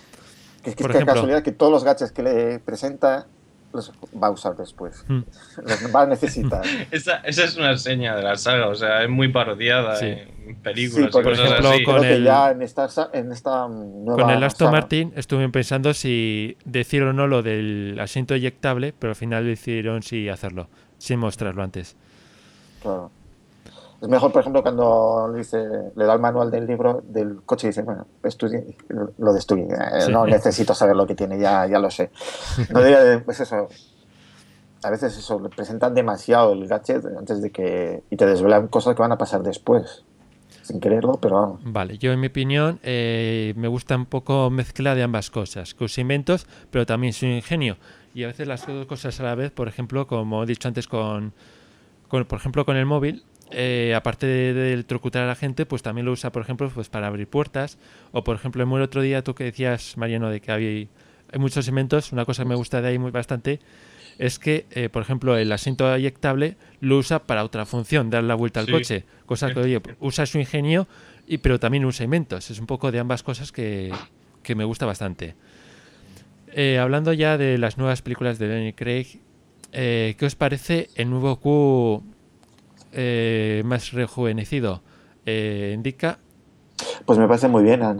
Que 0.64 0.70
es 0.70 0.76
que 0.78 0.82
por 0.84 0.92
es 0.92 0.96
ejemplo. 0.96 1.14
casualidad 1.16 1.44
que 1.44 1.52
todos 1.52 1.72
los 1.74 1.84
gadgets 1.84 2.14
que 2.14 2.24
le 2.24 2.60
presenta 2.60 3.28
los 3.74 3.92
va 4.22 4.28
a 4.28 4.32
usar 4.32 4.56
después. 4.56 5.04
Mm. 5.08 5.22
Los 5.66 5.96
va 5.96 6.04
a 6.04 6.06
necesitar. 6.06 6.62
Esa, 6.92 7.18
esa 7.18 7.44
es 7.44 7.58
una 7.58 7.76
seña 7.78 8.16
de 8.16 8.22
la 8.24 8.36
saga, 8.38 8.68
o 8.68 8.76
sea, 8.76 9.04
es 9.04 9.10
muy 9.10 9.30
parodiada 9.30 9.96
Sí. 9.96 10.06
en 10.06 10.56
películas 10.62 11.08
Sí, 11.08 11.12
por 11.12 11.22
y 11.24 11.30
cosas 11.30 11.46
ejemplo, 11.46 11.70
así. 11.70 11.84
con 11.84 11.94
Creo 12.00 12.04
que 12.10 12.14
el- 12.18 12.24
ya 12.24 12.52
en 12.52 12.62
esta, 12.62 12.88
sa- 12.90 13.10
en 13.14 13.32
esta 13.32 13.68
nueva 13.68 14.22
Con 14.24 14.30
el 14.32 14.44
Aston 14.44 14.68
saga- 14.68 14.80
Martin 14.80 15.14
estuve 15.16 15.50
pensando 15.50 15.94
si 15.94 16.56
decir 16.66 17.02
o 17.04 17.14
no 17.14 17.28
lo 17.28 17.42
del 17.42 17.98
asiento 18.00 18.36
eyectable, 18.36 18.94
pero 18.98 19.12
al 19.12 19.16
final 19.16 19.46
decidieron 19.46 20.04
sí 20.04 20.30
hacerlo, 20.30 20.70
sin 21.00 21.20
mostrarlo 21.20 21.64
antes. 21.64 21.96
Claro. 22.82 23.12
Es 24.04 24.10
mejor, 24.10 24.32
por 24.34 24.42
ejemplo, 24.42 24.62
cuando 24.62 25.30
le, 25.32 25.38
dice, 25.40 25.58
le 25.96 26.06
da 26.06 26.14
el 26.14 26.20
manual 26.20 26.52
del 26.52 26.68
libro 26.68 27.02
del 27.08 27.42
coche 27.46 27.68
y 27.68 27.70
dice, 27.70 27.84
bueno, 27.84 28.06
estudie, 28.24 28.76
lo 29.18 29.32
de 29.32 29.40
estudie. 29.40 29.64
Eh, 29.64 30.02
Sí. 30.02 30.12
No 30.12 30.26
necesito 30.26 30.74
saber 30.76 30.96
lo 30.96 31.08
que 31.08 31.16
tiene, 31.16 31.40
ya, 31.40 31.66
ya 31.68 31.80
lo 31.80 31.90
sé. 31.90 32.12
No 32.72 32.82
de- 32.82 33.20
pues 33.20 33.40
eso. 33.40 33.70
A 34.84 34.90
veces 34.90 35.18
eso, 35.18 35.40
le 35.40 35.48
presentan 35.48 35.96
demasiado 35.96 36.52
el 36.52 36.68
gadget 36.68 37.06
antes 37.18 37.42
de 37.42 37.50
que. 37.52 38.04
y 38.10 38.18
te 38.18 38.26
desvelan 38.26 38.68
cosas 38.68 38.94
que 38.96 39.02
van 39.02 39.14
a 39.14 39.18
pasar 39.18 39.42
después. 39.42 40.04
Sin 40.64 40.80
quererlo, 40.82 41.14
pero 41.22 41.36
vamos. 41.36 41.62
Vale, 41.64 41.98
yo 41.98 42.12
en 42.12 42.20
mi 42.20 42.28
opinión 42.28 42.80
eh, 42.84 43.54
me 43.56 43.68
gusta 43.70 43.96
un 43.96 44.06
poco 44.06 44.50
mezcla 44.50 44.96
de 44.96 45.04
ambas 45.04 45.30
cosas, 45.30 45.76
use 45.80 46.02
inventos, 46.02 46.46
pero 46.72 46.86
también 46.86 47.14
su 47.14 47.26
ingenio. 47.26 47.78
Y 48.14 48.24
a 48.26 48.28
veces 48.28 48.48
las 48.48 48.66
dos 48.68 48.86
cosas 48.86 49.18
a 49.20 49.24
la 49.24 49.36
vez, 49.36 49.52
por 49.52 49.68
ejemplo, 49.70 50.08
como 50.08 50.44
he 50.44 50.46
dicho 50.46 50.68
antes 50.68 50.88
con, 50.88 51.34
con 52.10 52.26
por 52.26 52.40
ejemplo, 52.40 52.66
con 52.66 52.76
el 52.78 52.86
móvil, 52.86 53.24
eh, 53.54 53.94
aparte 53.96 54.26
de- 54.28 54.54
del 54.54 54.86
trucutar 54.86 55.24
a 55.24 55.28
la 55.28 55.36
gente, 55.36 55.66
pues 55.66 55.82
también 55.82 56.06
lo 56.06 56.12
usa, 56.12 56.32
por 56.32 56.42
ejemplo, 56.42 56.70
pues 56.74 56.90
para 56.90 57.08
abrir 57.08 57.28
puertas. 57.28 57.78
O 58.12 58.24
por 58.24 58.36
ejemplo, 58.36 58.64
en 58.64 58.72
el 58.72 58.82
otro 58.82 59.02
día 59.02 59.24
tú 59.24 59.36
que 59.36 59.44
decías, 59.46 59.96
Mariano, 59.98 60.30
de 60.30 60.42
que 60.42 60.52
había, 60.52 60.70
hay 60.70 61.40
muchos 61.40 61.68
inventos, 61.68 62.12
una 62.12 62.26
cosa 62.26 62.44
que 62.44 62.50
me 62.50 62.56
gusta 62.56 62.82
de 62.82 62.90
ahí 62.90 63.00
muy 63.00 63.12
bastante 63.12 63.60
es 64.20 64.38
que, 64.38 64.68
eh, 64.72 64.90
por 64.90 65.02
ejemplo, 65.02 65.36
el 65.38 65.52
asiento 65.52 65.92
eyectable 65.94 66.56
lo 66.82 66.98
usa 67.00 67.24
para 67.24 67.44
otra 67.44 67.66
función, 67.66 68.12
dar 68.12 68.24
la 68.24 68.36
vuelta 68.36 68.60
al 68.60 68.68
Sí. 68.68 68.72
coche. 68.72 69.04
Cosa 69.26 69.52
que, 69.52 69.60
oye, 69.60 69.82
usa 70.00 70.26
su 70.28 70.38
ingenio, 70.38 70.88
y, 71.26 71.40
pero 71.40 71.60
también 71.60 71.84
usa 71.86 72.04
inventos. 72.04 72.52
Es 72.52 72.60
un 72.60 72.68
poco 72.68 72.92
de 72.92 73.00
ambas 73.00 73.24
cosas 73.24 73.52
que, 73.52 73.92
que 74.44 74.54
me 74.54 74.66
gusta 74.66 74.86
bastante. 74.86 75.34
Eh, 76.56 76.78
hablando 76.78 77.14
ya 77.14 77.38
de 77.40 77.58
las 77.58 77.78
nuevas 77.80 78.04
películas 78.04 78.38
de 78.38 78.48
Daniel 78.48 78.76
Craig, 78.76 79.20
eh, 79.72 80.16
¿qué 80.20 80.26
os 80.28 80.36
parece 80.36 80.90
el 80.96 81.10
nuevo 81.10 81.38
Q 81.40 82.04
eh, 82.94 83.62
más 83.66 83.92
rejuvenecido? 83.92 84.82
Eh, 85.26 85.72
indica. 85.74 86.20
Pues 87.06 87.20
me 87.20 87.28
parece 87.28 87.48
muy 87.48 87.64
bien. 87.64 87.84
Han, 87.84 88.00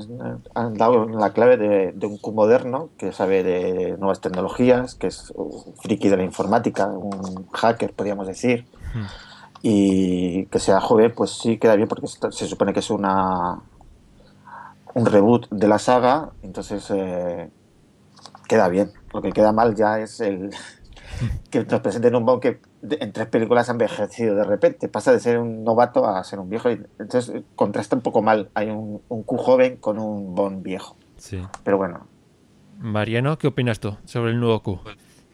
han 0.56 0.74
dado 0.76 1.08
la 1.08 1.32
clave 1.32 1.58
de, 1.58 1.92
de 1.94 2.08
un 2.08 2.18
Q 2.18 2.32
moderno 2.32 2.90
que 2.98 3.12
sabe 3.12 3.44
de 3.44 3.98
nuevas 3.98 4.22
tecnologías, 4.22 4.96
que 4.96 5.08
es 5.08 5.32
un 5.36 5.76
friki 5.76 6.10
de 6.10 6.18
la 6.18 6.24
informática, 6.24 6.88
un 6.88 7.48
hacker, 7.52 7.94
podríamos 7.94 8.28
decir. 8.28 8.66
Hmm. 8.94 9.06
Y 9.62 10.46
que 10.48 10.60
sea 10.60 10.82
joven, 10.82 11.14
pues 11.16 11.32
sí 11.32 11.58
queda 11.58 11.76
bien 11.76 11.88
porque 11.88 12.08
se 12.08 12.48
supone 12.48 12.74
que 12.74 12.80
es 12.80 12.90
una 12.90 13.62
un 14.94 15.06
reboot 15.06 15.50
de 15.50 15.68
la 15.68 15.80
saga, 15.80 16.32
entonces 16.44 16.86
eh, 16.92 17.50
queda 18.48 18.68
bien. 18.70 18.92
Lo 19.14 19.22
que 19.22 19.32
queda 19.32 19.52
mal 19.52 19.76
ya 19.76 20.00
es 20.00 20.20
el 20.20 20.52
que 21.50 21.64
nos 21.66 21.82
presenten 21.82 22.16
un 22.16 22.26
Bond 22.26 22.42
que 22.42 22.60
en 23.00 23.12
tres 23.14 23.28
películas 23.28 23.70
ha 23.70 23.74
envejecido 23.74 24.36
de 24.36 24.44
repente. 24.44 24.88
Pasa 24.90 25.12
de 25.12 25.20
ser 25.20 25.38
un 25.40 25.64
novato 25.64 26.06
a 26.08 26.24
ser 26.24 26.40
un 26.40 26.50
viejo. 26.50 26.70
y 26.72 26.74
entonces 27.00 27.30
eh, 27.36 27.44
contrasta 27.56 27.96
un 27.96 28.02
poco 28.02 28.22
mal. 28.22 28.50
Hay 28.54 28.70
un, 28.70 29.02
un 29.10 29.24
Q 29.24 29.38
joven 29.38 29.78
con 29.78 30.00
un 30.00 30.36
Bond 30.36 30.64
viejo. 30.64 30.96
Sí. 31.18 31.42
Pero 31.64 31.78
bueno, 31.78 32.08
Mariano, 32.80 33.38
¿qué 33.38 33.48
opinas 33.48 33.80
tú 33.80 33.96
sobre 34.06 34.32
el 34.32 34.40
nuevo 34.40 34.62
Q? 34.62 34.80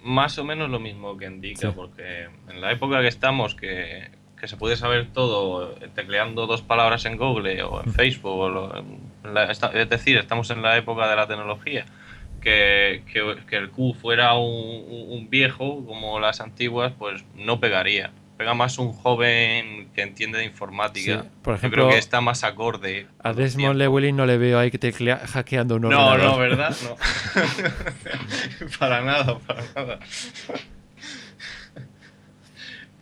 Más 0.04 0.38
o 0.38 0.44
menos 0.44 0.70
lo 0.70 0.80
mismo 0.80 1.18
que 1.18 1.26
indica, 1.26 1.70
Sí. 1.70 1.74
porque 1.76 2.26
en 2.48 2.62
la 2.62 2.72
época 2.72 3.02
que 3.02 3.08
estamos, 3.08 3.56
que, 3.56 4.12
que 4.40 4.48
se 4.48 4.56
puede 4.56 4.78
saber 4.78 5.12
todo 5.12 5.74
eh, 5.78 5.90
tecleando 5.94 6.48
dos 6.48 6.62
palabras 6.62 7.06
en 7.06 7.18
Google 7.18 7.62
o 7.64 7.82
en 7.84 7.92
Facebook, 7.92 8.32
o 8.40 8.50
lo- 8.50 8.78
en 8.78 9.00
la- 9.34 9.46
es 9.52 9.90
decir, 9.90 10.18
estamos 10.18 10.50
en 10.52 10.62
la 10.62 10.78
época 10.78 11.10
de 11.10 11.16
la 11.16 11.28
tecnología, 11.28 11.86
que, 12.42 13.04
que- 13.12 13.38
que 13.48 13.56
el 13.58 13.70
Q 13.70 13.94
fuera 13.94 14.36
un, 14.36 15.28
viejo 15.30 15.86
como 15.86 16.20
las 16.20 16.42
antiguas, 16.42 16.94
pues 16.98 17.24
no 17.36 17.60
pegaría. 17.60 18.12
Pega 18.38 18.54
más 18.54 18.78
un 18.78 18.94
joven 18.94 19.90
que 19.94 20.02
entiende 20.02 20.38
de 20.38 20.46
informática. 20.46 21.24
Sí, 21.24 21.30
por 21.42 21.56
Yo 21.56 21.58
ejemplo, 21.58 21.84
creo 21.84 21.94
que 21.94 22.00
está 22.00 22.22
más 22.22 22.46
acorde. 22.46 23.06
A 23.22 23.34
Desmond. 23.34 23.78
Llewellyn 23.78 24.16
no 24.16 24.26
le 24.26 24.38
veo 24.38 24.58
ahí 24.58 24.72
que 24.72 24.78
teclea 24.78 25.18
hackeando 25.28 25.76
un 25.76 25.82
No, 25.82 25.88
ordenador. 25.90 26.20
no, 26.22 26.38
¿verdad? 26.38 26.76
No. 26.84 26.96
para 28.80 29.02
nada, 29.02 29.38
para 29.40 29.62
nada. 29.76 30.00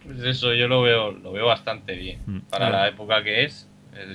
Pues 0.05 0.19
eso, 0.23 0.53
yo 0.53 0.67
lo 0.67 0.81
veo, 0.81 1.11
lo 1.11 1.31
veo 1.33 1.45
bastante 1.45 1.93
bien. 1.95 2.19
Mm. 2.25 2.39
Para 2.49 2.67
Ah. 2.67 2.71
la 2.71 2.88
época 2.88 3.23
que 3.23 3.43
es, 3.43 3.66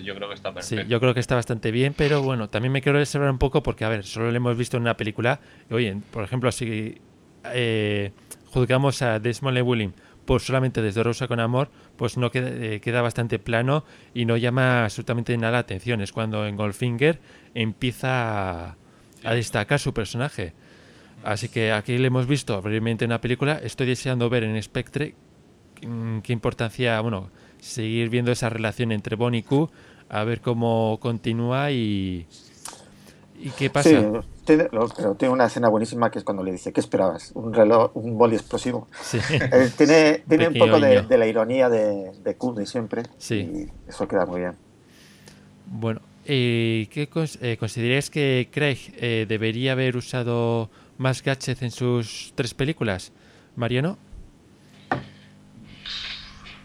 yo 0.05 0.15
creo 0.15 0.29
que 0.29 0.35
está 0.35 0.53
Sí, 0.63 0.77
yo 0.89 1.01
creo 1.01 1.15
que 1.15 1.21
está 1.21 1.35
bastante 1.35 1.71
bien, 1.71 1.95
pero 1.97 2.23
bueno, 2.23 2.49
también 2.49 2.73
me 2.73 2.83
quiero 2.83 2.99
reservar 2.99 3.31
un 3.31 3.39
poco 3.39 3.63
porque, 3.63 3.85
a 3.85 3.89
ver, 3.89 4.05
solo 4.05 4.31
lo 4.31 4.37
hemos 4.37 4.57
visto 4.57 4.77
en 4.77 4.83
una 4.83 4.97
película. 4.97 5.41
Oye, 5.71 5.97
por 6.11 6.25
ejemplo, 6.25 6.53
si 6.53 7.01
eh, 7.53 8.13
juzgamos 8.47 9.03
a 9.03 9.19
Desmond 9.19 9.57
Llewellyn 9.57 9.95
pues 10.25 10.45
solamente 10.45 10.83
desde 10.83 11.03
Rosa 11.03 11.27
con 11.27 11.41
Amor, 11.41 11.69
pues 11.97 12.17
no 12.17 12.31
queda, 12.31 12.49
eh, 12.49 12.81
queda 12.81 13.03
bastante 13.03 13.39
plano 13.39 13.85
y 14.15 14.25
no 14.25 14.37
llama 14.37 14.85
absolutamente 14.85 15.37
nada 15.37 15.53
la 15.55 15.59
atención. 15.59 16.01
Es 16.01 16.13
cuando 16.13 16.47
en 16.47 16.57
Goldfinger 16.57 17.19
empieza 17.55 18.69
a, 18.69 18.77
a 19.25 19.35
destacar 19.35 19.81
su 19.81 19.93
personaje. 19.93 20.53
Así 21.25 21.49
que 21.49 21.73
aquí 21.73 21.99
le 21.99 22.09
hemos 22.09 22.27
visto 22.27 22.61
brevemente 22.63 23.05
en 23.05 23.11
una 23.11 23.21
película. 23.21 23.61
Estoy 23.63 23.87
deseando 23.87 24.29
ver 24.29 24.45
en 24.45 24.61
Spectre 24.63 25.15
mm, 25.87 26.19
qué 26.21 26.33
importancia, 26.33 27.01
bueno, 27.01 27.31
seguir 27.63 28.09
viendo 28.11 28.33
esa 28.33 28.49
relación 28.51 28.91
entre 28.93 29.15
Bonnie 29.17 29.39
y 29.41 29.43
Q, 29.45 29.71
a 30.09 30.25
ver 30.25 30.41
cómo 30.41 30.99
continúa 31.01 31.71
y, 31.71 32.27
y 33.41 33.51
qué 33.57 33.71
pasa. 33.71 33.89
Sí, 33.89 33.97
tiene, 34.45 34.65
pero 34.97 35.15
tiene 35.15 35.33
una 35.33 35.47
escena 35.47 35.69
buenísima 35.69 36.11
que 36.11 36.19
es 36.19 36.25
cuando 36.25 36.43
le 36.43 36.51
dice, 36.53 36.73
¿qué 36.73 36.81
esperabas? 36.81 37.31
¿Un 37.35 37.55
reloj, 37.55 37.93
un 37.95 38.19
boli 38.19 38.35
explosivo? 38.37 38.89
Sí. 39.01 39.19
Eh, 39.31 39.71
tiene 39.79 40.23
tiene 40.29 40.49
un 40.49 40.55
poco 40.55 40.81
de 40.81 41.19
la 41.19 41.27
ironía 41.27 41.69
de, 41.69 42.13
de 42.23 42.35
Q 42.37 42.55
de 42.55 42.67
siempre. 42.67 43.05
Sí. 43.17 43.37
Y 43.37 43.69
eso 43.89 44.07
queda 44.09 44.27
muy 44.27 44.41
bien. 44.41 44.55
Bueno, 45.67 46.01
eh, 46.27 46.89
¿qué 46.91 47.09
cons- 47.09 47.39
eh, 47.41 47.57
consideráis 47.57 48.11
que 48.11 48.49
Craig 48.53 48.79
eh, 48.97 49.25
debería 49.29 49.73
haber 49.73 49.97
usado 49.97 50.69
más 50.99 51.23
gadgets 51.23 51.63
en 51.63 51.71
sus 51.71 52.33
tres 52.35 52.53
películas? 52.55 53.13
Mariano, 53.57 53.97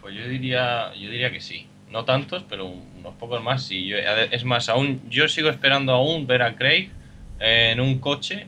Pues 0.08 0.16
yo 0.22 0.26
diría, 0.26 0.94
yo 0.94 1.10
diría 1.10 1.30
que 1.30 1.38
sí. 1.42 1.66
No 1.90 2.06
tantos, 2.06 2.42
pero 2.48 2.64
unos 2.66 3.14
pocos 3.20 3.42
más 3.42 3.62
sí. 3.62 3.86
Yo- 3.86 3.98
es 3.98 4.42
más, 4.42 4.70
aún 4.70 5.02
yo 5.10 5.28
sigo 5.28 5.50
esperando 5.50 5.92
aún 5.92 6.26
ver 6.26 6.40
a 6.40 6.56
Craig 6.56 6.88
en 7.38 7.78
un 7.78 7.98
coche 7.98 8.46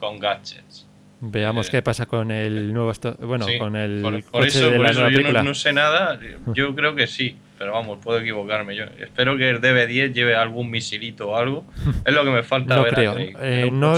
con 0.00 0.18
gadgets. 0.18 0.86
veamos 1.20 1.68
Eh, 1.68 1.70
qué 1.72 1.82
pasa 1.82 2.06
con 2.06 2.30
el 2.30 2.72
nuevo, 2.72 2.90
bueno, 3.20 3.44
Sí, 3.46 3.58
con 3.58 3.76
el 3.76 4.00
por, 4.00 4.22
por 4.24 4.40
coche 4.40 4.46
eso, 4.58 4.70
de 4.70 4.76
por 4.76 4.84
la 4.86 4.90
eso 4.90 5.00
nueva 5.00 5.12
yo 5.12 5.18
película. 5.18 5.42
no, 5.42 5.48
no 5.50 5.54
sé 5.54 5.72
nada. 5.74 6.18
Yo 6.54 6.74
creo 6.74 6.94
que 6.94 7.06
sí, 7.06 7.36
pero 7.62 7.74
vamos, 7.74 7.98
puedo 8.02 8.18
equivocarme. 8.18 8.74
Yo 8.74 8.82
espero 8.98 9.36
que 9.36 9.48
el 9.48 9.60
DB10 9.60 10.12
lleve 10.12 10.34
algún 10.34 10.68
misilito 10.68 11.28
o 11.30 11.36
algo. 11.36 11.64
Es 12.04 12.12
lo 12.12 12.24
que 12.24 12.30
me 12.30 12.42
falta 12.42 12.74
No 12.74 12.82
ver 12.82 12.92
creo. 12.94 13.12
a 13.12 13.14
Craig. 13.14 13.36
Eh, 13.40 13.70
no 13.72 13.94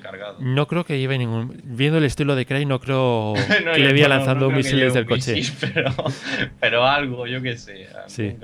cargado. 0.00 0.36
No 0.40 0.66
creo 0.66 0.86
que 0.86 0.98
lleve 0.98 1.18
ningún. 1.18 1.60
Viendo 1.62 1.98
el 1.98 2.04
estilo 2.04 2.34
de 2.34 2.46
Craig, 2.46 2.64
no 2.64 2.80
creo 2.80 3.34
No, 3.66 3.72
que 3.72 3.80
le 3.80 4.00
no 4.00 4.08
lanzando 4.08 4.48
que 4.48 4.54
misiles 4.54 4.94
del 4.94 5.04
coche. 5.04 5.34
misil, 5.34 5.54
pero, 5.74 5.92
pero 6.58 6.86
algo, 6.86 7.26
yo 7.26 7.42
qué 7.42 7.58
sé. 7.58 7.86
Sí. 8.06 8.34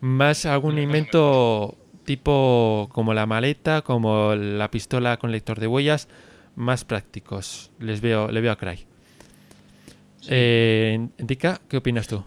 Más 0.00 0.46
algún 0.46 0.78
invento 0.78 1.76
tipo 2.04 2.88
como 2.92 3.14
la 3.14 3.26
maleta, 3.26 3.82
como 3.82 4.36
la 4.36 4.70
pistola 4.70 5.16
con 5.16 5.32
lector 5.32 5.58
de 5.58 5.66
huellas, 5.66 6.06
más 6.54 6.84
prácticos. 6.84 7.72
Les 7.80 8.00
veo, 8.00 8.30
le 8.30 8.40
veo 8.42 8.52
a 8.52 8.56
Craig. 8.58 8.86
Eh, 10.28 11.08
Dika, 11.18 11.60
¿qué 11.68 11.78
opinas 11.78 12.06
tú? 12.06 12.22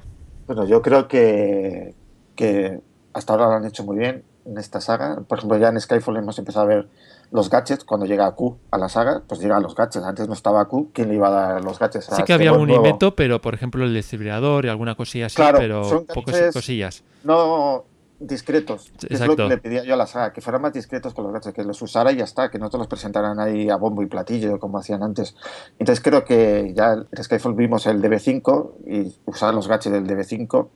Bueno, 0.47 0.65
yo 0.65 0.81
creo 0.81 1.07
que, 1.07 1.93
que 2.35 2.79
hasta 3.13 3.33
ahora 3.33 3.45
lo 3.47 3.51
han 3.53 3.65
hecho 3.65 3.83
muy 3.83 3.97
bien 3.97 4.23
en 4.45 4.57
esta 4.57 4.81
saga. 4.81 5.21
Por 5.27 5.37
ejemplo, 5.37 5.57
ya 5.57 5.69
en 5.69 5.79
Skyfall 5.79 6.17
hemos 6.17 6.37
empezado 6.39 6.65
a 6.65 6.67
ver 6.67 6.87
los 7.31 7.49
gadgets. 7.49 7.83
Cuando 7.83 8.05
llega 8.05 8.29
Q 8.31 8.57
a 8.71 8.77
la 8.77 8.89
saga, 8.89 9.21
pues 9.27 9.39
llegan 9.39 9.61
los 9.63 9.75
gadgets. 9.75 10.03
Antes 10.05 10.27
no 10.27 10.33
estaba 10.33 10.65
Q, 10.65 10.89
¿quién 10.93 11.09
le 11.09 11.15
iba 11.15 11.27
a 11.27 11.31
dar 11.53 11.63
los 11.63 11.79
gadgets? 11.79 12.11
a 12.11 12.15
Sí 12.15 12.23
que 12.23 12.33
este 12.33 12.33
había 12.33 12.53
un 12.53 12.67
nuevo? 12.67 12.83
invento, 12.85 13.15
pero 13.15 13.39
por 13.41 13.53
ejemplo 13.53 13.83
el 13.83 13.93
desfibrilador 13.93 14.65
y 14.65 14.69
alguna 14.69 14.95
cosilla 14.95 15.27
así, 15.27 15.35
Claro, 15.35 15.59
pero 15.59 16.05
pocas 16.13 16.53
cosillas. 16.53 17.03
No 17.23 17.85
discretos. 18.21 18.91
Que 18.99 19.13
es 19.13 19.25
lo 19.25 19.35
que 19.35 19.43
le 19.43 19.57
pedía 19.57 19.83
yo 19.83 19.95
a 19.95 19.97
la 19.97 20.07
saga, 20.07 20.31
que 20.31 20.41
fueran 20.41 20.61
más 20.61 20.73
discretos 20.73 21.13
con 21.13 21.25
los 21.25 21.33
gadgets, 21.33 21.53
que 21.53 21.63
los 21.63 21.81
usara 21.81 22.11
y 22.11 22.17
ya 22.17 22.23
está, 22.23 22.49
que 22.49 22.59
no 22.59 22.69
te 22.69 22.77
los 22.77 22.87
presentaran 22.87 23.39
ahí 23.39 23.69
a 23.69 23.75
bombo 23.75 24.03
y 24.03 24.05
platillo 24.05 24.59
como 24.59 24.77
hacían 24.77 25.03
antes. 25.03 25.35
Entonces 25.79 26.03
creo 26.03 26.23
que 26.23 26.73
ya 26.75 26.93
en 26.93 27.23
Skyfall 27.23 27.55
vimos 27.55 27.85
el 27.87 28.01
DB5 28.01 28.71
y 28.87 29.15
usar 29.25 29.53
los 29.53 29.67
gadgets 29.67 29.91
del 29.91 30.07
DB5 30.07 30.67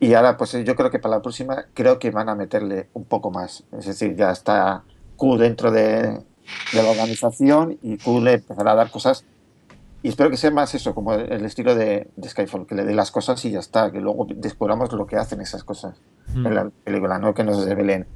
y 0.00 0.14
ahora 0.14 0.36
pues 0.36 0.52
yo 0.52 0.76
creo 0.76 0.90
que 0.90 0.98
para 0.98 1.16
la 1.16 1.22
próxima 1.22 1.66
creo 1.74 1.98
que 1.98 2.10
van 2.10 2.28
a 2.28 2.34
meterle 2.34 2.88
un 2.94 3.04
poco 3.04 3.30
más. 3.30 3.64
Es 3.76 3.86
decir, 3.86 4.16
ya 4.16 4.30
está 4.30 4.82
Q 5.16 5.36
dentro 5.36 5.70
de, 5.70 6.02
de 6.72 6.82
la 6.82 6.90
organización 6.90 7.78
y 7.82 7.98
Q 7.98 8.20
le 8.20 8.34
empezará 8.34 8.72
a 8.72 8.76
dar 8.76 8.90
cosas 8.90 9.24
y 10.02 10.08
espero 10.08 10.30
que 10.30 10.36
sea 10.36 10.50
más 10.50 10.74
eso, 10.74 10.94
como 10.94 11.14
el, 11.14 11.44
estilo 11.44 11.74
de, 11.74 12.08
de 12.16 12.28
Skyfall, 12.28 12.66
que 12.66 12.74
le 12.74 12.84
dé 12.84 12.94
las 12.94 13.10
cosas 13.10 13.44
y 13.44 13.50
ya 13.50 13.58
está, 13.58 13.90
que 13.90 14.00
luego 14.00 14.26
descubramos 14.28 14.92
lo 14.92 15.06
que 15.06 15.16
hacen 15.16 15.40
esas 15.40 15.64
cosas 15.64 15.94
Mm. 16.34 16.46
en 16.46 16.54
la 16.54 16.70
película, 16.84 17.18
no 17.18 17.34
que 17.34 17.44
nos 17.44 17.64
develen. 17.64 18.06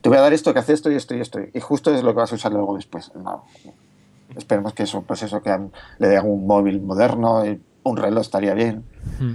Te 0.00 0.08
voy 0.08 0.18
a 0.18 0.20
dar 0.20 0.32
esto, 0.32 0.52
que 0.52 0.60
hace 0.60 0.72
esto 0.72 0.90
y 0.90 0.94
esto 0.94 1.14
y 1.14 1.20
esto. 1.20 1.40
Y 1.52 1.60
justo 1.60 1.92
es 1.94 2.02
lo 2.02 2.12
que 2.12 2.20
vas 2.20 2.32
a 2.32 2.36
usar 2.36 2.52
luego 2.52 2.76
después. 2.76 3.12
No. 3.14 3.44
Esperemos 4.36 4.74
que 4.74 4.84
eso, 4.84 5.02
pues 5.02 5.22
eso, 5.22 5.42
que 5.42 5.56
le 5.98 6.08
dé 6.08 6.20
un 6.20 6.46
móvil 6.46 6.80
moderno, 6.80 7.42
un 7.82 7.96
reloj 7.96 8.20
estaría 8.20 8.54
bien. 8.54 8.84
Mm. 9.18 9.32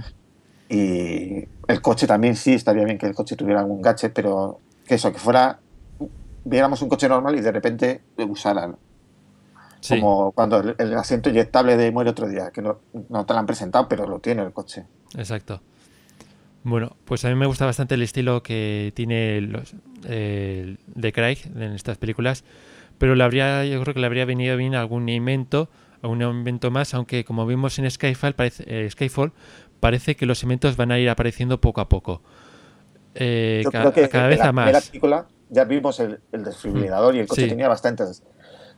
Y 0.70 1.48
el 1.68 1.82
coche 1.82 2.06
también 2.06 2.36
sí, 2.36 2.54
estaría 2.54 2.84
bien 2.84 2.98
que 2.98 3.06
el 3.06 3.14
coche 3.14 3.36
tuviera 3.36 3.60
algún 3.60 3.82
gadget, 3.82 4.12
pero 4.12 4.60
que 4.86 4.94
eso, 4.94 5.12
que 5.12 5.18
fuera, 5.18 5.58
viéramos 6.44 6.80
un 6.82 6.88
coche 6.88 7.08
normal 7.08 7.36
y 7.36 7.40
de 7.40 7.52
repente 7.52 8.00
lo 8.16 8.26
usaran. 8.26 8.76
Sí, 9.88 9.94
Como 10.00 10.32
cuando 10.32 10.58
el, 10.60 10.76
el 10.78 10.94
asiento 10.94 11.30
inyectable 11.30 11.76
de 11.76 11.90
Muere 11.92 12.10
otro 12.10 12.28
día, 12.28 12.50
que 12.52 12.62
no, 12.62 12.80
no 13.10 13.26
te 13.26 13.32
lo 13.34 13.38
han 13.40 13.46
presentado, 13.46 13.88
pero 13.88 14.06
lo 14.06 14.20
tiene 14.20 14.42
el 14.42 14.52
coche. 14.52 14.86
exacto. 15.16 15.60
Bueno, 16.62 16.96
pues 17.04 17.24
a 17.24 17.28
mí 17.28 17.34
me 17.34 17.46
gusta 17.46 17.66
bastante 17.66 17.94
el 17.94 18.02
estilo 18.02 18.42
que 18.42 18.92
tiene 18.96 19.40
los, 19.42 19.74
eh, 20.04 20.76
de 20.86 21.12
Craig 21.12 21.38
en 21.54 21.72
estas 21.74 21.98
películas, 21.98 22.42
pero 22.98 23.14
le 23.14 23.24
habría, 23.24 23.64
yo 23.66 23.82
creo 23.82 23.92
que 23.94 24.00
le 24.00 24.06
habría 24.06 24.24
venido 24.24 24.56
bien 24.56 24.74
algún 24.74 25.08
invento, 25.10 25.68
algún 26.02 26.22
invento 26.22 26.70
más, 26.70 26.94
aunque 26.94 27.24
como 27.24 27.46
vimos 27.46 27.78
en 27.78 27.90
Skyfall 27.90 28.34
parece, 28.34 28.64
eh, 28.66 28.90
Skyfall, 28.90 29.32
parece 29.80 30.16
que 30.16 30.24
los 30.26 30.42
inventos 30.42 30.76
van 30.76 30.90
a 30.92 30.98
ir 30.98 31.10
apareciendo 31.10 31.60
poco 31.60 31.82
a 31.82 31.88
poco. 31.90 32.22
Eh, 33.14 33.62
Yo 33.64 33.70
ca- 33.70 33.80
creo 33.80 33.92
que 33.92 34.08
cada 34.08 34.28
vez 34.28 34.38
la 34.40 34.48
a 34.48 34.52
más. 34.52 34.90
película 34.90 35.26
ya 35.48 35.64
vimos 35.64 36.00
el, 36.00 36.20
el 36.32 36.44
desfibrilador 36.44 37.14
y 37.14 37.20
el 37.20 37.28
coche 37.28 37.42
Sí. 37.42 37.48
tenía 37.48 37.68
bastantes 37.68 38.22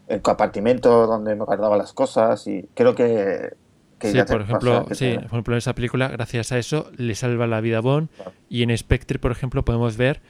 el 0.08 0.22
compartimento 0.22 1.06
donde 1.06 1.34
me 1.34 1.44
guardaba 1.44 1.76
las 1.76 1.92
cosas 1.92 2.46
y 2.46 2.68
creo 2.74 2.94
que, 2.94 3.50
que 3.98 4.12
Sí, 4.12 4.16
ya 4.18 4.24
por 4.24 4.42
ejemplo, 4.42 4.72
pasa 4.72 4.88
que 4.88 4.94
sí, 4.94 5.04
te- 5.14 5.16
por 5.20 5.24
ejemplo, 5.26 5.54
en 5.54 5.58
esa 5.58 5.74
película, 5.74 6.08
gracias 6.08 6.52
a 6.52 6.58
eso, 6.58 6.90
le 6.96 7.14
salva 7.14 7.46
la 7.46 7.60
vida 7.60 7.78
a 7.78 7.80
Bond. 7.80 8.08
Claro. 8.16 8.32
Y 8.48 8.62
en 8.62 8.76
Spectre, 8.76 9.18
por 9.18 9.32
ejemplo, 9.32 9.64
podemos 9.64 9.96
ver 9.96 10.20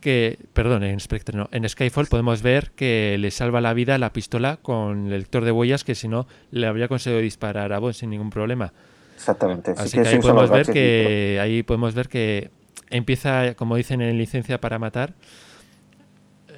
que, 0.00 0.38
perdón, 0.52 0.84
en 0.84 1.00
Spectre 1.00 1.36
no, 1.38 1.48
en 1.52 1.68
Skyfall 1.68 2.06
podemos 2.06 2.42
ver 2.42 2.72
que 2.72 3.16
le 3.18 3.30
salva 3.30 3.60
la 3.62 3.72
vida 3.74 3.96
la 3.98 4.12
pistola 4.12 4.58
con 4.62 5.06
el 5.12 5.20
lector 5.20 5.44
de 5.44 5.52
huellas, 5.52 5.84
que 5.84 5.94
si 5.94 6.08
no, 6.08 6.26
le 6.50 6.66
habría 6.66 6.88
conseguido 6.88 7.20
disparar 7.22 7.72
a 7.72 7.78
Bond 7.78 7.94
sin 7.94 8.10
ningún 8.10 8.30
problema. 8.30 8.72
exactamente 9.16 9.74
sí 9.76 9.80
Así 9.82 9.98
que 9.98 10.02
que 10.02 10.08
sí 10.10 10.16
ahí 10.16 10.20
podemos 10.20 10.50
ver 10.50 10.66
que 10.70 11.38
ahí 11.40 11.62
podemos 11.62 11.94
ver 11.94 12.08
que 12.08 12.50
empieza, 12.90 13.54
como 13.54 13.76
dicen 13.76 14.02
en 14.02 14.18
licencia 14.18 14.60
para 14.60 14.78
matar, 14.78 15.14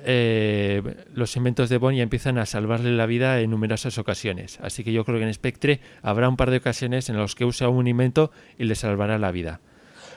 eh, 0.06 0.82
los 1.12 1.36
inventos 1.36 1.68
de 1.68 1.78
Bond 1.78 1.96
ya 1.96 2.02
empiezan 2.04 2.38
a 2.38 2.46
salvarle 2.46 2.92
la 2.96 3.06
vida 3.06 3.40
en 3.40 3.50
numerosas 3.50 3.98
ocasiones. 3.98 4.58
Así 4.62 4.84
que 4.84 4.92
yo 4.92 5.04
creo 5.04 5.18
que 5.18 5.24
en 5.24 5.34
Spectre 5.34 5.80
habrá 6.00 6.28
un 6.28 6.36
par 6.36 6.50
de 6.50 6.58
ocasiones 6.58 7.08
en 7.08 7.18
las 7.18 7.34
que 7.34 7.44
usa 7.44 7.68
un 7.68 7.86
invento 7.88 8.30
y 8.56 8.64
le 8.64 8.76
salvará 8.76 9.18
la 9.18 9.32
vida. 9.32 9.60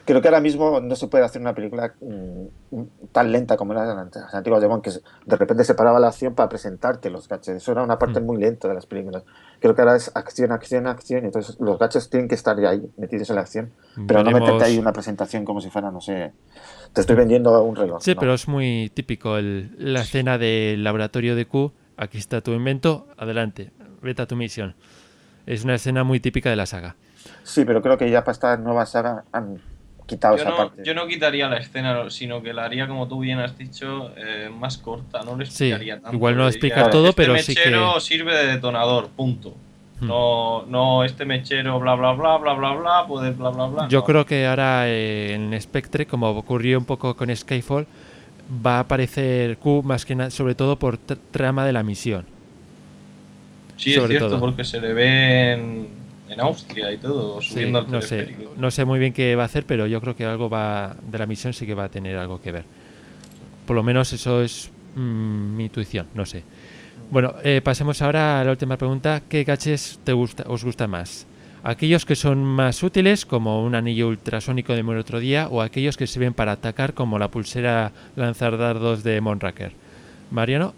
creo 0.06 0.22
que 0.22 0.28
ahora 0.28 0.41
mismo 0.41 0.80
no 0.80 0.95
se 0.95 1.07
puede 1.07 1.24
hacer 1.26 1.40
una 1.41 1.53
película 1.53 1.94
mm, 2.02 2.82
tan 3.11 3.32
lenta 3.32 3.57
como 3.57 3.74
las 3.74 3.88
las 3.88 4.34
antiguas 4.34 4.61
de 4.61 4.68
Bond 4.68 4.82
que 4.84 4.91
de 4.91 5.36
repente 5.36 5.64
se 5.64 5.76
paraba 5.76 5.99
la 5.99 6.07
acción 6.07 6.34
para 6.34 6.49
presentarte 6.49 7.10
los 7.11 7.28
gadgets 7.28 7.49
eso 7.61 7.72
era 7.74 7.84
una 7.84 7.98
parte 7.99 8.20
Mm. 8.20 8.26
muy 8.26 8.38
lenta 8.38 8.68
de 8.68 8.74
las 8.74 8.86
películas 8.88 9.24
creo 9.60 9.76
que 9.76 9.82
ahora 9.82 9.95
es 9.98 10.10
acción 10.16 10.52
acción 10.52 10.88
acción 10.88 11.26
entonces 11.26 11.57
los 11.60 11.78
gadgets 11.78 12.10
tienen 12.10 12.28
que 12.28 12.36
estar 12.36 12.60
ya 12.60 12.70
ahí 12.70 12.82
metidos 12.98 13.30
en 13.30 13.36
la 13.36 13.41
acción 13.41 13.72
pero 14.07 14.24
no 14.24 14.32
meterte 14.32 14.64
ahí 14.64 14.80
una 14.80 14.94
presentación 14.94 15.45
como 15.45 15.61
si 15.61 15.70
fuera 15.70 15.91
no 15.91 16.02
sé 16.02 16.32
te 16.94 17.02
estoy 17.02 17.16
vendiendo 17.16 17.61
un 17.64 17.76
reloj 17.76 18.02
Sí, 18.02 18.14
no. 18.14 18.20
pero 18.20 18.34
es 18.34 18.48
muy 18.48 18.91
típico 18.94 19.38
el- 19.38 19.72
la 19.78 20.02
escena 20.02 20.38
del 20.38 20.84
laboratorio 20.84 21.36
de 21.36 21.45
Q. 21.45 21.72
Aquí 21.98 22.18
está 22.18 22.41
tu 22.41 22.52
invento, 22.53 23.07
adelante, 23.18 23.72
vete 24.02 24.22
a 24.22 24.26
tu 24.28 24.36
misión. 24.36 24.76
Es 25.45 25.64
una 25.64 25.76
escena 25.76 26.03
muy 26.03 26.20
típica 26.20 26.49
de 26.49 26.56
la 26.56 26.66
saga. 26.66 26.95
Sí, 27.44 27.66
pero 27.66 27.82
creo 27.82 27.98
que 27.98 28.10
ya 28.10 28.24
para 28.24 28.34
esta 28.34 28.57
nueva 28.57 28.86
saga 28.86 29.24
han 29.32 29.60
quitado 30.06 30.36
Yo 30.38 30.41
esa 30.41 30.49
no, 30.52 30.57
parte. 30.57 30.82
yo 30.84 30.94
no 30.95 31.06
quitaría 31.07 31.48
la 31.49 31.57
escena, 31.57 32.10
sino 32.10 32.41
que 32.41 32.53
la 32.53 32.66
haría, 32.66 32.88
como 32.88 33.07
tú 33.07 33.20
bien 33.20 33.40
has 33.40 33.57
dicho, 33.57 34.11
eh, 34.18 34.49
más 34.52 34.78
corta. 34.78 35.22
No 35.24 35.36
le 35.38 35.45
Sí, 35.45 35.66
explicaría 35.66 35.99
tanto. 35.99 36.16
igual 36.16 36.38
no 36.38 36.49
diría, 36.49 36.90
todo, 36.90 37.10
este 37.10 37.22
pero 37.22 37.38
sí 37.38 37.53
que- 37.53 37.60
mechero 37.61 37.99
sirve 37.99 38.36
de 38.36 38.48
detonador, 38.53 39.10
punto. 39.10 39.56
No, 40.01 40.65
no, 40.67 41.03
este 41.03 41.26
mechero, 41.26 41.80
bla, 41.80 41.95
bla, 41.95 42.13
bla, 42.13 42.38
bla, 42.38 42.53
bla, 42.53 42.73
bla, 42.73 43.07
puede, 43.07 43.31
bla, 43.31 43.49
bla, 43.49 43.67
bla. 43.67 43.88
Yo 43.89 43.99
no. 43.99 44.05
creo 44.05 44.26
que 44.26 44.47
ahora 44.47 44.88
eh, 44.88 45.34
en 45.34 45.59
Spectre, 45.61 46.05
como 46.05 46.30
ocurrió 46.30 46.77
un 46.77 46.85
poco 46.85 47.15
con 47.15 47.35
Skyfall, 47.35 47.85
va 48.65 48.77
a 48.77 48.80
aparecer 48.81 49.57
Q 49.57 49.84
más 49.84 50.05
que 50.05 50.15
nada, 50.15 50.30
sobre 50.30 50.55
todo 50.55 50.77
por 50.77 50.97
tr- 50.97 51.17
trama 51.31 51.65
de 51.65 51.73
la 51.73 51.84
misión. 51.84 52.26
Sí, 53.77 53.93
es 53.93 54.07
cierto, 54.07 54.30
todo. 54.30 54.39
porque 54.39 54.63
se 54.63 54.81
le 54.81 54.93
ve 54.93 55.53
en, 55.53 55.88
en 56.30 56.39
Austria 56.41 56.91
y 56.91 56.97
todo, 56.97 57.41
Sí, 57.41 57.53
subiendo 57.53 57.80
al 57.80 57.91
no 57.91 58.01
sé, 58.01 58.35
no 58.57 58.71
sé 58.71 58.85
muy 58.85 58.99
bien 58.99 59.13
qué 59.13 59.35
va 59.35 59.43
a 59.43 59.45
hacer, 59.45 59.65
pero 59.65 59.88
yo 59.88 60.01
creo 60.01 60.15
que 60.15 60.26
algo 60.26 60.49
va 60.49 60.95
de 61.09 61.17
la 61.17 61.26
misión 61.26 61.53
sí 61.53 61.65
que 61.65 61.73
va 61.76 61.85
a 61.85 61.89
tener 61.89 62.17
algo 62.17 62.41
que 62.41 62.51
ver. 62.51 62.65
Por 63.65 63.76
lo 63.76 63.84
menos 63.84 64.11
eso 64.13 64.41
es 64.41 64.69
mm, 64.95 65.55
mi 65.55 65.65
intuición, 65.65 66.07
no 66.13 66.26
sé. 66.26 66.43
Bueno, 67.11 67.34
eh, 67.44 67.61
pasemos 67.64 68.03
ahora 68.03 68.40
a 68.40 68.44
la 68.44 68.52
última 68.52 68.77
pregunta. 68.77 69.23
¿Qué 69.27 69.44
gadgets 69.44 69.99
te 70.03 70.14
gusta, 70.14 70.44
os 70.48 70.64
gusta 70.64 70.88
más? 70.88 71.26
Aquellos 71.64 72.06
que 72.06 72.15
son 72.15 72.44
más 72.44 72.84
útiles, 72.84 73.26
como 73.26 73.64
un 73.64 73.73
anillo 73.73 74.10
ultrasónico 74.10 74.76
de 74.76 74.84
otro 74.84 75.19
día, 75.19 75.48
o 75.49 75.61
aquellos 75.61 75.98
que 75.98 76.06
sirven 76.06 76.36
para 76.36 76.52
atacar, 76.52 76.94
como 76.94 77.18
la 77.18 77.30
pulsera 77.30 77.91
lanzar 78.15 78.60
dardos 78.60 79.03
de 79.03 79.19
Monraker. 79.22 79.72
Mariano, 80.30 80.76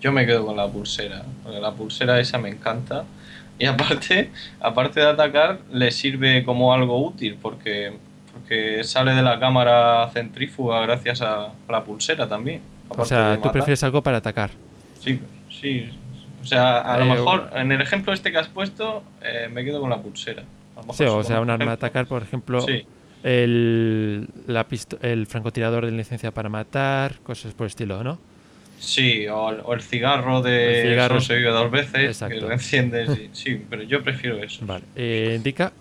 Yo 0.00 0.12
me 0.12 0.24
quedo 0.24 0.46
con 0.46 0.56
la 0.56 0.68
pulsera, 0.68 1.24
porque 1.42 1.58
la 1.58 1.72
pulsera 1.72 2.20
esa 2.20 2.38
me 2.38 2.50
encanta. 2.50 3.04
Y 3.58 3.66
aparte, 3.66 4.30
aparte 4.60 5.00
de 5.00 5.06
atacar, 5.06 5.58
le 5.72 5.90
sirve 5.90 6.44
como 6.44 6.72
algo 6.72 7.04
útil, 7.04 7.36
porque, 7.42 7.92
porque 8.32 8.84
sale 8.84 9.14
de 9.14 9.22
la 9.22 9.40
cámara 9.40 10.08
centrífuga 10.12 10.80
gracias 10.82 11.22
a 11.22 11.48
la 11.68 11.82
pulsera 11.82 12.28
también. 12.28 12.60
o 12.88 13.04
sea, 13.04 13.36
tú 13.42 13.50
prefieres 13.50 13.82
algo 13.82 14.00
para 14.00 14.18
atacar. 14.18 14.67
Sí, 15.00 15.20
sí. 15.50 15.88
O 16.42 16.44
sea, 16.44 16.78
a 16.80 16.98
lo 16.98 17.04
Eh, 17.04 17.08
mejor 17.10 17.50
en 17.54 17.72
el 17.72 17.80
ejemplo 17.80 18.12
este 18.12 18.30
que 18.32 18.38
has 18.38 18.48
puesto, 18.48 19.02
eh, 19.22 19.48
me 19.52 19.64
quedo 19.64 19.80
con 19.80 19.90
la 19.90 19.98
pulsera. 20.00 20.42
A 20.76 20.80
lo 20.80 20.82
mejor 20.82 20.94
Sí, 20.96 21.04
o 21.04 21.22
sea, 21.22 21.40
un 21.40 21.50
arma 21.50 21.66
de 21.66 21.72
atacar, 21.72 22.06
por 22.06 22.22
ejemplo, 22.22 22.60
Sí, 22.60 22.84
el, 23.24 24.28
la 24.46 24.66
pisto- 24.68 24.98
el 25.02 25.26
francotirador 25.26 25.84
de 25.86 25.92
licencia 25.92 26.30
para 26.30 26.48
matar, 26.48 27.16
cosas 27.22 27.52
por 27.54 27.64
el 27.64 27.68
estilo, 27.68 28.02
¿no? 28.04 28.18
sí 28.80 29.26
o, 29.26 29.50
el, 29.50 29.60
o 29.64 29.74
el 29.74 29.82
cigarro 29.82 30.40
de 30.40 30.82
El 30.82 30.88
cigarro. 30.90 31.20
se 31.20 31.34
vive 31.34 31.50
dos 31.50 31.68
veces, 31.68 31.96
Exacto. 32.00 32.36
que 32.36 32.40
lo 32.40 32.52
enciendes. 32.52 33.10
y- 33.18 33.28
sí, 33.32 33.64
pero 33.68 33.82
yo 33.82 34.04
prefiero 34.04 34.38
eso. 34.38 34.64
Vale. 34.64 34.84
Eh, 34.94 35.34
indica, 35.36 35.72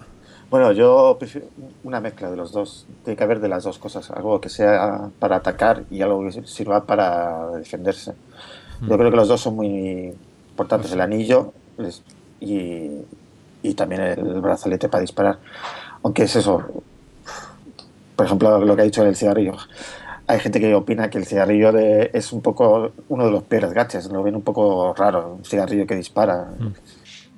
Bueno, 0.49 0.71
yo 0.71 1.15
prefiero 1.19 1.47
una 1.83 1.99
mezcla 1.99 2.31
de 2.31 2.37
los 2.37 2.51
dos. 2.51 2.87
Tiene 3.03 3.15
que 3.17 3.23
haber 3.23 3.39
de 3.39 3.49
las 3.49 3.65
dos 3.65 3.77
cosas. 3.77 4.09
Algo 4.09 4.41
que 4.41 4.49
sea 4.49 5.09
para 5.19 5.35
atacar 5.35 5.83
y 5.91 6.01
algo 6.01 6.23
que 6.25 6.41
sirva 6.47 6.85
para 6.85 7.51
defenderse. 7.57 8.13
Yo 8.81 8.87
Mm. 8.95 8.97
creo 8.99 9.11
que 9.11 9.17
los 9.17 9.27
dos 9.27 9.41
son 9.41 9.55
muy 9.55 10.13
importantes. 10.49 10.91
El 10.91 11.01
anillo 11.01 11.53
y, 12.39 12.89
y 13.63 13.73
también 13.73 14.01
el 14.01 14.41
brazalete 14.41 14.89
para 14.89 15.01
disparar. 15.01 15.39
Aunque 16.03 16.23
es 16.23 16.35
eso. 16.35 16.83
Por 18.15 18.25
ejemplo, 18.25 18.59
lo 18.63 18.75
que 18.75 18.81
ha 18.81 18.85
dicho 18.85 19.03
del 19.03 19.15
cigarrillo. 19.15 19.53
Hay 20.27 20.39
gente 20.39 20.59
que 20.59 20.73
opina 20.75 21.09
que 21.09 21.17
el 21.19 21.25
cigarrillo 21.25 21.71
de- 21.71 22.09
es 22.13 22.33
un 22.33 22.41
poco 22.41 22.91
uno 23.09 23.25
de 23.25 23.31
los 23.31 23.43
peores 23.43 23.71
gaches. 23.73 24.07
Lo 24.11 24.23
ven 24.23 24.35
un 24.35 24.41
poco 24.41 24.93
raro. 24.93 25.35
Un 25.39 25.45
cigarrillo 25.45 25.85
que 25.87 25.95
dispara. 25.95 26.49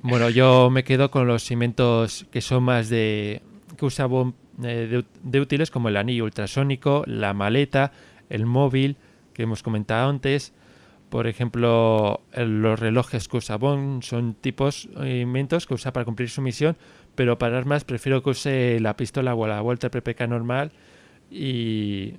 Bueno, 0.02 0.30
yo 0.30 0.70
me 0.70 0.84
quedo 0.84 1.12
con 1.12 1.28
los 1.28 1.52
inventos 1.52 2.26
que 2.32 2.42
son 2.42 2.64
más 2.64 2.90
de. 2.90 3.42
que 3.78 3.86
usa 3.86 4.08
eh, 4.08 4.88
de, 4.90 5.06
de 5.24 5.40
útiles, 5.40 5.70
como 5.72 5.90
el 5.90 5.98
anillo 5.98 6.24
ultrasónico, 6.24 7.04
la 7.06 7.34
maleta, 7.34 7.92
el 8.30 8.46
móvil, 8.46 8.96
que 9.34 9.44
hemos 9.44 9.62
comentado 9.64 10.10
antes. 10.10 10.54
Por 11.10 11.26
ejemplo, 11.26 12.22
los 12.36 12.80
relojes 12.80 13.28
que 13.28 13.38
usa 13.38 13.58
Bond 13.58 14.04
son 14.04 14.36
tipos 14.36 14.88
eh, 15.02 15.22
inventos 15.22 15.66
que 15.66 15.74
usa 15.74 15.92
para 15.92 16.06
cumplir 16.06 16.30
su 16.30 16.42
misión, 16.42 16.78
pero 17.16 17.40
para 17.40 17.58
armas 17.58 17.84
prefiero 17.84 18.22
que 18.22 18.30
use 18.30 18.80
la 18.80 18.96
pistola 18.96 19.34
o 19.34 19.48
la 19.48 19.62
Walter 19.64 19.90
PPK 19.90 20.28
normal 20.28 20.72
y, 21.32 22.14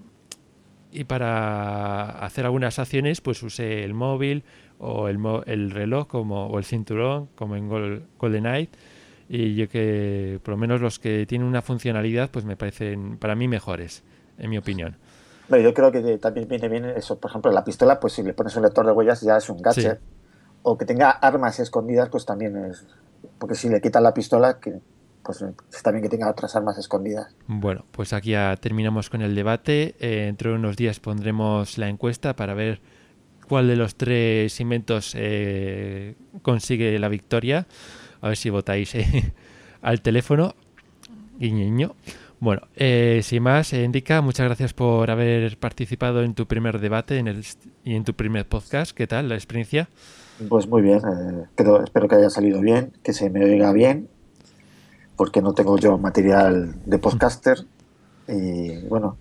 y 0.90 1.04
para 1.04 2.10
hacer 2.24 2.44
algunas 2.46 2.80
acciones 2.80 3.20
pues 3.20 3.42
use 3.44 3.84
el 3.84 3.94
móvil 3.94 4.42
o 4.80 5.06
el, 5.08 5.18
el 5.46 5.70
reloj 5.70 6.08
como, 6.08 6.46
o 6.48 6.58
el 6.58 6.64
cinturón 6.64 7.28
como 7.36 7.54
en 7.54 7.68
Gol- 7.68 8.02
GoldenEye. 8.18 8.70
Y 9.28 9.54
yo 9.54 9.68
que 9.68 10.40
por 10.42 10.54
lo 10.54 10.58
menos 10.58 10.80
los 10.80 10.98
que 10.98 11.26
tienen 11.26 11.46
una 11.46 11.62
funcionalidad 11.62 12.28
pues 12.32 12.44
me 12.44 12.56
parecen 12.56 13.18
para 13.18 13.36
mí 13.36 13.46
mejores 13.46 14.02
en 14.36 14.50
mi 14.50 14.58
opinión 14.58 14.96
Pero 15.50 15.62
yo 15.62 15.74
creo 15.74 15.90
que 15.90 16.18
también 16.18 16.46
viene 16.46 16.68
bien 16.68 16.84
eso. 16.84 17.18
Por 17.18 17.30
ejemplo, 17.30 17.50
la 17.50 17.64
pistola, 17.64 17.98
pues 17.98 18.12
si 18.12 18.22
le 18.22 18.32
pones 18.34 18.54
un 18.54 18.62
lector 18.62 18.86
de 18.86 18.92
huellas 18.92 19.20
ya 19.20 19.36
es 19.36 19.50
un 19.50 19.60
gadget. 19.60 19.98
Sí. 19.98 20.04
O 20.62 20.78
que 20.78 20.84
tenga 20.84 21.10
armas 21.10 21.58
escondidas, 21.58 22.08
pues 22.08 22.24
también 22.24 22.56
es. 22.64 22.86
Porque 23.38 23.56
si 23.56 23.68
le 23.68 23.80
quitas 23.80 24.00
la 24.00 24.14
pistola, 24.14 24.60
que 24.60 24.78
pues 25.24 25.44
está 25.72 25.90
bien 25.90 26.02
que 26.02 26.08
tenga 26.08 26.30
otras 26.30 26.56
armas 26.56 26.78
escondidas. 26.78 27.34
bueno 27.46 27.84
pues 27.90 28.14
aquí 28.14 28.30
ya 28.30 28.56
terminamos 28.56 29.10
con 29.10 29.20
el 29.20 29.34
debate 29.34 29.94
Eh, 30.00 30.24
dentro 30.24 30.50
de 30.52 30.56
unos 30.56 30.76
días 30.76 30.98
pondremos 30.98 31.76
la 31.76 31.88
encuesta 31.88 32.34
para 32.34 32.54
ver 32.54 32.80
cuál 33.46 33.68
de 33.68 33.76
los 33.76 33.96
tres 33.96 34.58
inventos 34.60 35.12
eh, 35.14 36.14
consigue 36.40 36.98
la 36.98 37.08
victoria 37.08 37.66
a 38.22 38.28
ver 38.28 38.38
si 38.38 38.48
votáis 38.48 38.94
eh, 38.94 39.34
al 39.82 40.00
teléfono 40.00 40.54
guiñiño 41.38 41.94
Bueno, 42.40 42.62
eh, 42.74 43.20
sin 43.22 43.42
más, 43.42 43.72
eh, 43.74 43.84
Indica, 43.84 44.22
muchas 44.22 44.46
gracias 44.46 44.72
por 44.72 45.10
haber 45.10 45.58
participado 45.58 46.22
en 46.22 46.34
tu 46.34 46.46
primer 46.46 46.78
debate 46.80 47.18
en 47.18 47.28
el, 47.28 47.44
y 47.84 47.94
en 47.94 48.04
tu 48.04 48.14
primer 48.14 48.48
podcast. 48.48 48.92
¿Qué 48.92 49.06
tal 49.06 49.28
la 49.28 49.34
experiencia? 49.34 49.88
Pues 50.48 50.66
muy 50.66 50.80
bien, 50.80 50.98
eh, 51.00 51.44
creo- 51.54 51.84
espero 51.84 52.08
que 52.08 52.14
haya 52.14 52.30
salido 52.30 52.60
bien, 52.62 52.92
que 53.02 53.12
se 53.12 53.28
me 53.28 53.44
oiga 53.44 53.72
bien, 53.72 54.08
porque 55.16 55.42
no 55.42 55.52
tengo 55.52 55.76
yo 55.78 55.98
material 55.98 56.76
de 56.86 56.98
podcaster. 56.98 57.58
Y 58.26 58.78
bueno, 58.88 59.18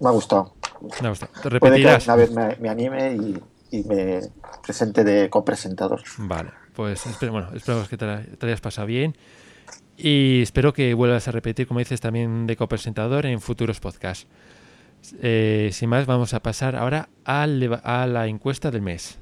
me 0.00 0.08
ha 0.08 0.12
gustado. 0.12 0.52
Me 1.00 1.06
ha 1.06 1.10
gustado. 1.10 1.32
¿Te 1.42 1.60
Puede 1.60 1.80
que 1.80 1.98
una 2.04 2.16
vez 2.16 2.30
me, 2.30 2.56
me 2.56 2.68
anime 2.68 3.14
y, 3.14 3.42
y 3.78 3.84
me 3.84 4.20
presente 4.62 5.02
de 5.02 5.30
copresentador. 5.30 6.02
Vale, 6.18 6.50
pues 6.74 7.06
espero, 7.06 7.32
bueno, 7.32 7.48
esperamos 7.54 7.88
que 7.88 7.96
te, 7.96 8.04
la- 8.04 8.22
te 8.22 8.46
hayas 8.46 8.60
pasado 8.60 8.86
bien 8.86 9.16
y 10.02 10.40
espero 10.42 10.72
que 10.72 10.94
vuelvas 10.94 11.28
a 11.28 11.32
repetir, 11.32 11.66
como 11.66 11.80
dices, 11.80 12.00
también 12.00 12.46
de 12.46 12.56
copresentador 12.56 13.26
en 13.26 13.40
futuros 13.40 13.80
podcasts. 13.80 14.26
Eh, 15.22 15.70
sin 15.72 15.88
más, 15.88 16.06
vamos 16.06 16.34
a 16.34 16.40
pasar 16.40 16.76
ahora 16.76 17.08
a 17.24 17.46
la 17.46 18.26
encuesta 18.26 18.70
del 18.70 18.82
mes. 18.82 19.18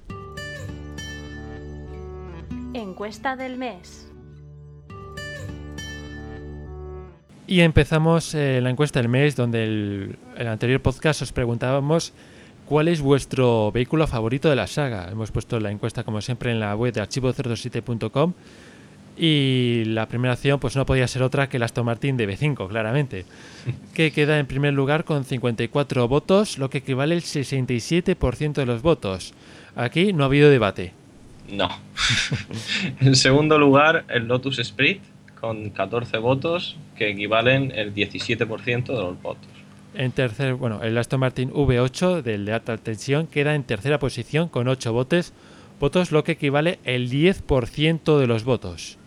Encuesta 2.74 3.36
del 3.36 3.56
mes. 3.56 4.08
Y 7.46 7.60
empezamos 7.60 8.34
eh, 8.34 8.60
la 8.60 8.70
encuesta 8.70 9.00
del 9.00 9.08
mes, 9.08 9.34
donde 9.34 9.64
el, 9.64 10.18
el 10.36 10.46
anterior 10.46 10.82
podcast 10.82 11.22
os 11.22 11.32
preguntábamos 11.32 12.12
cuál 12.66 12.88
es 12.88 13.00
vuestro 13.00 13.72
vehículo 13.72 14.06
favorito 14.06 14.50
de 14.50 14.56
la 14.56 14.66
saga. 14.66 15.08
Hemos 15.10 15.30
puesto 15.32 15.58
la 15.58 15.70
encuesta, 15.70 16.04
como 16.04 16.20
siempre, 16.20 16.50
en 16.52 16.60
la 16.60 16.76
web 16.76 16.92
de 16.92 17.02
archivo027.com. 17.02 18.34
Y 19.18 19.82
la 19.86 20.06
primera 20.06 20.34
opción, 20.34 20.60
pues 20.60 20.76
no 20.76 20.86
podía 20.86 21.08
ser 21.08 21.24
otra 21.24 21.48
que 21.48 21.56
el 21.56 21.64
Aston 21.64 21.84
Martin 21.84 22.16
de 22.16 22.28
B5, 22.28 22.68
claramente. 22.68 23.24
Que 23.94 24.12
queda 24.12 24.38
en 24.38 24.46
primer 24.46 24.72
lugar 24.74 25.04
con 25.04 25.24
54 25.24 26.06
votos, 26.06 26.56
lo 26.58 26.70
que 26.70 26.78
equivale 26.78 27.16
al 27.16 27.22
67% 27.22 28.52
de 28.52 28.66
los 28.66 28.80
votos. 28.80 29.34
Aquí 29.74 30.12
no 30.12 30.22
ha 30.22 30.26
habido 30.26 30.50
debate. 30.50 30.92
No. 31.50 31.68
en 33.00 33.16
segundo 33.16 33.58
lugar, 33.58 34.04
el 34.08 34.28
Lotus 34.28 34.60
Sprint 34.60 35.02
con 35.40 35.70
14 35.70 36.18
votos, 36.18 36.76
que 36.96 37.10
equivalen 37.10 37.72
el 37.74 37.94
17% 37.94 38.86
de 38.86 39.02
los 39.02 39.20
votos. 39.20 39.48
En 39.94 40.12
tercer, 40.12 40.54
bueno, 40.54 40.82
el 40.82 40.96
Aston 40.96 41.20
Martin 41.20 41.50
V8 41.50 42.22
del 42.22 42.44
de 42.44 42.52
alta 42.52 42.76
tensión 42.76 43.26
queda 43.26 43.54
en 43.54 43.64
tercera 43.64 43.98
posición 43.98 44.48
con 44.48 44.68
8 44.68 44.92
votos, 44.92 45.32
votos 45.80 46.12
lo 46.12 46.24
que 46.24 46.32
equivale 46.32 46.78
el 46.84 47.10
10% 47.10 48.18
de 48.18 48.26
los 48.26 48.44
votos. 48.44 48.98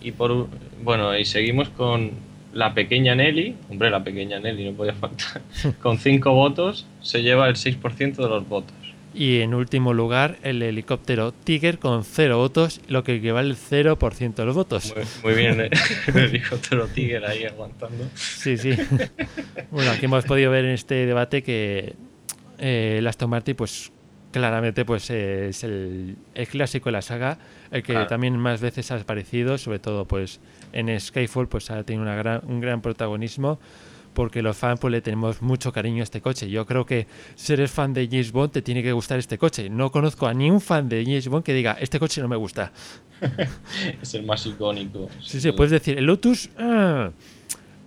Y 0.00 0.12
por 0.12 0.48
bueno, 0.82 1.16
y 1.16 1.24
seguimos 1.24 1.68
con 1.70 2.12
la 2.52 2.74
pequeña 2.74 3.14
Nelly, 3.14 3.56
hombre, 3.68 3.90
la 3.90 4.02
pequeña 4.02 4.38
Nelly 4.38 4.70
no 4.70 4.76
podía 4.76 4.94
faltar, 4.94 5.42
con 5.82 5.98
5 5.98 6.32
votos 6.32 6.86
se 7.02 7.22
lleva 7.22 7.48
el 7.48 7.56
6% 7.56 8.16
de 8.16 8.28
los 8.28 8.48
votos. 8.48 8.74
Y 9.14 9.40
en 9.40 9.54
último 9.54 9.94
lugar, 9.94 10.36
el 10.42 10.62
helicóptero 10.62 11.32
Tiger 11.32 11.78
con 11.78 12.04
0 12.04 12.36
votos, 12.36 12.80
lo 12.88 13.02
que 13.02 13.16
equivale 13.16 13.50
al 13.50 13.56
0% 13.56 14.34
de 14.34 14.44
los 14.44 14.54
votos. 14.54 14.94
Muy, 14.94 15.32
muy 15.32 15.42
bien 15.42 15.60
eh, 15.62 15.70
el 16.08 16.16
helicóptero 16.16 16.86
Tiger 16.86 17.24
ahí 17.24 17.44
aguantando. 17.44 18.04
Sí, 18.14 18.56
sí. 18.56 18.72
bueno, 19.70 19.90
aquí 19.90 20.04
hemos 20.04 20.24
podido 20.24 20.50
ver 20.50 20.66
en 20.66 20.72
este 20.72 21.06
debate 21.06 21.42
que 21.42 21.94
eh, 22.58 22.96
el 22.98 23.06
Aston 23.06 23.30
Martin, 23.30 23.56
pues 23.56 23.90
claramente 24.32 24.84
pues 24.84 25.08
eh, 25.10 25.48
es 25.48 25.64
el, 25.64 26.16
el 26.34 26.48
clásico 26.48 26.88
de 26.88 26.92
la 26.92 27.02
saga, 27.02 27.38
el 27.70 27.82
que 27.82 27.92
Claro. 27.92 28.06
también 28.08 28.36
más 28.38 28.60
veces 28.60 28.90
ha 28.90 28.96
aparecido, 28.96 29.58
sobre 29.58 29.78
todo 29.78 30.04
pues 30.06 30.40
en 30.72 30.98
Skyfall 31.00 31.48
pues 31.48 31.70
ha 31.70 31.82
tenido 31.84 32.02
una 32.02 32.14
gran, 32.16 32.40
un 32.46 32.60
gran 32.60 32.80
protagonismo 32.82 33.58
porque 34.14 34.42
los 34.42 34.56
fans 34.56 34.80
pues 34.80 34.90
le 34.90 35.00
tenemos 35.00 35.42
mucho 35.42 35.72
cariño 35.72 36.00
a 36.00 36.04
este 36.04 36.20
coche. 36.20 36.50
Yo 36.50 36.66
creo 36.66 36.84
que 36.84 37.06
si 37.36 37.52
eres 37.52 37.70
fan 37.70 37.92
de 37.94 38.08
James 38.10 38.32
Bond 38.32 38.50
te 38.52 38.62
tiene 38.62 38.82
que 38.82 38.90
gustar 38.92 39.18
este 39.20 39.38
coche. 39.38 39.70
No 39.70 39.92
conozco 39.92 40.26
a 40.26 40.34
ni 40.34 40.50
un 40.50 40.60
fan 40.60 40.88
de 40.88 41.04
James 41.04 41.28
Bond 41.28 41.44
que 41.44 41.54
diga 41.54 41.76
este 41.80 42.00
coche 42.00 42.20
no 42.20 42.26
me 42.28 42.36
gusta. 42.36 42.72
Es 44.02 44.14
el 44.14 44.24
más 44.26 44.44
icónico. 44.46 45.08
Sí, 45.22 45.40
sí, 45.40 45.52
puedes 45.52 45.70
decir, 45.70 45.98
el 45.98 46.04
Lotus, 46.06 46.50
ah, 46.58 47.10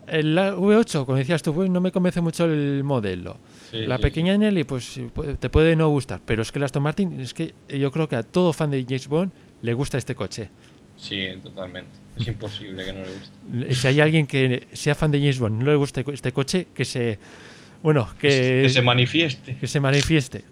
el 0.08 0.38
V8, 0.38 1.06
como 1.06 1.18
decías 1.18 1.42
tú, 1.44 1.54
pues 1.54 1.70
no 1.70 1.82
me 1.82 1.92
convence 1.92 2.22
mucho 2.22 2.46
el 2.46 2.84
modelo. 2.84 3.38
Sí, 3.70 3.86
la 3.86 3.98
sí, 3.98 4.02
pequeña 4.04 4.38
Nelly, 4.38 4.64
pues 4.64 5.00
te 5.40 5.50
puede 5.50 5.76
no 5.76 5.90
gustar, 5.90 6.22
pero 6.26 6.42
es 6.42 6.52
que 6.52 6.60
el 6.60 6.64
Aston 6.64 6.84
Martin, 6.84 7.20
es 7.20 7.34
que 7.34 7.54
yo 7.70 7.92
creo 7.92 8.10
que 8.10 8.16
a 8.16 8.24
todo 8.24 8.54
fan 8.54 8.72
de 8.72 8.84
James 8.84 9.08
Bond 9.08 9.32
le 9.62 9.74
gusta 9.74 9.98
este 9.98 10.16
coche. 10.16 10.50
Sí, 10.98 11.28
totalmente. 11.42 11.90
Es 12.18 12.28
imposible 12.28 12.84
que 12.86 12.94
no 12.94 13.00
le 13.00 13.08
guste. 13.14 13.76
Si 13.76 13.88
hay 13.88 14.02
alguien 14.02 14.28
que 14.28 14.68
sea 14.74 14.94
fan 14.94 15.12
de 15.12 15.20
James 15.20 15.40
Bond 15.40 15.62
y 15.62 15.64
no 15.64 15.72
le 15.72 15.78
guste 15.78 16.04
este 16.14 16.32
coche, 16.32 16.68
que 16.74 16.86
se, 16.86 17.18
bueno, 17.82 18.08
que, 18.20 18.62
Que 18.64 18.70
se 18.70 18.82
manifieste. 18.82 19.56
que 19.56 19.68
se 19.68 19.80
manifieste. 19.80 20.44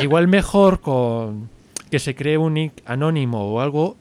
Igual 0.00 0.28
mejor 0.28 0.80
con 0.80 1.48
que 1.90 1.98
se 1.98 2.14
cree 2.14 2.36
un 2.36 2.54
nick 2.54 2.72
anónimo 2.84 3.50
o 3.50 3.60
algo 3.60 3.96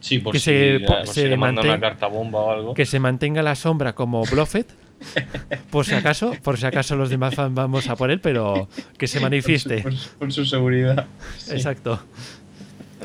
Sí, 0.00 0.18
por 0.20 0.32
que 0.32 0.38
si, 0.38 0.44
se 0.44 0.80
po- 0.86 0.94
por 0.98 1.06
se 1.08 1.22
si 1.22 1.28
le 1.28 1.36
manda 1.36 1.62
mantén- 1.62 1.70
una 1.70 1.80
carta 1.80 2.06
bomba 2.06 2.38
o 2.40 2.50
algo. 2.50 2.74
que 2.74 2.86
se 2.86 3.00
mantenga 3.00 3.42
la 3.42 3.54
sombra 3.56 3.94
como 3.94 4.22
Bluffet, 4.24 4.66
por 5.70 5.84
si 5.84 5.94
acaso, 5.94 6.32
por 6.42 6.56
si 6.58 6.66
acaso 6.66 6.94
los 6.96 7.10
demás 7.10 7.34
fan 7.34 7.54
vamos 7.54 7.88
a 7.88 7.96
por 7.96 8.10
él, 8.10 8.20
pero 8.20 8.68
que 8.96 9.06
se 9.08 9.18
manifieste. 9.20 9.82
Por 9.82 9.94
su, 9.94 10.10
por 10.18 10.32
su 10.32 10.44
seguridad. 10.44 11.06
Sí. 11.36 11.52
Exacto. 11.52 12.00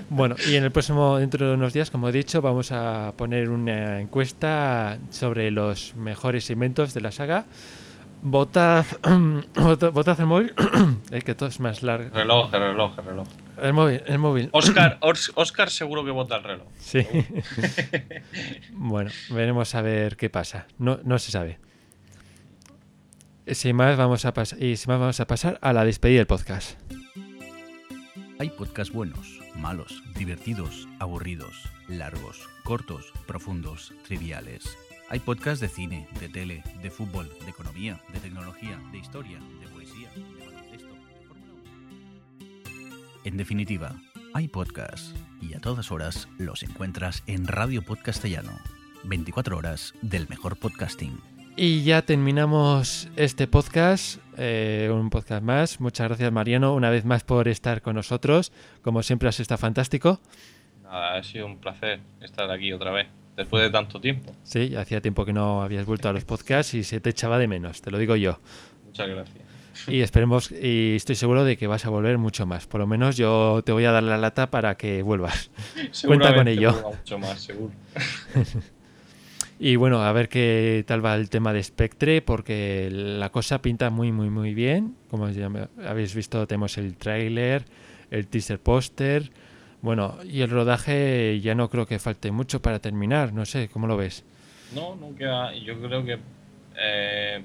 Bueno, 0.10 0.36
y 0.49 0.56
en 0.56 0.64
el 0.64 0.72
próximo, 0.72 1.18
dentro 1.18 1.48
de 1.48 1.53
unos 1.53 1.74
días, 1.74 1.90
como 1.91 2.10
he 2.10 2.11
dicho, 2.11 2.41
vamos 2.41 2.72
a 2.72 3.14
poner 3.15 3.49
una 3.49 3.99
encuesta 4.02 4.98
sobre 5.11 5.49
los 5.52 5.95
mejores 5.95 6.49
inventos 6.49 6.94
de 6.94 7.02
la 7.02 7.11
saga. 7.11 7.45
Votad, 8.22 8.86
votad, 9.94 10.20
el 10.20 10.26
móvil, 10.26 10.53
el 11.11 11.24
que 11.24 11.36
todo 11.36 11.49
es 11.49 11.60
más 11.60 11.84
largo. 11.84 12.10
Reloj, 12.15 12.52
reloj, 12.52 12.95
reloj. 13.06 13.28
El 13.64 13.72
móvil, 13.72 14.03
el 14.07 14.19
móvil. 14.19 14.49
Oscar, 14.52 14.98
Os- 14.99 15.31
Oscar 15.35 15.69
seguro 15.69 16.03
que 16.03 16.11
vota 16.11 16.35
el 16.35 16.44
reloj. 16.44 16.68
Sí. 16.77 16.99
bueno, 18.73 19.10
veremos 19.30 19.73
a 19.73 19.81
ver 19.81 20.18
qué 20.18 20.30
pasa. 20.30 20.68
No, 20.77 20.99
no 21.06 21.18
se 21.18 21.31
sabe. 21.31 21.60
Sin 23.48 23.77
más, 23.77 23.95
vamos 23.95 24.26
a 24.26 24.34
y 24.60 24.76
sin 24.76 24.90
más, 24.91 24.99
vamos 24.99 25.19
a 25.22 25.27
pasar 25.27 25.60
a 25.61 25.72
la 25.72 25.85
despedida 25.85 26.18
del 26.18 26.27
podcast. 26.27 26.77
Hay 28.38 28.49
podcasts 28.49 28.94
buenos, 28.94 29.40
malos, 29.56 30.03
divertidos, 30.18 30.90
aburridos, 30.99 31.56
largos, 31.88 32.49
cortos, 32.65 33.14
profundos, 33.27 33.94
triviales. 34.06 34.77
Hay 35.10 35.19
podcasts 35.19 35.61
de 35.61 35.69
cine, 35.69 36.07
de 36.19 36.27
tele, 36.27 36.64
de 36.81 36.91
fútbol, 36.91 37.30
de 37.45 37.49
economía, 37.49 38.02
de 38.11 38.19
tecnología, 38.19 38.77
de 38.91 38.98
historia, 38.98 39.40
de 39.61 39.68
En 43.25 43.37
definitiva, 43.37 43.95
hay 44.33 44.49
podcasts 44.49 45.13
y 45.41 45.53
a 45.53 45.59
todas 45.61 45.91
horas 45.91 46.27
los 46.37 46.61
encuentras 46.61 47.23
en 47.25 47.47
Radio 47.47 47.81
Podcastellano. 47.81 48.51
24 49.05 49.57
horas 49.57 49.93
del 50.01 50.27
mejor 50.27 50.57
podcasting. 50.57 51.17
Y 51.55 51.83
ya 51.83 52.01
terminamos 52.01 53.07
este 53.15 53.47
podcast, 53.47 54.19
eh, 54.37 54.89
un 54.91 55.09
podcast 55.09 55.41
más. 55.41 55.79
Muchas 55.79 56.09
gracias 56.09 56.33
Mariano 56.33 56.73
una 56.73 56.89
vez 56.89 57.05
más 57.05 57.23
por 57.23 57.47
estar 57.47 57.81
con 57.81 57.95
nosotros. 57.95 58.51
Como 58.81 59.03
siempre 59.03 59.29
has 59.29 59.39
estado 59.39 59.59
fantástico. 59.59 60.19
Nada, 60.81 61.15
ha 61.15 61.23
sido 61.23 61.45
un 61.45 61.59
placer 61.59 62.01
estar 62.19 62.51
aquí 62.51 62.73
otra 62.73 62.91
vez, 62.91 63.07
después 63.37 63.63
de 63.63 63.69
tanto 63.69 64.01
tiempo. 64.01 64.35
Sí, 64.43 64.75
hacía 64.75 64.99
tiempo 64.99 65.23
que 65.23 65.31
no 65.31 65.61
habías 65.61 65.85
vuelto 65.85 66.09
a 66.09 66.13
los 66.13 66.25
podcasts 66.25 66.73
y 66.73 66.83
se 66.83 66.99
te 66.99 67.11
echaba 67.11 67.37
de 67.37 67.47
menos, 67.47 67.81
te 67.81 67.89
lo 67.89 67.97
digo 67.97 68.17
yo. 68.17 68.39
Muchas 68.85 69.07
gracias. 69.07 69.52
Y 69.87 70.01
esperemos, 70.01 70.51
y 70.51 70.95
estoy 70.95 71.15
seguro 71.15 71.43
de 71.43 71.57
que 71.57 71.67
vas 71.67 71.85
a 71.85 71.89
volver 71.89 72.17
mucho 72.17 72.45
más. 72.45 72.67
Por 72.67 72.79
lo 72.79 72.87
menos 72.87 73.17
yo 73.17 73.61
te 73.65 73.71
voy 73.71 73.85
a 73.85 73.91
dar 73.91 74.03
la 74.03 74.17
lata 74.17 74.49
para 74.49 74.75
que 74.75 75.01
vuelvas. 75.01 75.49
Cuenta 76.05 76.33
con 76.35 76.47
ello. 76.47 76.73
Mucho 76.97 77.19
más, 77.19 77.41
seguro. 77.41 77.73
Y 79.59 79.77
bueno, 79.77 80.01
a 80.01 80.11
ver 80.11 80.27
qué 80.27 80.83
tal 80.85 81.05
va 81.05 81.15
el 81.15 81.29
tema 81.29 81.53
de 81.53 81.63
Spectre, 81.63 82.21
porque 82.21 82.89
la 82.91 83.29
cosa 83.29 83.61
pinta 83.61 83.89
muy, 83.91 84.11
muy, 84.11 84.29
muy 84.29 84.53
bien. 84.53 84.95
Como 85.09 85.29
ya 85.29 85.49
habéis 85.85 86.13
visto, 86.15 86.45
tenemos 86.47 86.77
el 86.77 86.97
tráiler, 86.97 87.63
el 88.11 88.27
teaser 88.27 88.59
póster. 88.59 89.31
Bueno, 89.81 90.17
y 90.25 90.41
el 90.41 90.49
rodaje 90.49 91.39
ya 91.39 91.55
no 91.55 91.69
creo 91.69 91.85
que 91.85 91.97
falte 91.99 92.31
mucho 92.31 92.61
para 92.61 92.79
terminar. 92.79 93.31
No 93.31 93.45
sé, 93.45 93.69
¿cómo 93.69 93.87
lo 93.87 93.95
ves? 93.95 94.25
No, 94.75 94.97
no 94.97 95.15
queda. 95.15 95.53
Yo 95.55 95.79
creo 95.79 96.03
que. 96.03 96.19
eh, 96.75 97.41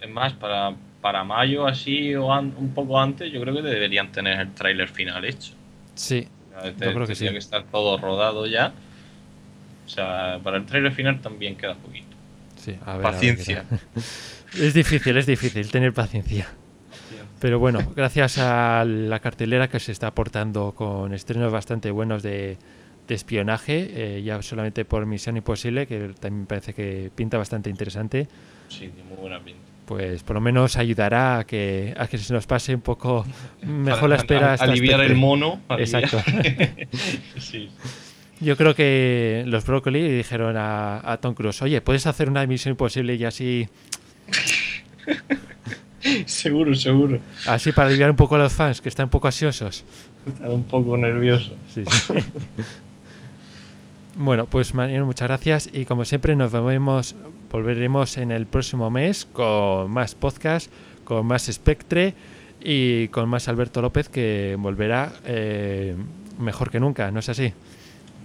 es 0.00 0.10
más, 0.10 0.32
para, 0.32 0.74
para 1.02 1.24
mayo, 1.24 1.66
así 1.68 2.14
o 2.16 2.32
an- 2.32 2.54
un 2.58 2.74
poco 2.74 3.00
antes, 3.00 3.32
yo 3.32 3.40
creo 3.42 3.54
que 3.56 3.62
deberían 3.62 4.12
tener 4.12 4.40
el 4.40 4.54
tráiler 4.54 4.88
final 4.88 5.24
hecho. 5.26 5.54
Sí, 5.94 6.28
Ya, 6.50 6.72
te- 6.76 6.92
creo 6.92 7.06
que 7.06 7.14
tendría 7.14 7.30
sí. 7.30 7.32
que 7.32 7.38
estar 7.38 7.64
todo 7.64 7.98
rodado 7.98 8.46
ya. 8.46 8.74
O 9.86 9.88
sea, 9.88 10.40
para 10.42 10.56
el 10.58 10.66
tráiler 10.66 10.92
final 10.92 11.20
también 11.20 11.56
queda 11.56 11.74
poquito. 11.74 12.16
sí. 12.56 12.76
A 12.86 12.96
ver, 12.96 13.14
a 13.14 13.20
ver 13.22 13.34
qué 13.36 13.44
Paciencia. 13.44 13.64
Es 14.60 14.74
difícil, 14.74 15.16
es 15.16 15.26
difícil 15.26 15.70
tener 15.70 15.94
paciencia. 15.94 16.46
Pero 17.40 17.58
bueno, 17.58 17.92
gracias 17.96 18.38
a 18.38 18.84
la 18.86 19.20
cartelera 19.20 19.68
que 19.68 19.80
se 19.80 19.92
está 19.92 20.08
aportando 20.08 20.72
con 20.72 21.14
estrenos 21.14 21.52
bastante 21.52 21.90
buenos 21.90 22.22
de, 22.22 22.58
de 23.08 23.14
espionaje, 23.14 24.18
eh, 24.18 24.22
ya 24.22 24.42
solamente 24.42 24.84
por 24.84 25.06
Misión 25.06 25.36
Imposible, 25.38 25.86
que 25.86 26.10
también 26.20 26.46
parece 26.46 26.74
que 26.74 27.10
pinta 27.14 27.38
bastante 27.38 27.70
interesante, 27.70 28.28
Sí, 28.68 28.88
tiene 28.88 29.04
muy 29.08 29.18
buena 29.18 29.40
pinta. 29.40 29.71
Pues 29.86 30.22
por 30.22 30.34
lo 30.34 30.40
menos 30.40 30.76
ayudará 30.76 31.38
a 31.40 31.46
que, 31.46 31.94
a 31.96 32.06
que 32.06 32.18
se 32.18 32.32
nos 32.32 32.46
pase 32.46 32.74
un 32.74 32.80
poco 32.80 33.26
mejor 33.62 34.08
la 34.08 34.16
espera. 34.16 34.52
hasta 34.54 34.66
aliviar 34.66 35.00
el 35.00 35.16
mono. 35.16 35.60
aliviar- 35.68 36.04
Exacto. 36.04 36.22
sí. 37.38 37.68
Yo 38.40 38.56
creo 38.56 38.74
que 38.74 39.44
los 39.46 39.64
Broccoli 39.64 40.08
dijeron 40.10 40.56
a, 40.56 41.00
a 41.12 41.16
Tom 41.18 41.34
Cruise, 41.34 41.62
oye, 41.62 41.80
¿puedes 41.80 42.06
hacer 42.06 42.28
una 42.28 42.44
Misión 42.46 42.72
Imposible 42.72 43.14
y 43.14 43.24
así, 43.24 43.68
seguro, 46.26 46.74
seguro. 46.74 47.20
así 47.46 47.70
para 47.72 47.88
aliviar 47.88 48.10
un 48.10 48.16
poco 48.16 48.34
a 48.34 48.38
los 48.38 48.52
fans 48.52 48.80
que 48.80 48.88
están 48.88 49.04
un 49.04 49.10
poco 49.10 49.28
ansiosos? 49.28 49.84
Está 50.26 50.48
un 50.50 50.64
poco 50.64 50.96
nervioso. 50.96 51.54
Sí, 51.72 51.84
sí. 51.86 52.14
bueno, 54.16 54.46
pues 54.46 54.74
Mariano, 54.74 55.06
muchas 55.06 55.28
gracias 55.28 55.70
y 55.72 55.84
como 55.84 56.04
siempre 56.04 56.36
nos 56.36 56.52
vemos, 56.52 57.14
volveremos 57.50 58.18
en 58.18 58.30
el 58.30 58.46
próximo 58.46 58.90
mes 58.90 59.26
con 59.32 59.90
más 59.90 60.14
podcast, 60.14 60.70
con 61.04 61.26
más 61.26 61.46
Spectre 61.50 62.14
y 62.62 63.08
con 63.08 63.28
más 63.28 63.48
Alberto 63.48 63.82
López 63.82 64.08
que 64.08 64.56
volverá 64.58 65.12
eh, 65.24 65.96
mejor 66.38 66.70
que 66.70 66.80
nunca, 66.80 67.10
¿no 67.10 67.20
es 67.20 67.28
así? 67.28 67.52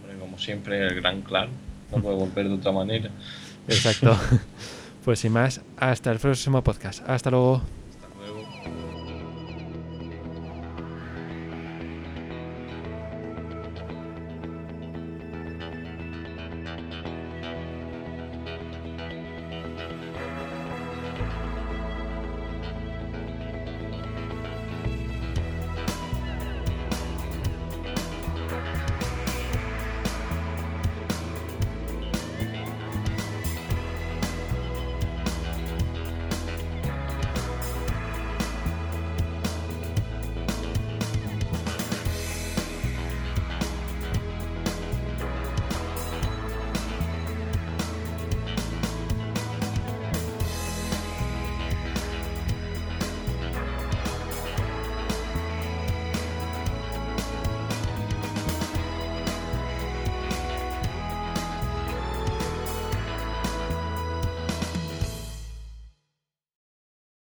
Hombre, 0.01 0.19
como 0.19 0.38
siempre, 0.38 0.88
el 0.88 0.95
gran 0.95 1.22
clan. 1.22 1.49
No 1.91 2.01
puede 2.01 2.15
volver 2.15 2.47
de 2.49 2.55
otra 2.55 2.72
manera. 2.72 3.09
Exacto. 3.68 4.18
pues 5.05 5.19
sin 5.19 5.31
más, 5.31 5.61
hasta 5.77 6.11
el 6.11 6.19
próximo 6.19 6.64
podcast. 6.64 7.07
Hasta 7.07 7.31
luego. 7.31 7.61